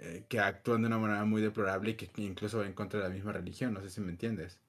eh, 0.00 0.26
que 0.28 0.40
actúan 0.40 0.82
de 0.82 0.88
una 0.88 0.98
manera 0.98 1.24
muy 1.24 1.42
deplorable 1.42 1.90
y 1.92 1.94
que 1.96 2.10
incluso 2.22 2.58
va 2.58 2.66
en 2.66 2.72
contra 2.74 3.00
de 3.00 3.08
la 3.08 3.14
misma 3.14 3.32
religión, 3.32 3.74
no 3.74 3.80
sé 3.82 3.90
si 3.90 4.00
me 4.00 4.10
entiendes. 4.10 4.60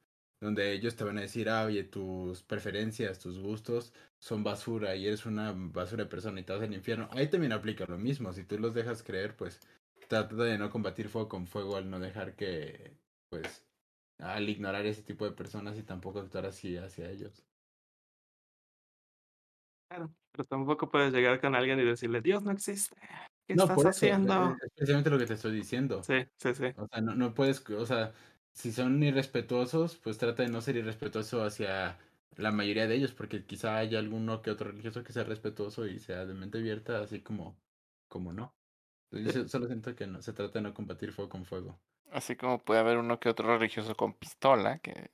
Donde 0.42 0.74
ellos 0.74 0.96
te 0.96 1.04
van 1.04 1.18
a 1.20 1.22
decir, 1.22 1.50
ah, 1.50 1.66
oye, 1.66 1.84
tus 1.84 2.44
preferencias, 2.44 3.20
tus 3.20 3.40
gustos 3.40 3.94
son 4.20 4.44
basura 4.44 4.96
y 4.96 5.08
eres 5.08 5.26
una 5.26 5.54
basura 5.56 6.04
de 6.06 6.10
persona 6.10 6.40
y 6.40 6.44
te 6.44 6.54
vas 6.54 6.62
al 6.64 6.74
infierno. 6.74 7.10
Ahí 7.12 7.30
también 7.30 7.54
aplica 7.54 7.86
lo 7.88 7.98
mismo, 7.98 8.34
si 8.34 8.44
tú 8.46 8.58
los 8.60 8.74
dejas 8.74 9.04
creer, 9.04 9.36
pues 9.38 9.62
trata 10.08 10.36
de 10.36 10.58
no 10.58 10.70
combatir 10.72 11.10
fuego 11.10 11.30
con 11.30 11.48
fuego 11.48 11.76
al 11.78 11.90
no 11.90 12.00
dejar 12.00 12.36
que, 12.36 12.98
pues, 13.30 13.68
al 14.20 14.50
ignorar 14.50 14.86
ese 14.86 15.04
tipo 15.04 15.26
de 15.26 15.32
personas 15.34 15.78
y 15.78 15.84
tampoco 15.84 16.20
actuar 16.20 16.46
así 16.48 16.78
hacia 16.78 17.10
ellos. 17.12 17.46
Claro, 19.90 20.14
pero 20.32 20.46
tampoco 20.46 20.90
puedes 20.90 21.14
llegar 21.14 21.42
con 21.42 21.54
alguien 21.56 21.80
y 21.80 21.84
decirle, 21.84 22.22
Dios 22.22 22.44
no 22.44 22.52
existe. 22.52 22.96
¿Qué 23.52 23.58
no, 23.58 23.64
estás 23.64 23.76
por 23.76 23.86
eso, 23.86 23.90
haciendo? 23.90 24.58
Es 24.62 24.72
precisamente 24.74 25.10
lo 25.10 25.20
que 25.20 25.26
te 25.26 25.34
estoy 25.34 25.52
diciendo. 25.52 26.02
Sí, 26.04 26.26
sí, 26.38 26.54
sí. 26.54 26.66
O 26.78 26.88
sea, 26.88 27.02
no, 27.02 27.16
no 27.16 27.34
puedes, 27.34 27.70
o 27.70 27.86
sea, 27.86 28.14
si 28.54 28.72
son 28.72 29.04
irrespetuosos, 29.04 29.98
pues 29.98 30.18
trata 30.18 30.44
de 30.44 30.50
no 30.50 30.62
ser 30.62 30.78
irrespetuoso 30.78 31.44
hacia 31.44 31.98
la 32.38 32.52
mayoría 32.52 32.88
de 32.88 32.96
ellos, 32.96 33.12
porque 33.12 33.46
quizá 33.46 33.78
haya 33.78 34.00
alguno 34.00 34.42
que 34.42 34.52
otro 34.52 34.72
religioso 34.72 35.04
que 35.04 35.12
sea 35.12 35.26
respetuoso 35.26 35.86
y 35.86 36.00
sea 36.00 36.26
de 36.26 36.34
mente 36.34 36.60
abierta, 36.60 37.02
así 37.02 37.20
como, 37.20 37.58
como 38.08 38.32
no. 38.32 38.56
Yo 39.12 39.48
solo 39.50 39.68
siento 39.68 39.94
que 39.96 40.08
no, 40.08 40.22
se 40.22 40.32
trata 40.32 40.60
de 40.60 40.64
no 40.64 40.74
combatir 40.74 41.12
fuego 41.12 41.30
con 41.30 41.44
fuego. 41.44 41.78
Así 42.12 42.36
como 42.36 42.60
puede 42.60 42.82
haber 42.82 42.98
uno 42.98 43.20
que 43.20 43.30
otro 43.30 43.58
religioso 43.58 43.96
con 43.96 44.14
pistola, 44.14 44.80
que... 44.80 45.10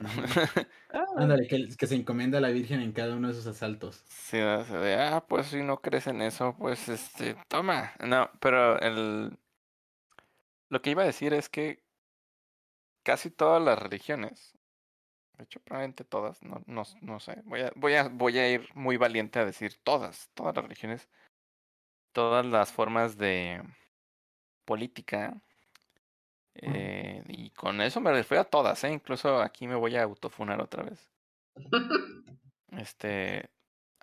Ah, 0.92 1.04
Ándale, 1.16 1.46
que, 1.46 1.68
que 1.76 1.86
se 1.86 1.94
encomienda 1.94 2.38
a 2.38 2.40
la 2.40 2.48
Virgen 2.48 2.80
en 2.80 2.92
cada 2.92 3.14
uno 3.14 3.28
de 3.28 3.34
sus 3.34 3.46
asaltos. 3.46 4.02
Sí, 4.08 4.40
o 4.40 4.64
sea, 4.64 4.80
de, 4.80 4.94
ah, 4.96 5.24
pues 5.28 5.46
si 5.46 5.62
no 5.62 5.80
crees 5.80 6.08
en 6.08 6.20
eso, 6.20 6.56
pues 6.58 6.88
este, 6.88 7.36
toma. 7.46 7.92
No, 8.04 8.28
pero 8.40 8.80
el... 8.80 9.38
Lo 10.68 10.82
que 10.82 10.90
iba 10.90 11.02
a 11.02 11.06
decir 11.06 11.32
es 11.34 11.48
que 11.48 11.84
casi 13.02 13.30
todas 13.30 13.62
las 13.62 13.78
religiones, 13.78 14.58
de 15.36 15.44
hecho 15.44 15.60
probablemente 15.60 16.04
todas, 16.04 16.42
no, 16.42 16.62
no, 16.66 16.82
no 17.02 17.20
sé, 17.20 17.42
voy 17.44 17.60
a, 17.60 17.72
voy, 17.76 17.94
a, 17.94 18.08
voy 18.08 18.38
a 18.38 18.50
ir 18.50 18.68
muy 18.74 18.96
valiente 18.96 19.38
a 19.38 19.44
decir 19.44 19.76
todas, 19.82 20.30
todas 20.34 20.54
las 20.56 20.64
religiones, 20.64 21.08
todas 22.12 22.46
las 22.46 22.72
formas 22.72 23.16
de 23.16 23.62
política, 24.64 25.40
eh, 26.62 27.22
y 27.28 27.50
con 27.50 27.80
eso 27.80 28.00
me 28.00 28.12
refiero 28.12 28.42
a 28.42 28.44
todas, 28.44 28.82
¿eh? 28.84 28.92
incluso 28.92 29.40
aquí 29.40 29.66
me 29.66 29.74
voy 29.74 29.96
a 29.96 30.02
autofunar 30.02 30.60
otra 30.60 30.82
vez. 30.82 31.10
Este, 32.72 33.50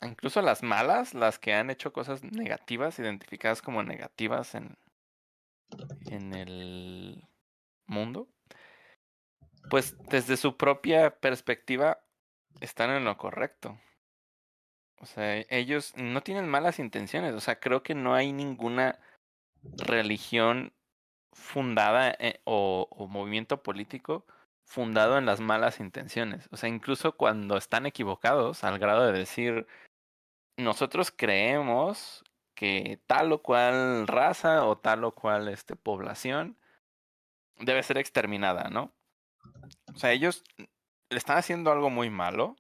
incluso 0.02 0.42
las 0.42 0.62
malas, 0.62 1.14
las 1.14 1.40
que 1.40 1.54
han 1.54 1.70
hecho 1.70 1.94
cosas 1.94 2.22
negativas, 2.22 3.00
identificadas 3.00 3.62
como 3.62 3.82
negativas 3.82 4.56
en, 4.56 4.78
en 6.08 6.34
el 6.34 7.24
mundo, 7.86 8.28
pues 9.70 9.96
desde 10.10 10.36
su 10.36 10.58
propia 10.58 11.18
perspectiva 11.18 12.00
están 12.60 12.90
en 12.90 13.06
lo 13.06 13.18
correcto. 13.18 13.80
O 15.00 15.06
sea, 15.06 15.46
ellos 15.50 15.94
no 15.96 16.22
tienen 16.22 16.50
malas 16.50 16.80
intenciones. 16.80 17.34
O 17.34 17.40
sea, 17.40 17.60
creo 17.60 17.84
que 17.84 17.96
no 17.96 18.16
hay 18.16 18.34
ninguna 18.34 19.00
religión 19.78 20.74
fundada 21.38 22.16
en, 22.20 22.36
o, 22.46 22.88
o 22.92 23.08
movimiento 23.08 23.64
político 23.64 24.26
fundado 24.68 25.18
en 25.18 25.26
las 25.26 25.40
malas 25.40 25.80
intenciones. 25.80 26.50
O 26.52 26.58
sea, 26.58 26.68
incluso 26.70 27.14
cuando 27.14 27.58
están 27.58 27.86
equivocados, 27.86 28.64
al 28.66 28.78
grado 28.80 29.06
de 29.06 29.18
decir, 29.18 29.66
nosotros 30.58 31.12
creemos 31.16 32.24
que 32.54 33.00
tal 33.08 33.32
o 33.32 33.42
cual 33.42 34.08
raza 34.08 34.66
o 34.66 34.78
tal 34.78 35.06
o 35.06 35.14
cual 35.14 35.48
este, 35.48 35.76
población 35.76 36.58
debe 37.60 37.82
ser 37.82 37.98
exterminada, 37.98 38.70
¿no? 38.70 38.92
O 39.94 39.98
sea, 39.98 40.12
ellos 40.12 40.44
le 40.58 41.18
están 41.18 41.38
haciendo 41.38 41.72
algo 41.72 41.90
muy 41.90 42.10
malo, 42.10 42.56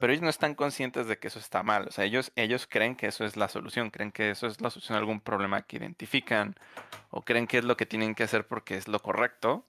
pero 0.00 0.14
ellos 0.14 0.22
no 0.22 0.30
están 0.30 0.54
conscientes 0.54 1.06
de 1.06 1.18
que 1.18 1.28
eso 1.28 1.38
está 1.38 1.62
mal. 1.62 1.86
O 1.88 1.92
sea, 1.92 2.06
ellos, 2.06 2.32
ellos 2.34 2.66
creen 2.66 2.96
que 2.96 3.06
eso 3.06 3.26
es 3.26 3.36
la 3.36 3.48
solución, 3.48 3.90
creen 3.90 4.12
que 4.12 4.30
eso 4.30 4.46
es 4.46 4.60
la 4.62 4.70
solución 4.70 4.96
a 4.96 4.98
algún 4.98 5.20
problema 5.20 5.62
que 5.62 5.76
identifican, 5.76 6.56
o 7.10 7.22
creen 7.22 7.46
que 7.46 7.58
es 7.58 7.64
lo 7.64 7.76
que 7.76 7.84
tienen 7.84 8.14
que 8.14 8.22
hacer 8.22 8.46
porque 8.46 8.76
es 8.78 8.88
lo 8.88 9.00
correcto. 9.00 9.66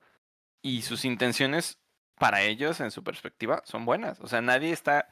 Y 0.61 0.83
sus 0.83 1.03
intenciones 1.03 1.79
para 2.17 2.43
ellos, 2.43 2.79
en 2.79 2.91
su 2.91 3.03
perspectiva, 3.03 3.61
son 3.65 3.83
buenas. 3.83 4.21
O 4.21 4.27
sea, 4.27 4.41
nadie 4.41 4.71
está 4.71 5.09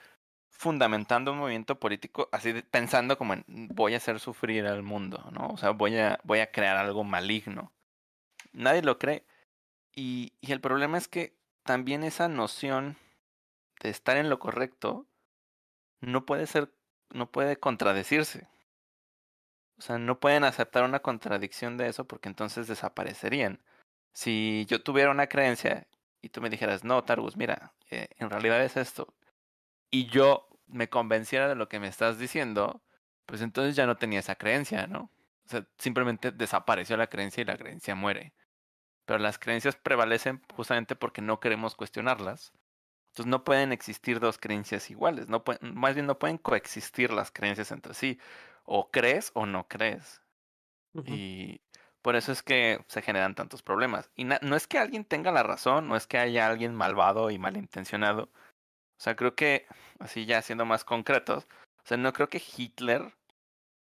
fundamentando 0.50 1.34
un 1.34 1.40
movimiento 1.40 1.80
político 1.80 2.30
así 2.32 2.54
de, 2.54 2.64
pensando 2.64 3.18
como 3.18 3.34
en 3.34 3.46
voy 3.48 3.96
a 3.96 3.98
hacer 3.98 4.20
sufrir 4.22 4.68
al 4.68 4.84
mundo, 4.84 5.30
¿no? 5.34 5.50
O 5.50 5.58
sea, 5.58 5.72
voy 5.72 5.98
a, 5.98 6.20
voy 6.24 6.40
a 6.40 6.52
crear 6.52 6.78
algo 6.78 7.04
maligno. 7.04 7.74
Nadie 8.54 8.84
lo 8.84 8.98
cree. 9.00 9.26
Y, 9.94 10.34
y 10.40 10.54
el 10.54 10.62
problema 10.62 10.98
es 10.98 11.10
que 11.10 11.36
también 11.64 12.04
esa 12.04 12.30
noción 12.30 12.96
de 13.82 13.90
estar 13.90 14.16
en 14.18 14.30
lo 14.30 14.40
correcto 14.40 15.09
no 16.02 16.26
puede 16.26 16.48
ser, 16.48 16.74
no 17.12 17.32
puede 17.32 17.58
contradecirse. 17.58 18.48
O 19.78 19.82
sea, 19.82 19.98
no 19.98 20.20
pueden 20.20 20.44
aceptar 20.44 20.84
una 20.84 21.00
contradicción 21.00 21.78
de 21.78 21.88
eso 21.88 22.06
porque 22.06 22.30
entonces 22.30 22.68
desaparecerían. 22.68 23.62
Si 24.14 24.66
yo 24.68 24.84
tuviera 24.84 25.12
una 25.12 25.28
creencia 25.28 25.88
y 26.22 26.30
tú 26.30 26.42
me 26.42 26.50
dijeras, 26.50 26.84
no, 26.84 27.04
Targus, 27.04 27.38
mira, 27.38 27.74
eh, 27.90 28.10
en 28.18 28.30
realidad 28.30 28.62
es 28.64 28.76
esto, 28.78 29.14
y 29.92 30.08
yo 30.08 30.48
me 30.68 30.90
convenciera 30.90 31.48
de 31.48 31.56
lo 31.56 31.70
que 31.70 31.80
me 31.80 31.88
estás 31.88 32.20
diciendo, 32.20 32.84
pues 33.26 33.42
entonces 33.42 33.76
ya 33.76 33.86
no 33.88 33.98
tenía 33.98 34.20
esa 34.20 34.36
creencia, 34.36 34.88
¿no? 34.88 35.12
O 35.46 35.50
sea, 35.50 35.68
simplemente 35.78 36.32
desapareció 36.32 36.98
la 36.98 37.08
creencia 37.08 37.42
y 37.42 37.46
la 37.46 37.58
creencia 37.58 37.96
muere. 37.96 38.34
Pero 39.06 39.20
las 39.20 39.40
creencias 39.40 39.76
prevalecen 39.76 40.44
justamente 40.54 40.96
porque 40.96 41.22
no 41.22 41.40
queremos 41.40 41.76
cuestionarlas. 41.76 42.54
Entonces 43.20 43.32
no 43.32 43.44
pueden 43.44 43.74
existir 43.74 44.22
dos 44.22 44.38
creencias 44.38 44.90
iguales, 44.90 45.28
no 45.28 45.44
pueden, 45.44 45.76
más 45.76 45.94
bien 45.94 46.06
no 46.08 46.18
pueden 46.18 46.38
coexistir 46.38 47.12
las 47.12 47.32
creencias 47.32 47.70
entre 47.74 47.94
sí. 47.94 48.18
O 48.64 48.92
crees 48.92 49.32
o 49.34 49.46
no 49.46 49.68
crees. 49.68 50.22
Uh 50.94 51.02
-huh. 51.02 51.10
Y 51.14 51.62
por 52.02 52.16
eso 52.16 52.32
es 52.32 52.42
que 52.42 52.82
se 52.88 53.02
generan 53.02 53.36
tantos 53.36 53.62
problemas. 53.62 54.10
Y 54.16 54.24
no 54.24 54.56
es 54.56 54.68
que 54.68 54.80
alguien 54.80 55.04
tenga 55.04 55.34
la 55.34 55.44
razón, 55.44 55.90
no 55.90 55.98
es 55.98 56.08
que 56.08 56.18
haya 56.18 56.48
alguien 56.48 56.74
malvado 56.74 57.30
y 57.30 57.38
malintencionado. 57.38 58.32
O 58.32 59.02
sea, 59.02 59.18
creo 59.18 59.36
que, 59.36 59.68
así 60.00 60.26
ya 60.26 60.42
siendo 60.42 60.64
más 60.64 60.86
concretos, 60.86 61.46
o 61.84 61.86
sea, 61.86 61.98
no 61.98 62.14
creo 62.14 62.30
que 62.30 62.42
Hitler, 62.56 63.18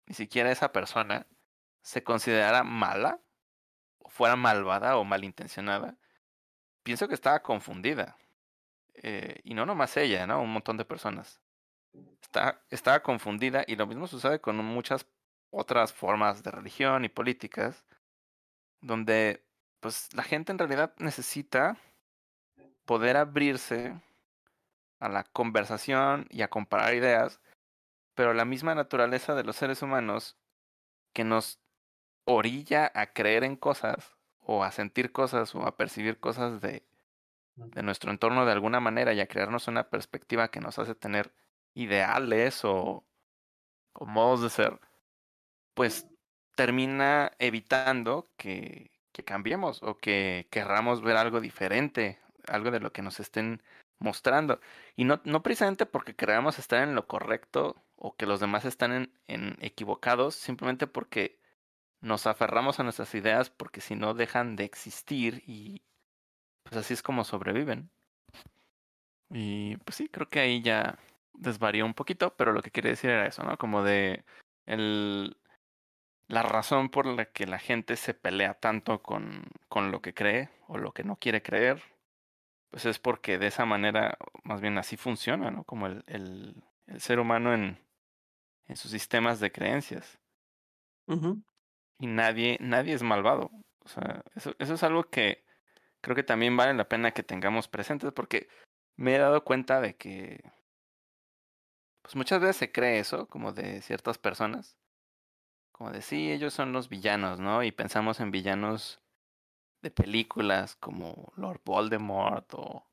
ni 0.07 0.13
siquiera 0.15 0.51
esa 0.51 0.73
persona, 0.73 1.25
se 1.83 2.03
considerara 2.03 2.65
mala, 2.65 3.21
o 3.99 4.09
fuera 4.09 4.35
malvada 4.35 4.97
o 4.97 5.05
malintencionada. 5.05 5.95
Pienso 6.83 7.07
que 7.07 7.13
estaba 7.13 7.41
confundida. 7.41 8.17
Eh, 9.01 9.41
y 9.43 9.53
no 9.53 9.65
nomás 9.65 9.97
ella, 9.97 10.27
¿no? 10.27 10.41
Un 10.41 10.53
montón 10.53 10.77
de 10.77 10.85
personas. 10.85 11.41
Está, 12.21 12.63
estaba 12.69 13.01
confundida 13.01 13.63
y 13.67 13.75
lo 13.75 13.87
mismo 13.87 14.07
sucede 14.07 14.39
con 14.39 14.57
muchas 14.57 15.05
otras 15.49 15.91
formas 15.91 16.43
de 16.43 16.51
religión 16.51 17.03
y 17.03 17.09
políticas 17.09 17.85
donde 18.81 19.43
pues 19.79 20.13
la 20.13 20.23
gente 20.23 20.51
en 20.51 20.59
realidad 20.59 20.93
necesita 20.97 21.77
poder 22.85 23.17
abrirse 23.17 23.99
a 24.99 25.09
la 25.09 25.23
conversación 25.23 26.27
y 26.29 26.43
a 26.43 26.49
comparar 26.49 26.93
ideas, 26.93 27.41
pero 28.15 28.33
la 28.33 28.45
misma 28.45 28.75
naturaleza 28.75 29.33
de 29.33 29.43
los 29.43 29.55
seres 29.55 29.81
humanos 29.81 30.37
que 31.13 31.23
nos 31.23 31.59
orilla 32.25 32.91
a 32.93 33.07
creer 33.07 33.43
en 33.43 33.55
cosas 33.55 34.15
o 34.39 34.63
a 34.63 34.71
sentir 34.71 35.11
cosas 35.11 35.55
o 35.55 35.65
a 35.65 35.75
percibir 35.75 36.19
cosas 36.19 36.61
de, 36.61 36.83
de 37.67 37.83
nuestro 37.83 38.11
entorno 38.11 38.45
de 38.45 38.51
alguna 38.51 38.79
manera 38.79 39.13
y 39.13 39.19
a 39.19 39.27
crearnos 39.27 39.67
una 39.67 39.89
perspectiva 39.89 40.49
que 40.49 40.59
nos 40.61 40.79
hace 40.79 40.95
tener 40.95 41.33
ideales 41.73 42.61
o, 42.63 43.05
modos 43.99 44.41
de 44.41 44.49
ser, 44.49 44.79
pues 45.73 46.07
termina 46.55 47.31
evitando 47.39 48.29
que, 48.37 48.91
que 49.11 49.23
cambiemos 49.23 49.83
o 49.83 49.97
que 49.97 50.47
querramos 50.51 51.01
ver 51.01 51.17
algo 51.17 51.41
diferente, 51.41 52.19
algo 52.47 52.71
de 52.71 52.79
lo 52.79 52.91
que 52.91 53.01
nos 53.01 53.19
estén 53.19 53.61
mostrando. 53.99 54.59
Y 54.95 55.05
no, 55.05 55.21
no 55.25 55.43
precisamente 55.43 55.85
porque 55.85 56.15
creamos 56.15 56.59
estar 56.59 56.83
en 56.83 56.95
lo 56.95 57.07
correcto 57.07 57.83
o 57.95 58.15
que 58.15 58.25
los 58.25 58.39
demás 58.39 58.65
están 58.65 58.91
en, 58.93 59.13
en 59.27 59.57
equivocados, 59.61 60.35
simplemente 60.35 60.87
porque 60.87 61.39
nos 62.01 62.27
aferramos 62.27 62.79
a 62.79 62.83
nuestras 62.83 63.13
ideas 63.15 63.49
porque 63.49 63.81
si 63.81 63.95
no 63.95 64.13
dejan 64.13 64.55
de 64.55 64.65
existir 64.65 65.43
y 65.45 65.83
pues 66.63 66.75
así 66.77 66.93
es 66.93 67.03
como 67.03 67.23
sobreviven. 67.23 67.89
Y 69.29 69.77
pues 69.77 69.95
sí, 69.95 70.09
creo 70.09 70.29
que 70.29 70.39
ahí 70.39 70.61
ya 70.61 70.99
desvarió 71.33 71.85
un 71.85 71.93
poquito, 71.93 72.35
pero 72.35 72.51
lo 72.53 72.61
que 72.61 72.71
quería 72.71 72.91
decir 72.91 73.09
era 73.09 73.27
eso, 73.27 73.43
¿no? 73.43 73.57
Como 73.57 73.83
de 73.83 74.23
el 74.65 75.37
la 76.31 76.43
razón 76.43 76.89
por 76.89 77.05
la 77.05 77.25
que 77.25 77.45
la 77.45 77.59
gente 77.59 77.97
se 77.97 78.13
pelea 78.13 78.53
tanto 78.53 79.01
con, 79.03 79.43
con 79.67 79.91
lo 79.91 80.01
que 80.01 80.13
cree 80.13 80.49
o 80.67 80.77
lo 80.77 80.93
que 80.93 81.03
no 81.03 81.17
quiere 81.17 81.41
creer, 81.41 81.83
pues 82.69 82.85
es 82.85 82.99
porque 82.99 83.37
de 83.37 83.47
esa 83.47 83.65
manera, 83.65 84.17
más 84.43 84.61
bien 84.61 84.77
así 84.77 84.95
funciona, 84.95 85.51
¿no? 85.51 85.65
Como 85.65 85.87
el, 85.87 86.03
el, 86.07 86.63
el 86.87 87.01
ser 87.01 87.19
humano 87.19 87.53
en, 87.53 87.77
en 88.67 88.75
sus 88.77 88.91
sistemas 88.91 89.41
de 89.41 89.51
creencias. 89.51 90.19
Y 91.99 92.07
nadie, 92.07 92.57
nadie 92.61 92.93
es 92.93 93.03
malvado. 93.03 93.51
O 93.83 93.89
sea, 93.89 94.23
eso, 94.33 94.55
eso 94.57 94.75
es 94.75 94.83
algo 94.83 95.09
que 95.09 95.43
creo 96.01 96.15
que 96.15 96.23
también 96.23 96.57
vale 96.57 96.73
la 96.73 96.89
pena 96.89 97.11
que 97.11 97.23
tengamos 97.23 97.67
presentes 97.67 98.11
porque 98.13 98.49
me 98.97 99.15
he 99.15 99.19
dado 99.19 99.43
cuenta 99.43 99.81
de 99.81 99.95
que 99.95 100.43
pues 102.01 102.15
muchas 102.15 102.41
veces 102.41 102.57
se 102.57 102.71
cree 102.71 102.99
eso, 102.99 103.27
como 103.27 103.53
de 103.53 103.81
ciertas 103.81 104.17
personas, 104.17 104.77
como 105.71 105.91
de 105.91 106.01
sí, 106.01 106.31
ellos 106.31 106.53
son 106.53 106.73
los 106.73 106.89
villanos, 106.89 107.39
¿no? 107.39 107.63
Y 107.63 107.71
pensamos 107.71 108.19
en 108.19 108.31
villanos 108.31 109.01
de 109.81 109.91
películas 109.91 110.75
como 110.75 111.31
Lord 111.35 111.61
Voldemort 111.65 112.53
o, 112.53 112.85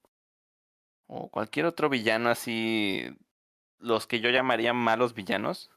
o 1.07 1.31
cualquier 1.31 1.67
otro 1.67 1.89
villano 1.89 2.31
así, 2.31 3.17
los 3.79 4.07
que 4.07 4.21
yo 4.21 4.31
llamaría 4.31 4.73
malos 4.73 5.15
villanos. 5.15 5.71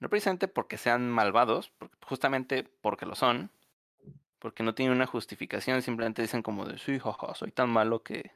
No 0.00 0.08
precisamente 0.08 0.46
porque 0.48 0.78
sean 0.78 1.10
malvados, 1.10 1.72
justamente 2.02 2.62
porque 2.80 3.06
lo 3.06 3.16
son, 3.16 3.50
porque 4.38 4.62
no 4.62 4.74
tienen 4.74 4.94
una 4.96 5.06
justificación, 5.06 5.82
simplemente 5.82 6.22
dicen 6.22 6.42
como 6.42 6.64
de 6.64 6.78
soy 6.78 7.50
tan 7.52 7.70
malo 7.70 8.02
que 8.02 8.32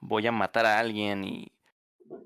voy 0.00 0.26
a 0.26 0.32
matar 0.32 0.66
a 0.66 0.78
alguien 0.78 1.24
y, 1.24 1.52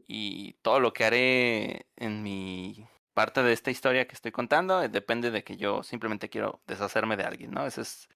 y 0.06 0.54
todo 0.62 0.80
lo 0.80 0.92
que 0.92 1.04
haré 1.04 1.86
en 1.96 2.22
mi 2.22 2.86
parte 3.14 3.42
de 3.42 3.52
esta 3.52 3.70
historia 3.70 4.06
que 4.06 4.14
estoy 4.14 4.32
contando 4.32 4.82
eh, 4.82 4.88
depende 4.88 5.30
de 5.30 5.42
que 5.44 5.56
yo 5.56 5.82
simplemente 5.82 6.28
quiero 6.28 6.60
deshacerme 6.66 7.16
de 7.16 7.24
alguien, 7.24 7.50
¿no? 7.50 7.66
Ese 7.66 7.82
es, 7.82 8.08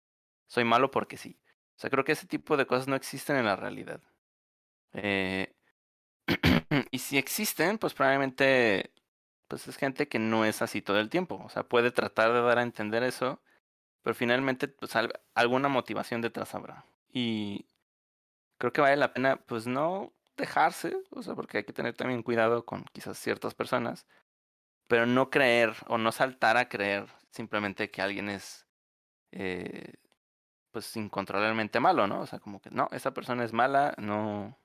soy 0.46 0.64
malo 0.64 0.90
porque 0.90 1.16
sí. 1.16 1.38
O 1.76 1.80
sea, 1.80 1.90
creo 1.90 2.04
que 2.04 2.12
ese 2.12 2.26
tipo 2.26 2.56
de 2.56 2.66
cosas 2.66 2.88
no 2.88 2.96
existen 2.96 3.36
en 3.36 3.46
la 3.46 3.56
realidad. 3.56 4.02
Eh, 4.92 5.54
y 6.90 6.98
si 6.98 7.18
existen, 7.18 7.78
pues 7.78 7.94
probablemente 7.94 8.92
pues 9.48 9.66
es 9.68 9.76
gente 9.76 10.08
que 10.08 10.18
no 10.18 10.44
es 10.44 10.62
así 10.62 10.82
todo 10.82 11.00
el 11.00 11.10
tiempo. 11.10 11.40
O 11.44 11.48
sea, 11.48 11.64
puede 11.64 11.90
tratar 11.90 12.32
de 12.32 12.40
dar 12.42 12.58
a 12.58 12.62
entender 12.62 13.02
eso, 13.02 13.42
pero 14.02 14.14
finalmente 14.14 14.68
pues 14.68 14.96
al- 14.96 15.20
alguna 15.34 15.68
motivación 15.68 16.20
detrás 16.22 16.54
habrá. 16.54 16.84
Y 17.12 17.66
creo 18.58 18.72
que 18.72 18.80
vale 18.80 18.96
la 18.96 19.12
pena 19.14 19.36
pues 19.38 19.66
no 19.66 20.12
dejarse, 20.36 20.96
o 21.10 21.22
sea, 21.22 21.34
porque 21.34 21.58
hay 21.58 21.64
que 21.64 21.72
tener 21.72 21.94
también 21.96 22.22
cuidado 22.22 22.64
con 22.66 22.84
quizás 22.92 23.18
ciertas 23.18 23.54
personas, 23.54 24.06
pero 24.88 25.06
no 25.06 25.30
creer 25.30 25.74
o 25.88 25.98
no 25.98 26.12
saltar 26.12 26.56
a 26.58 26.68
creer 26.68 27.06
simplemente 27.30 27.90
que 27.90 28.02
alguien 28.02 28.30
es 28.30 28.66
eh, 29.32 29.94
pues 30.72 30.96
incontrolablemente 30.96 31.80
malo, 31.80 32.06
¿no? 32.08 32.22
O 32.22 32.26
sea, 32.26 32.40
como 32.40 32.60
que 32.60 32.70
no, 32.70 32.88
esa 32.92 33.14
persona 33.14 33.44
es 33.44 33.52
mala, 33.52 33.94
no 33.98 34.58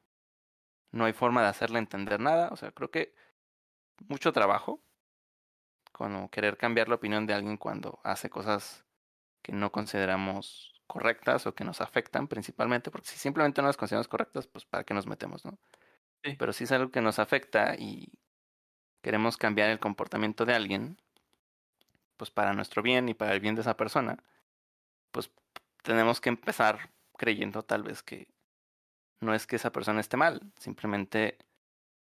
no 0.91 1.05
hay 1.05 1.13
forma 1.13 1.41
de 1.43 1.49
hacerle 1.49 1.79
entender 1.79 2.19
nada, 2.19 2.49
o 2.51 2.55
sea, 2.55 2.71
creo 2.71 2.89
que 2.89 3.13
mucho 4.07 4.33
trabajo 4.33 4.81
como 5.91 6.29
querer 6.29 6.57
cambiar 6.57 6.89
la 6.89 6.95
opinión 6.95 7.25
de 7.25 7.33
alguien 7.33 7.57
cuando 7.57 7.99
hace 8.03 8.29
cosas 8.29 8.84
que 9.45 9.51
no 9.53 9.71
consideramos 9.71 10.73
correctas 10.87 11.45
o 11.45 11.53
que 11.55 11.63
nos 11.69 11.79
afectan 11.81 12.27
principalmente, 12.27 12.89
porque 12.91 13.09
si 13.09 13.19
simplemente 13.19 13.61
no 13.61 13.67
las 13.67 13.77
consideramos 13.77 14.07
correctas, 14.07 14.47
pues 14.47 14.65
para 14.65 14.83
qué 14.85 14.95
nos 14.95 15.05
metemos, 15.05 15.45
¿no? 15.45 15.59
Sí. 16.23 16.39
Pero 16.39 16.53
si 16.53 16.65
es 16.65 16.71
algo 16.73 16.91
que 16.91 17.01
nos 17.01 17.19
afecta 17.19 17.75
y 17.77 18.13
queremos 19.03 19.37
cambiar 19.37 19.69
el 19.71 19.79
comportamiento 19.79 20.45
de 20.45 20.55
alguien, 20.55 20.97
pues 22.17 22.31
para 22.31 22.53
nuestro 22.53 22.81
bien 22.81 23.09
y 23.09 23.13
para 23.13 23.33
el 23.33 23.39
bien 23.39 23.55
de 23.55 23.61
esa 23.61 23.77
persona, 23.77 24.17
pues 25.11 25.31
tenemos 25.83 26.21
que 26.21 26.29
empezar 26.29 26.91
creyendo 27.17 27.63
tal 27.63 27.83
vez 27.83 28.03
que 28.03 28.27
no 29.21 29.33
es 29.35 29.47
que 29.47 29.57
esa 29.57 29.71
persona 29.71 30.01
esté 30.01 30.17
mal, 30.17 30.53
simplemente 30.59 31.39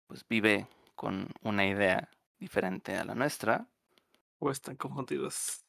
pues 0.09 0.27
vive 0.29 0.69
con 0.97 1.29
una 1.43 1.67
idea 1.67 2.11
diferente 2.39 2.97
a 2.97 3.05
la 3.05 3.15
nuestra, 3.17 3.69
O 4.41 4.51
están 4.53 4.77
confundidos. 4.77 5.64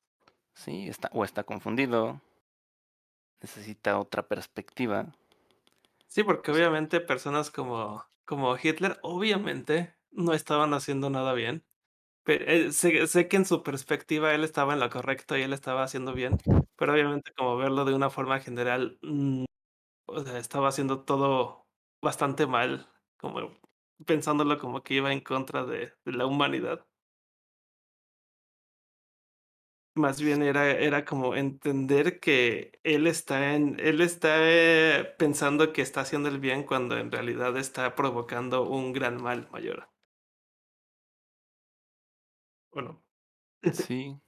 Sí, 0.55 0.87
está 0.89 1.09
o 1.13 1.23
está 1.23 1.43
confundido, 1.43 2.21
necesita 3.41 3.97
otra 3.97 4.27
perspectiva. 4.27 5.13
Sí, 6.07 6.23
porque 6.23 6.51
obviamente 6.51 7.01
personas 7.01 7.51
como, 7.51 8.05
como 8.25 8.55
Hitler, 8.61 8.99
obviamente 9.01 9.95
no 10.11 10.33
estaban 10.33 10.73
haciendo 10.73 11.09
nada 11.09 11.33
bien. 11.33 11.65
Pero, 12.23 12.45
eh, 12.47 12.71
sé, 12.73 13.07
sé 13.07 13.27
que 13.29 13.37
en 13.37 13.45
su 13.45 13.63
perspectiva 13.63 14.33
él 14.35 14.43
estaba 14.43 14.73
en 14.73 14.81
lo 14.81 14.89
correcto 14.89 15.37
y 15.37 15.43
él 15.43 15.53
estaba 15.53 15.83
haciendo 15.83 16.13
bien, 16.13 16.37
pero 16.77 16.93
obviamente 16.93 17.33
como 17.37 17.57
verlo 17.57 17.85
de 17.85 17.95
una 17.95 18.09
forma 18.11 18.39
general, 18.41 18.99
mm, 19.03 19.45
o 20.07 20.21
sea, 20.23 20.37
estaba 20.39 20.69
haciendo 20.69 21.03
todo 21.05 21.67
bastante 22.01 22.47
mal, 22.47 22.89
como 23.17 23.53
pensándolo 24.05 24.59
como 24.59 24.83
que 24.83 24.95
iba 24.95 25.13
en 25.13 25.21
contra 25.21 25.65
de, 25.65 25.93
de 26.05 26.13
la 26.13 26.25
humanidad. 26.27 26.85
Más 29.95 30.21
bien 30.21 30.41
era, 30.43 30.69
era 30.71 31.03
como 31.05 31.35
entender 31.35 32.19
que 32.19 32.79
él 32.83 33.07
está 33.07 33.55
en, 33.55 33.79
él 33.79 34.01
está 34.01 34.37
eh, 34.41 35.05
pensando 35.17 35.71
que 35.73 35.81
está 35.81 36.01
haciendo 36.01 36.27
el 36.29 36.39
bien 36.39 36.63
cuando 36.63 36.97
en 36.97 37.11
realidad 37.11 37.55
está 37.57 37.95
provocando 37.95 38.63
un 38.69 38.91
gran 38.93 39.21
mal 39.21 39.49
mayor. 39.51 39.89
Bueno, 42.71 43.03
Sí, 43.73 44.21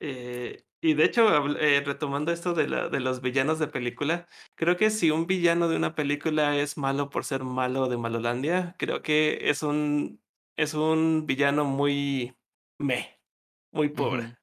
eh, 0.00 0.64
y 0.80 0.94
de 0.94 1.04
hecho, 1.04 1.28
eh, 1.58 1.82
retomando 1.84 2.32
esto 2.32 2.54
de, 2.54 2.68
la, 2.68 2.88
de 2.88 3.00
los 3.00 3.20
villanos 3.22 3.58
de 3.58 3.68
película, 3.68 4.28
creo 4.54 4.76
que 4.76 4.90
si 4.90 5.10
un 5.10 5.26
villano 5.26 5.68
de 5.68 5.76
una 5.76 5.94
película 5.94 6.56
es 6.58 6.76
malo 6.78 7.10
por 7.10 7.24
ser 7.24 7.44
malo 7.44 7.88
de 7.88 7.96
Malolandia, 7.96 8.76
creo 8.78 9.02
que 9.02 9.50
es 9.50 9.62
un, 9.62 10.22
es 10.56 10.74
un 10.74 11.26
villano 11.26 11.64
muy 11.64 12.36
meh, 12.78 13.15
muy 13.76 13.90
pobre. 13.90 14.36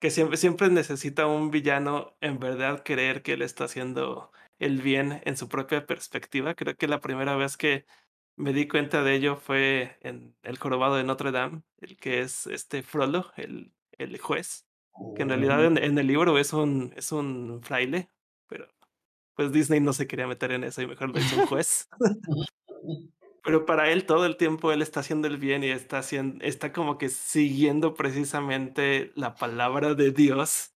que 0.00 0.10
siempre, 0.10 0.36
siempre 0.36 0.68
necesita 0.70 1.26
un 1.26 1.50
villano 1.50 2.16
en 2.20 2.38
verdad 2.38 2.82
creer 2.84 3.22
que 3.22 3.34
él 3.34 3.42
está 3.42 3.64
haciendo 3.64 4.32
el 4.58 4.82
bien 4.82 5.22
en 5.24 5.36
su 5.36 5.48
propia 5.48 5.86
perspectiva. 5.86 6.54
Creo 6.54 6.76
que 6.76 6.88
la 6.88 7.00
primera 7.00 7.36
vez 7.36 7.56
que 7.56 7.86
me 8.36 8.52
di 8.52 8.68
cuenta 8.68 9.02
de 9.02 9.14
ello 9.14 9.36
fue 9.36 9.98
en 10.02 10.36
El 10.42 10.58
Jorobado 10.58 10.96
de 10.96 11.04
Notre 11.04 11.32
Dame, 11.32 11.62
el 11.78 11.96
que 11.98 12.20
es 12.20 12.46
este 12.48 12.82
Frollo, 12.82 13.32
el, 13.36 13.72
el 13.92 14.18
juez, 14.18 14.66
que 15.14 15.22
en 15.22 15.28
realidad 15.30 15.64
en, 15.64 15.78
en 15.78 15.98
el 15.98 16.06
libro 16.06 16.38
es 16.38 16.52
un, 16.52 16.92
es 16.96 17.12
un 17.12 17.62
fraile, 17.62 18.10
pero 18.48 18.68
pues 19.34 19.52
Disney 19.52 19.80
no 19.80 19.92
se 19.92 20.06
quería 20.06 20.26
meter 20.26 20.52
en 20.52 20.64
eso 20.64 20.82
y 20.82 20.86
mejor 20.86 21.10
lo 21.10 21.20
hizo 21.20 21.36
un 21.36 21.46
juez. 21.46 21.88
Pero 23.44 23.66
para 23.66 23.90
él 23.90 24.06
todo 24.06 24.24
el 24.24 24.38
tiempo 24.38 24.72
él 24.72 24.80
está 24.80 25.00
haciendo 25.00 25.28
el 25.28 25.36
bien 25.36 25.62
y 25.62 25.68
está 25.68 25.98
haciendo, 25.98 26.42
está 26.44 26.72
como 26.72 26.96
que 26.96 27.10
siguiendo 27.10 27.94
precisamente 27.94 29.12
la 29.16 29.34
palabra 29.34 29.94
de 29.94 30.12
Dios, 30.12 30.74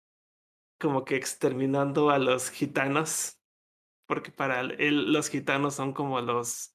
como 0.78 1.05
que 1.05 1.16
exterminando 1.16 2.10
a 2.10 2.18
los 2.18 2.51
gitanos, 2.51 3.40
porque 4.06 4.32
para 4.32 4.60
él 4.60 5.12
los 5.12 5.28
gitanos 5.28 5.76
son 5.76 5.93
como 5.93 6.20
los, 6.20 6.74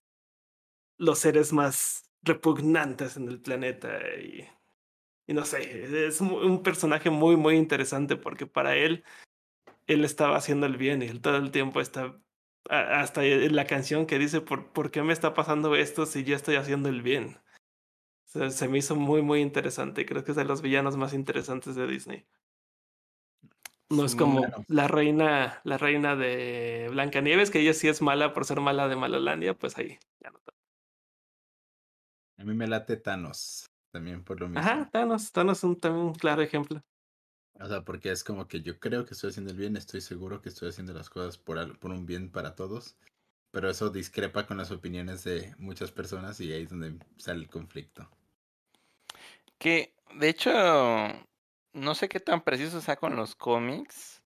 los 0.97 1.19
seres 1.19 1.51
más 1.51 2.09
repugnantes 2.23 3.17
en 3.17 3.27
el 3.27 3.41
planeta 3.41 3.99
y, 4.17 4.47
y 5.27 5.33
no 5.33 5.45
sé, 5.45 6.07
es 6.07 6.21
un, 6.21 6.63
personaje 6.63 7.09
muy, 7.09 7.35
muy 7.35 7.55
interesante 7.55 8.15
porque 8.15 8.47
para 8.47 8.75
él, 8.77 9.03
él 9.87 10.05
estaba 10.05 10.37
haciendo 10.37 10.67
el 10.67 10.77
bien 10.77 11.01
y 11.01 11.07
él 11.07 11.21
todo 11.21 11.37
el 11.37 11.51
tiempo 11.51 11.81
está, 11.81 12.17
hasta 12.69 13.23
en 13.25 13.55
la 13.55 13.65
canción 13.65 14.05
que 14.05 14.19
dice, 14.19 14.41
¿por, 14.41 14.71
¿por 14.71 14.91
qué 14.91 15.03
me 15.03 15.13
está 15.13 15.33
pasando 15.33 15.75
esto 15.75 16.05
si 16.05 16.23
yo 16.23 16.35
estoy 16.35 16.55
haciendo 16.55 16.89
el 16.89 17.01
bien? 17.01 17.37
Se, 18.25 18.49
se 18.51 18.67
me 18.67 18.77
hizo 18.77 18.95
muy, 18.95 19.21
muy 19.21 19.41
interesante. 19.41 20.05
Creo 20.05 20.23
que 20.23 20.31
es 20.31 20.37
de 20.37 20.45
los 20.45 20.61
villanos 20.61 20.97
más 20.97 21.13
interesantes 21.13 21.75
de 21.75 21.87
Disney. 21.87 22.25
No 23.89 24.05
es 24.05 24.15
como 24.15 24.39
bueno. 24.39 24.63
la 24.69 24.87
reina, 24.87 25.59
la 25.65 25.77
reina 25.77 26.15
de 26.15 26.87
Blancanieves, 26.91 27.51
que 27.51 27.59
ella 27.59 27.73
sí 27.73 27.89
es 27.89 28.01
mala 28.01 28.33
por 28.33 28.45
ser 28.45 28.61
mala 28.61 28.87
de 28.87 28.95
Malolandia, 28.95 29.53
pues 29.53 29.77
ahí. 29.77 29.99
ya 30.21 30.31
no. 30.31 30.39
A 32.37 32.43
mí 32.43 32.55
me 32.55 32.67
late 32.67 32.97
Thanos, 32.97 33.67
también 33.91 34.23
por 34.23 34.39
lo 34.39 34.47
mismo. 34.47 34.61
Ajá, 34.61 34.89
Thanos, 34.91 35.31
Thanos 35.31 35.59
es 35.59 35.63
un, 35.63 35.75
también 35.75 36.07
un 36.07 36.15
claro 36.15 36.41
ejemplo. 36.41 36.81
O 37.63 37.67
sea, 37.67 37.83
porque 37.83 38.11
es 38.11 38.23
como 38.23 38.47
que 38.47 38.61
yo 38.61 38.79
creo 38.79 39.05
que 39.05 39.13
estoy 39.13 39.29
haciendo 39.29 39.51
el 39.51 39.57
bien, 39.57 39.77
estoy 39.77 40.01
seguro 40.01 40.41
que 40.41 40.49
estoy 40.49 40.69
haciendo 40.69 40.93
las 40.93 41.09
cosas 41.09 41.37
por, 41.37 41.57
al- 41.59 41.77
por 41.77 41.91
un 41.91 42.05
bien 42.05 42.29
para 42.31 42.55
todos, 42.55 42.97
pero 43.51 43.69
eso 43.69 43.89
discrepa 43.89 44.47
con 44.47 44.57
las 44.57 44.71
opiniones 44.71 45.23
de 45.23 45.55
muchas 45.59 45.91
personas 45.91 46.39
y 46.41 46.51
ahí 46.53 46.63
es 46.63 46.69
donde 46.71 46.97
sale 47.17 47.41
el 47.41 47.49
conflicto. 47.49 48.09
Que, 49.57 49.93
de 50.15 50.29
hecho, 50.29 50.51
no 51.73 51.95
sé 51.95 52.09
qué 52.09 52.19
tan 52.19 52.41
preciso 52.43 52.81
sea 52.81 52.95
con 52.95 53.15
los 53.15 53.35
cómics. 53.35 54.21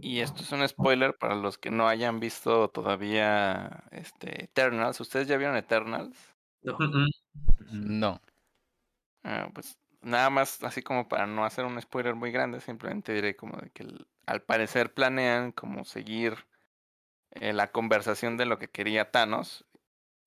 Y 0.00 0.20
esto 0.20 0.42
es 0.42 0.52
un 0.52 0.66
spoiler 0.68 1.16
para 1.18 1.34
los 1.34 1.58
que 1.58 1.70
no 1.70 1.88
hayan 1.88 2.20
visto 2.20 2.68
todavía 2.70 3.84
este 3.90 4.44
Eternals. 4.44 5.00
¿Ustedes 5.00 5.28
ya 5.28 5.36
vieron 5.36 5.56
Eternals? 5.56 6.16
No. 6.62 6.86
No. 7.72 8.20
Ah, 9.24 9.50
pues 9.52 9.76
nada 10.06 10.30
más, 10.30 10.62
así 10.62 10.82
como 10.82 11.08
para 11.08 11.26
no 11.26 11.44
hacer 11.44 11.64
un 11.64 11.80
spoiler 11.80 12.14
muy 12.14 12.30
grande, 12.32 12.60
simplemente 12.60 13.12
diré 13.12 13.36
como 13.36 13.58
de 13.58 13.70
que 13.70 13.86
al 14.26 14.42
parecer 14.42 14.94
planean 14.94 15.52
como 15.52 15.84
seguir 15.84 16.46
eh, 17.32 17.52
la 17.52 17.72
conversación 17.72 18.36
de 18.36 18.46
lo 18.46 18.58
que 18.58 18.68
quería 18.70 19.10
Thanos, 19.10 19.66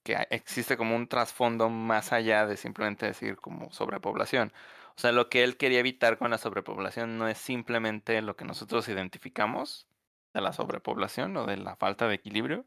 que 0.04 0.16
existe 0.32 0.78
como 0.78 0.96
un 0.96 1.08
trasfondo 1.08 1.70
más 1.70 2.14
allá 2.14 2.46
de 2.46 2.58
simplemente 2.58 3.06
decir 3.08 3.38
como 3.38 3.72
sobrepoblación. 3.72 4.54
O 4.98 5.00
sea, 5.02 5.12
lo 5.12 5.30
que 5.30 5.44
él 5.44 5.58
quería 5.58 5.80
evitar 5.80 6.18
con 6.18 6.32
la 6.32 6.38
sobrepoblación 6.38 7.18
no 7.18 7.28
es 7.28 7.38
simplemente 7.38 8.22
lo 8.22 8.36
que 8.36 8.46
nosotros 8.46 8.88
identificamos 8.90 9.88
de 10.34 10.42
la 10.42 10.54
sobrepoblación 10.54 11.38
o 11.38 11.46
de 11.46 11.58
la 11.58 11.76
falta 11.78 12.08
de 12.08 12.16
equilibrio, 12.16 12.66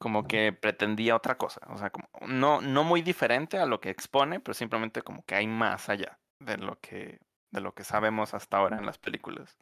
como 0.00 0.26
que 0.26 0.54
pretendía 0.54 1.14
otra 1.14 1.36
cosa, 1.36 1.60
o 1.68 1.76
sea, 1.76 1.90
como 1.90 2.08
no, 2.26 2.62
no 2.62 2.84
muy 2.84 3.02
diferente 3.02 3.58
a 3.58 3.66
lo 3.66 3.80
que 3.82 3.90
expone, 3.90 4.40
pero 4.40 4.54
simplemente 4.54 5.02
como 5.02 5.22
que 5.26 5.34
hay 5.34 5.46
más 5.46 5.90
allá 5.90 6.18
de 6.38 6.56
lo 6.56 6.80
que, 6.80 7.20
de 7.50 7.60
lo 7.60 7.74
que 7.74 7.84
sabemos 7.84 8.32
hasta 8.32 8.56
ahora 8.56 8.78
en 8.78 8.86
las 8.86 8.96
películas. 8.96 9.58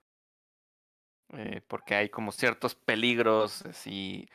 Eh, 1.31 1.61
porque 1.67 1.97
hay 1.97 2.09
como 2.09 2.31
ciertos 2.31 2.77
peligros 2.77 3.67
así, 3.67 4.29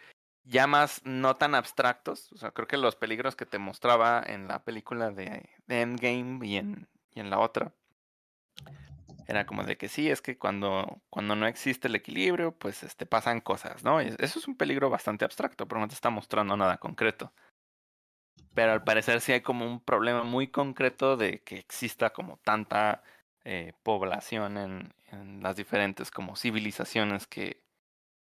ya 0.43 0.67
más 0.67 1.01
no 1.05 1.37
tan 1.37 1.55
abstractos, 1.55 2.33
o 2.33 2.37
sea, 2.37 2.51
creo 2.51 2.67
que 2.67 2.75
los 2.75 2.97
peligros 2.97 3.37
que 3.37 3.45
te 3.45 3.57
mostraba 3.57 4.21
en 4.25 4.49
la 4.49 4.61
película 4.65 5.09
de, 5.09 5.49
de 5.67 5.81
Endgame 5.81 6.45
y 6.45 6.57
en, 6.57 6.89
y 7.11 7.21
en 7.21 7.29
la 7.29 7.39
otra, 7.39 7.71
era 9.27 9.45
como 9.45 9.63
de 9.63 9.77
que 9.77 9.89
sí, 9.89 10.09
es 10.09 10.21
que 10.21 10.37
cuando, 10.37 11.01
cuando 11.09 11.35
no 11.35 11.47
existe 11.47 11.87
el 11.87 11.95
equilibrio, 11.95 12.51
pues 12.57 12.83
este, 12.83 13.05
pasan 13.05 13.41
cosas, 13.41 13.83
¿no? 13.83 14.01
Y 14.01 14.07
Eso 14.19 14.39
es 14.39 14.47
un 14.47 14.55
peligro 14.57 14.89
bastante 14.89 15.25
abstracto, 15.25 15.67
pero 15.67 15.81
no 15.81 15.87
te 15.87 15.95
está 15.95 16.09
mostrando 16.09 16.57
nada 16.57 16.77
concreto. 16.77 17.33
Pero 18.53 18.71
al 18.71 18.83
parecer 18.83 19.21
sí 19.21 19.31
hay 19.31 19.41
como 19.41 19.65
un 19.65 19.79
problema 19.79 20.23
muy 20.23 20.47
concreto 20.47 21.17
de 21.17 21.41
que 21.43 21.57
exista 21.57 22.11
como 22.11 22.37
tanta 22.37 23.03
eh, 23.45 23.73
población 23.83 24.57
en, 24.57 24.93
las 25.41 25.55
diferentes 25.55 26.09
como 26.09 26.35
civilizaciones 26.35 27.27
que, 27.27 27.63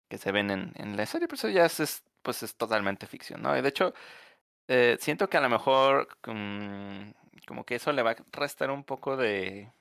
que 0.10 0.18
se 0.18 0.32
ven 0.34 0.52
en, 0.52 0.74
en 0.76 0.98
la 0.98 1.06
serie, 1.06 1.28
pero 1.28 1.36
eso 1.36 1.50
ya 1.50 1.66
es, 1.66 1.80
es, 1.80 2.04
pues 2.22 2.44
es 2.44 2.56
totalmente 2.58 3.08
ficción, 3.08 3.42
¿no? 3.42 3.58
Y 3.58 3.62
de 3.62 3.70
hecho, 3.70 3.94
eh, 4.68 4.98
siento 5.00 5.30
que 5.30 5.38
a 5.38 5.42
lo 5.42 5.50
mejor 5.50 6.08
mm, 6.28 7.12
como 7.48 7.66
que 7.66 7.76
eso 7.76 7.92
le 7.92 8.04
va 8.04 8.12
a 8.12 8.18
restar 8.32 8.72
un 8.72 8.84
poco 8.84 9.16
de 9.18 9.72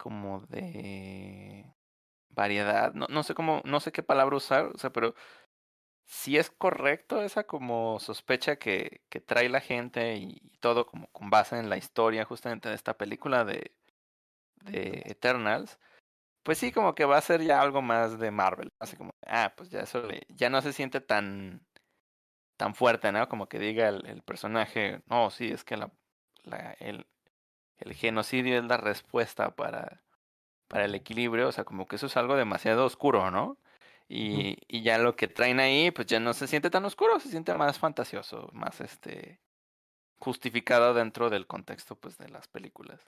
como 0.00 0.40
de 0.48 1.66
variedad, 2.30 2.94
no, 2.94 3.06
no 3.08 3.22
sé 3.22 3.34
cómo, 3.34 3.62
no 3.64 3.80
sé 3.80 3.92
qué 3.92 4.02
palabra 4.02 4.36
usar, 4.36 4.66
o 4.74 4.78
sea, 4.78 4.90
pero 4.92 5.14
si 6.06 6.38
es 6.38 6.50
correcto 6.50 7.22
esa 7.22 7.44
como 7.44 8.00
sospecha 8.00 8.56
que, 8.56 9.02
que 9.10 9.20
trae 9.20 9.48
la 9.48 9.60
gente 9.60 10.16
y 10.16 10.40
todo 10.60 10.86
como 10.86 11.08
con 11.12 11.30
base 11.30 11.58
en 11.58 11.70
la 11.70 11.76
historia 11.78 12.24
justamente 12.24 12.68
de 12.68 12.74
esta 12.76 12.96
película 12.98 13.44
de, 13.44 13.74
de 14.64 15.02
Eternals, 15.06 15.78
pues 16.44 16.58
sí 16.58 16.72
como 16.72 16.94
que 16.94 17.04
va 17.06 17.18
a 17.18 17.22
ser 17.22 17.42
ya 17.42 17.60
algo 17.62 17.82
más 17.82 18.18
de 18.20 18.30
Marvel, 18.32 18.72
así 18.80 18.96
como, 18.96 19.14
ah, 19.26 19.54
pues 19.56 19.70
ya 19.70 19.80
eso 19.82 20.02
le, 20.04 20.22
ya 20.30 20.50
no 20.50 20.62
se 20.62 20.72
siente 20.72 21.00
tan 21.00 21.66
tan 22.56 22.74
fuerte, 22.74 23.10
¿no? 23.12 23.28
Como 23.28 23.48
que 23.48 23.58
diga 23.58 23.88
el, 23.88 24.06
el 24.06 24.22
personaje, 24.22 25.02
no, 25.06 25.30
sí, 25.30 25.48
es 25.50 25.64
que 25.64 25.76
la, 25.78 25.90
la, 26.44 26.72
el, 26.80 27.06
el 27.80 27.94
genocidio 27.94 28.58
es 28.58 28.64
la 28.64 28.76
respuesta 28.76 29.54
para, 29.54 30.02
para 30.68 30.84
el 30.84 30.94
equilibrio, 30.94 31.48
o 31.48 31.52
sea, 31.52 31.64
como 31.64 31.86
que 31.86 31.96
eso 31.96 32.06
es 32.06 32.16
algo 32.16 32.36
demasiado 32.36 32.84
oscuro, 32.86 33.30
¿no? 33.30 33.58
Y, 34.08 34.58
y 34.68 34.82
ya 34.82 34.98
lo 34.98 35.16
que 35.16 35.28
traen 35.28 35.60
ahí, 35.60 35.90
pues 35.92 36.06
ya 36.08 36.20
no 36.20 36.34
se 36.34 36.46
siente 36.48 36.70
tan 36.70 36.84
oscuro, 36.84 37.20
se 37.20 37.28
siente 37.30 37.54
más 37.54 37.78
fantasioso, 37.78 38.50
más 38.52 38.80
este 38.80 39.40
justificado 40.18 40.94
dentro 40.94 41.30
del 41.30 41.46
contexto 41.46 41.96
pues 41.96 42.18
de 42.18 42.28
las 42.28 42.48
películas. 42.48 43.00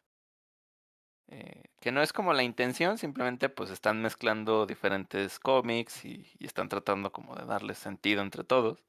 Eh, 1.28 1.64
que 1.80 1.92
no 1.92 2.02
es 2.02 2.12
como 2.12 2.32
la 2.32 2.42
intención, 2.42 2.98
simplemente 2.98 3.48
pues 3.48 3.70
están 3.70 4.02
mezclando 4.02 4.66
diferentes 4.66 5.38
cómics 5.38 6.04
y, 6.04 6.26
y 6.38 6.46
están 6.46 6.68
tratando 6.68 7.12
como 7.12 7.34
de 7.36 7.46
darle 7.46 7.74
sentido 7.74 8.22
entre 8.22 8.44
todos. 8.44 8.82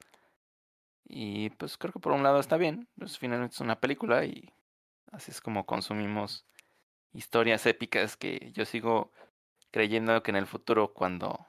Y 1.05 1.49
pues 1.51 1.77
creo 1.77 1.93
que 1.93 1.99
por 1.99 2.13
un 2.13 2.23
lado 2.23 2.39
está 2.39 2.57
bien, 2.57 2.87
pues 2.97 3.17
finalmente 3.17 3.55
es 3.55 3.61
una 3.61 3.79
película 3.79 4.25
y 4.25 4.53
así 5.13 5.31
es 5.31 5.39
como 5.39 5.65
consumimos 5.65 6.45
historias 7.13 7.65
épicas 7.65 8.17
que 8.17 8.51
yo 8.53 8.65
sigo 8.65 9.11
creyendo 9.71 10.21
que 10.23 10.31
en 10.31 10.37
el 10.37 10.47
futuro 10.47 10.93
cuando 10.93 11.47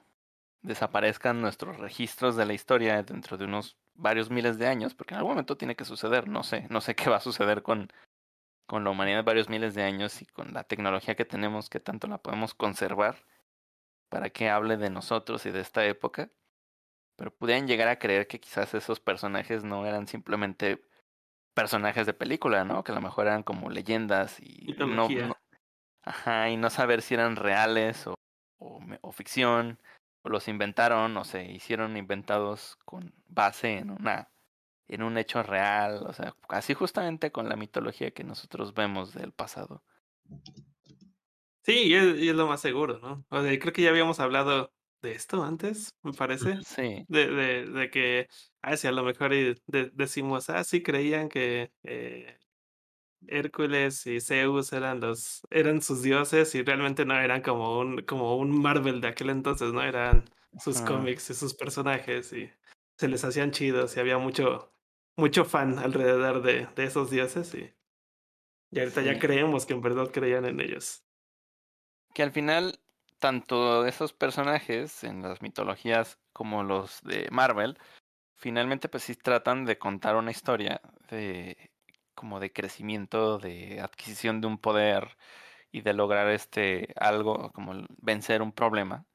desaparezcan 0.63 1.41
nuestros 1.41 1.79
registros 1.79 2.37
de 2.37 2.47
la 2.47 2.55
historia 2.55 3.03
dentro 3.03 3.37
de 3.37 3.45
unos 3.45 3.77
varios 3.95 4.31
miles 4.31 4.59
de 4.59 4.67
años, 4.67 4.95
porque 4.95 5.15
en 5.15 5.19
algún 5.19 5.33
momento 5.33 5.57
tiene 5.57 5.77
que 5.77 5.85
suceder, 5.85 6.29
no 6.29 6.43
sé, 6.43 6.67
no 6.71 6.81
sé 6.81 6.95
qué 6.95 7.11
va 7.11 7.17
a 7.17 7.21
suceder 7.21 7.63
con, 7.63 7.91
con 8.67 8.85
la 8.85 8.91
humanidad 8.91 9.25
varios 9.25 9.49
miles 9.49 9.75
de 9.75 9.83
años 9.83 10.23
y 10.23 10.27
con 10.27 10.53
la 10.53 10.65
tecnología 10.65 11.15
que 11.17 11.25
tenemos, 11.25 11.69
que 11.69 11.81
tanto 11.81 12.07
la 12.07 12.19
podemos 12.19 12.55
conservar 12.55 13.25
para 14.09 14.31
que 14.31 14.49
hable 14.49 14.77
de 14.77 14.91
nosotros 14.91 15.45
y 15.47 15.51
de 15.51 15.61
esta 15.61 15.85
época. 15.87 16.31
Pero 17.17 17.35
pudieran 17.35 17.69
llegar 17.69 17.89
a 17.89 17.99
creer 17.99 18.27
que 18.27 18.41
quizás 18.41 18.75
esos 18.75 19.01
personajes 19.01 19.65
no 19.65 19.87
eran 19.87 20.09
simplemente 20.09 20.83
personajes 21.55 22.07
de 22.07 22.15
película, 22.15 22.65
¿no? 22.65 22.85
Que 22.85 22.93
a 22.93 22.95
lo 22.95 23.01
mejor 23.01 23.27
eran 23.27 23.43
como 23.43 23.71
leyendas 23.71 24.41
y 24.41 24.75
no, 24.79 25.09
ajá, 26.03 26.51
y 26.51 26.57
no 26.57 26.69
saber 26.71 27.03
si 27.03 27.15
eran 27.15 27.37
reales 27.37 28.07
o, 28.07 28.15
o 28.59 29.13
ficción, 29.13 29.79
o 30.23 30.29
los 30.29 30.49
inventaron 30.49 31.17
o 31.17 31.25
se 31.25 31.45
hicieron 31.45 31.97
inventados 31.97 32.77
con 32.85 33.15
base 33.27 33.79
en 33.79 33.91
una 33.91 34.29
en 34.87 35.03
un 35.03 35.17
hecho 35.17 35.43
real, 35.43 36.05
o 36.07 36.13
sea, 36.13 36.37
así 36.49 36.75
justamente 36.75 37.33
con 37.33 37.49
la 37.49 37.57
mitología 37.57 38.11
que 38.11 38.23
nosotros 38.23 38.75
vemos 38.75 39.15
del 39.15 39.33
pasado. 39.33 39.83
Sí, 41.63 41.85
y 41.85 41.95
es, 41.95 42.19
y 42.19 42.29
es 42.29 42.37
lo 42.37 42.47
más 42.47 42.61
seguro, 42.61 42.99
¿no? 42.99 43.25
O 43.31 43.43
sea, 43.43 43.59
creo 43.59 43.73
que 43.73 43.81
ya 43.81 43.89
habíamos 43.89 44.21
hablado 44.21 44.75
de 45.05 45.13
esto 45.13 45.45
antes, 45.45 45.91
me 46.03 46.13
parece. 46.13 46.61
Sí, 46.63 47.05
De, 47.09 47.29
de, 47.29 47.67
de 47.67 47.91
que, 47.91 48.29
ah, 48.63 48.77
sí, 48.77 48.89
a 48.89 48.93
lo 48.93 49.05
mejor 49.05 49.33
y 49.35 49.55
de- 49.69 49.91
decimos, 49.95 50.51
ah, 50.51 50.65
sí, 50.65 50.83
creían 50.83 51.29
que 51.29 51.71
eh, 51.85 52.39
Hércules 53.27 54.07
y 54.07 54.21
Zeus 54.21 54.73
eran 54.73 55.01
los, 55.01 55.43
eran 55.51 55.83
sus 55.83 56.03
dioses 56.03 56.55
y 56.55 56.63
realmente 56.63 57.05
no 57.07 57.19
eran 57.19 57.43
como 57.43 57.79
un, 57.81 58.03
como 58.03 58.37
un 58.37 58.61
Marvel 58.61 59.01
de 59.01 59.09
aquel 59.09 59.31
entonces, 59.31 59.73
¿no? 59.73 59.83
Eran 59.83 60.25
sus 60.59 60.83
cómics 60.83 61.31
y 61.31 61.35
sus 61.35 61.55
personajes 61.55 62.33
y 62.33 62.51
se 62.99 63.09
les 63.09 63.25
hacían 63.25 63.51
chidos 63.53 63.97
y 63.97 64.01
había 64.01 64.19
mucho, 64.19 64.73
mucho 65.17 65.45
fan 65.45 65.79
alrededor 65.79 66.43
de, 66.43 66.69
de 66.77 66.85
esos 66.85 67.11
dioses 67.11 67.55
y, 67.55 67.73
y 68.71 68.81
ahorita 68.81 69.03
ya 69.03 69.19
creemos 69.19 69.67
que 69.67 69.73
en 69.75 69.81
verdad 69.83 70.11
creían 70.13 70.45
en 70.45 70.61
ellos. 70.61 71.05
que 72.15 72.23
al 72.23 72.33
final 72.33 72.81
tanto 73.25 73.87
esos 73.87 74.13
personajes 74.13 75.03
en 75.03 75.23
las 75.23 75.41
mitologías 75.41 76.19
como 76.35 76.63
los 76.63 77.01
de 77.05 77.27
Marvel 77.31 77.79
finalmente 78.37 78.91
pues 78.91 79.05
sí 79.05 79.15
tratan 79.15 79.65
de 79.65 79.79
contar 79.79 80.17
una 80.17 80.31
historia 80.31 80.83
de 81.09 81.71
como 82.15 82.39
de 82.39 82.53
crecimiento, 82.53 83.39
de 83.39 83.81
adquisición 83.81 84.43
de 84.43 84.47
un 84.49 84.59
poder 84.59 85.17
y 85.73 85.81
de 85.81 85.95
lograr 85.95 86.29
este 86.29 86.93
algo 86.97 87.51
como 87.53 87.87
vencer 87.97 88.43
un 88.43 88.53
problema. 88.53 89.07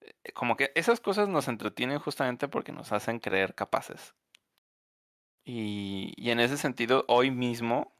Eh, 0.00 0.32
Como 0.34 0.56
que 0.56 0.70
esas 0.76 1.00
cosas 1.00 1.28
nos 1.28 1.48
entretienen 1.48 1.98
justamente 1.98 2.46
porque 2.46 2.70
nos 2.70 2.92
hacen 2.92 3.18
creer 3.18 3.56
capaces. 3.56 4.14
Y, 5.44 6.30
en 6.30 6.38
ese 6.38 6.56
sentido, 6.56 7.04
hoy 7.08 7.32
mismo, 7.32 7.92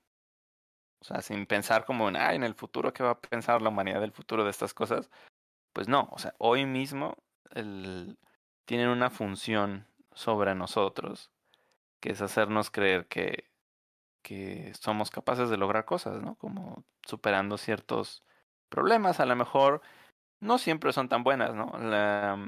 o 1.00 1.04
sea, 1.04 1.20
sin 1.20 1.46
pensar 1.46 1.84
como 1.84 2.08
en, 2.08 2.14
en 2.14 2.44
el 2.44 2.54
futuro, 2.54 2.92
¿qué 2.92 3.02
va 3.02 3.10
a 3.10 3.20
pensar 3.20 3.60
la 3.60 3.70
humanidad 3.70 4.00
del 4.00 4.12
futuro 4.12 4.44
de 4.44 4.50
estas 4.50 4.72
cosas? 4.72 5.10
Pues 5.72 5.88
no, 5.88 6.08
o 6.12 6.18
sea, 6.18 6.34
hoy 6.38 6.66
mismo 6.66 7.16
el, 7.54 8.18
tienen 8.66 8.88
una 8.88 9.10
función 9.10 9.86
sobre 10.12 10.54
nosotros, 10.54 11.30
que 12.00 12.12
es 12.12 12.22
hacernos 12.22 12.70
creer 12.70 13.06
que, 13.08 13.50
que 14.22 14.72
somos 14.80 15.10
capaces 15.10 15.50
de 15.50 15.56
lograr 15.58 15.84
cosas, 15.84 16.22
¿no? 16.22 16.36
Como 16.36 16.84
superando 17.06 17.58
ciertos 17.58 18.24
problemas, 18.68 19.20
a 19.20 19.26
lo 19.26 19.36
mejor 19.36 19.82
no 20.40 20.58
siempre 20.58 20.92
son 20.92 21.08
tan 21.08 21.24
buenas, 21.24 21.54
¿no? 21.54 21.72
La, 21.78 22.38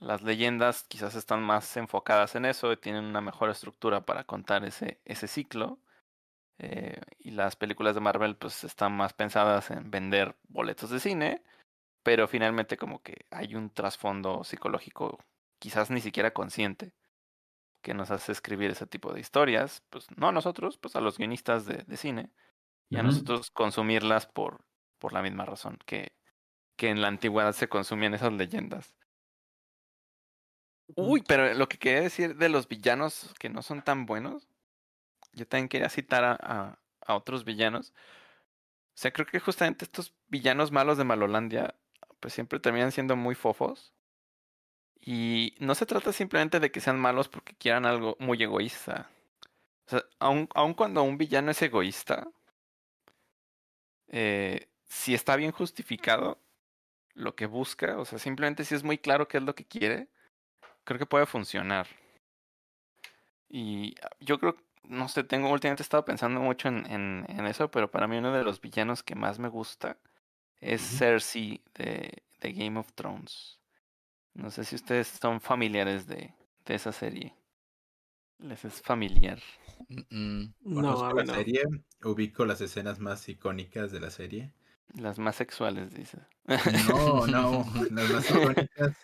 las 0.00 0.22
leyendas 0.22 0.84
quizás 0.84 1.14
están 1.14 1.42
más 1.42 1.76
enfocadas 1.76 2.34
en 2.34 2.44
eso 2.44 2.72
y 2.72 2.76
tienen 2.76 3.04
una 3.04 3.20
mejor 3.20 3.50
estructura 3.50 4.04
para 4.04 4.24
contar 4.24 4.64
ese, 4.64 5.00
ese 5.04 5.26
ciclo. 5.28 5.80
Eh, 6.58 7.00
y 7.18 7.32
las 7.32 7.56
películas 7.56 7.94
de 7.94 8.00
Marvel 8.00 8.36
pues 8.36 8.64
están 8.64 8.92
más 8.96 9.12
pensadas 9.12 9.70
en 9.70 9.90
vender 9.90 10.36
boletos 10.48 10.90
de 10.90 11.00
cine, 11.00 11.42
pero 12.08 12.26
finalmente 12.26 12.78
como 12.78 13.02
que 13.02 13.26
hay 13.30 13.54
un 13.54 13.68
trasfondo 13.68 14.42
psicológico 14.42 15.18
quizás 15.58 15.90
ni 15.90 16.00
siquiera 16.00 16.32
consciente 16.32 16.94
que 17.82 17.92
nos 17.92 18.10
hace 18.10 18.32
escribir 18.32 18.70
ese 18.70 18.86
tipo 18.86 19.12
de 19.12 19.20
historias, 19.20 19.82
pues 19.90 20.06
no 20.16 20.28
a 20.28 20.32
nosotros, 20.32 20.78
pues 20.78 20.96
a 20.96 21.02
los 21.02 21.18
guionistas 21.18 21.66
de, 21.66 21.84
de 21.86 21.96
cine, 21.98 22.30
y 22.88 22.96
a 22.96 23.02
nosotros 23.02 23.50
consumirlas 23.50 24.24
por, 24.24 24.64
por 24.98 25.12
la 25.12 25.20
misma 25.20 25.44
razón 25.44 25.78
que, 25.84 26.16
que 26.76 26.88
en 26.88 27.02
la 27.02 27.08
antigüedad 27.08 27.52
se 27.52 27.68
consumían 27.68 28.14
esas 28.14 28.32
leyendas. 28.32 28.96
Uy, 30.96 31.22
pero 31.28 31.52
lo 31.52 31.68
que 31.68 31.76
quería 31.76 32.00
decir 32.00 32.36
de 32.36 32.48
los 32.48 32.68
villanos 32.68 33.34
que 33.38 33.50
no 33.50 33.60
son 33.60 33.82
tan 33.82 34.06
buenos, 34.06 34.48
yo 35.34 35.46
también 35.46 35.68
quería 35.68 35.90
citar 35.90 36.24
a, 36.24 36.38
a, 36.40 36.78
a 37.02 37.16
otros 37.16 37.44
villanos. 37.44 37.90
O 37.90 39.00
sea, 39.00 39.12
creo 39.12 39.26
que 39.26 39.40
justamente 39.40 39.84
estos 39.84 40.16
villanos 40.26 40.72
malos 40.72 40.96
de 40.96 41.04
Malolandia, 41.04 41.78
pues 42.20 42.34
siempre 42.34 42.60
terminan 42.60 42.92
siendo 42.92 43.16
muy 43.16 43.34
fofos. 43.34 43.92
Y 45.00 45.54
no 45.58 45.74
se 45.74 45.86
trata 45.86 46.12
simplemente 46.12 46.60
de 46.60 46.70
que 46.70 46.80
sean 46.80 46.98
malos 46.98 47.28
porque 47.28 47.54
quieran 47.54 47.86
algo 47.86 48.16
muy 48.18 48.42
egoísta. 48.42 49.08
O 49.86 49.90
sea, 49.90 50.04
aun, 50.18 50.48
aun 50.54 50.74
cuando 50.74 51.02
un 51.02 51.18
villano 51.18 51.50
es 51.50 51.62
egoísta, 51.62 52.28
eh, 54.08 54.68
si 54.86 55.14
está 55.14 55.36
bien 55.36 55.52
justificado 55.52 56.38
lo 57.14 57.34
que 57.34 57.46
busca, 57.46 57.98
o 57.98 58.04
sea, 58.04 58.18
simplemente 58.18 58.64
si 58.64 58.74
es 58.74 58.84
muy 58.84 58.98
claro 58.98 59.28
qué 59.28 59.38
es 59.38 59.42
lo 59.44 59.54
que 59.54 59.64
quiere, 59.64 60.08
creo 60.84 60.98
que 60.98 61.06
puede 61.06 61.26
funcionar. 61.26 61.86
Y 63.48 63.94
yo 64.20 64.38
creo, 64.38 64.56
no 64.84 65.08
sé, 65.08 65.24
tengo 65.24 65.50
últimamente 65.50 65.82
estado 65.82 66.04
pensando 66.04 66.40
mucho 66.40 66.68
en 66.68 67.46
eso, 67.46 67.70
pero 67.70 67.90
para 67.90 68.06
mí 68.08 68.18
uno 68.18 68.32
de 68.32 68.44
los 68.44 68.60
villanos 68.60 69.02
que 69.02 69.14
más 69.14 69.38
me 69.38 69.48
gusta 69.48 69.96
es. 70.60 70.82
Cersei 70.82 71.62
de, 71.74 72.22
de 72.40 72.52
Game 72.52 72.78
of 72.78 72.92
Thrones. 72.94 73.60
No 74.34 74.50
sé 74.50 74.64
si 74.64 74.76
ustedes 74.76 75.08
son 75.08 75.40
familiares 75.40 76.06
de, 76.06 76.34
de 76.64 76.74
esa 76.74 76.92
serie. 76.92 77.34
Les 78.38 78.64
es 78.64 78.80
familiar. 78.82 79.40
Mm, 79.88 80.00
mm. 80.10 80.54
No, 80.62 81.12
la 81.12 81.24
no. 81.24 81.34
serie, 81.34 81.62
ubico 82.04 82.44
las 82.44 82.60
escenas 82.60 83.00
más 83.00 83.28
icónicas 83.28 83.90
de 83.90 84.00
la 84.00 84.10
serie. 84.10 84.52
Las 84.94 85.18
más 85.18 85.36
sexuales, 85.36 85.92
dice. 85.92 86.18
No, 86.88 87.26
no, 87.26 87.64
las 87.90 88.10
más 88.10 88.30
icónicas, 88.30 88.96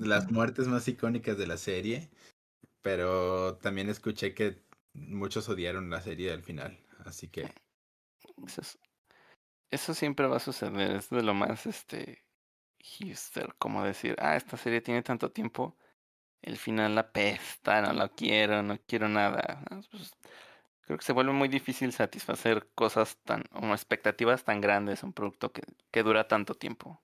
las 0.00 0.30
muertes 0.30 0.68
más 0.68 0.86
icónicas 0.88 1.38
de 1.38 1.46
la 1.46 1.56
serie, 1.56 2.10
pero 2.82 3.56
también 3.56 3.88
escuché 3.88 4.34
que 4.34 4.62
muchos 4.92 5.48
odiaron 5.48 5.90
la 5.90 6.00
serie 6.00 6.32
al 6.32 6.42
final, 6.42 6.78
así 7.04 7.28
que 7.28 7.50
Eso, 8.46 8.60
es- 8.60 8.78
eso 9.70 9.94
siempre 9.94 10.26
va 10.26 10.36
a 10.36 10.40
suceder. 10.40 10.92
Es 10.96 11.10
de 11.10 11.22
lo 11.22 11.34
más 11.34 11.66
este 11.66 12.26
hipster, 12.80 13.54
como 13.58 13.84
decir, 13.84 14.16
ah, 14.20 14.36
esta 14.36 14.56
serie 14.56 14.80
tiene 14.82 15.02
tanto 15.02 15.32
tiempo, 15.32 15.76
el 16.42 16.58
final 16.58 16.94
la 16.96 17.12
pesta, 17.12 17.82
no 17.82 17.92
la 17.94 18.08
quiero, 18.10 18.62
no 18.62 18.78
quiero 18.86 19.08
nada. 19.08 19.64
Pues, 19.90 20.12
creo 20.82 20.98
que 20.98 21.04
se 21.04 21.12
vuelve 21.14 21.32
muy 21.32 21.48
difícil 21.48 21.92
satisfacer 21.92 22.70
cosas 22.74 23.18
tan, 23.24 23.44
o 23.52 23.72
expectativas 23.74 24.44
tan 24.44 24.60
grandes 24.62 25.02
un 25.04 25.12
producto 25.14 25.52
que, 25.52 25.62
que 25.92 26.02
dura 26.04 26.28
tanto 26.28 26.54
tiempo. 26.56 27.02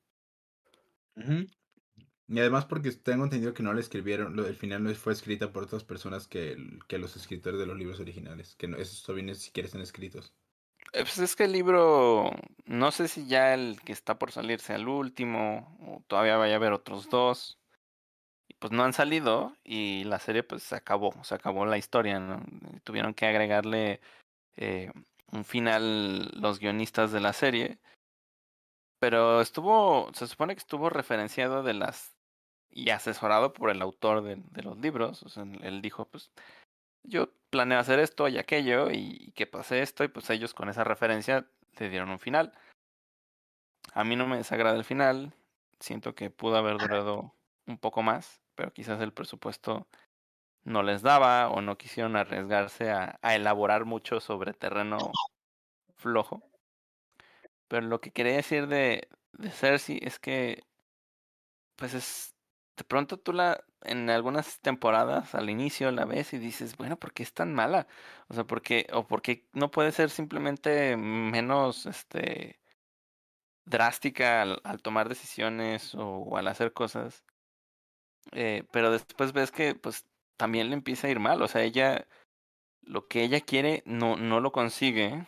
Y 2.28 2.38
además 2.40 2.66
porque 2.66 2.90
tengo 2.92 3.24
entendido 3.24 3.54
que 3.54 3.62
no 3.62 3.72
la 3.74 3.80
escribieron, 3.80 4.34
lo- 4.36 4.46
el 4.46 4.56
final 4.56 4.82
no 4.82 4.92
fue 4.94 5.12
escrita 5.12 5.52
por 5.52 5.64
otras 5.64 5.84
personas 5.84 6.26
que, 6.28 6.56
que 6.88 6.98
los 6.98 7.16
escritores 7.16 7.60
de 7.60 7.66
los 7.66 7.76
libros 7.78 8.00
originales, 8.00 8.56
que 8.56 8.68
no, 8.68 8.76
esos 8.76 9.02
todavía 9.02 9.24
ni 9.24 9.34
siquiera 9.34 9.66
están 9.66 9.82
escritos. 9.82 10.34
Eh, 10.92 11.00
Pues 11.02 11.18
es 11.18 11.36
que 11.36 11.44
el 11.44 11.52
libro, 11.52 12.30
no 12.66 12.90
sé 12.92 13.08
si 13.08 13.26
ya 13.26 13.54
el 13.54 13.80
que 13.82 13.92
está 13.92 14.18
por 14.18 14.32
salir 14.32 14.60
sea 14.60 14.76
el 14.76 14.88
último, 14.88 15.76
o 15.80 16.02
todavía 16.06 16.36
vaya 16.36 16.54
a 16.54 16.56
haber 16.56 16.72
otros 16.72 17.08
dos. 17.08 17.58
Y 18.48 18.54
pues 18.54 18.72
no 18.72 18.84
han 18.84 18.92
salido 18.92 19.56
y 19.64 20.04
la 20.04 20.18
serie 20.18 20.42
pues 20.42 20.62
se 20.62 20.76
acabó, 20.76 21.12
se 21.24 21.34
acabó 21.34 21.64
la 21.66 21.78
historia, 21.78 22.20
¿no? 22.20 22.42
Tuvieron 22.84 23.14
que 23.14 23.26
agregarle 23.26 24.00
eh, 24.56 24.90
un 25.32 25.44
final 25.44 26.30
los 26.40 26.58
guionistas 26.58 27.12
de 27.12 27.20
la 27.20 27.32
serie. 27.32 27.78
Pero 29.00 29.40
estuvo, 29.40 30.10
se 30.14 30.26
supone 30.26 30.54
que 30.54 30.60
estuvo 30.60 30.90
referenciado 30.90 31.62
de 31.62 31.74
las 31.74 32.16
y 32.70 32.90
asesorado 32.90 33.52
por 33.52 33.70
el 33.70 33.82
autor 33.82 34.22
de, 34.22 34.36
de 34.36 34.62
los 34.62 34.78
libros. 34.78 35.22
O 35.22 35.28
sea, 35.28 35.44
él 35.62 35.82
dijo, 35.82 36.06
pues, 36.06 36.30
yo 37.02 37.28
planeo 37.50 37.78
hacer 37.78 37.98
esto 37.98 38.28
y 38.28 38.38
aquello 38.38 38.90
y 38.90 39.32
que 39.32 39.46
pase 39.46 39.82
esto 39.82 40.04
y 40.04 40.08
pues 40.08 40.30
ellos 40.30 40.54
con 40.54 40.68
esa 40.68 40.84
referencia 40.84 41.46
le 41.78 41.90
dieron 41.90 42.10
un 42.10 42.18
final. 42.18 42.52
A 43.94 44.04
mí 44.04 44.16
no 44.16 44.26
me 44.26 44.36
desagrada 44.38 44.76
el 44.76 44.84
final, 44.84 45.34
siento 45.80 46.14
que 46.14 46.30
pudo 46.30 46.56
haber 46.56 46.78
durado 46.78 47.34
un 47.66 47.78
poco 47.78 48.02
más, 48.02 48.40
pero 48.54 48.72
quizás 48.72 49.00
el 49.00 49.12
presupuesto 49.12 49.86
no 50.64 50.82
les 50.82 51.02
daba 51.02 51.48
o 51.50 51.60
no 51.60 51.76
quisieron 51.76 52.16
arriesgarse 52.16 52.90
a, 52.90 53.18
a 53.20 53.34
elaborar 53.34 53.84
mucho 53.84 54.20
sobre 54.20 54.54
terreno 54.54 54.98
flojo. 55.96 56.42
Pero 57.68 57.86
lo 57.86 58.00
que 58.00 58.12
quería 58.12 58.36
decir 58.36 58.66
de, 58.68 59.08
de 59.32 59.50
Cersei 59.50 59.98
es 60.02 60.18
que, 60.18 60.62
pues 61.76 61.94
es, 61.94 62.31
de 62.82 62.84
pronto 62.84 63.16
tú 63.16 63.32
la, 63.32 63.64
en 63.82 64.10
algunas 64.10 64.58
temporadas 64.60 65.36
al 65.36 65.50
inicio 65.50 65.92
la 65.92 66.04
ves 66.04 66.32
y 66.32 66.38
dices, 66.38 66.76
bueno, 66.76 66.96
¿por 66.98 67.12
qué 67.12 67.22
es 67.22 67.32
tan 67.32 67.54
mala? 67.54 67.86
O 68.28 68.34
sea, 68.34 68.42
¿por 68.42 68.60
qué, 68.60 68.88
o 68.92 69.06
por 69.06 69.22
qué 69.22 69.46
no 69.52 69.70
puede 69.70 69.92
ser 69.92 70.10
simplemente 70.10 70.96
menos, 70.96 71.86
este, 71.86 72.58
drástica 73.64 74.42
al, 74.42 74.82
tomar 74.82 75.08
decisiones 75.08 75.94
o, 75.94 76.08
o 76.08 76.36
al 76.36 76.48
hacer 76.48 76.72
cosas? 76.72 77.24
Eh, 78.32 78.64
pero 78.72 78.90
después 78.90 79.32
ves 79.32 79.52
que, 79.52 79.76
pues, 79.76 80.04
también 80.36 80.68
le 80.68 80.74
empieza 80.74 81.06
a 81.06 81.10
ir 81.10 81.20
mal. 81.20 81.40
O 81.40 81.46
sea, 81.46 81.62
ella, 81.62 82.08
lo 82.82 83.06
que 83.08 83.22
ella 83.24 83.40
quiere 83.40 83.82
no, 83.86 84.16
no 84.16 84.40
lo 84.40 84.52
consigue. 84.52 85.26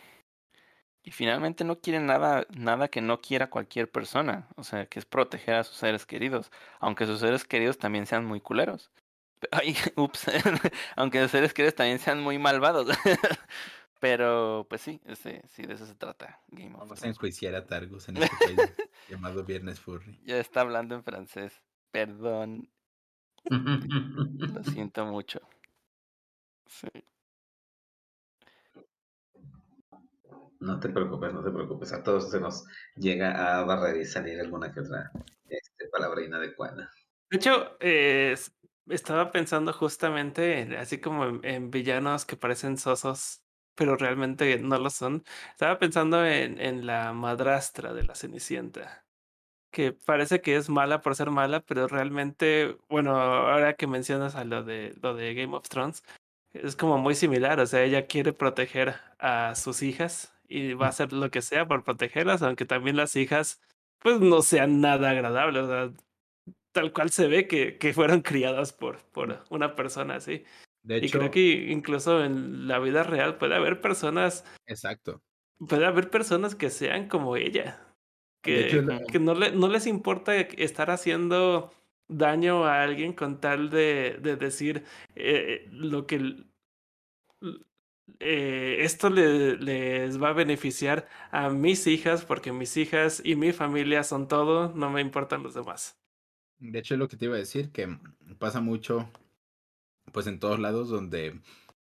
Y 1.05 1.11
finalmente 1.11 1.63
no 1.63 1.79
quiere 1.79 1.99
nada, 1.99 2.47
nada 2.57 2.87
que 2.87 2.99
no 2.99 3.21
quiera 3.21 3.51
cualquier 3.51 3.91
persona. 3.91 4.47
O 4.55 4.63
sea, 4.63 4.87
que 4.87 4.97
es 4.97 5.05
proteger 5.05 5.53
a 5.53 5.63
sus 5.63 5.77
seres 5.77 6.07
queridos. 6.07 6.51
Aunque 6.79 7.05
sus 7.05 7.19
seres 7.19 7.45
queridos 7.45 7.77
también 7.77 8.07
sean 8.07 8.25
muy 8.25 8.41
culeros. 8.41 8.89
Ay, 9.51 9.77
ups. 9.95 10.25
aunque 10.95 11.21
los 11.21 11.29
seres 11.29 11.53
queridos 11.53 11.75
también 11.75 11.99
sean 11.99 12.21
muy 12.21 12.39
malvados. 12.39 12.87
Pero, 13.99 14.65
pues 14.67 14.81
sí, 14.81 14.99
ese, 15.05 15.43
sí, 15.47 15.63
de 15.63 15.75
eso 15.75 15.85
se 15.85 15.93
trata. 15.93 16.41
Game 16.47 16.73
of 16.73 16.79
Vamos 16.79 16.97
a 16.97 17.01
Thrones. 17.01 17.15
enjuiciar 17.17 17.53
a 17.53 17.67
Targus 17.67 18.09
en 18.09 18.17
este 18.17 18.35
país 18.43 18.73
llamado 19.07 19.43
Viernes 19.43 19.79
Furry. 19.79 20.19
Ya 20.25 20.37
está 20.39 20.61
hablando 20.61 20.95
en 20.95 21.03
francés. 21.03 21.61
Perdón, 21.91 22.67
lo 23.45 24.63
siento 24.63 25.05
mucho. 25.05 25.39
Sí. 26.65 26.87
No 30.65 30.79
te 30.79 30.89
preocupes, 30.89 31.31
no 31.31 31.43
te 31.43 31.51
preocupes. 31.51 31.93
A 31.93 32.01
todos 32.01 32.31
se 32.31 32.39
nos 32.39 32.65
llega 32.95 33.59
a 33.59 33.63
barrer 33.63 33.97
y 33.97 34.05
salir 34.05 34.39
alguna 34.39 34.73
que 34.73 34.79
otra 34.79 35.11
este, 35.47 35.87
palabra 35.89 36.23
inadecuada. 36.23 36.89
De 37.29 37.37
hecho, 37.37 37.77
eh, 37.79 38.35
estaba 38.87 39.31
pensando 39.31 39.73
justamente 39.73 40.59
en- 40.61 40.73
así 40.75 40.99
como 40.99 41.25
en, 41.25 41.39
en 41.45 41.69
villanos 41.71 42.25
que 42.25 42.35
parecen 42.35 42.77
sosos, 42.77 43.43
pero 43.75 43.95
realmente 43.95 44.57
no 44.57 44.79
lo 44.79 44.89
son. 44.89 45.23
Estaba 45.51 45.77
pensando 45.77 46.25
en, 46.25 46.59
en 46.59 46.87
la 46.87 47.13
madrastra 47.13 47.93
de 47.93 48.03
la 48.03 48.15
Cenicienta, 48.15 49.05
que 49.71 49.93
parece 49.93 50.41
que 50.41 50.55
es 50.57 50.69
mala 50.69 51.01
por 51.01 51.15
ser 51.15 51.31
mala, 51.31 51.61
pero 51.61 51.87
realmente, 51.87 52.77
bueno, 52.89 53.15
ahora 53.17 53.75
que 53.75 53.87
mencionas 53.87 54.35
a 54.35 54.45
lo 54.45 54.63
de 54.63 54.95
lo 55.01 55.15
de 55.15 55.33
Game 55.35 55.55
of 55.55 55.69
Thrones, 55.69 56.03
es 56.53 56.75
como 56.75 56.97
muy 56.99 57.15
similar. 57.15 57.59
O 57.61 57.67
sea, 57.67 57.83
ella 57.83 58.07
quiere 58.07 58.33
proteger 58.33 58.95
a 59.19 59.55
sus 59.55 59.83
hijas 59.83 60.34
y 60.47 60.73
va 60.73 60.87
a 60.87 60.89
hacer 60.89 61.13
lo 61.13 61.29
que 61.31 61.41
sea 61.41 61.67
por 61.67 61.83
protegerlas, 61.83 62.41
aunque 62.41 62.65
también 62.65 62.95
las 62.97 63.15
hijas, 63.15 63.61
pues 63.99 64.19
no 64.19 64.41
sean 64.41 64.81
nada 64.81 65.11
agradables. 65.11 65.63
O 65.63 65.67
sea, 65.67 65.93
tal 66.71 66.93
cual 66.93 67.09
se 67.09 67.27
ve 67.27 67.47
que, 67.47 67.77
que 67.77 67.93
fueron 67.93 68.21
criadas 68.21 68.73
por, 68.73 68.99
por 69.11 69.43
una 69.49 69.75
persona 69.75 70.15
así. 70.15 70.43
De 70.83 70.97
Y 70.97 71.05
hecho, 71.07 71.17
creo 71.19 71.31
que 71.31 71.71
incluso 71.71 72.23
en 72.23 72.67
la 72.67 72.79
vida 72.79 73.03
real 73.03 73.37
puede 73.37 73.55
haber 73.55 73.81
personas, 73.81 74.45
exacto. 74.67 75.21
puede 75.67 75.85
haber 75.85 76.09
personas 76.09 76.55
que 76.55 76.69
sean 76.69 77.07
como 77.07 77.35
ella. 77.37 77.81
Hecho, 78.43 78.77
Que, 78.77 78.81
la- 78.83 79.01
que 79.11 79.19
no, 79.19 79.33
le, 79.33 79.51
no 79.51 79.67
les 79.67 79.87
importa 79.87 80.35
estar 80.35 80.91
haciendo 80.91 81.73
daño 82.07 82.65
a 82.65 82.83
alguien 82.83 83.13
con 83.13 83.41
tal 83.41 83.71
de, 83.71 84.19
de 84.21 84.35
decir 84.35 84.83
eh, 85.15 85.67
lo 85.71 86.05
que 86.05 86.45
eh, 88.19 88.77
esto 88.81 89.09
le- 89.09 89.57
les 89.57 90.21
va 90.21 90.29
a 90.29 90.33
beneficiar 90.33 91.07
a 91.31 91.49
mis 91.49 91.87
hijas 91.87 92.25
porque 92.25 92.51
mis 92.51 92.77
hijas 92.77 93.21
y 93.23 93.35
mi 93.35 93.51
familia 93.53 94.03
son 94.03 94.27
todo, 94.27 94.73
no 94.75 94.89
me 94.89 95.01
importan 95.01 95.43
los 95.43 95.53
demás. 95.53 95.97
De 96.59 96.79
hecho, 96.79 96.95
es 96.95 96.99
lo 96.99 97.07
que 97.07 97.17
te 97.17 97.25
iba 97.25 97.35
a 97.35 97.39
decir, 97.39 97.71
que 97.71 97.97
pasa 98.39 98.59
mucho, 98.59 99.09
pues 100.11 100.27
en 100.27 100.39
todos 100.39 100.59
lados 100.59 100.89
donde 100.89 101.39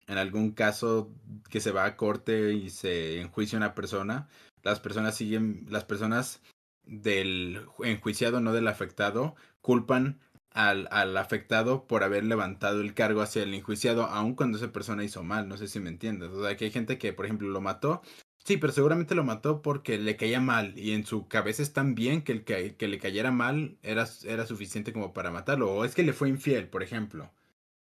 en 0.07 0.19
algún 0.19 0.53
caso 0.53 1.13
que 1.51 1.61
se 1.61 1.71
va 1.73 1.85
a 1.85 1.97
corte 1.97 2.53
y 2.53 2.71
se 2.71 3.21
enjuicia 3.21 3.57
una 3.59 3.75
persona, 3.75 4.29
las 4.63 4.81
personas 4.81 5.17
siguen, 5.17 5.67
las 5.69 5.85
personas 5.85 6.43
del 6.85 7.63
enjuiciado, 7.85 8.41
no 8.41 8.53
del 8.53 8.69
afectado, 8.69 9.37
culpan 9.61 10.21
al, 10.53 10.89
al 10.91 11.17
afectado 11.17 11.87
por 11.87 12.03
haber 12.05 12.25
levantado 12.25 12.81
el 12.81 12.95
cargo 12.95 13.23
hacia 13.23 13.43
el 13.43 13.55
enjuiciado, 13.55 14.05
aun 14.05 14.35
cuando 14.35 14.59
esa 14.59 14.73
persona 14.73 15.05
hizo 15.05 15.23
mal, 15.23 15.49
no 15.49 15.57
sé 15.57 15.69
si 15.69 15.81
me 15.81 15.91
entiendes. 15.91 16.31
O 16.31 16.45
sea, 16.45 16.57
que 16.57 16.67
hay 16.67 16.71
gente 16.71 16.99
que, 16.99 17.13
por 17.13 17.25
ejemplo, 17.25 17.49
lo 17.49 17.61
mató, 17.61 18.03
Sí, 18.45 18.57
pero 18.57 18.73
seguramente 18.73 19.15
lo 19.15 19.23
mató 19.23 19.61
porque 19.63 19.99
le 19.99 20.17
caía 20.17 20.41
mal 20.41 20.77
y 20.79 20.93
en 20.93 21.05
su 21.05 21.29
cabeza 21.29 21.63
es 21.63 21.73
tan 21.73 21.95
bien 21.95 22.23
que 22.23 22.33
el 22.33 22.45
que, 22.45 22.75
que 22.77 22.89
le 22.89 22.99
cayera 22.99 23.31
mal 23.31 23.79
era, 23.83 24.09
era 24.25 24.47
suficiente 24.47 24.93
como 24.93 25.13
para 25.13 25.31
matarlo. 25.31 25.71
O 25.73 25.85
es 25.85 25.95
que 25.95 26.03
le 26.03 26.13
fue 26.15 26.29
infiel, 26.31 26.69
por 26.69 26.83
ejemplo. 26.83 27.33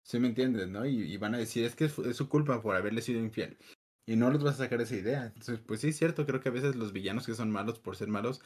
¿Sí 0.02 0.18
me 0.18 0.28
entiendes, 0.28 0.68
no? 0.68 0.84
Y, 0.86 1.16
van 1.16 1.34
a 1.34 1.38
decir, 1.38 1.64
es 1.64 1.74
que 1.74 1.86
es, 1.86 1.98
es 1.98 2.16
su 2.16 2.28
culpa 2.28 2.60
por 2.60 2.76
haberle 2.76 3.02
sido 3.02 3.20
infiel. 3.20 3.58
Y 4.06 4.16
no 4.16 4.30
les 4.30 4.42
vas 4.42 4.56
a 4.56 4.64
sacar 4.64 4.80
esa 4.80 4.96
idea. 4.96 5.26
Entonces, 5.26 5.60
pues 5.60 5.80
sí, 5.80 5.88
es 5.88 5.96
cierto, 5.96 6.26
creo 6.26 6.40
que 6.40 6.48
a 6.50 6.52
veces 6.52 6.76
los 6.76 6.92
villanos 6.92 7.26
que 7.26 7.34
son 7.34 7.50
malos 7.50 7.78
por 7.78 7.96
ser 7.96 8.08
malos 8.08 8.42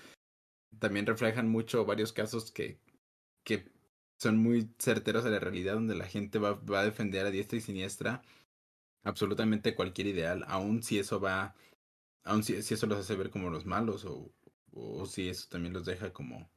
también 0.79 1.07
reflejan 1.07 1.49
mucho 1.49 1.85
varios 1.87 2.13
casos 2.13 2.53
que, 2.53 2.79
que 3.45 3.73
son 4.19 4.39
muy 4.39 4.71
certeros 4.79 5.25
a 5.27 5.31
la 5.31 5.41
realidad, 5.41 5.75
donde 5.75 5.95
la 5.97 6.07
gente 6.07 6.39
va, 6.39 6.55
va 6.55 6.81
a 6.81 6.85
defender 6.85 7.27
a 7.27 7.31
diestra 7.31 7.59
y 7.59 7.61
siniestra 7.63 8.23
absolutamente 9.05 9.75
cualquier 9.75 10.09
ideal, 10.09 10.45
aun 10.49 10.83
si 10.83 10.99
eso 10.99 11.21
va 11.21 11.55
Aun 12.25 12.45
si, 12.45 12.63
si 12.63 12.75
eso 12.75 12.87
los 12.87 12.99
hace 13.01 13.17
ver 13.17 13.31
como 13.31 13.51
los 13.51 13.67
malos 13.67 14.05
o, 14.07 14.33
o 14.73 15.07
si 15.07 15.29
eso 15.31 15.49
también 15.51 15.75
los 15.75 15.87
deja 15.87 16.13
como 16.13 16.51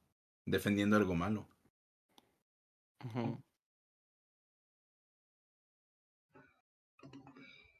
defendiendo 0.46 0.98
algo 0.98 1.16
malo. 1.16 1.48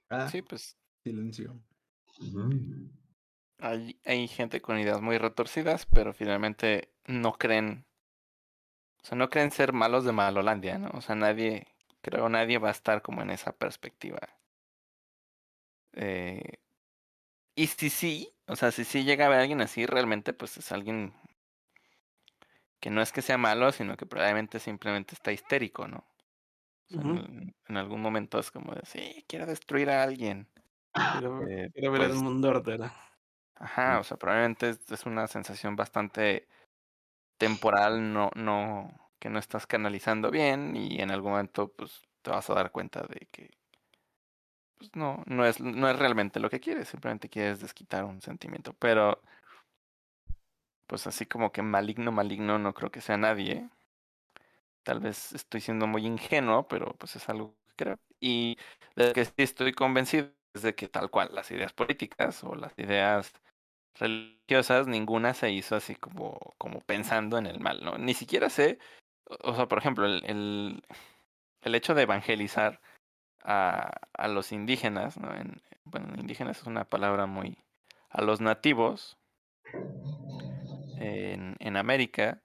Ah, 0.10 0.30
Sí, 0.32 0.42
pues 0.42 0.78
silencio. 1.04 1.62
Hay, 3.60 4.00
hay 4.06 4.28
gente 4.28 4.62
con 4.62 4.80
ideas 4.80 5.02
muy 5.02 5.18
retorcidas, 5.18 5.86
pero 5.86 6.14
finalmente 6.14 6.94
no 7.08 7.34
creen, 7.34 7.86
o 9.04 9.06
sea, 9.06 9.18
no 9.18 9.30
creen 9.30 9.52
ser 9.52 9.74
malos 9.74 10.06
de 10.06 10.12
Malolandia, 10.14 10.78
¿no? 10.78 10.90
O 10.94 11.02
sea, 11.02 11.16
nadie, 11.16 11.68
creo 12.02 12.30
nadie 12.30 12.58
va 12.60 12.70
a 12.70 12.72
estar 12.72 13.02
como 13.02 13.22
en 13.22 13.30
esa 13.32 13.52
perspectiva. 13.54 14.20
Eh, 15.94 16.60
y 17.56 17.68
si 17.68 17.90
sí, 17.90 18.34
o 18.48 18.56
sea, 18.56 18.72
si 18.72 18.84
sí 18.86 19.04
llega 19.04 19.26
a 19.26 19.30
ver 19.30 19.40
a 19.40 19.42
alguien 19.42 19.62
así, 19.62 19.86
realmente 19.86 20.34
pues 20.34 20.58
es 20.58 20.72
alguien 20.72 21.14
que 22.80 22.90
no 22.90 23.02
es 23.02 23.12
que 23.12 23.22
sea 23.22 23.38
malo, 23.38 23.72
sino 23.72 23.98
que 23.98 24.06
probablemente 24.06 24.60
simplemente 24.60 25.14
está 25.16 25.32
histérico, 25.32 25.88
¿no? 25.88 26.06
O 26.90 26.90
sea, 26.90 27.04
en, 27.04 27.56
en 27.68 27.78
algún 27.78 28.02
momento 28.02 28.40
es 28.40 28.52
como 28.52 28.74
de, 28.74 28.82
sí, 28.86 29.26
quiero 29.28 29.46
destruir 29.46 29.90
a 29.90 30.04
alguien. 30.04 30.48
Quiero, 31.12 31.48
Eh, 31.48 31.70
quiero 31.74 31.92
ver 31.92 32.04
el 32.04 32.10
pues, 32.10 32.22
mundo. 32.22 32.54
Ajá, 33.56 34.00
o 34.00 34.04
sea, 34.04 34.18
probablemente 34.18 34.70
es, 34.70 34.92
es 34.92 35.06
una 35.06 35.28
sensación 35.28 35.76
bastante 35.76 36.48
temporal, 37.40 38.14
no, 38.14 38.32
no, 38.36 38.92
que 39.20 39.30
no 39.32 39.40
estás 39.40 39.68
canalizando 39.68 40.32
bien 40.32 40.76
y 40.78 41.02
en 41.02 41.12
algún 41.12 41.32
momento 41.34 41.70
pues 41.74 42.04
te 42.24 42.32
vas 42.32 42.50
a 42.52 42.56
dar 42.56 42.72
cuenta 42.74 43.04
de 43.04 43.28
que 43.32 43.52
pues 44.78 44.92
no, 44.96 45.24
no 45.28 45.46
es, 45.46 45.60
no 45.60 45.90
es 45.90 45.98
realmente 46.00 46.40
lo 46.40 46.50
que 46.50 46.60
quieres, 46.60 46.88
simplemente 46.90 47.30
quieres 47.30 47.60
desquitar 47.60 48.06
un 48.06 48.22
sentimiento, 48.22 48.74
pero 48.74 49.22
pues 50.88 51.08
así 51.08 51.26
como 51.26 51.54
que 51.54 51.62
maligno, 51.62 52.12
maligno 52.12 52.60
no 52.60 52.74
creo 52.74 52.92
que 52.92 53.00
sea 53.00 53.16
nadie. 53.16 53.70
Tal 54.84 55.00
vez 55.00 55.34
estoy 55.34 55.62
siendo 55.62 55.88
muy 55.88 56.06
ingenuo, 56.06 56.68
pero 56.68 56.96
pues 56.98 57.16
es 57.16 57.28
algo 57.30 57.56
que 57.70 57.84
creo. 57.86 58.00
Y 58.20 58.58
de 58.96 59.14
que 59.14 59.26
sí 59.26 59.34
estoy 59.38 59.74
convencido 59.74 60.32
es 60.54 60.64
de 60.64 60.76
que 60.76 60.88
tal 60.88 61.10
cual 61.12 61.30
las 61.34 61.52
ideas 61.52 61.74
políticas 61.74 62.44
o 62.44 62.56
las 62.56 62.74
ideas 62.78 63.32
religiosas, 63.96 64.88
ninguna 64.88 65.34
se 65.34 65.52
hizo 65.52 65.76
así 65.76 65.96
como, 65.96 66.40
como 66.58 66.82
pensando 66.82 67.38
en 67.38 67.46
el 67.48 67.60
mal, 67.60 67.82
¿no? 67.84 67.98
Ni 67.98 68.14
siquiera 68.14 68.50
sé, 68.50 68.80
o 69.26 69.56
sea, 69.56 69.68
por 69.68 69.80
ejemplo, 69.80 70.06
el, 70.06 70.24
el, 70.26 70.84
el 71.62 71.76
hecho 71.76 71.96
de 71.96 72.04
evangelizar 72.04 72.82
a, 73.44 73.92
a 74.14 74.28
los 74.28 74.52
indígenas, 74.52 75.18
¿no? 75.18 75.34
En, 75.36 75.62
bueno, 75.86 76.14
indígenas 76.18 76.60
es 76.62 76.68
una 76.68 76.86
palabra 76.86 77.26
muy... 77.28 77.58
a 78.10 78.22
los 78.22 78.42
nativos 78.42 79.18
en, 80.98 81.56
en 81.60 81.78
América, 81.78 82.42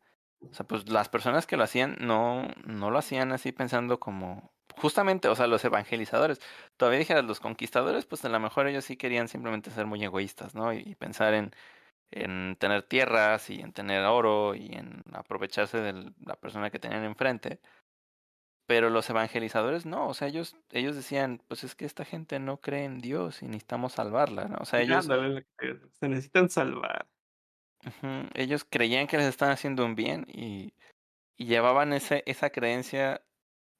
o 0.50 0.54
sea, 0.54 0.66
pues 0.66 0.88
las 0.88 1.08
personas 1.08 1.46
que 1.46 1.56
lo 1.56 1.64
hacían 1.64 1.96
no, 2.00 2.48
no 2.64 2.90
lo 2.90 2.98
hacían 2.98 3.32
así 3.32 3.52
pensando 3.52 4.00
como... 4.00 4.53
Justamente, 4.76 5.28
o 5.28 5.36
sea, 5.36 5.46
los 5.46 5.64
evangelizadores, 5.64 6.40
todavía 6.76 6.98
dijeras 6.98 7.24
los 7.24 7.40
conquistadores, 7.40 8.06
pues 8.06 8.24
a 8.24 8.28
lo 8.28 8.40
mejor 8.40 8.66
ellos 8.66 8.84
sí 8.84 8.96
querían 8.96 9.28
simplemente 9.28 9.70
ser 9.70 9.86
muy 9.86 10.02
egoístas, 10.02 10.54
¿no? 10.54 10.72
Y, 10.72 10.78
y 10.78 10.94
pensar 10.96 11.34
en, 11.34 11.52
en 12.10 12.56
tener 12.56 12.82
tierras 12.82 13.50
y 13.50 13.60
en 13.60 13.72
tener 13.72 14.04
oro 14.04 14.54
y 14.54 14.72
en 14.74 15.02
aprovecharse 15.12 15.78
de 15.78 16.12
la 16.24 16.36
persona 16.36 16.70
que 16.70 16.78
tenían 16.78 17.04
enfrente. 17.04 17.60
Pero 18.66 18.88
los 18.88 19.10
evangelizadores 19.10 19.84
no, 19.84 20.08
o 20.08 20.14
sea, 20.14 20.28
ellos, 20.28 20.56
ellos 20.70 20.96
decían, 20.96 21.42
pues 21.48 21.64
es 21.64 21.74
que 21.74 21.84
esta 21.84 22.04
gente 22.04 22.38
no 22.38 22.60
cree 22.60 22.84
en 22.84 23.00
Dios 23.00 23.42
y 23.42 23.46
necesitamos 23.46 23.92
salvarla, 23.92 24.46
¿no? 24.46 24.58
O 24.60 24.64
sea, 24.64 24.80
ellos, 24.80 25.06
se 25.90 26.08
necesitan 26.08 26.48
salvar. 26.48 27.06
ellos 28.34 28.64
creían 28.64 29.06
que 29.06 29.18
les 29.18 29.26
estaban 29.26 29.52
haciendo 29.52 29.84
un 29.84 29.94
bien 29.94 30.24
y, 30.28 30.72
y 31.36 31.44
llevaban 31.46 31.92
ese, 31.92 32.22
esa 32.26 32.48
creencia 32.48 33.22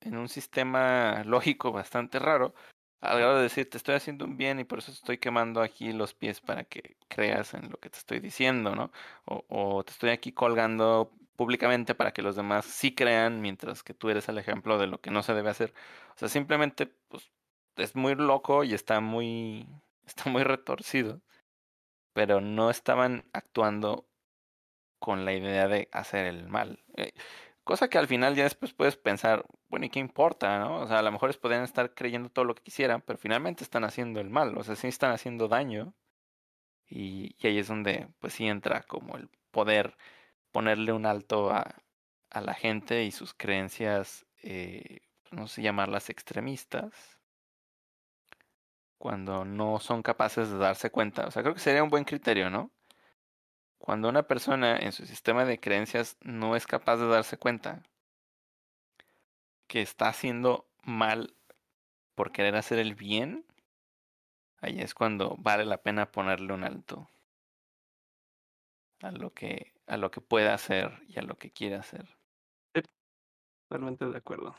en 0.05 0.17
un 0.17 0.29
sistema 0.29 1.23
lógico 1.25 1.73
bastante 1.73 2.19
raro, 2.19 2.55
al 3.01 3.19
grado 3.19 3.37
de 3.37 3.43
decir, 3.45 3.69
te 3.69 3.77
estoy 3.77 3.95
haciendo 3.97 4.25
un 4.25 4.37
bien 4.37 4.61
y 4.61 4.65
por 4.65 4.79
eso 4.79 4.91
estoy 4.93 5.19
quemando 5.19 5.61
aquí 5.61 5.93
los 5.93 6.15
pies 6.15 6.41
para 6.41 6.65
que 6.65 6.97
creas 7.09 7.55
en 7.55 7.71
lo 7.71 7.79
que 7.79 7.91
te 7.91 7.99
estoy 7.99 8.21
diciendo, 8.21 8.75
¿no? 8.75 8.93
O, 9.27 9.45
o 9.49 9.85
te 9.85 9.93
estoy 9.93 10.11
aquí 10.11 10.33
colgando 10.33 11.11
públicamente 11.37 11.95
para 11.95 12.13
que 12.13 12.23
los 12.23 12.37
demás 12.37 12.65
sí 12.65 12.95
crean, 12.95 13.41
mientras 13.41 13.83
que 13.83 13.95
tú 13.95 14.09
eres 14.09 14.29
el 14.29 14.39
ejemplo 14.39 14.79
de 14.79 14.87
lo 14.87 15.01
que 15.01 15.11
no 15.11 15.23
se 15.23 15.35
debe 15.35 15.51
hacer. 15.51 15.75
O 16.15 16.19
sea, 16.19 16.29
simplemente, 16.29 16.87
pues, 17.09 17.31
es 17.77 17.97
muy 17.97 18.15
loco 18.15 18.65
y 18.65 18.75
está 18.75 19.01
muy, 19.01 19.67
está 20.07 20.31
muy 20.31 20.45
retorcido, 20.45 21.21
pero 22.13 22.41
no 22.41 22.71
estaban 22.71 23.25
actuando 23.33 24.07
con 24.99 25.25
la 25.25 25.35
idea 25.35 25.69
de 25.69 25.89
hacer 25.93 26.27
el 26.27 26.49
mal. 26.49 26.83
Eh, 26.97 27.13
cosa 27.65 27.89
que 27.89 27.99
al 27.99 28.09
final 28.09 28.35
ya 28.35 28.45
después 28.45 28.73
puedes 28.73 28.97
pensar, 28.97 29.45
bueno, 29.75 29.87
¿y 29.87 29.91
qué 29.91 29.99
importa, 29.99 30.61
no? 30.61 30.83
O 30.83 30.87
sea, 30.87 31.01
a 31.01 31.03
lo 31.03 31.11
mejor 31.11 31.37
podrían 31.41 31.65
estar 31.65 31.95
creyendo 31.95 32.29
todo 32.31 32.45
lo 32.45 32.55
que 32.55 32.63
quisieran, 32.63 33.03
pero 33.03 33.19
finalmente 33.19 33.65
están 33.65 33.83
haciendo 33.83 34.21
el 34.21 34.31
mal, 34.31 34.57
o 34.57 34.63
sea, 34.63 34.77
sí 34.77 34.87
están 34.87 35.11
haciendo 35.11 35.49
daño. 35.49 35.95
Y, 36.89 37.37
ahí 37.45 37.59
es 37.59 37.69
donde, 37.69 38.09
pues 38.21 38.35
sí 38.35 38.47
entra 38.47 38.83
como 38.85 39.17
el 39.17 39.29
poder 39.51 39.97
ponerle 40.53 40.93
un 40.93 41.07
alto 41.07 41.51
a, 41.51 41.75
a 42.31 42.41
la 42.41 42.55
gente 42.55 43.05
y 43.05 43.11
sus 43.11 43.35
creencias, 43.35 44.27
eh, 44.43 45.01
no 45.33 45.49
sé 45.49 45.63
llamarlas 45.63 46.09
extremistas, 46.11 47.19
cuando 48.99 49.45
no 49.45 49.81
son 49.81 50.03
capaces 50.03 50.51
de 50.51 50.59
darse 50.59 50.91
cuenta. 50.91 51.27
O 51.27 51.31
sea, 51.33 51.43
creo 51.43 51.55
que 51.55 51.61
sería 51.61 51.83
un 51.83 51.91
buen 51.91 52.05
criterio, 52.05 52.49
¿no? 52.51 52.71
Cuando 53.79 54.09
una 54.09 54.23
persona 54.25 54.77
en 54.77 54.93
su 54.93 55.07
sistema 55.07 55.45
de 55.45 55.59
creencias 55.61 56.17
no 56.21 56.55
es 56.57 56.67
capaz 56.67 56.99
de 56.99 57.09
darse 57.09 57.39
cuenta 57.39 57.83
que 59.67 59.83
está 59.83 60.09
haciendo 60.09 60.69
mal 60.83 61.37
por 62.15 62.33
querer 62.33 62.57
hacer 62.57 62.79
el 62.79 62.95
bien, 62.95 63.47
ahí 64.59 64.81
es 64.81 64.95
cuando 64.95 65.37
vale 65.39 65.65
la 65.65 65.81
pena 65.85 66.11
ponerle 66.11 66.53
un 66.55 66.65
alto 66.65 67.09
a 69.03 69.13
lo 69.13 69.33
que 69.33 69.73
a 69.87 69.97
lo 69.97 70.11
que 70.11 70.21
pueda 70.21 70.53
hacer 70.53 71.05
y 71.07 71.17
a 71.21 71.23
lo 71.23 71.39
que 71.39 71.53
quiere 71.53 71.77
hacer. 71.77 72.09
Totalmente 73.69 74.07
de 74.07 74.17
acuerdo. 74.17 74.57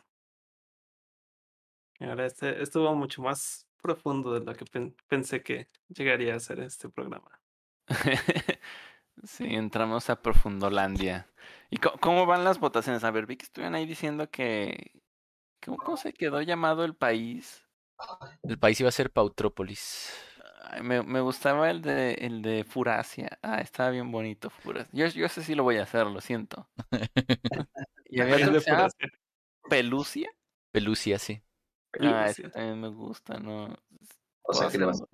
Ahora 2.00 2.26
este 2.26 2.62
estuvo 2.64 2.96
mucho 2.96 3.22
más 3.22 3.68
profundo 3.82 4.34
de 4.34 4.40
lo 4.46 4.54
que 4.56 4.64
pen- 4.66 4.96
pensé 5.10 5.44
que 5.44 5.68
llegaría 5.90 6.34
a 6.36 6.40
ser 6.40 6.62
este 6.62 6.88
programa. 6.90 7.42
sí, 9.24 9.46
entramos 9.56 10.10
a 10.10 10.22
Profundolandia. 10.22 11.28
¿Y 11.70 11.78
co- 11.78 11.98
cómo 12.00 12.26
van 12.26 12.44
las 12.44 12.60
votaciones? 12.60 13.04
A 13.04 13.12
ver, 13.12 13.26
vi 13.26 13.38
que 13.38 13.46
estuvieron 13.46 13.76
ahí 13.76 13.86
diciendo 13.86 14.30
que, 14.30 14.92
¿Cómo, 15.64 15.78
cómo 15.78 15.98
se 15.98 16.14
quedó 16.14 16.42
llamado 16.42 16.86
el 16.86 16.96
país? 16.96 17.64
El 18.44 18.58
país 18.60 18.80
iba 18.80 18.90
a 18.90 18.92
ser 18.92 19.12
Pautrópolis. 19.12 20.12
Ay, 20.64 20.82
me, 20.82 21.04
me 21.04 21.22
gustaba 21.22 21.70
el 21.70 21.82
de 21.82 22.14
el 22.16 22.42
de 22.42 22.64
Furasia. 22.64 23.40
Ah, 23.42 23.62
estaba 23.62 23.90
bien 23.92 24.12
bonito 24.12 24.50
Furasia. 24.50 24.90
Yo, 24.94 25.08
yo 25.08 25.30
sé 25.30 25.44
si 25.44 25.56
lo 25.56 25.64
voy 25.64 25.78
a 25.78 25.84
hacer, 25.84 26.08
lo 26.08 26.22
siento. 26.22 26.68
y 28.10 28.22
había 28.22 28.38
otro 28.38 28.54
que 28.54 28.62
se 28.62 28.72
llama 28.72 28.90
Pelusia. 29.70 30.30
Pelusia, 30.72 31.18
sí. 31.20 31.42
Ah, 32.00 32.30
ese 32.30 32.50
también 32.50 32.82
me 32.82 32.90
gusta, 32.90 33.40
¿no? 33.40 33.76
O 34.44 34.54
sea 34.54 34.70
que 34.70 34.78
le 34.78 34.86
vas 34.86 35.02
a 35.02 35.06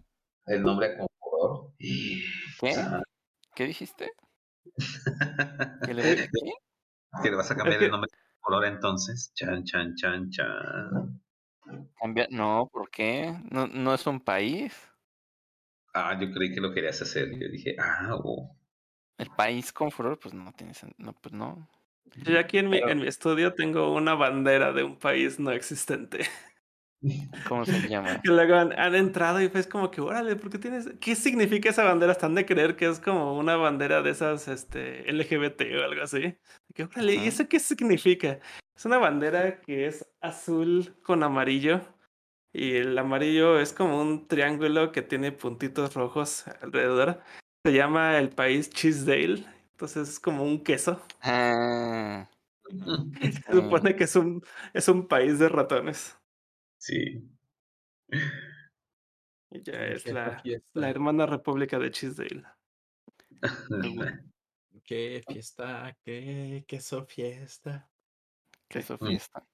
el 0.54 0.64
nombre 0.64 0.88
a 0.88 0.98
Confodor. 0.98 1.74
¿Qué? 2.60 2.76
¿Qué 3.56 3.66
dijiste? 3.66 4.12
¿Que 5.86 5.94
le, 5.94 6.16
qué? 6.16 6.30
que 7.24 7.30
le 7.30 7.36
vas 7.36 7.52
a 7.52 7.56
cambiar 7.56 7.84
el 7.84 7.92
nombre 7.92 8.10
a 8.12 8.40
Confodor 8.40 8.66
entonces. 8.66 9.32
Chan, 9.34 9.64
chan, 9.64 9.96
chan, 9.96 10.30
chan. 10.30 11.22
Cambia... 12.00 12.28
No, 12.30 12.70
¿por 12.72 12.90
qué? 12.90 13.38
¿No, 13.50 13.68
¿No 13.68 13.94
es 13.94 14.06
un 14.08 14.20
país? 14.20 14.74
Ah, 15.94 16.18
yo 16.20 16.32
creí 16.32 16.54
que 16.54 16.62
lo 16.62 16.74
querías 16.74 17.02
hacer. 17.02 17.30
Yo 17.38 17.50
dije, 17.50 17.76
ah, 17.80 18.16
oh. 18.24 18.56
El 19.18 19.30
país 19.30 19.72
con 19.74 19.92
furor, 19.92 20.18
pues 20.20 20.34
no 20.34 20.52
tiene 20.54 20.74
sentido. 20.74 21.06
No, 21.06 21.14
pues 21.14 21.34
no. 21.34 21.70
Yo 22.16 22.40
aquí 22.40 22.58
en 22.58 22.70
mi, 22.70 22.80
en 22.80 23.00
mi 23.00 23.08
estudio 23.08 23.54
tengo 23.54 23.94
una 23.94 24.16
bandera 24.16 24.74
de 24.74 24.84
un 24.84 24.98
país 24.98 25.40
no 25.40 25.52
existente. 25.52 26.20
¿Cómo 27.48 27.66
se 27.66 27.88
llama? 27.88 28.22
Y 28.24 28.28
luego 28.28 28.56
han, 28.56 28.78
han 28.78 28.96
entrado 28.96 29.42
y 29.42 29.50
fue 29.50 29.64
como 29.68 29.90
que, 29.90 30.02
órale, 30.02 30.36
¿por 30.36 30.52
qué 30.52 30.60
tienes? 30.60 30.88
¿Qué 31.00 31.16
significa 31.16 31.70
esa 31.70 31.84
bandera? 31.84 32.12
Están 32.12 32.36
de 32.36 32.46
creer 32.46 32.76
que 32.76 32.88
es 32.88 33.00
como 33.00 33.38
una 33.38 33.56
bandera 33.56 34.02
de 34.02 34.12
esas 34.12 34.48
este, 34.48 35.12
LGBT 35.12 35.62
o 35.80 35.84
algo 35.84 36.04
así. 36.04 36.38
Que, 36.76 36.84
órale, 36.84 37.16
¿y 37.16 37.28
eso 37.28 37.48
qué 37.50 37.60
significa? 37.60 38.40
Es 38.76 38.86
una 38.86 39.00
bandera 39.00 39.62
que 39.62 39.88
es 39.88 40.08
azul 40.22 40.96
con 41.04 41.24
amarillo. 41.24 41.82
Y 42.54 42.76
el 42.76 42.98
amarillo 42.98 43.60
es 43.60 43.74
como 43.74 44.02
un 44.02 44.28
triángulo 44.28 44.92
que 44.92 45.02
tiene 45.02 45.32
puntitos 45.32 45.94
rojos 45.96 46.46
alrededor. 46.62 47.22
Se 47.66 47.74
llama 47.74 48.20
el 48.20 48.30
país 48.30 48.70
Cheesedale. 48.70 49.46
Entonces 49.72 50.10
es 50.10 50.20
como 50.20 50.44
un 50.44 50.64
queso. 50.64 51.02
Ah, 51.22 52.30
Se 53.22 53.52
supone 53.52 53.96
que 53.96 54.04
es 54.04 54.16
un, 54.16 54.44
es 54.74 54.88
un 54.88 55.08
país 55.08 55.40
de 55.40 55.50
ratones. 55.50 56.21
Sí. 56.82 57.24
Y 59.52 59.62
ya 59.62 59.72
Qué 59.74 59.94
es 59.94 60.06
la, 60.12 60.42
la 60.74 60.90
hermana 60.90 61.28
república 61.28 61.78
de 61.78 61.92
Cheesedale. 61.92 62.44
Qué 64.84 65.24
fiesta, 65.28 65.96
qué 66.04 66.66
queso 66.68 67.06
fiesta. 67.06 67.88
queso 68.68 68.98
Mm. 69.00 69.08
fiesta. 69.08 69.48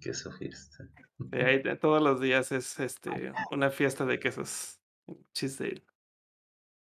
Queso 0.00 0.32
fiesta. 0.32 0.88
De 1.18 1.44
ahí, 1.44 1.62
de 1.62 1.76
todos 1.76 2.02
los 2.02 2.20
días 2.20 2.50
es 2.52 2.80
este 2.80 3.10
una 3.52 3.70
fiesta 3.70 4.04
de 4.04 4.18
quesos. 4.18 4.80
en 5.06 5.24
Cheesedale. 5.32 5.84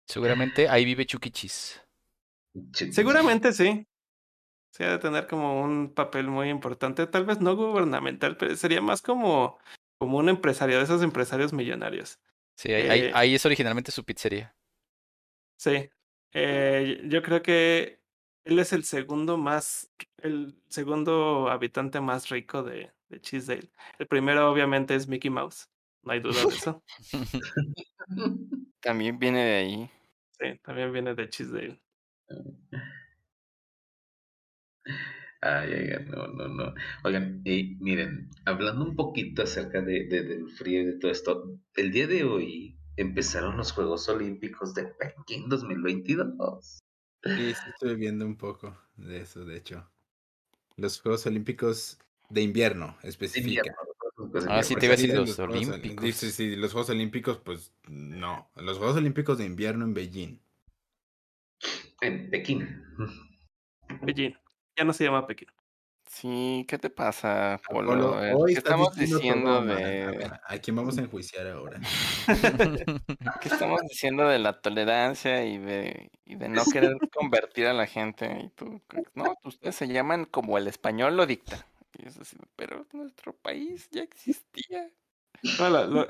Seguramente 0.07 0.69
ahí 0.69 0.85
vive 0.85 1.05
Chucky 1.05 1.31
Cheese. 1.31 1.81
Ch- 2.55 2.91
Seguramente 2.93 3.51
sí. 3.51 3.85
Sí, 4.73 4.83
ha 4.83 4.91
de 4.91 4.99
tener 4.99 5.27
como 5.27 5.61
un 5.61 5.93
papel 5.93 6.27
muy 6.29 6.47
importante, 6.49 7.05
tal 7.07 7.25
vez 7.25 7.41
no 7.41 7.57
gubernamental, 7.57 8.37
pero 8.37 8.55
sería 8.55 8.81
más 8.81 9.01
como, 9.01 9.59
como 10.01 10.17
un 10.17 10.29
empresario, 10.29 10.79
de 10.79 10.83
esos 10.83 11.03
empresarios 11.03 11.53
millonarios. 11.53 12.19
Sí, 12.55 12.73
ahí, 12.73 13.01
Eh, 13.01 13.11
ahí 13.13 13.35
es 13.35 13.45
originalmente 13.45 13.91
su 13.91 14.03
pizzería. 14.03 14.57
Sí. 15.57 15.91
Eh, 16.33 17.03
yo 17.05 17.21
creo 17.21 17.43
que 17.43 18.01
él 18.43 18.57
es 18.57 18.73
el 18.73 18.83
segundo 18.83 19.37
más, 19.37 19.93
el 20.17 20.59
segundo 20.69 21.51
habitante 21.51 22.01
más 22.01 22.29
rico 22.29 22.63
de, 22.63 22.91
de 23.09 23.21
Cheesedale. 23.21 23.69
El 23.99 24.07
primero, 24.07 24.51
obviamente, 24.51 24.95
es 24.95 25.07
Mickey 25.07 25.29
Mouse. 25.29 25.69
No 26.01 26.13
hay 26.13 26.19
duda 26.19 26.47
de 26.47 26.55
eso. 26.55 26.83
También 28.81 29.19
viene 29.19 29.45
de 29.45 29.55
ahí. 29.55 29.91
Sí, 30.31 30.59
también 30.63 30.91
viene 30.91 31.13
de 31.13 31.29
Cheesedale. 31.29 31.79
Ay, 35.43 35.73
ay, 35.73 35.89
ay, 35.97 36.05
no, 36.07 36.27
no, 36.27 36.47
no. 36.47 36.73
Oigan, 37.03 37.41
y 37.45 37.75
miren, 37.79 38.29
hablando 38.45 38.85
un 38.85 38.95
poquito 38.95 39.41
acerca 39.41 39.81
de, 39.81 40.05
de- 40.05 40.23
del 40.23 40.49
frío 40.51 40.81
y 40.81 40.85
de 40.85 40.99
todo 40.99 41.11
esto, 41.11 41.57
el 41.75 41.91
día 41.91 42.05
de 42.05 42.23
hoy 42.23 42.77
empezaron 42.95 43.57
los 43.57 43.71
Juegos 43.71 44.07
Olímpicos 44.07 44.75
de 44.75 44.85
Pekín 44.85 45.49
2022. 45.49 46.79
Sí, 47.23 47.53
sí 47.53 47.69
estuve 47.73 47.95
viendo 47.95 48.25
un 48.25 48.35
poco 48.37 48.77
de 48.97 49.21
eso, 49.21 49.43
de 49.43 49.57
hecho. 49.57 49.89
Los 50.77 51.01
Juegos 51.01 51.25
Olímpicos 51.25 51.97
de 52.29 52.41
invierno, 52.43 52.97
específica. 53.01 53.61
Invierno, 53.61 53.81
los 53.87 54.13
Juegos 54.13 54.45
Ah, 54.47 54.61
sí, 54.63 54.75
te 54.75 54.85
iba 54.85 54.93
a 54.93 54.97
decir 54.97 55.11
de 55.11 55.17
los 55.19 55.35
Juegos 55.35 55.55
Oli- 55.55 55.73
Olímpicos. 55.73 56.15
Sí, 56.15 56.31
sí, 56.31 56.55
los 56.55 56.71
Juegos 56.71 56.89
Olímpicos, 56.91 57.39
pues 57.39 57.73
no. 57.87 58.49
Los 58.57 58.77
Juegos 58.77 58.97
Olímpicos 58.97 59.39
de 59.39 59.45
invierno 59.45 59.85
en 59.85 59.93
Beijing. 59.95 60.37
En 62.01 62.29
Pekín. 62.29 62.83
Pekín. 64.05 64.35
Ya 64.81 64.85
no 64.85 64.93
se 64.93 65.03
llama 65.03 65.27
Pekín. 65.27 65.47
Sí, 66.07 66.65
¿qué 66.67 66.79
te 66.79 66.89
pasa, 66.89 67.61
Polo? 67.69 67.89
Polo, 67.91 68.13
A 68.15 68.21
ver, 68.21 68.33
hoy 68.35 68.53
¿Qué 68.53 68.57
estamos 68.57 68.95
diciendo 68.95 69.59
todo. 69.59 69.75
A 69.75 69.75
de 69.77 70.07
ver, 70.07 70.31
¿A 70.43 70.57
quién 70.57 70.75
vamos 70.75 70.97
a 70.97 71.01
enjuiciar 71.01 71.45
ahora? 71.45 71.79
qué 73.41 73.47
estamos 73.47 73.79
diciendo 73.83 74.27
de 74.27 74.39
la 74.39 74.59
tolerancia 74.59 75.45
y 75.45 75.59
de 75.59 76.09
y 76.25 76.33
de 76.33 76.49
no 76.49 76.65
querer 76.65 76.93
convertir 77.13 77.67
a 77.67 77.73
la 77.73 77.85
gente? 77.85 78.25
Y 78.43 78.49
tú, 78.49 78.81
no, 79.13 79.35
ustedes 79.43 79.75
se 79.75 79.87
llaman 79.87 80.25
como 80.25 80.57
el 80.57 80.65
español 80.67 81.15
lo 81.15 81.27
dicta. 81.27 81.63
Y 81.99 82.07
es 82.07 82.17
así, 82.17 82.37
pero 82.55 82.87
nuestro 82.93 83.33
país 83.33 83.87
ya 83.91 84.01
existía. 84.01 84.89
No, 85.59 85.69
lo- 85.69 85.85
lo- 85.85 86.07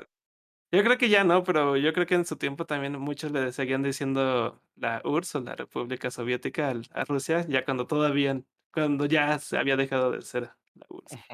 yo 0.72 0.82
creo 0.82 0.96
que 0.96 1.10
ya 1.10 1.22
no, 1.22 1.44
pero 1.44 1.76
yo 1.76 1.92
creo 1.92 2.06
que 2.06 2.14
en 2.14 2.24
su 2.24 2.36
tiempo 2.36 2.64
también 2.64 2.98
muchos 2.98 3.30
le 3.30 3.52
seguían 3.52 3.82
diciendo 3.82 4.58
la 4.74 5.02
URSS 5.04 5.36
o 5.38 5.40
la 5.42 5.54
República 5.54 6.10
Soviética 6.10 6.70
al- 6.70 6.88
a, 6.94 7.04
Rusia, 7.04 7.44
ya 7.46 7.62
cuando 7.66 7.86
todavía, 7.86 8.40
cuando 8.72 9.06
ya 9.06 9.38
se 9.38 9.58
había 9.58 9.76
dejado 9.76 10.10
de 10.12 10.22
ser 10.22 10.44
la 10.74 10.86
URSS. 10.90 11.24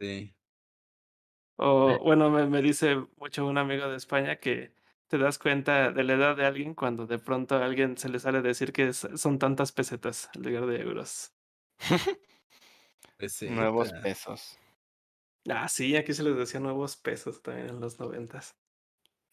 Sí. 0.00 0.34
O 1.56 2.00
bueno, 2.02 2.30
me, 2.30 2.46
me 2.46 2.62
dice 2.62 2.96
mucho 3.16 3.46
un 3.46 3.58
amigo 3.58 3.88
de 3.88 3.96
España 3.96 4.36
que 4.40 4.74
te 5.08 5.18
das 5.18 5.38
cuenta 5.38 5.92
de 5.92 6.02
la 6.04 6.14
edad 6.14 6.36
de 6.36 6.46
alguien 6.46 6.74
cuando 6.74 7.06
de 7.06 7.18
pronto 7.18 7.54
a 7.56 7.64
alguien 7.64 7.96
se 7.96 8.08
le 8.08 8.18
sale 8.18 8.42
decir 8.42 8.72
que 8.72 8.88
es- 8.88 9.06
son 9.16 9.38
tantas 9.38 9.70
pesetas 9.72 10.30
en 10.34 10.42
lugar 10.42 10.66
de 10.66 10.80
euros. 10.82 11.32
Nuevos 13.46 13.92
pesos. 13.94 14.58
Ah, 15.48 15.68
sí, 15.68 15.96
aquí 15.96 16.14
se 16.14 16.22
les 16.22 16.36
decía 16.36 16.60
nuevos 16.60 16.96
pesos 16.96 17.42
también 17.42 17.68
en 17.70 17.80
los 17.80 17.98
noventas. 18.00 18.58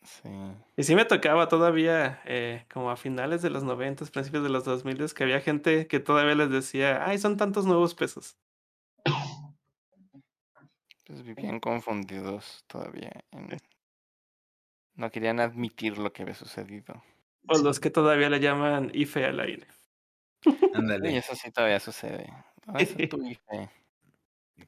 Sí. 0.03 0.30
Y 0.78 0.84
sí 0.84 0.95
me 0.95 1.06
tocaba 1.06 1.48
todavía, 1.48 2.22
eh, 2.26 2.65
como 2.73 2.90
a 2.90 2.98
finales 2.98 3.41
de 3.44 3.52
los 3.52 3.64
noventas, 3.64 4.10
principios 4.10 4.44
de 4.44 4.49
los 4.49 4.65
dos 4.65 4.84
miles, 4.84 5.14
que 5.14 5.23
había 5.23 5.41
gente 5.41 5.88
que 5.88 5.99
todavía 5.99 6.34
les 6.36 6.49
decía, 6.49 7.06
ay, 7.06 7.19
son 7.19 7.38
tantos 7.38 7.65
nuevos 7.65 7.94
pesos. 7.94 8.38
Pues 11.06 11.23
vivían 11.23 11.60
confundidos 11.60 12.64
todavía. 12.68 13.11
en- 13.32 13.57
No 14.95 15.10
querían 15.11 15.40
admitir 15.40 15.98
lo 15.98 16.11
que 16.14 16.23
había 16.23 16.36
sucedido. 16.36 17.03
O 17.48 17.57
los 17.57 17.80
que 17.80 17.90
todavía 17.90 18.30
le 18.30 18.40
llaman 18.40 18.91
IFE 18.94 19.26
al 19.26 19.40
aire. 19.40 19.68
Y 20.45 20.76
Ándale. 20.76 21.18
eso 21.18 21.36
sí 21.36 21.52
todavía 21.52 21.80
sucede. 21.80 22.32
Es 22.78 22.95
tu 23.10 23.18
IFE. 23.26 23.69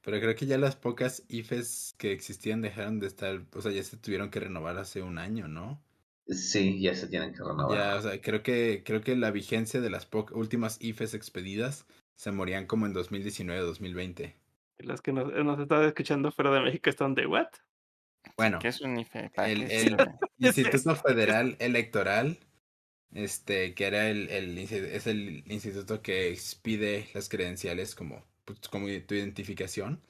Pero 0.01 0.19
creo 0.19 0.35
que 0.35 0.45
ya 0.45 0.57
las 0.57 0.75
pocas 0.75 1.23
IFES 1.27 1.95
que 1.97 2.11
existían 2.11 2.61
dejaron 2.61 2.99
de 2.99 3.07
estar, 3.07 3.45
o 3.53 3.61
sea, 3.61 3.71
ya 3.71 3.83
se 3.83 3.97
tuvieron 3.97 4.29
que 4.29 4.39
renovar 4.39 4.77
hace 4.77 5.01
un 5.01 5.17
año, 5.17 5.47
¿no? 5.47 5.81
Sí, 6.27 6.81
ya 6.81 6.95
se 6.95 7.07
tienen 7.07 7.33
que 7.33 7.39
renovar. 7.39 7.77
Ya, 7.77 7.95
o 7.95 8.01
sea, 8.01 8.21
creo 8.21 8.43
que 8.43 8.83
creo 8.85 9.01
que 9.01 9.15
la 9.15 9.31
vigencia 9.31 9.81
de 9.81 9.89
las 9.89 10.07
últimas 10.31 10.77
IFES 10.81 11.13
expedidas 11.13 11.85
se 12.15 12.31
morían 12.31 12.65
como 12.65 12.85
en 12.85 12.93
2019-2020. 12.93 14.33
Y 14.79 14.83
los 14.83 15.01
que 15.01 15.11
nos, 15.11 15.31
nos 15.31 15.59
están 15.59 15.83
escuchando 15.83 16.31
fuera 16.31 16.51
de 16.51 16.61
México 16.61 16.89
están 16.89 17.13
de, 17.15 17.27
¿what? 17.27 17.47
Bueno, 18.37 18.59
¿Qué 18.59 18.69
es 18.69 18.81
un 18.81 18.97
IFE? 18.97 19.31
¿Para 19.35 19.49
el, 19.49 19.63
el? 19.63 19.97
Instituto 20.37 20.95
Federal 20.95 21.55
Electoral, 21.59 22.37
este, 23.13 23.73
que 23.73 23.85
era 23.85 24.09
el, 24.09 24.29
el 24.29 24.57
es 24.57 25.07
el 25.07 25.43
instituto 25.47 26.01
que 26.01 26.29
expide 26.29 27.07
las 27.13 27.29
credenciales 27.29 27.95
como, 27.95 28.25
pues, 28.45 28.59
como 28.69 28.87
tu 29.05 29.15
identificación. 29.15 30.01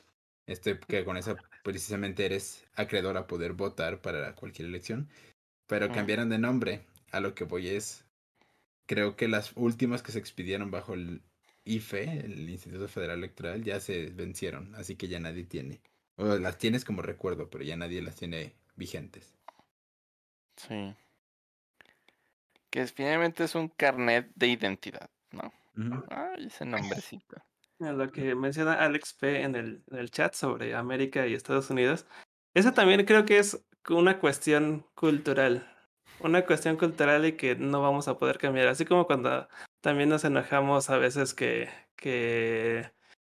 Este, 0.46 0.78
que 0.78 1.06
con 1.06 1.16
esa 1.16 1.38
precisamente 1.64 2.26
eres 2.26 2.66
acreedor 2.76 3.16
a 3.16 3.28
poder 3.28 3.54
votar 3.54 4.02
para 4.02 4.36
cualquier 4.36 4.68
elección. 4.68 5.10
Pero 5.68 5.92
cambiaron 5.92 6.30
de 6.30 6.38
nombre. 6.38 6.86
A 7.12 7.20
lo 7.20 7.36
que 7.36 7.44
voy 7.44 7.70
es. 7.70 8.06
Creo 8.86 9.16
que 9.16 9.28
las 9.28 9.54
últimas 9.56 10.04
que 10.04 10.12
se 10.12 10.20
expidieron 10.20 10.70
bajo 10.70 10.94
el 10.94 11.22
IFE, 11.64 12.26
el 12.26 12.50
Instituto 12.50 12.88
Federal 12.88 13.20
Electoral, 13.20 13.64
ya 13.64 13.80
se 13.80 14.08
vencieron. 14.08 14.76
Así 14.76 14.96
que 14.96 15.08
ya 15.08 15.20
nadie 15.20 15.46
tiene. 15.46 15.80
O 16.18 16.26
las 16.26 16.58
tienes 16.58 16.84
como 16.84 17.02
recuerdo, 17.02 17.50
pero 17.50 17.64
ya 17.64 17.78
nadie 17.78 18.02
las 18.02 18.16
tiene 18.16 18.54
vigentes. 18.76 19.34
Sí. 20.58 20.94
Que 22.70 22.86
finalmente 22.88 23.44
es 23.46 23.56
un 23.56 23.70
carnet 23.70 24.32
de 24.36 24.48
identidad, 24.48 25.10
¿no? 25.32 25.54
Ujú. 25.78 26.04
Ay, 26.10 26.48
ese 26.48 26.66
nombrecito. 26.66 27.42
Lo 27.92 28.12
que 28.12 28.36
menciona 28.36 28.74
Alex 28.74 29.14
P 29.14 29.42
en 29.42 29.56
el, 29.56 29.84
en 29.92 29.98
el 29.98 30.12
chat 30.12 30.34
sobre 30.34 30.76
América 30.76 31.28
y 31.28 31.34
Estados 31.34 31.70
Unidos, 31.70 32.06
eso 32.54 32.72
también 32.74 33.06
creo 33.06 33.26
que 33.26 33.40
es 33.40 33.66
una 33.90 34.20
cuestión 34.20 34.86
cultural. 34.96 35.70
Una 36.20 36.46
cuestión 36.46 36.78
cultural 36.78 37.26
y 37.26 37.34
que 37.34 37.56
no 37.56 37.82
vamos 37.82 38.08
a 38.08 38.18
poder 38.18 38.38
cambiar. 38.38 38.68
Así 38.68 38.86
como 38.86 39.06
cuando 39.06 39.48
también 39.82 40.10
nos 40.10 40.24
enojamos 40.24 40.90
a 40.90 40.98
veces 40.98 41.34
que, 41.34 41.70
que 41.98 42.92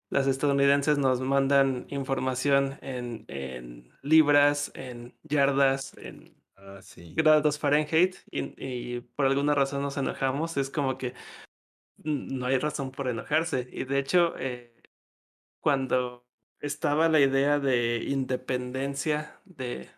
las 0.09 0.27
estadounidenses 0.27 0.97
nos 0.97 1.21
mandan 1.21 1.87
información 1.89 2.77
en, 2.81 3.25
en 3.27 3.89
libras, 4.03 4.71
en 4.75 5.17
yardas, 5.23 5.97
en 5.97 6.35
Ah, 6.57 6.81
sí. 6.81 7.13
grados 7.15 7.59
Fahrenheit 7.59 8.15
y, 8.31 8.53
y 8.57 9.01
por 9.01 9.25
alguna 9.25 9.53
razón 9.53 9.81
nos 9.81 9.97
enojamos. 9.97 10.57
Es 10.57 10.69
como 10.69 10.97
que 10.97 11.13
no 11.97 12.45
hay 12.45 12.57
razón 12.57 12.91
por 12.91 13.07
enojarse. 13.07 13.67
Y 13.71 13.85
de 13.85 13.99
hecho, 13.99 14.35
eh, 14.37 14.73
cuando 15.61 16.25
estaba 16.59 17.09
la 17.09 17.19
idea 17.19 17.59
de 17.59 18.03
independencia 18.07 19.41
de, 19.45 19.89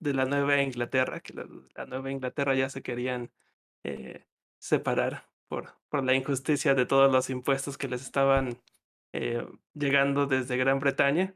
de 0.00 0.14
la 0.14 0.26
Nueva 0.26 0.62
Inglaterra, 0.62 1.20
que 1.20 1.34
la, 1.34 1.86
Nueva 1.86 2.10
Inglaterra 2.10 2.54
ya 2.54 2.68
se 2.70 2.82
querían 2.82 3.30
eh, 3.84 4.26
separar 4.58 5.28
por, 5.48 5.74
por 5.88 6.04
la 6.04 6.14
injusticia 6.14 6.74
de 6.74 6.86
todos 6.86 7.10
los 7.12 7.30
impuestos 7.30 7.78
que 7.78 7.88
les 7.88 8.02
estaban 8.02 8.62
eh, 9.12 9.46
llegando 9.74 10.26
desde 10.26 10.56
Gran 10.56 10.80
Bretaña. 10.80 11.34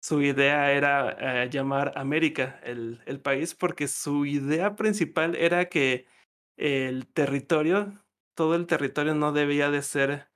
Su 0.00 0.20
idea 0.20 0.72
era 0.72 1.46
llamar 1.46 1.92
América 1.96 2.60
el, 2.64 3.00
el 3.06 3.20
país 3.20 3.54
porque 3.54 3.86
su 3.86 4.26
idea 4.26 4.74
principal 4.74 5.36
era 5.36 5.66
que 5.68 6.06
el 6.56 7.06
territorio, 7.06 8.01
todo 8.34 8.54
el 8.56 8.66
territorio 8.66 9.14
no 9.14 9.32
debía 9.32 9.70
de 9.70 9.82
ser 9.82 10.30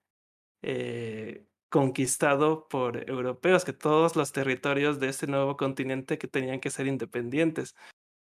eh, 0.62 1.46
conquistado 1.68 2.68
por 2.68 3.08
europeos, 3.10 3.64
que 3.64 3.72
todos 3.72 4.16
los 4.16 4.32
territorios 4.32 5.00
de 5.00 5.08
este 5.08 5.26
nuevo 5.26 5.56
continente 5.56 6.18
que 6.18 6.28
tenían 6.28 6.60
que 6.60 6.70
ser 6.70 6.86
independientes. 6.86 7.76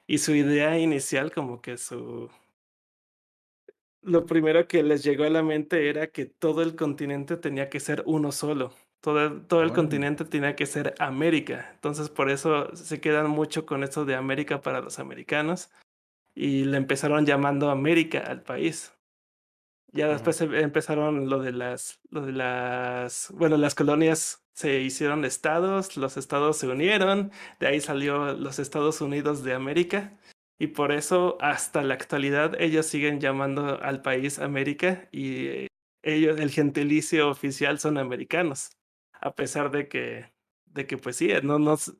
Y 0.07 0.19
su 0.19 0.33
idea 0.35 0.77
inicial, 0.79 1.31
como 1.33 1.61
que 1.61 1.77
su... 1.77 2.29
Lo 4.01 4.25
primero 4.25 4.67
que 4.67 4.83
les 4.83 5.03
llegó 5.03 5.23
a 5.23 5.29
la 5.29 5.41
mente 5.43 5.89
era 5.89 6.07
que 6.07 6.25
todo 6.25 6.61
el 6.61 6.75
continente 6.75 7.37
tenía 7.37 7.69
que 7.69 7.79
ser 7.79 8.03
uno 8.05 8.31
solo. 8.31 8.73
Todo, 9.01 9.25
el- 9.25 9.47
todo 9.47 9.63
el 9.63 9.73
continente 9.73 10.25
tenía 10.25 10.55
que 10.55 10.65
ser 10.67 10.93
América. 10.99 11.71
Entonces 11.73 12.09
por 12.09 12.29
eso 12.29 12.75
se 12.75 13.01
quedan 13.01 13.29
mucho 13.29 13.65
con 13.65 13.83
esto 13.83 14.05
de 14.05 14.15
América 14.15 14.61
para 14.61 14.81
los 14.81 14.99
americanos. 14.99 15.71
Y 16.35 16.65
le 16.65 16.77
empezaron 16.77 17.25
llamando 17.27 17.71
América 17.71 18.19
al 18.21 18.43
país. 18.43 18.94
Ya 19.95 20.09
después 20.09 20.41
em- 20.41 20.53
empezaron 20.53 21.29
lo 21.29 21.39
de 21.39 21.53
las, 21.53 22.01
lo 22.09 22.25
de 22.25 22.33
las, 22.33 23.31
bueno, 23.33 23.55
las 23.55 23.75
colonias 23.75 24.45
se 24.53 24.81
hicieron 24.81 25.23
estados, 25.23 25.95
los 25.95 26.17
estados 26.17 26.57
se 26.57 26.67
unieron, 26.67 27.31
de 27.61 27.67
ahí 27.67 27.79
salió 27.79 28.33
los 28.33 28.59
Estados 28.59 28.99
Unidos 28.99 29.43
de 29.45 29.53
América 29.53 30.19
y 30.59 30.67
por 30.67 30.91
eso 30.91 31.37
hasta 31.39 31.81
la 31.81 31.93
actualidad 31.93 32.59
ellos 32.59 32.85
siguen 32.87 33.21
llamando 33.21 33.81
al 33.81 34.01
país 34.01 34.39
América 34.39 35.07
y 35.13 35.67
ellos, 36.03 36.39
el 36.41 36.51
gentilicio 36.51 37.29
oficial 37.29 37.79
son 37.79 37.97
americanos, 37.97 38.71
a 39.13 39.33
pesar 39.33 39.71
de 39.71 39.87
que, 39.87 40.33
de 40.65 40.87
que 40.87 40.97
pues 40.97 41.15
sí, 41.15 41.29
no 41.41 41.57
nos, 41.57 41.95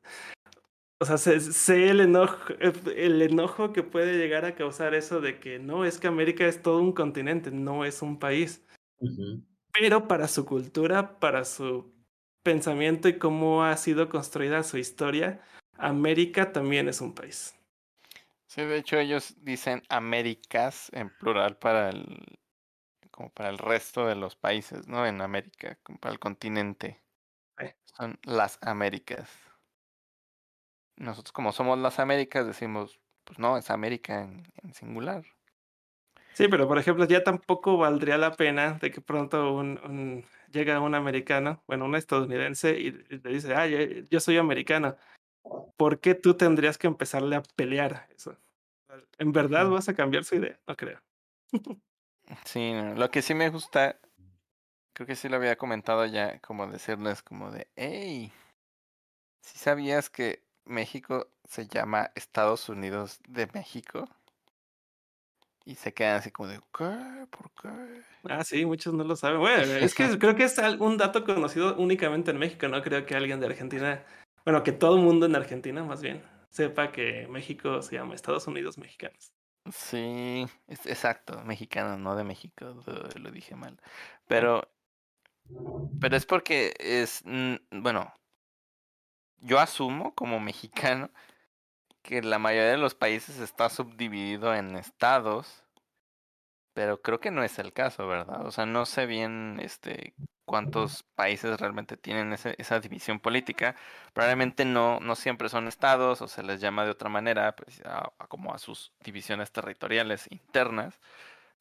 o 0.98 1.04
sea, 1.04 1.18
sé, 1.18 1.40
sé 1.40 1.90
el 1.90 2.00
enojo, 2.00 2.54
el 2.96 3.22
enojo 3.22 3.72
que 3.72 3.82
puede 3.82 4.16
llegar 4.16 4.44
a 4.44 4.54
causar 4.54 4.94
eso 4.94 5.20
de 5.20 5.38
que 5.38 5.58
no, 5.58 5.84
es 5.84 5.98
que 5.98 6.06
América 6.06 6.46
es 6.46 6.62
todo 6.62 6.80
un 6.80 6.92
continente, 6.92 7.50
no 7.50 7.84
es 7.84 8.02
un 8.02 8.18
país. 8.18 8.66
Pero 9.72 10.08
para 10.08 10.26
su 10.26 10.46
cultura, 10.46 11.18
para 11.18 11.44
su 11.44 11.92
pensamiento 12.42 13.08
y 13.08 13.18
cómo 13.18 13.64
ha 13.64 13.76
sido 13.76 14.08
construida 14.08 14.62
su 14.62 14.78
historia, 14.78 15.42
América 15.76 16.52
también 16.52 16.88
es 16.88 17.00
un 17.00 17.14
país. 17.14 17.54
Sí, 18.46 18.62
de 18.62 18.78
hecho 18.78 18.98
ellos 18.98 19.34
dicen 19.42 19.82
Américas 19.90 20.88
en 20.94 21.10
plural 21.18 21.58
para 21.58 21.90
el, 21.90 22.38
como 23.10 23.30
para 23.30 23.50
el 23.50 23.58
resto 23.58 24.06
de 24.06 24.14
los 24.14 24.34
países, 24.34 24.86
¿no? 24.88 25.04
En 25.04 25.20
América, 25.20 25.78
como 25.82 25.98
para 25.98 26.12
el 26.12 26.18
continente. 26.18 27.02
Son 27.84 28.18
las 28.24 28.58
Américas. 28.62 29.45
Nosotros 30.98 31.32
como 31.32 31.52
somos 31.52 31.78
las 31.78 31.98
Américas 31.98 32.46
decimos, 32.46 33.00
pues 33.24 33.38
no, 33.38 33.56
es 33.56 33.70
América 33.70 34.22
en, 34.22 34.44
en 34.62 34.74
singular. 34.74 35.24
Sí, 36.32 36.48
pero 36.48 36.68
por 36.68 36.78
ejemplo, 36.78 37.06
ya 37.06 37.24
tampoco 37.24 37.78
valdría 37.78 38.18
la 38.18 38.32
pena 38.32 38.74
de 38.74 38.90
que 38.90 39.00
pronto 39.00 39.52
un, 39.54 39.78
un- 39.84 40.24
llega 40.52 40.80
un 40.80 40.94
americano, 40.94 41.62
bueno, 41.66 41.86
un 41.86 41.94
estadounidense 41.96 42.78
y, 42.78 42.88
y 42.88 43.18
le 43.22 43.30
dice, 43.30 43.54
ah, 43.54 43.66
yo, 43.66 43.78
yo 44.10 44.20
soy 44.20 44.36
americano. 44.36 44.96
¿Por 45.76 46.00
qué 46.00 46.14
tú 46.14 46.36
tendrías 46.36 46.78
que 46.78 46.86
empezarle 46.88 47.36
a 47.36 47.42
pelear 47.56 48.08
eso? 48.16 48.38
¿En 49.18 49.32
verdad 49.32 49.68
vas 49.70 49.88
a 49.88 49.94
cambiar 49.94 50.24
su 50.24 50.36
idea? 50.36 50.60
No 50.68 50.76
creo. 50.76 51.00
Sí, 52.44 52.72
no, 52.72 52.94
lo 52.94 53.10
que 53.10 53.22
sí 53.22 53.34
me 53.34 53.50
gusta, 53.50 54.00
creo 54.94 55.06
que 55.06 55.16
sí 55.16 55.28
lo 55.28 55.36
había 55.36 55.56
comentado 55.58 56.06
ya, 56.06 56.40
como 56.40 56.66
decirles 56.68 57.22
como 57.22 57.50
de, 57.52 57.70
hey, 57.76 58.32
¿sí 59.40 59.58
sabías 59.58 60.10
que 60.10 60.45
México 60.66 61.28
se 61.44 61.66
llama 61.66 62.10
Estados 62.14 62.68
Unidos 62.68 63.20
de 63.28 63.48
México? 63.54 64.08
Y 65.64 65.74
se 65.74 65.92
quedan 65.92 66.16
así 66.16 66.30
como 66.30 66.48
de, 66.48 66.60
¿qué? 66.76 67.26
¿Por 67.30 67.50
qué? 67.60 68.02
Ah, 68.28 68.44
sí, 68.44 68.64
muchos 68.64 68.94
no 68.94 69.02
lo 69.02 69.16
saben. 69.16 69.40
Bueno, 69.40 69.62
es 69.74 69.94
que 69.94 70.18
creo 70.18 70.36
que 70.36 70.44
es 70.44 70.56
un 70.78 70.96
dato 70.96 71.24
conocido 71.24 71.76
únicamente 71.76 72.30
en 72.30 72.38
México, 72.38 72.68
no 72.68 72.82
creo 72.82 73.04
que 73.04 73.16
alguien 73.16 73.40
de 73.40 73.46
Argentina, 73.46 74.04
bueno, 74.44 74.62
que 74.62 74.72
todo 74.72 74.96
el 74.96 75.02
mundo 75.02 75.26
en 75.26 75.34
Argentina 75.34 75.82
más 75.82 76.02
bien, 76.02 76.22
sepa 76.50 76.92
que 76.92 77.26
México 77.28 77.82
se 77.82 77.96
llama 77.96 78.14
Estados 78.14 78.46
Unidos 78.46 78.78
Mexicanos. 78.78 79.32
Sí, 79.72 80.46
es, 80.68 80.86
exacto, 80.86 81.42
mexicano, 81.42 81.98
no 81.98 82.14
de 82.14 82.22
México, 82.22 82.66
duh, 82.66 83.18
lo 83.18 83.30
dije 83.32 83.56
mal. 83.56 83.76
Pero, 84.28 84.68
pero 86.00 86.16
es 86.16 86.26
porque 86.26 86.74
es, 86.78 87.22
mm, 87.24 87.56
bueno, 87.82 88.12
yo 89.40 89.58
asumo 89.60 90.14
como 90.14 90.40
mexicano 90.40 91.10
que 92.02 92.22
la 92.22 92.38
mayoría 92.38 92.70
de 92.70 92.76
los 92.78 92.94
países 92.94 93.38
está 93.40 93.68
subdividido 93.68 94.54
en 94.54 94.76
estados, 94.76 95.64
pero 96.72 97.00
creo 97.02 97.20
que 97.20 97.30
no 97.30 97.42
es 97.42 97.58
el 97.58 97.72
caso, 97.72 98.06
¿verdad? 98.06 98.46
O 98.46 98.50
sea, 98.52 98.66
no 98.66 98.86
sé 98.86 99.06
bien, 99.06 99.58
este, 99.62 100.14
cuántos 100.44 101.02
países 101.14 101.58
realmente 101.60 101.96
tienen 101.96 102.32
esa 102.32 102.80
división 102.80 103.20
política. 103.20 103.76
Probablemente 104.14 104.64
no, 104.64 105.00
no 105.00 105.16
siempre 105.16 105.48
son 105.48 105.68
estados 105.68 106.22
o 106.22 106.28
se 106.28 106.42
les 106.42 106.60
llama 106.60 106.84
de 106.84 106.92
otra 106.92 107.08
manera, 107.10 107.56
pues, 107.56 107.82
a 107.84 108.12
como 108.28 108.54
a 108.54 108.58
sus 108.58 108.92
divisiones 109.04 109.52
territoriales 109.52 110.26
internas. 110.30 111.00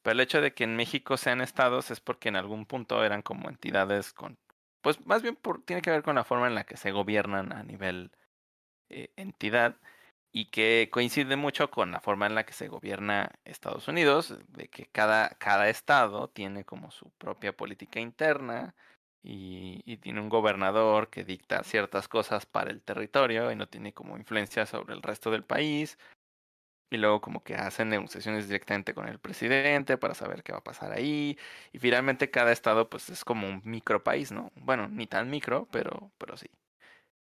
Pero 0.04 0.14
el 0.14 0.22
hecho 0.22 0.42
de 0.42 0.54
que 0.54 0.66
en 0.66 0.76
México 0.76 1.18
sean 1.18 1.42
estados 1.42 1.92
es 1.92 2.00
porque 2.00 2.30
en 2.30 2.36
algún 2.38 2.66
punto 2.66 3.04
eran 3.04 3.22
como 3.24 3.50
entidades 3.50 4.14
con, 4.14 4.38
pues 4.86 5.04
más 5.08 5.24
bien 5.24 5.36
tiene 5.66 5.82
que 5.82 5.90
ver 5.90 6.04
con 6.04 6.14
la 6.14 6.24
forma 6.24 6.46
en 6.46 6.54
la 6.54 6.64
que 6.64 6.78
se 6.78 6.92
gobiernan 6.92 7.52
a 7.54 7.64
nivel 7.64 8.12
eh, 8.92 9.10
entidad 9.16 9.78
y 10.32 10.52
que 10.52 10.90
coincide 10.92 11.36
mucho 11.38 11.72
con 11.72 11.90
la 11.90 12.02
forma 12.02 12.28
en 12.28 12.36
la 12.36 12.46
que 12.46 12.54
se 12.54 12.68
gobierna 12.68 13.32
Estados 13.46 13.88
Unidos, 13.88 14.38
de 14.50 14.68
que 14.68 14.86
cada, 14.86 15.30
cada 15.40 15.70
estado 15.70 16.28
tiene 16.30 16.66
como 16.66 16.92
su 16.92 17.10
propia 17.18 17.58
política 17.58 18.00
interna 18.00 18.76
y, 19.24 19.82
y 19.92 19.98
tiene 19.98 20.22
un 20.22 20.30
gobernador 20.30 21.10
que 21.10 21.24
dicta 21.24 21.64
ciertas 21.64 22.08
cosas 22.08 22.46
para 22.46 22.70
el 22.70 22.84
territorio 22.84 23.52
y 23.52 23.56
no 23.56 23.68
tiene 23.68 23.92
como 23.92 24.18
influencia 24.18 24.68
sobre 24.68 24.94
el 24.94 25.02
resto 25.02 25.32
del 25.32 25.44
país. 25.44 25.98
Y 26.90 26.98
luego 26.98 27.22
como 27.22 27.44
que 27.44 27.56
hacen 27.56 27.90
negociaciones 27.90 28.48
directamente 28.48 28.94
con 28.94 29.08
el 29.08 29.20
presidente 29.20 29.98
para 29.98 30.14
saber 30.14 30.44
qué 30.44 30.52
va 30.52 30.60
a 30.60 30.64
pasar 30.64 30.92
ahí. 30.94 31.38
Y 31.74 31.80
finalmente 31.80 32.30
cada 32.30 32.52
estado 32.52 32.90
pues 32.90 33.10
es 33.10 33.26
como 33.26 33.48
un 33.48 33.62
micro 33.66 34.04
país, 34.04 34.32
¿no? 34.32 34.52
Bueno, 34.56 34.88
ni 34.88 35.08
tan 35.08 35.30
micro, 35.30 35.68
pero, 35.72 36.12
pero 36.18 36.38
sí. 36.38 36.50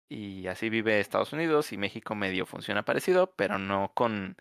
Y 0.09 0.47
así 0.47 0.69
vive 0.69 0.99
Estados 0.99 1.33
Unidos 1.33 1.71
y 1.71 1.77
México 1.77 2.15
medio 2.15 2.45
funciona 2.45 2.83
parecido, 2.83 3.33
pero 3.35 3.57
no 3.57 3.93
con, 3.93 4.35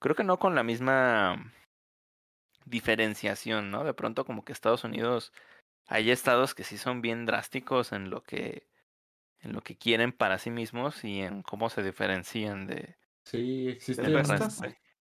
creo 0.00 0.16
que 0.16 0.24
no 0.24 0.38
con 0.38 0.54
la 0.56 0.64
misma 0.64 1.52
diferenciación, 2.64 3.70
¿no? 3.70 3.84
De 3.84 3.94
pronto 3.94 4.24
como 4.24 4.44
que 4.44 4.52
Estados 4.52 4.84
Unidos, 4.84 5.32
hay 5.86 6.10
estados 6.10 6.54
que 6.54 6.64
sí 6.64 6.78
son 6.78 7.02
bien 7.02 7.26
drásticos 7.26 7.92
en 7.92 8.10
lo 8.10 8.22
que, 8.22 8.66
en 9.40 9.52
lo 9.52 9.62
que 9.62 9.76
quieren 9.76 10.12
para 10.12 10.38
sí 10.38 10.50
mismos 10.50 11.04
y 11.04 11.20
en 11.20 11.42
cómo 11.42 11.70
se 11.70 11.82
diferencian 11.82 12.66
de, 12.66 12.96
Sí, 13.24 13.68
existe, 13.68 14.02
Del 14.02 14.12
del 14.12 14.18
resto, 14.18 14.44
un- 14.44 14.50
resto. 14.50 14.64
sí. 14.68 14.74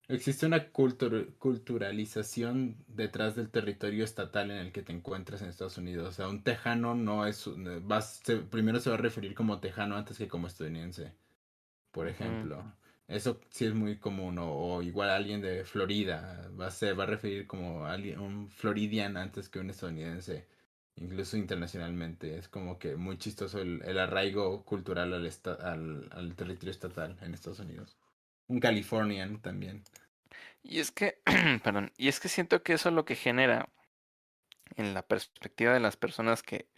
existe 0.10 0.46
una 0.46 0.72
cultur- 0.74 1.38
culturalización 1.38 2.86
detrás 2.88 3.36
del 3.36 3.52
territorio 3.52 4.04
estatal 4.06 4.52
en 4.52 4.58
el 4.58 4.72
que 4.72 4.82
te 4.84 4.94
encuentras 4.94 5.42
en 5.42 5.50
Estados 5.50 5.78
Unidos. 5.78 6.10
O 6.10 6.12
sea, 6.14 6.30
un 6.30 6.44
tejano 6.44 6.96
no 6.96 7.26
es... 7.28 7.48
un- 7.48 7.88
vas- 7.88 8.22
se- 8.24 8.38
primero 8.40 8.80
se 8.80 8.90
va 8.90 8.96
a 8.98 9.00
referir 9.00 9.36
como 9.36 9.60
tejano 9.60 9.98
antes 9.98 10.18
que 10.18 10.28
como 10.28 10.48
estadounidense, 10.48 11.14
por 11.92 12.08
ejemplo. 12.10 12.74
Eso 13.08 13.42
sí 13.52 13.66
es 13.66 13.74
muy 13.76 13.98
común. 14.00 14.38
O, 14.40 14.52
o 14.78 14.82
igual 14.84 15.10
alguien 15.12 15.42
de 15.42 15.66
Florida 15.66 16.50
va 16.60 16.68
a, 16.68 16.72
se 16.72 16.94
va 16.94 17.04
a 17.06 17.08
referir 17.08 17.48
como 17.48 17.86
alguien, 17.88 18.20
un 18.20 18.50
Floridian 18.52 19.18
antes 19.18 19.50
que 19.50 19.60
un 19.60 19.70
estadounidense. 19.72 20.48
Incluso 20.98 21.38
internacionalmente. 21.38 22.38
Es 22.38 22.48
como 22.48 22.78
que 22.80 22.96
muy 22.96 23.18
chistoso 23.18 23.62
el, 23.62 23.82
el 23.86 23.98
arraigo 24.00 24.64
cultural 24.66 25.14
al, 25.14 25.26
esta- 25.26 25.54
al, 25.54 26.10
al 26.12 26.36
territorio 26.36 26.72
estatal 26.72 27.18
en 27.22 27.34
Estados 27.34 27.60
Unidos. 27.60 27.98
Un 28.48 28.60
Californian 28.60 29.42
también. 29.42 29.84
Y 30.64 30.80
es 30.80 30.92
que, 30.92 31.20
perdón, 31.64 31.92
y 31.98 32.08
es 32.10 32.20
que 32.20 32.30
siento 32.30 32.64
que 32.64 32.74
eso 32.74 32.90
es 32.90 32.96
lo 32.96 33.06
que 33.06 33.16
genera 33.16 33.70
en 34.78 34.94
la 34.94 35.02
perspectiva 35.06 35.74
de 35.74 35.82
las 35.82 35.98
personas 35.98 36.42
que, 36.42 36.70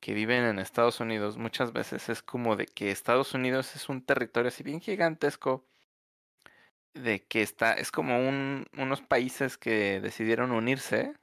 que 0.00 0.14
viven 0.14 0.44
en 0.44 0.58
Estados 0.58 1.00
Unidos, 1.00 1.38
muchas 1.38 1.72
veces 1.72 2.08
es 2.08 2.22
como 2.22 2.56
de 2.56 2.66
que 2.66 2.90
Estados 2.90 3.34
Unidos 3.34 3.76
es 3.76 3.88
un 3.88 4.04
territorio 4.04 4.48
así 4.48 4.62
bien 4.62 4.80
gigantesco, 4.80 5.66
de 6.94 7.24
que 7.26 7.42
está, 7.42 7.72
es 7.74 7.90
como 7.90 8.18
un, 8.28 8.66
unos 8.76 9.00
países 9.02 9.56
que 9.58 10.00
decidieron 10.00 10.52
unirse, 10.52 11.14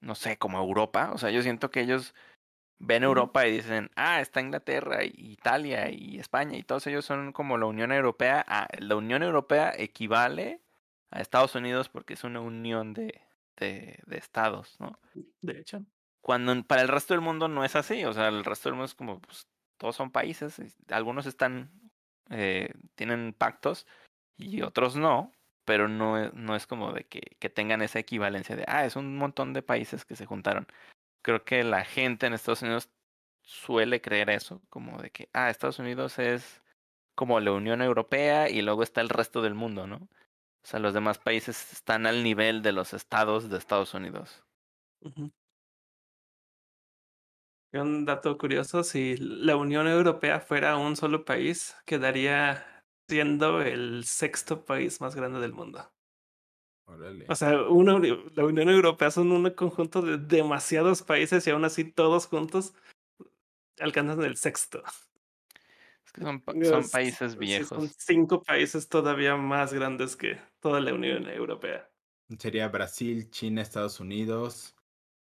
no 0.00 0.14
sé, 0.14 0.36
como 0.38 0.58
Europa, 0.58 1.10
o 1.12 1.18
sea, 1.18 1.30
yo 1.30 1.42
siento 1.42 1.70
que 1.70 1.80
ellos 1.80 2.14
ven. 2.78 3.02
Europa 3.02 3.46
y 3.46 3.52
dicen, 3.52 3.90
ah, 3.96 4.20
está 4.20 4.40
Inglaterra 4.40 5.04
y 5.04 5.12
Italia 5.16 5.90
y 5.90 6.18
España 6.18 6.56
y 6.56 6.62
todos 6.62 6.86
ellos 6.86 7.04
son 7.04 7.32
como 7.32 7.58
la 7.58 7.66
Unión 7.66 7.92
Europea. 7.92 8.44
Ah, 8.48 8.68
la 8.78 8.96
Unión 8.96 9.22
Europea 9.22 9.72
equivale 9.76 10.60
a 11.10 11.20
Estados 11.20 11.54
Unidos 11.54 11.88
porque 11.88 12.14
es 12.14 12.24
una 12.24 12.40
unión 12.40 12.92
de, 12.92 13.22
de, 13.56 13.98
de 14.06 14.18
estados, 14.18 14.76
¿no? 14.78 14.98
De 15.40 15.58
hecho. 15.58 15.82
Cuando 16.20 16.60
para 16.64 16.82
el 16.82 16.88
resto 16.88 17.14
del 17.14 17.20
mundo 17.20 17.48
no 17.48 17.64
es 17.64 17.76
así, 17.76 18.04
o 18.04 18.12
sea, 18.12 18.28
el 18.28 18.44
resto 18.44 18.68
del 18.68 18.74
mundo 18.74 18.86
es 18.86 18.94
como, 18.94 19.20
pues, 19.20 19.46
todos 19.76 19.94
son 19.94 20.10
países, 20.10 20.60
algunos 20.88 21.26
están, 21.26 21.70
eh, 22.30 22.72
tienen 22.96 23.32
pactos 23.32 23.86
y 24.36 24.62
otros 24.62 24.96
no, 24.96 25.32
pero 25.66 25.88
no, 25.88 26.18
es- 26.18 26.34
no 26.34 26.56
es 26.56 26.66
como 26.68 26.92
de 26.94 27.04
que, 27.06 27.36
que 27.40 27.50
tengan 27.50 27.82
esa 27.82 28.00
equivalencia 28.00 28.56
de, 28.56 28.64
ah, 28.68 28.86
es 28.86 28.96
un 28.96 29.18
montón 29.18 29.54
de 29.54 29.62
países 29.62 30.06
que 30.06 30.16
se 30.16 30.26
juntaron. 30.26 30.68
Creo 31.22 31.44
que 31.44 31.64
la 31.64 31.84
gente 31.84 32.26
en 32.26 32.34
Estados 32.34 32.62
Unidos 32.62 32.90
suele 33.42 34.00
creer 34.02 34.30
eso, 34.30 34.62
como 34.70 34.98
de 35.02 35.10
que, 35.12 35.30
ah, 35.34 35.50
Estados 35.50 35.78
Unidos 35.80 36.18
es 36.20 36.62
como 37.16 37.40
la 37.40 37.52
Unión 37.52 37.82
Europea 37.82 38.50
y 38.50 38.62
luego 38.62 38.82
está 38.84 39.00
el 39.02 39.10
resto 39.10 39.42
del 39.42 39.54
mundo, 39.54 39.86
¿no? 39.88 39.96
O 40.64 40.68
sea, 40.68 40.80
los 40.80 40.94
demás 40.94 41.18
países 41.18 41.72
están 41.72 42.06
al 42.06 42.24
nivel 42.24 42.62
de 42.62 42.72
los 42.72 42.94
estados 42.94 43.50
de 43.50 43.58
Estados 43.58 43.94
Unidos. 43.94 44.44
Y 47.72 47.78
Un 47.78 48.04
dato 48.04 48.38
curioso, 48.38 48.82
si 48.84 49.16
la 49.18 49.56
Unión 49.56 49.86
Europea 49.86 50.40
fuera 50.40 50.76
un 50.76 50.96
solo 50.96 51.24
país, 51.24 51.76
quedaría 51.84 52.75
siendo 53.16 53.62
el 53.62 54.04
sexto 54.04 54.64
país 54.64 55.00
más 55.00 55.14
grande 55.14 55.40
del 55.40 55.52
mundo. 55.52 55.90
Órale. 56.86 57.26
O 57.28 57.34
sea, 57.34 57.62
una 57.62 57.98
la 57.98 58.44
Unión 58.44 58.68
Europea 58.68 59.10
son 59.10 59.32
un 59.32 59.50
conjunto 59.50 60.02
de 60.02 60.18
demasiados 60.18 61.02
países 61.02 61.46
y 61.46 61.50
aún 61.50 61.64
así 61.64 61.84
todos 61.84 62.26
juntos 62.26 62.74
alcanzan 63.80 64.22
el 64.22 64.36
sexto. 64.36 64.82
Es 66.04 66.12
que 66.12 66.20
son, 66.22 66.40
pa- 66.40 66.52
son 66.52 66.80
Es- 66.80 66.90
países 66.90 67.36
viejos. 67.36 67.68
Son 67.68 67.88
cinco 67.98 68.42
países 68.42 68.88
todavía 68.88 69.36
más 69.36 69.72
grandes 69.72 70.14
que 70.16 70.38
toda 70.60 70.80
la 70.80 70.94
Unión 70.94 71.28
Europea. 71.28 71.90
Sería 72.38 72.68
Brasil, 72.68 73.30
China, 73.30 73.62
Estados 73.62 73.98
Unidos. 74.00 74.74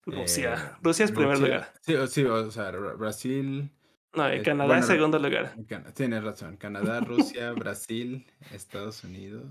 Rusia. 0.05 0.73
eh, 0.75 0.77
Rusia 0.81 1.05
es 1.05 1.11
primer 1.11 1.37
Rusia- 1.37 1.45
lugar. 1.47 1.73
Sí, 1.81 1.95
o- 1.95 2.07
sí, 2.07 2.23
o 2.23 2.51
sea, 2.51 2.71
Bra- 2.71 2.97
Brasil. 2.97 3.71
No, 4.17 4.27
eh, 4.29 4.41
Canadá 4.41 4.67
bueno, 4.67 4.79
es 4.81 4.87
segundo 4.87 5.19
lugar. 5.19 5.55
Tienes 5.93 6.23
razón. 6.23 6.57
Canadá, 6.57 6.99
Rusia, 7.01 7.51
Brasil, 7.53 8.25
Estados 8.51 9.03
Unidos. 9.03 9.45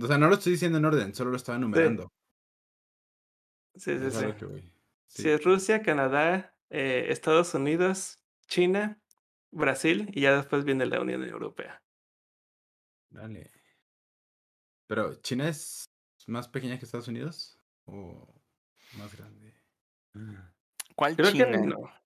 O 0.00 0.06
sea, 0.06 0.18
no 0.18 0.28
lo 0.28 0.34
estoy 0.34 0.52
diciendo 0.52 0.78
en 0.78 0.84
orden, 0.84 1.14
solo 1.14 1.30
lo 1.30 1.36
estaba 1.36 1.56
enumerando. 1.56 2.12
Sí, 3.74 3.98
sí, 3.98 4.10
sí. 4.10 4.24
lo 4.24 4.36
que 4.36 4.44
voy. 4.44 4.60
Sí, 5.06 5.22
Sí. 5.22 5.28
es 5.30 5.42
Rusia, 5.42 5.82
Canadá, 5.82 6.54
eh, 6.68 7.06
Estados 7.08 7.54
Unidos, 7.54 8.18
China, 8.46 9.00
Brasil 9.50 10.08
y 10.12 10.20
ya 10.22 10.36
después 10.36 10.64
viene 10.64 10.86
la 10.86 11.00
Unión 11.00 11.24
Europea. 11.24 11.82
Dale. 13.10 13.50
Pero, 14.86 15.14
¿China 15.16 15.48
es 15.48 15.84
más 16.26 16.46
pequeña 16.48 16.78
que 16.78 16.84
Estados 16.84 17.08
Unidos? 17.08 17.58
¿O 17.86 18.28
más 18.98 19.16
grande? 19.16 19.54
Ah. 20.14 20.52
¿Cuál 20.94 21.16
Creo 21.16 21.30
China? 21.32 21.50
que 21.50 21.58
no. 21.58 21.99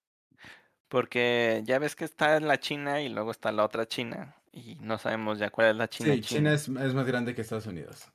Porque 0.94 1.60
ya 1.64 1.80
ves 1.80 1.96
que 1.96 2.04
está 2.04 2.38
la 2.38 2.60
China 2.60 3.02
y 3.02 3.08
luego 3.08 3.32
está 3.32 3.50
la 3.50 3.64
otra 3.64 3.84
China. 3.84 4.36
Y 4.52 4.76
no 4.76 4.96
sabemos 4.96 5.40
ya 5.40 5.50
cuál 5.50 5.70
es 5.70 5.76
la 5.76 5.88
China. 5.88 6.14
Sí, 6.14 6.20
China 6.20 6.54
es, 6.54 6.68
es 6.68 6.94
más 6.94 7.04
grande 7.04 7.34
que 7.34 7.40
Estados 7.40 7.66
Unidos. 7.66 8.08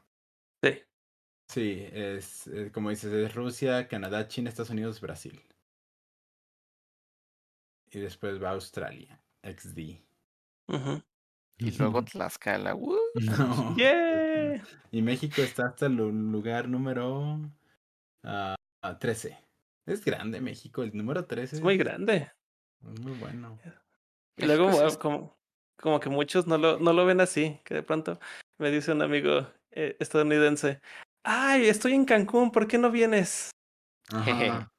Sí. 0.64 0.80
Sí, 1.49 1.85
es, 1.91 2.47
eh, 2.47 2.72
como 2.72 2.89
dices, 2.89 3.11
es 3.11 3.35
Rusia, 3.35 3.89
Canadá, 3.89 4.30
China, 4.30 4.47
Estados 4.47 4.69
Unidos, 4.69 5.01
Brasil. 5.01 5.45
Y 7.91 7.99
después 7.99 8.41
va 8.41 8.51
Australia, 8.51 9.22
XD. 9.43 9.80
Y 11.57 11.72
luego 11.77 12.06
Tlaxcala. 12.06 12.76
¡uh! 12.76 12.95
No. 13.15 13.76
¡Yeah! 13.76 14.64
Y 14.89 15.01
México 15.01 15.41
está 15.41 15.65
hasta 15.65 15.88
el 15.88 15.97
lu- 15.97 16.14
lugar 16.14 16.69
número 16.69 17.41
ah, 18.23 18.56
ah, 18.81 18.97
13. 18.97 19.38
Es 19.85 20.06
grande 20.06 20.39
México, 20.39 20.81
el 20.81 20.95
número 20.95 21.26
13. 21.26 21.57
Es 21.57 21.61
muy 21.61 21.76
grande. 21.76 22.31
Es 22.81 22.99
muy 23.01 23.14
bueno. 23.19 23.57
Y 24.38 24.45
luego, 24.45 24.97
como, 24.99 25.38
como 25.81 25.99
que 25.99 26.10
muchos 26.10 26.47
no 26.47 26.57
lo, 26.57 26.80
no 26.80 26.93
lo 26.93 27.06
ven 27.06 27.22
así, 27.22 27.60
que 27.65 27.76
de 27.76 27.84
pronto 27.84 28.19
me 28.57 28.72
dice 28.72 28.91
un 28.91 29.01
amigo 29.01 29.47
eh, 29.72 29.97
estadounidense, 29.99 30.80
ay, 31.23 31.68
estoy 31.68 31.93
en 31.93 32.06
Cancún, 32.06 32.51
¿por 32.51 32.68
qué 32.68 32.77
no 32.77 32.91
vienes? 32.91 33.51
Ajá. 34.11 34.69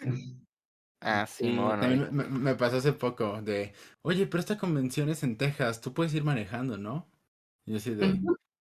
Ah, 1.00 1.26
Sí, 1.28 1.44
también 1.78 2.08
me, 2.12 2.24
me 2.24 2.54
pasó 2.56 2.78
hace 2.78 2.92
poco 2.92 3.40
de, 3.40 3.72
oye, 4.02 4.26
pero 4.26 4.40
esta 4.40 4.58
convención 4.58 5.08
es 5.08 5.22
en 5.22 5.36
Texas, 5.36 5.80
tú 5.80 5.94
puedes 5.94 6.12
ir 6.12 6.24
manejando, 6.24 6.76
¿no? 6.76 7.08
Y 7.64 7.72
yo 7.72 7.76
así 7.76 7.94
de, 7.94 8.20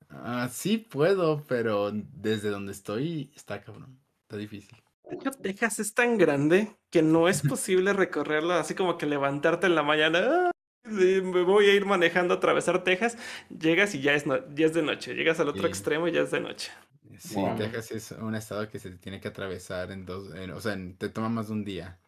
ah, 0.10 0.48
sí 0.52 0.78
puedo, 0.78 1.44
pero 1.48 1.92
desde 1.92 2.50
donde 2.50 2.74
estoy 2.74 3.32
está 3.36 3.64
cabrón, 3.64 4.00
está 4.24 4.38
difícil. 4.38 4.78
De 5.12 5.18
hecho, 5.18 5.32
Texas 5.32 5.80
es 5.80 5.94
tan 5.94 6.18
grande 6.18 6.76
que 6.90 7.02
no 7.02 7.28
es 7.28 7.42
posible 7.42 7.92
recorrerlo 7.94 8.54
así 8.54 8.76
como 8.76 8.98
que 8.98 9.06
levantarte 9.06 9.68
en 9.68 9.76
la 9.76 9.84
mañana. 9.84 10.48
"Ah, 10.48 10.52
me 10.86 11.44
voy 11.44 11.66
a 11.68 11.74
ir 11.74 11.86
manejando 11.86 12.34
a 12.34 12.38
atravesar 12.38 12.84
Texas. 12.84 13.18
Llegas 13.50 13.94
y 13.94 14.02
ya 14.02 14.14
es, 14.14 14.26
no- 14.26 14.48
ya 14.56 14.66
es 14.68 14.74
de 14.74 14.82
noche. 14.82 15.14
Llegas 15.14 15.40
al 15.40 15.50
otro 15.50 15.64
Sí. 15.64 15.68
extremo 15.68 16.08
y 16.08 16.14
ya 16.14 16.22
es 16.22 16.32
de 16.32 16.40
noche. 16.40 16.72
Sí, 17.20 17.36
Wow. 17.36 17.58
Texas 17.58 17.92
es 17.92 18.12
un 18.14 18.36
estado 18.36 18.68
que 18.70 18.80
se 18.80 18.90
tiene 18.92 19.20
que 19.20 19.28
atravesar 19.28 19.92
en 19.92 20.06
dos, 20.06 20.34
en- 20.34 20.52
o 20.52 20.62
sea, 20.62 20.74
en- 20.74 20.98
te 20.98 21.10
toma 21.10 21.30
más 21.30 21.48
de 21.48 21.54
un 21.54 21.66
día. 21.66 22.00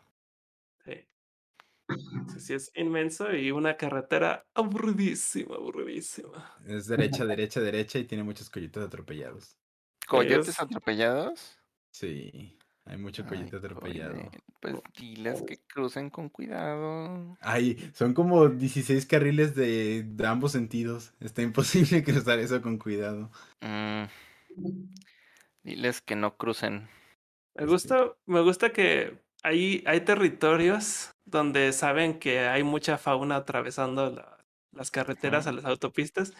Sí. 0.85 1.05
Sí, 2.39 2.53
es 2.53 2.71
inmenso 2.73 3.31
y 3.35 3.51
una 3.51 3.75
carretera 3.75 4.45
aburridísima, 4.55 5.55
aburridísima. 5.55 6.55
Es 6.65 6.87
derecha, 6.87 7.25
derecha, 7.25 7.59
derecha 7.59 7.99
y 7.99 8.05
tiene 8.05 8.23
muchos 8.23 8.49
coyotes 8.49 8.81
atropellados. 8.83 9.57
¿Coyotes 10.07 10.47
es- 10.49 10.59
atropellados? 10.59 11.59
Sí, 11.91 12.57
hay 12.85 12.97
mucho 12.97 13.23
Ay, 13.23 13.29
coyote 13.29 13.57
atropellado. 13.57 14.13
oye, 14.15 14.29
Pues 14.59 14.75
diles 14.97 15.41
que 15.43 15.57
crucen 15.67 16.09
con 16.09 16.29
cuidado. 16.29 17.37
Ay, 17.41 17.91
son 17.93 18.13
como 18.13 18.47
16 18.49 19.05
carriles 19.05 19.55
de, 19.55 20.03
de 20.03 20.27
ambos 20.27 20.51
sentidos. 20.51 21.13
Está 21.19 21.41
imposible 21.43 22.03
cruzar 22.03 22.39
eso 22.39 22.61
con 22.61 22.77
cuidado. 22.77 23.31
Mm, 23.61 24.05
diles 25.63 26.01
que 26.01 26.15
no 26.15 26.37
crucen. 26.37 26.89
Me 27.55 27.65
gusta, 27.65 28.13
me 28.25 28.41
gusta 28.41 28.71
que 28.71 29.19
hay, 29.43 29.83
hay 29.85 30.01
territorios 30.01 31.11
donde 31.25 31.71
saben 31.73 32.19
que 32.19 32.39
hay 32.39 32.63
mucha 32.63 32.97
fauna 32.97 33.37
atravesando 33.37 34.11
la- 34.11 34.37
las 34.71 34.91
carreteras 34.91 35.45
a 35.47 35.51
las 35.51 35.65
autopistas. 35.65 36.33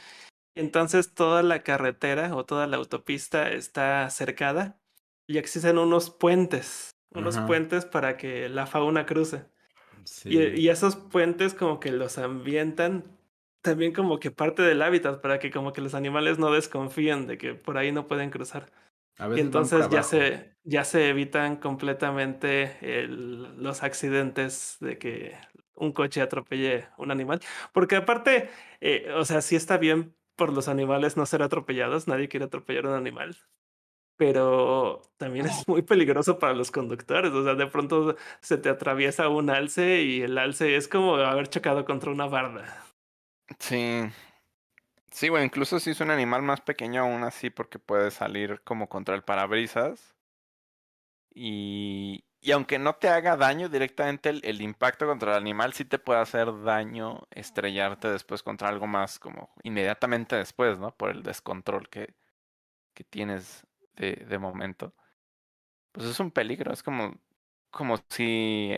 Entonces 0.56 1.14
toda 1.14 1.44
la 1.44 1.64
carretera 1.64 2.36
o 2.36 2.46
toda 2.46 2.68
la 2.68 2.78
autopista 2.78 3.52
está 3.52 4.10
cercada 4.10 4.80
y 5.28 5.38
existen 5.38 5.78
unos 5.78 6.10
puentes, 6.10 6.92
unos 7.14 7.38
Ajá. 7.38 7.48
puentes 7.48 7.86
para 7.86 8.18
que 8.18 8.50
la 8.50 8.66
fauna 8.68 9.06
cruce. 9.06 9.46
Sí. 10.06 10.30
Y, 10.30 10.62
y 10.62 10.70
esos 10.70 10.96
puentes 10.96 11.54
como 11.54 11.80
que 11.80 11.92
los 11.92 12.18
ambientan 12.18 13.18
también 13.62 13.94
como 13.94 14.20
que 14.20 14.32
parte 14.32 14.62
del 14.62 14.82
hábitat 14.82 15.22
para 15.22 15.40
que 15.40 15.52
como 15.52 15.72
que 15.74 15.82
los 15.82 15.94
animales 15.96 16.40
no 16.40 16.52
desconfíen 16.52 17.28
de 17.28 17.38
que 17.38 17.54
por 17.56 17.78
ahí 17.78 17.92
no 17.92 18.08
pueden 18.08 18.30
cruzar. 18.30 18.72
A 19.18 19.28
Y 19.34 19.40
veces 19.40 19.52
van 19.52 19.64
entonces 19.64 19.90
ya 19.90 20.04
se, 20.04 20.56
ya 20.64 20.84
se 20.84 21.10
evitan 21.10 21.58
completamente 21.58 22.78
el- 22.82 23.62
los 23.64 23.84
accidentes 23.84 24.78
de 24.80 24.98
que 24.98 25.36
un 25.76 25.92
coche 25.94 26.22
atropelle 26.22 26.88
un 26.98 27.12
animal. 27.12 27.42
Porque 27.74 27.96
aparte, 27.96 28.50
eh, 28.82 29.12
o 29.16 29.26
sea, 29.26 29.42
sí 29.42 29.56
está 29.56 29.78
bien 29.78 30.16
por 30.36 30.54
los 30.54 30.68
animales 30.68 31.18
no 31.18 31.26
ser 31.26 31.44
atropellados, 31.44 32.08
nadie 32.08 32.28
quiere 32.30 32.46
atropellar 32.46 32.86
un 32.88 32.94
animal. 32.96 33.38
Pero 34.18 35.02
también 35.18 35.48
es 35.48 35.68
muy 35.68 35.82
peligroso 35.82 36.40
para 36.40 36.54
los 36.54 36.72
conductores. 36.72 37.32
O 37.34 37.44
sea, 37.44 37.56
de 37.56 37.68
pronto 37.68 38.16
se 38.42 38.58
te 38.58 38.70
atraviesa 38.70 39.28
un 39.30 39.50
alce 39.50 40.04
y 40.04 40.22
el 40.22 40.38
alce 40.38 40.76
es 40.76 40.88
como 40.88 41.16
haber 41.16 41.48
chocado 41.50 41.86
contra 41.86 42.12
una 42.12 42.28
barda. 42.28 42.84
Sí. 43.60 44.04
Sí, 45.12 45.30
bueno, 45.30 45.46
incluso 45.46 45.80
si 45.80 45.92
es 45.92 46.02
un 46.02 46.10
animal 46.12 46.42
más 46.42 46.60
pequeño 46.62 47.02
aún 47.04 47.24
así 47.24 47.50
porque 47.50 47.80
puede 47.80 48.12
salir 48.12 48.62
como 48.64 48.90
contra 48.90 49.16
el 49.16 49.24
parabrisas. 49.24 50.16
Y, 51.36 52.26
Y 52.42 52.52
aunque 52.52 52.78
no 52.80 52.96
te 52.96 53.08
haga 53.10 53.38
daño 53.38 53.70
directamente, 53.70 54.30
el, 54.30 54.42
el 54.44 54.62
impacto 54.62 55.08
contra 55.08 55.32
el 55.32 55.38
animal 55.38 55.74
sí 55.74 55.86
te 55.86 56.00
puede 56.00 56.20
hacer 56.20 56.64
daño 56.64 57.22
estrellarte 57.32 58.10
después 58.10 58.44
contra 58.44 58.70
algo 58.70 58.88
más 58.88 59.18
como 59.20 59.54
inmediatamente 59.64 60.36
después, 60.36 60.80
¿no? 60.80 60.96
Por 60.96 61.10
el 61.12 61.24
descontrol 61.24 61.90
que, 61.90 62.16
que 62.96 63.04
tienes 63.06 63.66
de, 63.96 64.14
de 64.28 64.40
momento. 64.40 64.94
Pues 65.92 66.08
es 66.08 66.20
un 66.20 66.32
peligro, 66.32 66.74
es 66.74 66.84
como, 66.84 67.20
como 67.72 67.98
si 68.10 68.76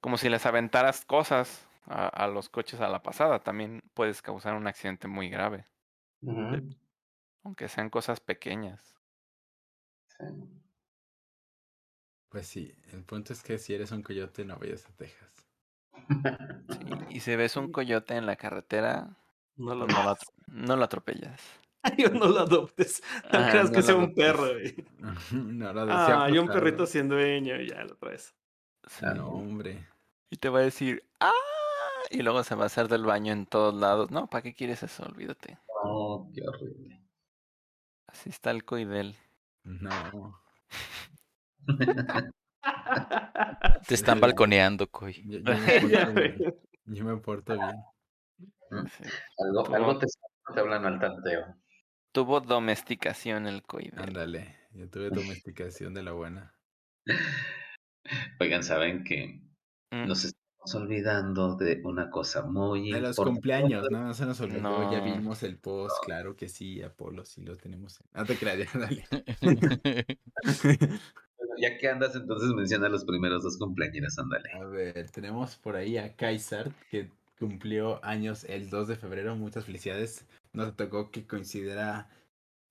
como 0.00 0.16
si 0.16 0.28
les 0.30 0.46
aventaras 0.46 1.04
cosas 1.04 1.66
a, 1.86 2.06
a 2.08 2.28
los 2.28 2.48
coches 2.48 2.80
a 2.80 2.88
la 2.88 3.02
pasada. 3.02 3.42
También 3.42 3.82
puedes 3.94 4.22
causar 4.22 4.54
un 4.54 4.66
accidente 4.66 5.08
muy 5.08 5.28
grave, 5.28 5.66
aunque 7.44 7.68
sean 7.68 7.88
cosas 7.88 8.20
pequeñas. 8.20 8.94
sí. 10.18 10.26
Pues 12.28 12.46
sí, 12.46 12.72
el 12.92 13.02
punto 13.02 13.32
es 13.32 13.42
que 13.42 13.58
si 13.58 13.74
eres 13.74 13.90
un 13.90 14.00
coyote 14.04 14.44
no 14.44 14.56
vayas 14.60 14.86
a 14.86 14.92
Texas. 14.94 15.48
Sí, 16.68 16.96
Y 17.08 17.20
si 17.20 17.34
ves 17.36 17.56
un 17.56 17.68
coyote 17.68 18.14
en 18.16 18.26
la 18.26 18.36
carretera, 18.36 19.16
No 19.58 19.74
lo, 19.74 19.86
no 19.86 20.02
lo, 20.02 20.10
atro- 20.10 20.32
no 20.46 20.76
lo 20.76 20.84
atropellas. 20.84 21.40
Yo 21.98 22.08
no 22.10 22.26
lo 22.28 22.40
adoptes. 22.40 23.02
No 23.32 23.38
Ah, 23.38 23.48
creas 23.50 23.70
no 23.70 23.76
que 23.76 23.82
sea 23.82 23.94
un 23.96 24.14
perro, 24.14 24.48
güey. 24.52 24.74
no 25.32 25.72
lo 25.72 25.82
Ah, 25.92 26.24
hay 26.24 26.38
un 26.38 26.48
perrito 26.48 26.86
sin 26.86 27.08
dueño 27.08 27.60
y 27.60 27.68
ya 27.70 27.84
lo 27.84 27.96
traes. 27.96 28.34
Sí. 28.88 29.04
No, 29.14 29.28
hombre. 29.28 29.86
Y 30.30 30.36
te 30.36 30.48
va 30.48 30.60
a 30.60 30.62
decir, 30.62 31.04
¡ah! 31.20 31.30
Y 32.10 32.22
luego 32.22 32.42
se 32.44 32.54
va 32.54 32.64
a 32.64 32.66
hacer 32.66 32.88
del 32.88 33.04
baño 33.04 33.32
en 33.32 33.46
todos 33.46 33.74
lados. 33.74 34.10
No, 34.10 34.28
¿para 34.28 34.42
qué 34.42 34.54
quieres 34.54 34.82
eso? 34.82 35.04
Olvídate. 35.04 35.58
Oh, 35.82 36.30
qué 36.34 36.42
horrible. 36.46 37.02
Así 38.06 38.30
está 38.30 38.50
el 38.50 38.64
coidel. 38.64 39.16
No. 39.64 40.40
Te 43.86 43.94
están 43.94 44.20
balconeando, 44.20 44.88
Coy. 44.90 45.22
Yo, 45.26 45.38
yo 45.40 45.54
me 45.54 45.56
porto 45.56 45.86
bien. 46.16 46.56
Yo 46.86 47.04
me 47.04 47.16
porto 47.16 47.54
bien. 47.54 47.76
Sí. 48.88 49.04
algo, 49.38 49.74
algo 49.74 49.98
te, 49.98 50.06
te 50.54 50.60
hablan 50.60 50.84
al 50.86 50.98
tanteo. 50.98 51.54
Tuvo 52.16 52.40
domesticación 52.40 53.46
el 53.46 53.62
coidel. 53.62 53.98
Ándale. 54.00 54.56
Yo 54.72 54.88
tuve 54.88 55.10
domesticación 55.10 55.92
de 55.92 56.02
la 56.02 56.12
buena. 56.12 56.54
Oigan, 58.40 58.62
saben 58.64 59.04
que 59.04 59.42
Mm, 59.92 60.08
nos 60.08 60.24
estamos 60.24 60.74
olvidando 60.74 61.56
de 61.56 61.80
una 61.84 62.10
cosa 62.10 62.42
muy 62.42 62.90
De 62.90 63.00
los 63.00 63.10
importante. 63.10 63.34
cumpleaños, 63.34 63.86
no, 63.90 64.02
no 64.02 64.14
se 64.14 64.26
nos 64.26 64.40
olvidó. 64.40 64.90
Ya 64.90 65.00
vimos 65.00 65.42
el 65.42 65.58
post, 65.58 65.94
claro 66.04 66.34
que 66.36 66.48
sí, 66.48 66.82
Apolo, 66.82 67.24
sí 67.26 67.42
lo 67.42 67.54
tenemos. 67.56 68.00
No 68.14 68.24
te 68.24 68.36
creas, 68.36 68.58
ya, 68.72 68.80
dale. 68.80 69.04
Ya 71.58 71.78
que 71.78 71.88
andas, 71.88 72.14
entonces 72.14 72.50
menciona 72.54 72.88
los 72.88 73.04
primeros 73.04 73.42
dos 73.42 73.56
cumpleaños, 73.58 74.18
ándale. 74.18 74.50
A 74.52 74.64
ver, 74.64 75.10
tenemos 75.10 75.56
por 75.56 75.76
ahí 75.76 75.96
a 75.96 76.14
Kaisar, 76.14 76.72
que 76.90 77.10
cumplió 77.38 78.04
años 78.04 78.44
el 78.44 78.68
2 78.68 78.88
de 78.88 78.96
febrero. 78.96 79.36
Muchas 79.36 79.64
felicidades. 79.64 80.26
No 80.56 80.66
te 80.74 80.84
tocó 80.86 81.10
que 81.10 81.26
coincidiera 81.26 82.10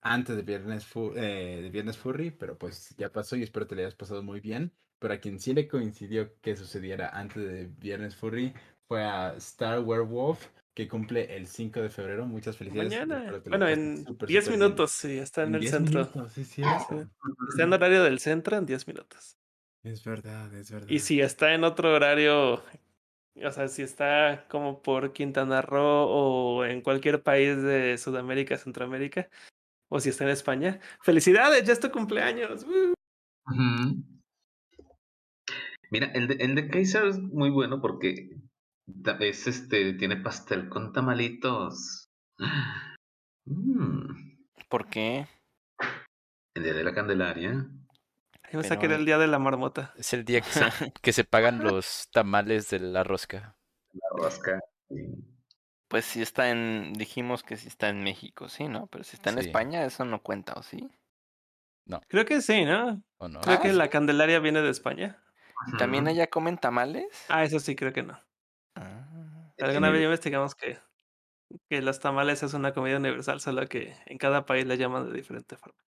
antes 0.01 0.35
de 0.35 0.41
Viernes, 0.43 0.85
Fu- 0.85 1.13
eh, 1.15 1.61
de 1.63 1.69
Viernes 1.69 1.97
Furry, 1.97 2.31
pero 2.31 2.57
pues 2.57 2.95
ya 2.97 3.11
pasó 3.11 3.35
y 3.35 3.43
espero 3.43 3.67
te 3.67 3.75
le 3.75 3.83
hayas 3.83 3.95
pasado 3.95 4.23
muy 4.23 4.39
bien. 4.41 4.73
Pero 4.99 5.13
a 5.13 5.17
quien 5.19 5.39
sí 5.39 5.53
le 5.53 5.67
coincidió 5.67 6.39
que 6.41 6.55
sucediera 6.55 7.09
antes 7.09 7.43
de 7.43 7.67
Viernes 7.67 8.15
Furry 8.15 8.53
fue 8.87 9.03
a 9.03 9.35
Star 9.37 9.79
Werewolf, 9.81 10.47
que 10.73 10.87
cumple 10.87 11.35
el 11.35 11.47
5 11.47 11.81
de 11.81 11.89
febrero. 11.89 12.25
Muchas 12.27 12.57
felicidades. 12.57 12.93
Mañana. 12.99 13.39
Bueno, 13.49 13.67
en 13.67 14.05
súper, 14.05 14.29
10 14.29 14.43
súper 14.43 14.57
bien. 14.57 14.75
minutos, 14.75 14.91
sí, 14.91 15.17
está 15.17 15.43
en, 15.43 15.55
el 15.55 15.61
10 15.61 15.71
centro. 15.71 16.09
minutos, 16.09 16.33
sí, 16.33 16.41
es 16.41 16.49
cierto. 16.49 17.09
Está 17.49 17.63
en 17.63 17.73
horario 17.73 18.03
del 18.03 18.19
centro 18.19 18.57
en 18.57 18.65
10 18.65 18.87
minutos. 18.87 19.37
Es 19.83 20.03
verdad, 20.03 20.53
es 20.53 20.69
verdad. 20.69 20.89
Y 20.89 20.99
si 20.99 21.21
está 21.21 21.53
en 21.53 21.63
otro 21.63 21.93
horario, 21.93 22.63
o 23.43 23.51
sea, 23.51 23.67
si 23.67 23.81
está 23.81 24.45
como 24.49 24.81
por 24.81 25.13
Quintana 25.13 25.61
Roo 25.61 26.07
o 26.07 26.65
en 26.65 26.81
cualquier 26.81 27.21
país 27.21 27.61
de 27.61 27.97
Sudamérica, 27.97 28.57
Centroamérica, 28.57 29.29
o 29.89 29.99
si 29.99 30.09
está 30.09 30.23
en 30.23 30.31
España, 30.31 30.79
felicidades, 31.01 31.63
ya 31.65 31.73
es 31.73 31.79
tu 31.79 31.91
cumpleaños. 31.91 32.63
¡uh! 32.63 32.93
Mira, 35.91 36.07
el 36.13 36.27
de, 36.27 36.35
el 36.35 36.55
de 36.55 36.67
Kaiser 36.67 37.05
es 37.05 37.19
muy 37.19 37.49
bueno 37.49 37.81
porque 37.81 38.37
es 39.19 39.47
este, 39.47 39.93
tiene 39.93 40.17
pastel 40.17 40.69
con 40.69 40.93
tamalitos. 40.93 42.09
Mm, 43.45 44.39
¿Por 44.69 44.89
qué? 44.89 45.27
El 46.55 46.63
día 46.63 46.73
de 46.73 46.83
la 46.83 46.93
Candelaria. 46.93 47.69
Yo 48.51 48.61
Pero 48.61 48.79
que 48.79 48.85
era 48.85 48.95
el 48.95 49.05
día 49.05 49.17
de 49.17 49.27
la 49.27 49.39
marmota. 49.39 49.93
Es 49.97 50.13
el 50.13 50.23
día 50.25 50.41
que 50.41 50.49
se, 50.49 50.61
que 51.01 51.13
se 51.13 51.23
pagan 51.23 51.63
los 51.63 52.09
tamales 52.11 52.69
de 52.69 52.79
la 52.79 53.03
rosca. 53.03 53.57
La 53.93 54.23
rosca. 54.23 54.59
sí. 54.89 54.95
Pues 55.87 56.05
si 56.05 56.21
está 56.21 56.49
en, 56.49 56.93
dijimos 56.93 57.43
que 57.43 57.57
si 57.57 57.67
está 57.67 57.89
en 57.89 58.03
México, 58.03 58.49
sí, 58.49 58.67
¿no? 58.67 58.87
Pero 58.87 59.03
si 59.03 59.15
está 59.15 59.29
en 59.29 59.39
Sí. 59.41 59.47
España, 59.47 59.85
eso 59.85 60.03
no 60.03 60.21
cuenta, 60.21 60.53
¿o 60.53 60.63
sí? 60.63 60.89
Creo 62.07 62.25
que 62.25 62.41
sí, 62.41 62.65
¿no? 62.65 63.03
¿O 63.17 63.27
no? 63.27 63.39
Creo 63.41 63.57
Ah, 63.57 63.61
que 63.61 63.69
sí. 63.69 63.75
la 63.77 63.89
Candelaria 63.89 64.39
viene 64.39 64.61
de 64.61 64.69
España. 64.71 65.21
¿También 65.77 66.07
allá 66.07 66.27
comen 66.27 66.57
tamales? 66.57 67.05
Ah, 67.29 67.43
eso 67.43 67.59
sí, 67.59 67.75
creo 67.75 67.93
que 67.93 68.03
no. 68.03 68.19
Ah. 68.75 69.51
Alguna 69.59 69.89
vez 69.91 70.03
investigamos 70.03 70.55
que, 70.55 70.79
que 71.69 71.81
los 71.81 71.99
tamales 71.99 72.43
es 72.43 72.53
una 72.53 72.73
comida 72.73 72.97
universal, 72.97 73.39
solo 73.39 73.65
que 73.67 73.95
en 74.07 74.17
cada 74.17 74.45
país 74.45 74.65
la 74.65 74.75
llaman 74.75 75.07
de 75.07 75.13
diferente 75.17 75.55
forma. 75.55 75.84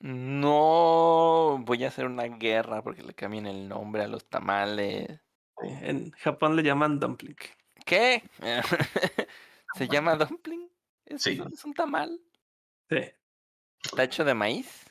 No, 0.00 1.58
voy 1.64 1.84
a 1.84 1.88
hacer 1.88 2.06
una 2.06 2.24
guerra 2.24 2.82
porque 2.82 3.02
le 3.02 3.14
cambien 3.14 3.46
el 3.46 3.68
nombre 3.68 4.02
a 4.02 4.08
los 4.08 4.28
tamales. 4.28 5.20
En 5.62 6.10
Japón 6.12 6.54
le 6.56 6.62
llaman 6.62 7.00
dumpling. 7.00 7.36
¿Qué? 7.84 8.22
¿Se 9.76 9.88
llama 9.88 10.16
dumpling? 10.16 10.68
¿Es, 11.06 11.22
Sí. 11.22 11.40
es 11.52 11.64
un 11.64 11.72
tamal? 11.74 12.20
Sí. 12.90 12.98
¿Está 13.84 14.04
hecho 14.04 14.24
de 14.24 14.34
maíz? 14.34 14.84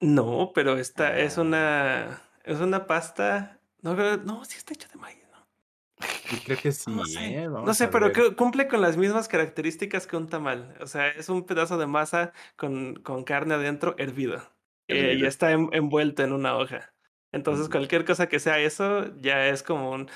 No, 0.00 0.52
pero 0.54 0.76
esta 0.78 1.18
es 1.18 1.38
Ah. 1.38 1.42
una 1.42 2.22
es 2.44 2.60
una 2.60 2.86
pasta. 2.86 3.58
No, 3.80 3.94
creo- 3.96 4.18
no, 4.18 4.44
sí 4.44 4.56
está 4.58 4.74
hecha 4.74 4.88
de 4.88 4.96
maíz. 4.96 5.23
Yo 6.30 6.38
creo 6.44 6.58
que 6.58 6.72
sí, 6.72 6.90
No 6.90 7.04
sé, 7.04 7.42
¿eh? 7.44 7.48
no 7.48 7.74
sé, 7.74 7.88
pero 7.88 8.12
cumple 8.36 8.66
con 8.68 8.80
las 8.80 8.96
mismas 8.96 9.28
características 9.28 10.06
que 10.06 10.16
un 10.16 10.28
tamal. 10.28 10.76
O 10.80 10.86
sea, 10.86 11.08
es 11.08 11.28
un 11.28 11.44
pedazo 11.44 11.78
de 11.78 11.86
masa 11.86 12.32
con, 12.56 12.94
con 12.96 13.24
carne 13.24 13.54
adentro 13.54 13.94
hervido. 13.98 14.42
eh, 14.88 15.16
y 15.18 15.24
está 15.24 15.50
en- 15.52 15.70
envuelto 15.72 16.22
en 16.22 16.32
una 16.32 16.56
hoja. 16.56 16.92
Entonces, 17.32 17.68
cualquier 17.70 18.04
cosa 18.04 18.28
que 18.28 18.38
sea 18.38 18.58
eso, 18.58 19.14
ya 19.20 19.48
es 19.48 19.62
como 19.62 19.90
un. 19.90 20.10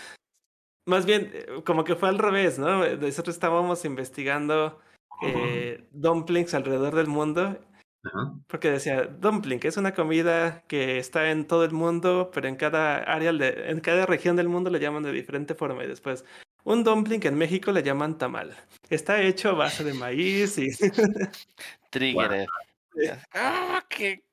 Más 0.86 1.04
bien, 1.06 1.30
eh, 1.32 1.62
como 1.64 1.84
que 1.84 1.96
fue 1.96 2.08
al 2.08 2.18
revés, 2.18 2.58
¿no? 2.58 2.86
Nosotros 2.96 3.34
estábamos 3.34 3.84
investigando 3.84 4.78
eh, 5.22 5.84
dumplings 5.90 6.54
alrededor 6.54 6.94
del 6.94 7.06
mundo 7.08 7.58
Ajá. 8.04 8.32
porque 8.46 8.70
decía, 8.70 9.04
dumpling, 9.04 9.58
que 9.58 9.68
es 9.68 9.76
una 9.76 9.92
comida 9.92 10.62
que 10.68 10.98
está 10.98 11.30
en 11.30 11.46
todo 11.46 11.64
el 11.64 11.72
mundo, 11.72 12.30
pero 12.32 12.46
en 12.48 12.56
cada 12.56 12.98
área, 12.98 13.32
de- 13.32 13.70
en 13.70 13.80
cada 13.80 14.06
región 14.06 14.36
del 14.36 14.48
mundo 14.48 14.70
le 14.70 14.78
llaman 14.78 15.02
de 15.02 15.12
diferente 15.12 15.54
forma. 15.54 15.82
Y 15.84 15.88
después, 15.88 16.24
un 16.64 16.84
dumpling 16.84 17.20
en 17.26 17.34
México 17.36 17.72
le 17.72 17.82
llaman 17.82 18.16
tamal. 18.16 18.56
Está 18.88 19.20
hecho 19.22 19.50
a 19.50 19.54
base 19.54 19.82
de 19.84 19.94
maíz 19.94 20.58
y... 20.58 20.68
Trigger. 21.90 22.46
¿Cómo 23.32 23.78
que, 23.88 24.24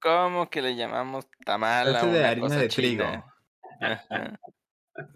¿Cómo 0.00 0.50
que 0.50 0.62
le 0.62 0.76
llamamos 0.76 1.26
tamal 1.44 1.94
a 1.94 2.06
de 2.06 2.24
harina 2.24 2.46
cosa 2.48 2.60
de 2.60 2.68
trigo. 2.68 3.24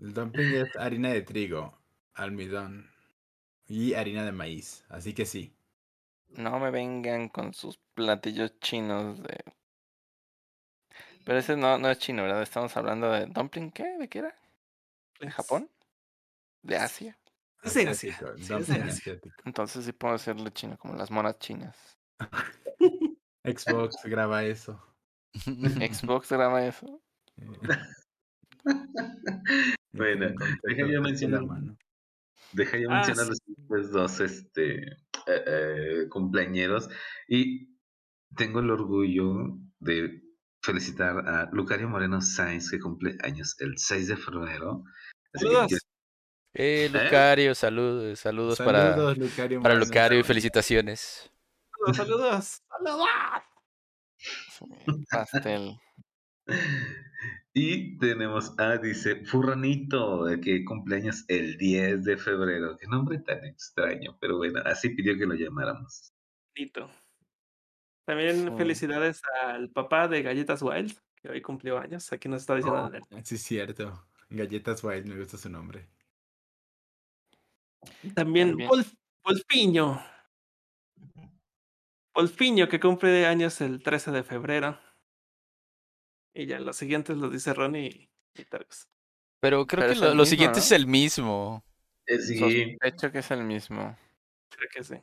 El 0.01 0.15
dumpling 0.15 0.55
es 0.55 0.77
harina 0.77 1.11
de 1.11 1.23
trigo, 1.23 1.79
almidón 2.15 2.91
y 3.67 3.95
harina 3.95 4.25
de 4.25 4.33
maíz. 4.33 4.85
Así 4.89 5.13
que 5.13 5.27
sí. 5.27 5.53
No 6.37 6.59
me 6.59 6.71
vengan 6.71 7.29
con 7.29 7.55
sus 7.55 7.79
platillos 7.95 8.59
chinos 8.61 9.23
de... 9.23 9.45
Pero 11.25 11.39
ese 11.39 11.57
no, 11.57 11.79
no 11.79 11.89
es 11.91 11.99
chino, 11.99 12.23
¿verdad? 12.23 12.43
Estamos 12.43 12.77
hablando 12.77 13.11
de 13.11 13.27
dumpling, 13.27 13.71
¿qué? 13.71 13.97
¿De 13.99 14.09
qué 14.09 14.19
era? 14.19 14.35
¿De 15.21 15.31
Japón? 15.31 15.71
¿De 16.63 16.77
Asia? 16.77 17.19
Es 17.63 17.75
de 17.75 17.89
Asia, 17.89 18.13
Asiático, 18.13 18.37
sí, 18.37 18.43
es 18.43 18.49
de 18.49 18.55
dumpling 18.75 18.83
Asia. 18.83 19.21
Entonces 19.45 19.85
sí 19.87 19.93
puedo 19.93 20.15
decirle 20.15 20.51
chino, 20.53 20.77
como 20.77 20.95
las 20.95 21.11
monas 21.11 21.39
chinas. 21.39 21.99
Xbox 23.45 23.97
graba 24.05 24.45
eso. 24.45 24.81
Xbox 25.35 26.31
graba 26.31 26.67
eso. 26.67 27.01
Eh, 27.37 27.47
Bueno, 29.93 30.35
deja 30.63 30.87
yo 30.91 31.01
mencionar, 31.01 31.45
mano. 31.47 31.77
deja 32.53 32.79
yo 32.79 32.89
Ah, 32.91 32.97
mencionar 32.97 33.27
sí. 33.35 33.55
los 33.69 33.91
dos 33.93 34.21
este, 34.21 34.97
eh, 35.27 35.45
eh, 35.47 36.09
cumpleañeros. 36.09 36.89
Y 37.29 37.77
tengo 38.37 38.61
el 38.61 38.71
orgullo 38.71 39.57
de 39.79 40.23
felicitar 40.63 41.19
a 41.29 41.51
Lucario 41.53 41.89
Moreno 41.89 42.21
Sainz, 42.21 42.71
que 42.71 42.79
cumple 42.81 43.17
años 43.23 43.57
el 43.61 43.75
6 43.77 44.09
de 44.09 44.17
febrero. 44.17 44.85
Que 45.33 45.39
Saludos. 45.41 45.67
quiero- 45.69 45.85
Eh, 46.57 46.89
Lucario, 46.93 47.55
saludos, 47.55 48.21
saludos, 48.21 48.59
para, 48.59 48.93
Saludos, 48.93 49.19
Lucario 49.19 49.61
para 49.61 49.75
Moreno. 49.75 49.87
Lucario 49.87 50.19
y 50.21 50.23
felicitaciones. 50.23 51.31
Saludos, 51.93 51.97
saludos. 51.97 52.63
¡Saludos! 52.69 53.09
Pastel. 55.11 55.77
Y 57.57 57.97
tenemos, 57.99 58.53
ah, 58.59 58.79
dice, 58.79 59.25
Furranito, 59.27 60.27
que 60.43 60.65
cumpleaños 60.65 61.25
el 61.29 61.57
10 61.57 62.03
de 62.05 62.17
febrero. 62.17 62.77
Qué 62.77 62.89
nombre 62.89 63.21
tan 63.21 63.45
extraño, 63.45 64.17
pero 64.21 64.39
bueno, 64.39 64.61
así 64.65 64.89
pidió 64.91 65.17
que 65.17 65.25
lo 65.27 65.35
llamáramos. 65.35 66.13
También 68.07 68.49
Sí. 68.51 68.57
felicidades 68.57 69.23
al 69.45 69.71
papá 69.71 70.09
de 70.09 70.23
Galletas 70.23 70.63
Wild, 70.63 70.99
que 71.23 71.29
hoy 71.29 71.41
cumplió 71.43 71.79
años. 71.79 72.13
Aquí 72.13 72.29
nos 72.29 72.41
está 72.43 72.57
diciendo. 72.57 72.81
Oh. 72.87 72.91
Daniel. 72.91 73.25
Sí, 73.25 73.37
es 73.37 73.43
cierto. 73.43 74.05
Galletas 74.31 74.83
Wild, 74.83 75.07
me 75.07 75.17
gusta 75.19 75.39
su 75.39 75.49
nombre. 75.49 75.89
También, 78.15 78.49
También. 78.51 78.69
Wolf- 78.69 78.97
Wolfiño. 79.25 80.03
Wolfiño, 82.15 82.69
que 82.69 82.81
cumple 82.81 83.27
años 83.27 83.61
el 83.61 83.83
13 83.83 84.11
de 84.11 84.23
febrero. 84.25 84.79
Y 86.35 86.47
ya 86.47 86.59
los 86.59 86.77
siguientes 86.77 87.17
los 87.17 87.33
dice 87.33 87.55
Ronnie 87.55 88.11
y, 88.37 88.41
y 88.41 88.45
Targus. 88.45 88.89
Pero 89.41 89.67
creo 89.67 89.83
Pero 89.83 89.95
que 89.95 90.01
lo, 90.15 90.25
mismo, 90.25 90.27
siguiente 90.27 90.59
¿no? 90.59 90.65
es 90.65 90.73
el 90.73 90.87
mismo. 90.87 91.65
Eh, 92.07 92.19
sí, 92.19 92.39
Sospecho 92.39 93.13
que 93.13 93.19
es 93.21 93.31
el 93.31 93.45
mismo. 93.45 93.97
Creo 94.51 94.69
que 94.73 94.85
sí. 94.85 94.97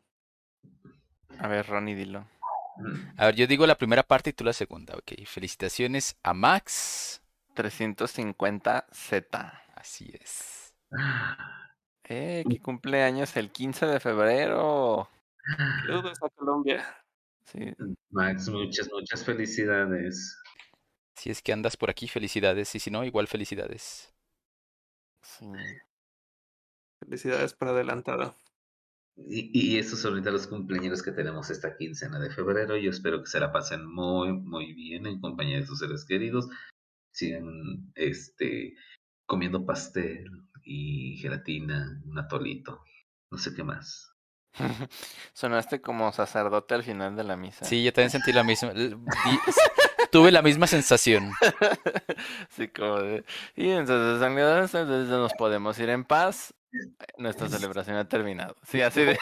A 1.40 1.48
ver, 1.48 1.66
Ronnie, 1.68 1.96
dilo. 1.96 2.28
mm, 2.78 3.14
A 3.18 3.26
ver, 3.28 3.36
yo 3.36 3.48
digo 3.48 3.66
la 3.66 3.78
primera 3.78 4.04
parte 4.04 4.32
y 4.32 4.34
tú 4.34 4.44
la 4.44 4.54
segunda, 4.54 4.96
ok. 4.96 5.26
Felicitaciones 5.26 6.18
a 6.24 6.34
Max. 6.34 7.22
350Z. 7.56 9.62
Así 9.76 10.12
es. 10.20 10.74
Eh, 12.14 12.44
que 12.50 12.60
cumpleaños 12.60 13.38
el 13.38 13.52
15 13.52 13.86
de 13.86 14.00
febrero. 14.02 15.08
Saludos 15.86 16.18
a 16.22 16.28
Colombia. 16.30 16.84
Sí, 17.46 17.74
Max, 18.10 18.50
muchas, 18.50 18.90
muchas 18.92 19.24
felicidades. 19.24 20.38
Si 21.16 21.30
es 21.30 21.42
que 21.42 21.54
andas 21.54 21.78
por 21.78 21.90
aquí, 21.90 22.08
felicidades. 22.08 22.74
Y 22.76 22.80
si 22.80 22.92
no, 22.92 23.04
igual 23.04 23.28
felicidades. 23.28 24.14
sí. 25.22 25.46
Felicidades 27.00 27.54
por 27.54 27.70
adelantado. 27.70 28.36
Y, 29.18 29.50
y 29.54 29.78
esos 29.78 30.00
son 30.00 30.14
ahorita 30.14 30.32
los 30.32 30.48
cumpleaños 30.48 31.02
que 31.02 31.12
tenemos 31.12 31.50
esta 31.50 31.76
quincena 31.76 32.20
de 32.20 32.30
febrero. 32.30 32.78
Yo 32.78 32.92
espero 32.92 33.22
que 33.22 33.28
se 33.28 33.40
la 33.40 33.52
pasen 33.52 33.86
muy, 33.86 34.34
muy 34.34 34.74
bien 34.74 35.08
en 35.08 35.20
compañía 35.20 35.58
de 35.58 35.66
sus 35.66 35.80
seres 35.80 36.06
queridos. 36.06 36.48
Sigan 37.12 37.92
este, 37.96 38.76
comiendo 39.26 39.66
pastel 39.66 40.30
y 40.64 41.18
gelatina, 41.18 42.02
un 42.06 42.20
atolito. 42.20 42.84
No 43.32 43.38
sé 43.38 43.54
qué 43.56 43.64
más. 43.64 44.14
Sonaste 45.34 45.82
como 45.82 46.12
sacerdote 46.12 46.76
al 46.76 46.84
final 46.84 47.16
de 47.16 47.24
la 47.24 47.36
misa. 47.36 47.66
Sí, 47.66 47.84
yo 47.84 47.94
también 47.94 48.12
sentí 48.12 48.32
la 48.32 48.44
misma. 48.44 48.74
Tuve 50.12 50.32
la 50.32 50.42
misma 50.42 50.68
sensación. 50.68 51.32
Sí, 52.50 52.68
como 52.68 53.00
de... 53.00 53.24
Y 53.56 53.70
entonces, 53.70 54.22
amigos, 54.22 54.76
entonces 54.76 55.10
nos 55.10 55.34
podemos 55.34 55.80
ir 55.80 55.90
en 55.90 56.04
paz. 56.04 56.54
Nuestra 57.18 57.48
celebración 57.48 57.96
ha 57.96 58.08
terminado. 58.08 58.56
Sí, 58.64 58.82
así 58.82 59.04
de... 59.04 59.18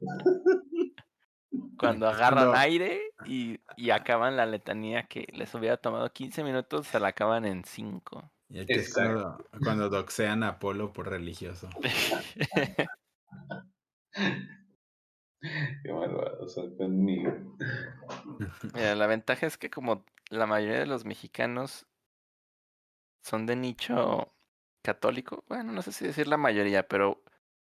Cuando 1.78 2.08
agarran 2.08 2.56
aire 2.56 3.00
y, 3.26 3.60
y 3.76 3.90
acaban 3.90 4.36
la 4.36 4.46
letanía 4.46 5.04
que 5.04 5.26
les 5.32 5.54
hubiera 5.54 5.76
tomado 5.76 6.10
15 6.10 6.42
minutos, 6.42 6.86
se 6.86 6.98
la 6.98 7.08
acaban 7.08 7.44
en 7.44 7.64
5. 7.64 8.32
Y 8.48 8.60
aquí 8.60 8.74
es 8.74 8.94
cuando, 8.94 9.44
cuando 9.62 9.88
doxean 9.88 10.42
a 10.42 10.48
Apolo 10.48 10.92
por 10.92 11.08
religioso. 11.08 11.68
Qué 15.82 15.92
malvados 15.92 16.54
son 16.54 16.76
conmigo. 16.76 17.32
Mira, 18.74 18.94
la 18.94 19.06
ventaja 19.06 19.46
es 19.46 19.58
que 19.58 19.70
como 19.70 20.04
la 20.30 20.46
mayoría 20.46 20.78
de 20.80 20.86
los 20.86 21.04
mexicanos 21.04 21.86
son 23.22 23.46
de 23.46 23.56
nicho 23.56 24.32
católico, 24.82 25.44
bueno, 25.48 25.72
no 25.72 25.82
sé 25.82 25.92
si 25.92 26.04
decir 26.06 26.26
la 26.28 26.36
mayoría, 26.36 26.88
pero 26.88 27.22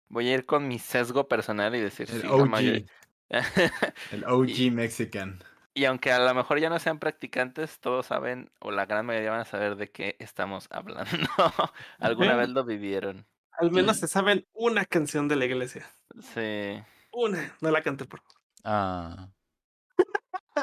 voy 0.09 0.29
a 0.29 0.35
ir 0.35 0.47
con 0.47 0.69
mi 0.69 0.79
sesgo 0.79 1.29
personal 1.29 1.75
y 1.75 1.81
decir 1.81 2.09
El 2.11 2.21
sí, 2.21 2.27
la 2.29 2.33
OG, 2.35 2.49
mayoría. 2.49 2.87
el 4.11 4.25
OG 4.27 4.49
Y- 4.49 4.71
Mexican. 4.71 5.39
y 5.75 5.85
aunque 5.87 6.13
a 6.13 6.19
lo 6.19 6.35
mejor 6.35 6.59
ya 6.61 6.69
no 6.69 6.79
sean 6.79 6.99
practicantes, 6.99 7.81
todos 7.81 8.07
saben, 8.07 8.51
o 8.61 8.71
la 8.71 8.87
gran 8.87 9.07
mayoría 9.07 9.31
van 9.31 9.41
a 9.41 9.45
saber 9.47 9.77
de 9.77 9.91
qué 9.91 10.17
estamos 10.19 10.69
hablando. 10.71 11.11
Alguna 12.01 12.37
vez 12.37 12.51
lo 12.51 12.65
vivieron. 12.65 13.27
Al 13.59 13.71
menos 13.71 13.99
se 13.99 14.09
saben 14.09 14.47
una 14.55 14.85
canción 14.85 15.29
de 15.29 15.37
la 15.37 15.45
iglesia. 15.45 15.87
Sí. 16.21 16.83
Una. 17.13 17.57
No 17.61 17.71
la 17.71 17.83
canté 17.83 18.05
por 18.05 18.21
favor. 18.21 18.41
Ah. 18.65 19.29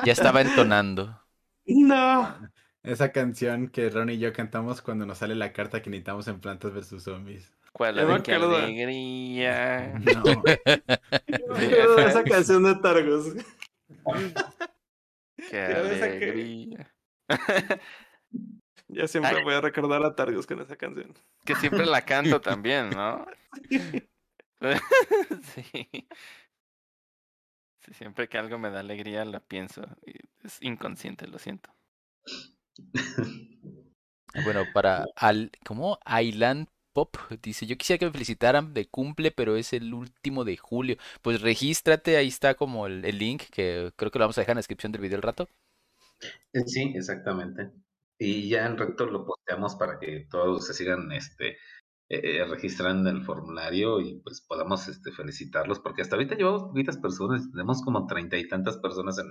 Ya 0.06 0.14
estaba 0.14 0.42
entonando. 0.42 1.16
No. 1.72 2.36
Esa 2.82 3.12
canción 3.12 3.68
que 3.68 3.92
Ron 3.92 4.10
y 4.10 4.18
yo 4.18 4.34
cantamos 4.34 4.82
cuando 4.82 5.06
nos 5.06 5.20
sale 5.20 5.36
la 5.36 5.54
carta 5.54 5.84
que 5.84 5.92
necesitamos 5.92 6.28
en 6.28 6.40
Plantas 6.40 6.74
vs 6.74 7.04
Zombies. 7.04 7.54
¿Cuál? 7.74 7.98
La 7.98 8.06
de 8.06 8.24
qué 8.24 8.34
alegría. 8.34 9.94
No, 10.04 10.24
esa 12.00 12.24
canción 12.24 12.64
de 12.64 12.74
Targus. 12.76 13.36
Qué 15.48 15.62
alegría. 15.62 16.92
Ya 18.88 19.08
siempre 19.08 19.38
Ay. 19.38 19.44
voy 19.44 19.54
a 19.54 19.62
recordar 19.62 20.04
a 20.04 20.16
Targus 20.16 20.48
con 20.48 20.60
esa 20.62 20.76
canción. 20.76 21.14
Que 21.46 21.54
siempre 21.54 21.86
la 21.86 22.02
canto 22.02 22.42
también, 22.42 22.90
¿no? 22.90 23.28
sí. 23.70 24.10
Sí, 27.82 27.94
siempre 27.94 28.28
que 28.30 28.38
algo 28.38 28.58
me 28.58 28.70
da 28.70 28.80
alegría 28.80 29.26
la 29.26 29.40
pienso. 29.42 29.82
es 30.44 30.62
inconsciente, 30.62 31.28
lo 31.28 31.40
siento. 31.40 31.72
Bueno, 34.44 34.66
para 34.74 35.06
al, 35.16 35.52
¿cómo? 35.66 36.00
Island 36.22 36.68
Pop 36.94 37.18
dice, 37.42 37.66
yo 37.68 37.78
quisiera 37.78 38.00
que 38.00 38.06
me 38.06 38.12
felicitaran 38.12 38.74
de 38.74 38.88
cumple, 38.88 39.32
pero 39.32 39.56
es 39.56 39.74
el 39.74 39.94
último 39.94 40.44
de 40.46 40.58
julio. 40.58 40.98
Pues 41.22 41.42
regístrate, 41.42 42.18
ahí 42.18 42.28
está 42.28 42.56
como 42.56 42.88
el, 42.88 43.06
el 43.06 43.18
link, 43.18 43.44
que 43.52 43.92
creo 43.96 44.12
que 44.12 44.20
lo 44.20 44.24
vamos 44.24 44.38
a 44.38 44.42
dejar 44.42 44.54
en 44.54 44.58
la 44.58 44.60
descripción 44.60 44.92
del 44.92 45.02
video 45.02 45.18
al 45.18 45.24
rato. 45.24 45.48
Eh, 46.54 46.64
Sí, 46.66 46.92
exactamente. 46.96 47.72
Y 48.18 48.50
ya 48.50 48.66
en 48.66 48.78
recto 48.78 49.06
lo 49.06 49.26
posteamos 49.26 49.76
para 49.76 49.98
que 50.00 50.28
todos 50.30 50.68
se 50.68 50.74
sigan 50.74 51.12
este, 51.12 51.58
eh, 52.10 52.44
registrando 52.46 53.10
en 53.10 53.18
el 53.18 53.24
formulario 53.24 54.02
y 54.02 54.20
pues 54.22 54.42
podamos 54.48 54.88
este, 54.88 55.12
felicitarlos, 55.12 55.80
porque 55.80 56.02
hasta 56.02 56.16
ahorita 56.16 56.36
llevamos 56.36 56.64
poquitas 56.64 56.98
personas, 56.98 57.50
tenemos 57.52 57.82
como 57.84 58.08
treinta 58.08 58.38
y 58.38 58.48
tantas 58.48 58.78
personas 58.78 59.18
en, 59.20 59.28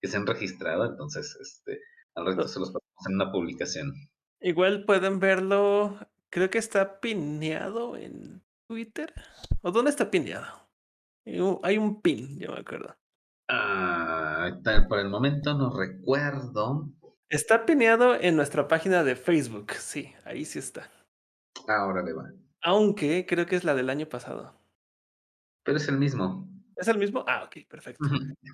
que 0.00 0.08
se 0.08 0.16
han 0.18 0.26
registrado, 0.26 0.84
entonces 0.84 1.36
este, 1.40 1.80
al 2.14 2.26
reto 2.26 2.46
se 2.46 2.60
los 2.60 2.68
pasamos 2.70 3.06
en 3.08 3.14
una 3.14 3.32
publicación. 3.32 3.92
Igual 4.40 4.84
pueden 4.84 5.18
verlo. 5.18 5.98
Creo 6.30 6.50
que 6.50 6.58
está 6.58 7.00
pineado 7.00 7.96
en 7.96 8.42
Twitter. 8.68 9.14
¿O 9.62 9.70
dónde 9.70 9.90
está 9.90 10.10
pineado? 10.10 10.68
Hay 11.62 11.78
un- 11.78 12.02
pin, 12.02 12.38
yo 12.38 12.52
me 12.52 12.60
acuerdo. 12.60 12.94
Ah, 13.48 14.50
por 14.88 14.98
el 14.98 15.08
momento 15.08 15.54
no 15.54 15.74
recuerdo. 15.74 16.90
Está 17.30 17.64
pineado 17.64 18.14
en 18.14 18.36
nuestra 18.36 18.68
página 18.68 19.02
de 19.04 19.16
Facebook. 19.16 19.72
Sí, 19.72 20.12
ahí 20.24 20.44
sí 20.44 20.58
está. 20.58 20.90
Ahora 21.66 22.02
le 22.02 22.12
va. 22.12 22.30
Aunque 22.62 23.26
creo 23.26 23.46
que 23.46 23.56
es 23.56 23.64
la 23.64 23.74
del 23.74 23.90
año 23.90 24.08
pasado. 24.08 24.58
Pero 25.62 25.78
es 25.78 25.88
el 25.88 25.98
mismo. 25.98 26.48
¿Es 26.76 26.88
el 26.88 26.98
mismo? 26.98 27.24
Ah, 27.26 27.44
ok, 27.44 27.66
perfecto. 27.68 28.08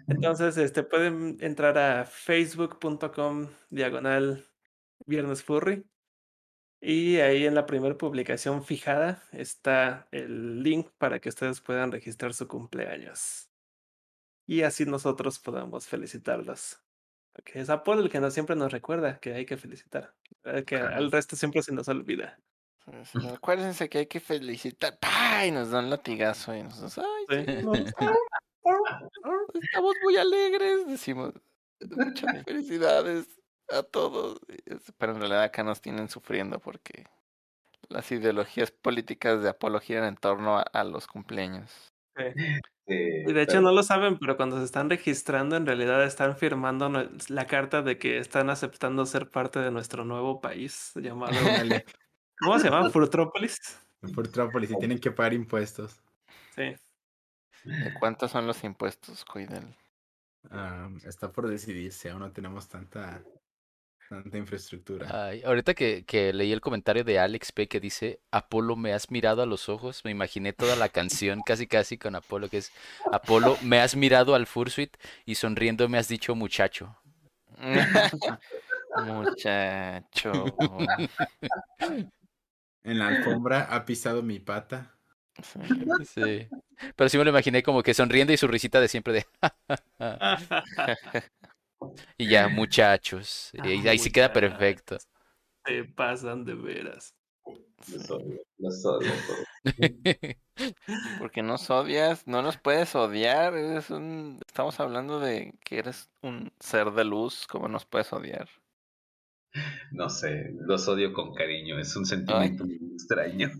Entonces, 0.06 0.56
este, 0.58 0.82
pueden 0.82 1.36
entrar 1.40 1.78
a 1.78 2.04
facebook.com 2.04 3.48
diagonal 3.70 4.44
viernes 5.06 5.42
furry. 5.42 5.86
Y 6.82 7.16
ahí 7.18 7.44
en 7.46 7.54
la 7.54 7.66
primera 7.66 7.96
publicación 7.96 8.64
fijada 8.64 9.22
está 9.32 10.08
el 10.12 10.62
link 10.62 10.88
para 10.98 11.20
que 11.20 11.28
ustedes 11.28 11.60
puedan 11.60 11.92
registrar 11.92 12.32
su 12.32 12.48
cumpleaños. 12.48 13.50
Y 14.46 14.62
así 14.62 14.84
nosotros 14.86 15.38
podamos 15.38 15.86
felicitarlos. 15.86 16.82
Porque 17.32 17.60
es 17.60 17.70
Apolo 17.70 18.02
el 18.02 18.10
que 18.10 18.20
nos, 18.20 18.34
siempre 18.34 18.56
nos 18.56 18.72
recuerda 18.72 19.20
que 19.20 19.34
hay 19.34 19.46
que 19.46 19.56
felicitar. 19.56 20.14
eh, 20.44 20.64
Que 20.64 20.76
al 20.76 21.10
resto 21.12 21.36
siempre 21.36 21.62
se 21.62 21.72
nos 21.72 21.88
olvida. 21.88 22.38
Pues, 22.84 23.14
Acuérdense 23.26 23.88
que 23.88 23.98
hay 23.98 24.06
que 24.06 24.20
felicitar. 24.20 24.98
¡Pah! 24.98 25.46
Y 25.46 25.50
nos 25.52 25.70
dan 25.70 25.90
latigazo 25.90 26.54
y 26.54 26.62
nosotros, 26.62 26.98
¡ay! 26.98 27.44
Sí. 27.46 27.90
Estamos 29.62 29.94
muy 30.02 30.16
alegres, 30.16 30.86
decimos. 30.86 31.32
Muchas 31.80 32.44
felicidades 32.44 33.26
a 33.70 33.82
todos. 33.82 34.38
Pero 34.98 35.12
en 35.12 35.20
realidad 35.20 35.42
acá 35.44 35.62
nos 35.62 35.80
tienen 35.80 36.08
sufriendo 36.08 36.58
porque 36.58 37.06
las 37.88 38.10
ideologías 38.12 38.70
políticas 38.70 39.42
de 39.42 39.48
Apolo 39.50 39.80
giran 39.80 40.04
en 40.04 40.16
torno 40.16 40.58
a, 40.58 40.62
a 40.62 40.84
los 40.84 41.06
cumpleaños. 41.06 41.92
Sí. 42.16 42.24
Y 42.86 43.32
de 43.32 43.42
hecho 43.42 43.52
pero- 43.52 43.62
no 43.62 43.72
lo 43.72 43.82
saben, 43.82 44.18
pero 44.18 44.36
cuando 44.36 44.58
se 44.58 44.64
están 44.64 44.90
registrando, 44.90 45.56
en 45.56 45.64
realidad 45.64 46.04
están 46.04 46.36
firmando 46.36 46.90
la 47.28 47.46
carta 47.46 47.82
de 47.82 47.98
que 47.98 48.18
están 48.18 48.50
aceptando 48.50 49.06
ser 49.06 49.30
parte 49.30 49.60
de 49.60 49.70
nuestro 49.70 50.04
nuevo 50.04 50.40
país 50.40 50.92
llamado. 50.96 51.32
¿Cómo 52.40 52.58
se 52.58 52.70
llama? 52.70 52.90
Furtrópolis. 52.90 53.58
por 54.14 54.28
Trópolis 54.28 54.70
y 54.70 54.78
tienen 54.78 54.98
que 54.98 55.10
pagar 55.10 55.34
impuestos. 55.34 56.00
Sí. 56.54 56.74
¿De 57.64 57.94
cuántos 57.98 58.30
son 58.30 58.46
los 58.46 58.62
impuestos, 58.64 59.24
Cuidel? 59.24 59.76
Ah, 60.50 60.88
está 61.04 61.30
por 61.30 61.48
decidirse, 61.48 62.10
aún 62.10 62.20
no 62.20 62.32
tenemos 62.32 62.66
tanta 62.68 63.22
Tanta 64.10 64.38
infraestructura. 64.38 65.28
Ay, 65.28 65.40
ahorita 65.44 65.72
que, 65.72 66.04
que 66.04 66.32
leí 66.32 66.50
el 66.50 66.60
comentario 66.60 67.04
de 67.04 67.20
Alex 67.20 67.52
P 67.52 67.68
que 67.68 67.78
dice, 67.78 68.18
Apolo, 68.32 68.74
¿me 68.74 68.92
has 68.92 69.08
mirado 69.12 69.40
a 69.40 69.46
los 69.46 69.68
ojos? 69.68 70.04
Me 70.04 70.10
imaginé 70.10 70.52
toda 70.52 70.74
la 70.74 70.88
canción 70.88 71.42
casi 71.46 71.68
casi 71.68 71.96
con 71.96 72.16
Apolo, 72.16 72.48
que 72.48 72.58
es, 72.58 72.72
Apolo, 73.12 73.56
¿me 73.62 73.78
has 73.78 73.94
mirado 73.94 74.34
al 74.34 74.48
Fursuit? 74.48 74.96
Y 75.26 75.36
sonriendo 75.36 75.88
me 75.88 75.96
has 75.96 76.08
dicho 76.08 76.34
muchacho. 76.34 76.96
Muchacho. 79.06 80.32
En 82.82 82.98
la 82.98 83.08
alfombra 83.08 83.62
ha 83.70 83.84
pisado 83.84 84.22
mi 84.22 84.38
pata. 84.38 84.94
Sí. 86.04 86.48
Pero 86.96 87.08
sí 87.08 87.18
me 87.18 87.24
lo 87.24 87.30
imaginé 87.30 87.62
como 87.62 87.82
que 87.82 87.94
sonriendo 87.94 88.32
y 88.32 88.36
su 88.36 88.48
risita 88.48 88.80
de 88.80 88.88
siempre 88.88 89.12
de... 89.12 89.26
y 92.18 92.28
ya, 92.28 92.48
muchachos. 92.48 93.50
Y 93.52 93.60
ahí, 93.60 93.88
ahí 93.88 93.98
sí 93.98 94.10
queda 94.10 94.32
perfecto. 94.32 94.98
Se 95.64 95.84
pasan 95.84 96.44
de 96.44 96.54
veras. 96.54 97.14
Los 97.88 98.10
odio, 98.10 98.40
los 98.58 98.84
odio 98.84 99.10
a 99.12 99.26
todos. 99.26 99.46
Porque 101.18 101.42
nos 101.42 101.68
odias, 101.70 102.26
no 102.26 102.42
nos 102.42 102.58
puedes 102.58 102.94
odiar. 102.94 103.54
Eres 103.54 103.90
un... 103.90 104.38
Estamos 104.46 104.78
hablando 104.80 105.20
de 105.20 105.54
que 105.64 105.78
eres 105.78 106.10
un 106.22 106.52
ser 106.60 106.90
de 106.92 107.04
luz. 107.04 107.46
¿Cómo 107.46 107.68
nos 107.68 107.86
puedes 107.86 108.12
odiar? 108.12 108.48
No 109.92 110.08
sé, 110.08 110.52
los 110.66 110.86
odio 110.88 111.12
con 111.12 111.34
cariño. 111.34 111.78
Es 111.78 111.96
un 111.96 112.06
sentimiento 112.06 112.64
muy 112.64 112.78
extraño. 112.94 113.50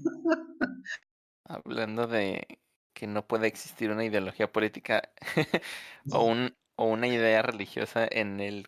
Hablando 1.44 2.06
de 2.06 2.60
que 2.92 3.06
no 3.06 3.26
puede 3.26 3.46
existir 3.48 3.90
una 3.90 4.04
ideología 4.04 4.52
política 4.52 5.10
o, 6.12 6.24
un, 6.24 6.54
o 6.76 6.84
una 6.86 7.08
idea 7.08 7.42
religiosa 7.42 8.06
en 8.10 8.40
el 8.40 8.66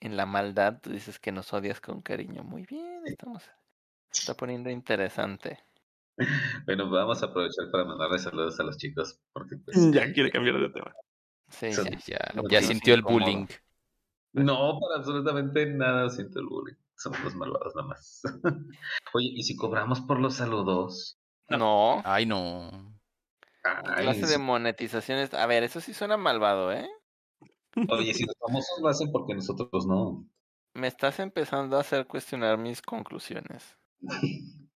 en 0.00 0.16
la 0.16 0.26
maldad, 0.26 0.80
tú 0.80 0.90
dices 0.90 1.18
que 1.18 1.32
nos 1.32 1.52
odias 1.52 1.80
con 1.80 2.02
cariño. 2.02 2.44
Muy 2.44 2.64
bien, 2.66 3.02
estamos 3.06 3.42
se 4.10 4.20
está 4.20 4.34
poniendo 4.34 4.70
interesante. 4.70 5.58
Bueno, 6.64 6.88
vamos 6.88 7.22
a 7.22 7.26
aprovechar 7.26 7.70
para 7.70 7.84
mandarle 7.84 8.18
saludos 8.18 8.58
a 8.60 8.62
los 8.62 8.76
chicos. 8.78 9.20
Porque 9.32 9.56
pues, 9.56 9.76
Ya 9.92 10.12
quiere 10.12 10.30
cambiar 10.30 10.58
de 10.58 10.70
tema. 10.70 10.92
Sí, 11.48 11.72
Son- 11.72 11.86
ya. 12.06 12.18
Ya, 12.50 12.62
sintió 12.62 12.94
el 12.94 13.02
bullying. 13.02 13.46
No, 14.36 14.78
para 14.78 14.96
absolutamente 14.98 15.66
nada 15.66 16.10
siento 16.10 16.40
el 16.40 16.46
bullying. 16.46 16.76
Somos 16.96 17.22
los 17.24 17.34
malvados 17.34 17.74
nada 17.74 17.88
más. 17.88 18.22
Oye, 19.14 19.30
¿y 19.34 19.42
si 19.42 19.56
cobramos 19.56 20.00
por 20.02 20.20
los 20.20 20.34
saludos? 20.34 21.18
No, 21.48 22.02
Ay, 22.04 22.26
no. 22.26 22.70
¿qué 23.62 23.70
Ay, 23.84 24.04
clase 24.04 24.26
de 24.26 24.34
sí. 24.34 24.38
monetizaciones. 24.38 25.32
A 25.34 25.46
ver, 25.46 25.62
eso 25.62 25.80
sí 25.80 25.94
suena 25.94 26.16
malvado, 26.16 26.72
¿eh? 26.72 26.88
Oye, 27.88 28.14
si 28.14 28.24
los 28.24 28.36
famosos 28.38 28.78
lo 28.80 28.88
hacen 28.88 29.12
porque 29.12 29.34
nosotros 29.34 29.86
no. 29.86 30.26
Me 30.74 30.88
estás 30.88 31.18
empezando 31.20 31.76
a 31.76 31.80
hacer 31.80 32.06
cuestionar 32.06 32.58
mis 32.58 32.82
conclusiones. 32.82 33.76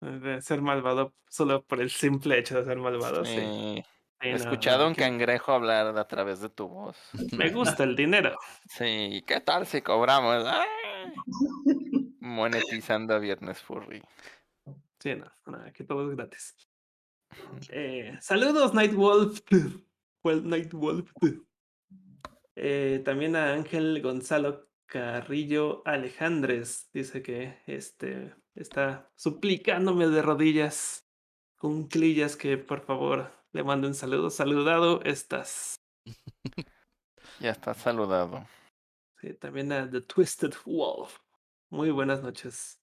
De 0.00 0.42
ser 0.42 0.60
malvado 0.60 1.14
solo 1.28 1.64
por 1.64 1.80
el 1.80 1.88
simple 1.90 2.38
hecho 2.38 2.58
de 2.58 2.64
ser 2.64 2.78
malvado. 2.78 3.24
Sí, 3.24 3.36
Sí, 3.36 3.82
He 4.24 4.30
no, 4.30 4.36
escuchado 4.36 4.82
no, 4.84 4.88
un 4.88 4.94
que- 4.94 5.02
cangrejo 5.02 5.52
hablar 5.52 5.96
a 5.98 6.08
través 6.08 6.40
de 6.40 6.48
tu 6.48 6.68
voz. 6.68 6.96
Me 7.32 7.50
gusta 7.50 7.84
el 7.84 7.94
dinero. 7.94 8.36
Sí, 8.66 9.22
¿qué 9.26 9.40
tal 9.40 9.66
si 9.66 9.82
cobramos? 9.82 10.44
¡Ay! 10.46 10.66
Monetizando 12.20 13.14
a 13.14 13.18
Viernes 13.18 13.60
Furry. 13.60 14.02
Sí, 14.98 15.14
no, 15.14 15.30
no, 15.46 15.58
aquí 15.64 15.84
todo 15.84 16.10
es 16.10 16.16
gratis. 16.16 16.54
Eh, 17.70 18.16
saludos, 18.20 18.72
Nightwolf. 18.74 19.40
Well, 20.22 20.48
Nightwolf. 20.48 21.10
Eh, 22.56 23.02
también 23.04 23.36
a 23.36 23.52
Ángel 23.52 24.00
Gonzalo 24.00 24.68
Carrillo 24.86 25.82
Alejandres. 25.84 26.88
Dice 26.94 27.22
que 27.22 27.58
este 27.66 28.34
está 28.54 29.10
suplicándome 29.16 30.06
de 30.08 30.22
rodillas 30.22 31.06
con 31.56 31.88
clillas 31.88 32.36
que 32.36 32.56
por 32.56 32.80
favor 32.86 33.32
le 33.54 33.64
mande 33.64 33.86
un 33.88 33.94
saludo. 33.94 34.28
Saludado 34.30 35.00
estás. 35.04 35.76
Ya 37.40 37.50
está 37.50 37.74
saludado. 37.74 38.46
Sí, 39.20 39.34
también 39.34 39.72
a 39.72 39.90
The 39.90 40.02
Twisted 40.02 40.52
Wolf. 40.66 41.18
Muy 41.68 41.90
buenas 41.90 42.22
noches. 42.22 42.78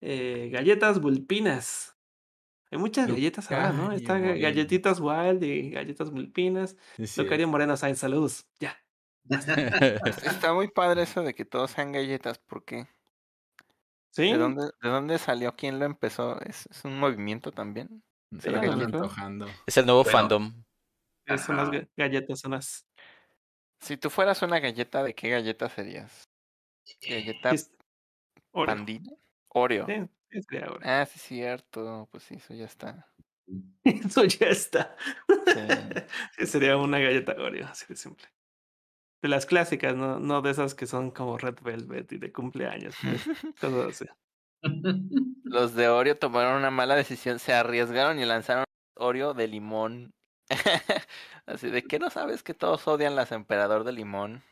Eh, 0.00 0.48
galletas 0.50 1.00
vulpinas. 1.00 1.94
Hay 2.70 2.78
muchas 2.78 3.06
Yo- 3.08 3.14
galletas 3.14 3.50
ahora, 3.52 3.72
¿no? 3.72 3.90
Ay, 3.90 3.98
Está 3.98 4.16
ga- 4.18 4.28
bueno. 4.28 4.40
galletitas 4.40 5.00
wild 5.00 5.42
y 5.44 5.70
galletas 5.70 6.10
vulpinas. 6.10 6.76
Sí, 6.96 7.06
sí. 7.06 7.22
Locario 7.22 7.46
Moreno 7.46 7.76
Sainz, 7.76 7.98
saludos. 7.98 8.46
Ya. 8.58 8.74
Está 10.24 10.54
muy 10.54 10.68
padre 10.68 11.02
eso 11.02 11.22
de 11.22 11.34
que 11.34 11.44
todos 11.44 11.72
sean 11.72 11.92
galletas. 11.92 12.38
¿Por 12.38 12.64
qué? 12.64 12.88
¿Sí? 14.10 14.32
¿De 14.32 14.38
dónde, 14.38 14.70
¿De 14.80 14.88
dónde 14.88 15.18
salió? 15.18 15.54
¿Quién 15.56 15.78
lo 15.78 15.84
empezó? 15.84 16.40
¿Es, 16.40 16.66
es 16.70 16.84
un 16.86 16.98
movimiento 16.98 17.52
también? 17.52 18.02
Se 18.36 18.40
Sí, 18.42 18.50
la 18.50 18.60
están 18.62 18.78
galleta. 18.78 18.96
antojando. 18.98 19.46
Es 19.66 19.76
el 19.76 19.86
nuevo 19.86 20.02
Bueno. 20.04 20.18
fandom. 20.18 20.64
Es 21.26 21.48
unas 21.48 21.68
Ajá. 21.68 21.70
ga- 21.78 21.88
galletas, 21.96 22.40
son 22.40 22.50
las. 22.52 22.86
Si 23.80 23.96
tú 23.96 24.10
fueras 24.10 24.42
una 24.42 24.58
galleta, 24.60 25.02
¿de 25.02 25.14
qué 25.14 25.28
galleta 25.30 25.68
serías? 25.68 26.28
¿Galleta 27.08 27.54
Is- 27.54 27.72
Oreo. 28.52 28.74
pandina? 28.74 29.10
Oreo. 29.48 29.86
Sí, 29.86 30.40
Oreo. 30.56 30.78
Ah, 30.82 31.06
sí, 31.06 31.18
cierto. 31.18 32.08
Pues 32.10 32.24
sí, 32.24 32.34
eso 32.34 32.54
ya 32.54 32.64
está. 32.64 33.08
Eso 33.84 34.24
ya 34.24 34.46
está. 34.46 34.96
Sí, 36.38 36.46
sería 36.46 36.76
una 36.76 36.98
galleta 37.00 37.32
Oreo, 37.38 37.66
así 37.66 37.84
de 37.88 37.96
simple. 37.96 38.26
De 39.20 39.28
las 39.28 39.46
clásicas, 39.46 39.94
no, 39.94 40.18
no 40.20 40.42
de 40.42 40.50
esas 40.52 40.74
que 40.74 40.86
son 40.86 41.10
como 41.10 41.38
Red 41.38 41.58
Velvet 41.62 42.10
y 42.12 42.18
de 42.18 42.32
cumpleaños. 42.32 42.94
Cosas 43.60 43.86
así. 43.88 44.04
Los 45.44 45.74
de 45.74 45.88
Oreo 45.88 46.16
tomaron 46.16 46.56
una 46.56 46.70
mala 46.70 46.94
decisión, 46.94 47.38
se 47.38 47.52
arriesgaron 47.52 48.18
y 48.18 48.24
lanzaron 48.24 48.64
Oreo 48.96 49.34
de 49.34 49.48
limón. 49.48 50.12
Así 51.46 51.70
de 51.70 51.82
que 51.82 51.98
no 51.98 52.10
sabes 52.10 52.42
que 52.42 52.54
todos 52.54 52.86
odian 52.86 53.16
las 53.16 53.32
emperador 53.32 53.84
de 53.84 53.92
limón. 53.92 54.42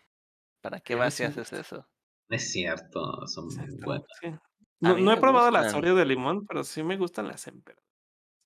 ¿Para 0.63 0.81
qué 0.81 0.95
vas 0.95 1.19
y 1.21 1.25
haces 1.25 1.53
eso? 1.53 1.87
Es 2.29 2.53
cierto, 2.53 3.27
son 3.27 3.47
muy 3.47 3.77
buenas. 3.83 4.07
sí. 4.21 4.29
No, 4.81 5.13
he 5.13 5.17
probado 5.19 5.51
las. 5.51 5.75
Oreo 5.75 5.95
de 5.95 6.07
limón, 6.07 6.47
pero 6.47 6.65
sí 6.65 6.83
me 6.83 6.97
gustan 6.97 7.29
las 7.29 7.47
emperador. 7.47 7.85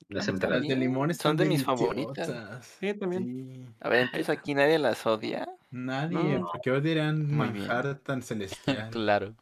Las. 0.09 0.27
Las 0.28 0.62
de 0.62 0.77
limón 0.77 1.15
Son 1.15 1.36
de 1.36 1.45
mis 1.47 1.65
favoritas. 1.65 2.77
Sí, 2.81 2.93
también. 2.95 3.24
Sí. 3.24 3.74
A 3.81 3.89
ver, 3.89 4.01
entonces 4.01 4.28
aquí 4.28 4.55
nadie 4.55 4.78
las 4.78 5.07
odia. 5.07 5.49
Nadie, 5.70 6.39
No. 6.39 6.49
porque 6.53 6.70
bien. 6.81 7.35
manjar 7.36 7.95
tan 8.01 8.20
celestial. 8.23 8.91
Claro. 8.91 9.35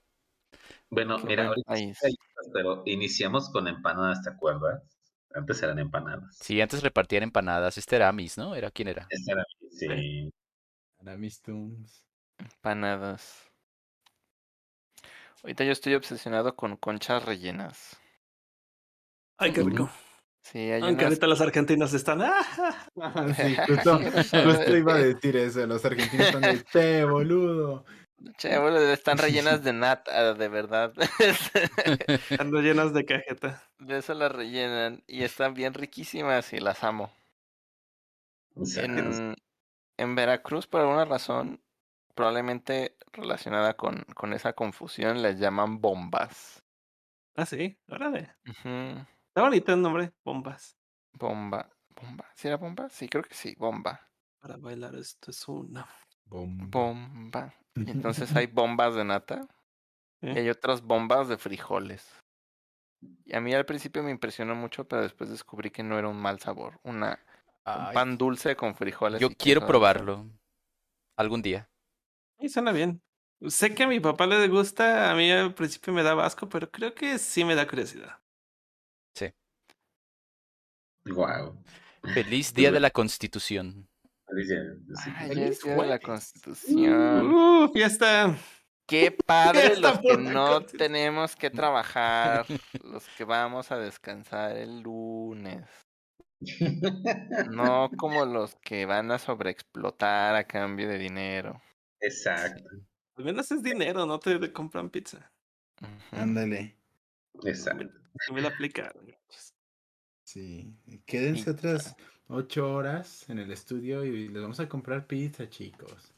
Bueno, 0.93 1.17
Qué 1.17 1.27
mira, 1.27 1.47
ahorita 1.47 1.75
sí 1.75 1.93
hay 2.05 2.15
pero 2.53 2.83
iniciamos 2.85 3.49
con 3.51 3.67
empanadas, 3.67 4.23
¿te 4.23 4.29
acuerdas? 4.29 4.83
Antes 5.35 5.63
eran 5.63 5.79
empanadas. 5.79 6.37
Sí, 6.39 6.61
antes 6.61 6.83
repartían 6.83 7.23
empanadas. 7.23 7.79
Este 7.79 7.97
era 7.97 8.09
Amis, 8.09 8.37
¿no? 8.37 8.55
¿Era 8.55 8.71
quién 8.71 8.89
era? 8.89 9.07
Esta 9.09 9.33
era- 9.33 9.45
sí. 9.71 10.31
Para 10.99 11.17
mis 11.17 11.41
tunes. 11.41 12.05
Panadas. 12.61 13.51
Ahorita 15.43 15.65
yo 15.65 15.73
estoy 15.73 15.95
obsesionado 15.95 16.55
con 16.57 16.77
conchas 16.77 17.25
rellenas. 17.25 17.97
Ay, 19.39 19.53
qué 19.53 19.63
rico. 19.63 19.91
Sí, 20.43 20.59
hay 20.59 20.83
Aunque 20.83 21.05
unas... 21.05 21.05
ahorita 21.05 21.27
los 21.27 21.41
argentinos 21.41 21.95
están. 21.95 22.21
¡ah! 22.21 22.35
Ah, 23.01 23.33
sí, 23.35 23.57
justo, 23.67 23.99
justo 24.45 24.77
iba 24.77 24.95
a 24.95 24.99
decir 24.99 25.37
eso. 25.37 25.67
Los 25.67 25.85
argentinos 25.87 26.27
están 26.27 26.43
de 26.43 26.63
che, 26.65 27.05
boludo. 27.05 27.87
Che, 28.39 28.59
boludo, 28.59 28.93
están 28.93 29.19
rellenas 29.19 29.63
de 29.63 29.73
nata, 29.73 30.35
de 30.35 30.49
verdad. 30.49 30.93
Están 32.09 32.53
llenas 32.53 32.93
de 32.93 33.05
cajeta. 33.05 33.63
De 33.79 33.99
eso 33.99 34.15
las 34.15 34.33
rellenan 34.33 35.03
y 35.07 35.23
están 35.23 35.55
bien 35.55 35.75
riquísimas 35.75 36.53
y 36.53 36.61
las 36.61 36.85
amo. 36.85 37.13
O 38.55 38.65
sea, 38.65 38.85
En, 38.85 39.35
en 39.97 40.15
Veracruz, 40.15 40.67
por 40.67 40.83
alguna 40.83 41.05
razón, 41.05 41.63
probablemente 42.15 42.97
relacionada 43.13 43.75
con, 43.77 44.05
con 44.15 44.33
esa 44.33 44.53
confusión, 44.53 45.23
les 45.23 45.39
llaman 45.39 45.81
bombas. 45.81 46.63
Ah, 47.35 47.47
sí, 47.47 47.79
órale. 47.89 48.35
Ujú, 48.47 49.07
Está 49.29 49.43
bonito 49.43 49.73
el 49.73 49.81
nombre, 49.81 50.13
bombas. 50.25 50.77
Bomba. 51.15 51.71
¿Bomba? 52.01 52.27
¿Sí 52.35 52.49
era 52.49 52.57
bomba? 52.57 52.89
Sí, 52.89 53.09
creo 53.09 53.25
que 53.25 53.35
sí, 53.35 53.55
bomba. 53.57 54.01
Para 54.41 54.57
bailar 54.57 54.95
esto 54.97 55.31
es 55.31 55.49
una. 55.49 55.87
Bomba. 56.27 56.67
Bomba. 56.69 57.55
Y 57.75 57.91
entonces 57.91 58.35
hay 58.37 58.47
bombas 58.47 58.95
de 58.95 59.05
nata 59.05 59.49
y 60.21 60.29
hay 60.29 60.49
otras 60.51 60.83
bombas 60.83 61.29
de 61.29 61.39
frijoles. 61.39 62.07
Y 63.25 63.35
a 63.35 63.41
mí 63.41 63.53
al 63.55 63.67
principio 63.67 64.03
me 64.03 64.11
impresionó 64.11 64.55
mucho, 64.55 64.87
pero 64.87 65.03
después 65.03 65.31
descubrí 65.31 65.71
que 65.71 65.83
no 65.83 65.99
era 65.99 66.09
un 66.09 66.21
mal 66.21 66.39
sabor. 66.39 66.79
Una, 66.85 67.19
un 67.67 67.93
pan 67.93 68.19
dulce 68.19 68.55
con 68.55 68.75
frijoles. 68.75 69.21
yo 69.21 69.31
quiero 69.31 69.67
probarlo. 69.67 70.27
Algún 71.17 71.43
día. 71.43 71.69
Y 72.39 72.49
suena 72.49 72.73
bien. 72.73 73.03
Sé 73.49 73.75
que 73.75 73.83
a 73.83 73.89
mi 73.89 73.99
papá 73.99 74.27
le 74.27 74.47
gusta, 74.49 75.11
a 75.11 75.17
mí 75.17 75.31
al 75.31 75.55
principio 75.55 75.93
me 75.93 76.03
daba 76.03 76.25
asco, 76.25 76.49
pero 76.49 76.71
creo 76.71 76.95
que 76.95 77.19
sí 77.19 77.45
me 77.45 77.55
da 77.55 77.67
curiosidad. 77.67 78.23
Wow. 81.05 81.57
Feliz 82.15 82.55
Día 82.55 82.71
de 82.71 82.81
la 82.81 82.91
Constitución. 82.91 83.89
Ay, 84.35 84.47
ya 85.35 85.45
es 85.45 85.61
día 85.63 85.75
de 85.77 85.87
la 85.87 85.99
Constitución. 85.99 87.33
Uh, 87.33 87.73
fiesta. 87.73 88.37
Qué 88.87 89.11
padre 89.27 89.75
Está 89.75 89.93
los 89.93 89.99
que 90.01 90.17
no 90.17 90.65
tenemos 90.65 91.37
que 91.37 91.51
trabajar, 91.51 92.47
los 92.83 93.07
que 93.17 93.25
vamos 93.25 93.71
a 93.71 93.79
descansar 93.79 94.57
el 94.57 94.81
lunes. 94.81 95.67
No 97.51 97.91
como 97.99 98.25
los 98.25 98.55
que 98.57 98.87
van 98.87 99.11
a 99.11 99.19
sobreexplotar 99.19 100.35
a 100.35 100.45
cambio 100.45 100.89
de 100.89 100.99
dinero. 100.99 101.61
Exacto, 102.01 102.65
Al 103.17 103.25
menos 103.25 103.51
es 103.53 103.63
dinero, 103.63 104.07
no 104.07 104.19
te 104.19 104.53
compran 104.53 104.91
pizza. 104.91 105.31
Ándale. 106.11 106.77
exacto. 107.45 107.89
Me 108.33 108.41
la 108.41 108.49
aplicaron. 108.49 109.15
Sí. 110.25 110.75
Quédense 111.07 111.53
Pizza. 111.55 111.69
otras 111.69 111.97
ocho 112.33 112.73
horas 112.75 113.29
en 113.29 113.39
el 113.39 113.51
estudio 113.53 114.05
y 114.05 114.29
les 114.29 114.43
vamos 114.43 114.61
a 114.61 114.69
comprar 114.69 115.07
pizza, 115.07 115.49
chicos. 115.49 116.13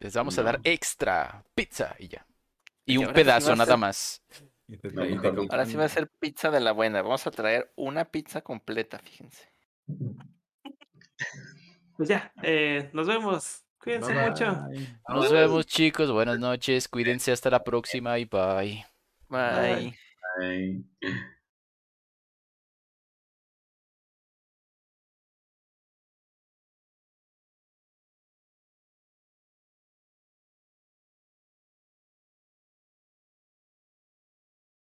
Les 0.00 0.14
vamos 0.14 0.38
a 0.38 0.42
dar 0.42 0.60
extra 0.64 1.44
pizza 1.54 1.94
y 1.98 2.08
ya. 2.08 2.26
Y 2.84 2.94
Y 2.94 2.98
un 2.98 3.06
sí 3.06 3.12
pedazo 3.12 3.56
nada 3.56 3.72
ser- 3.72 3.78
más. 3.78 4.22
No. 4.92 5.02
Ahora 5.50 5.64
sí 5.66 5.76
va 5.76 5.84
a 5.86 5.88
ser 5.88 6.08
pizza 6.20 6.50
de 6.50 6.60
la 6.60 6.72
buena. 6.72 7.00
Vamos 7.02 7.26
a 7.26 7.30
traer 7.30 7.72
una 7.76 8.04
pizza 8.04 8.42
completa, 8.42 8.98
fíjense. 8.98 9.48
Pues 11.96 12.08
ya, 12.08 12.32
eh, 12.42 12.90
nos 12.92 13.06
vemos. 13.06 13.64
Cuídense 13.82 14.12
Bye, 14.12 14.28
mucho. 14.30 14.44
bye. 14.68 14.88
Nos 15.08 15.32
vemos 15.32 15.66
chicos, 15.66 16.10
buenas 16.12 16.38
noches, 16.38 16.88
cuídense 16.88 17.32
hasta 17.32 17.48
la 17.50 17.64
próxima 17.64 18.18
y 18.18 18.24
bye. 18.26 18.84
Bye. 19.28 19.96
Ay. 20.40 20.84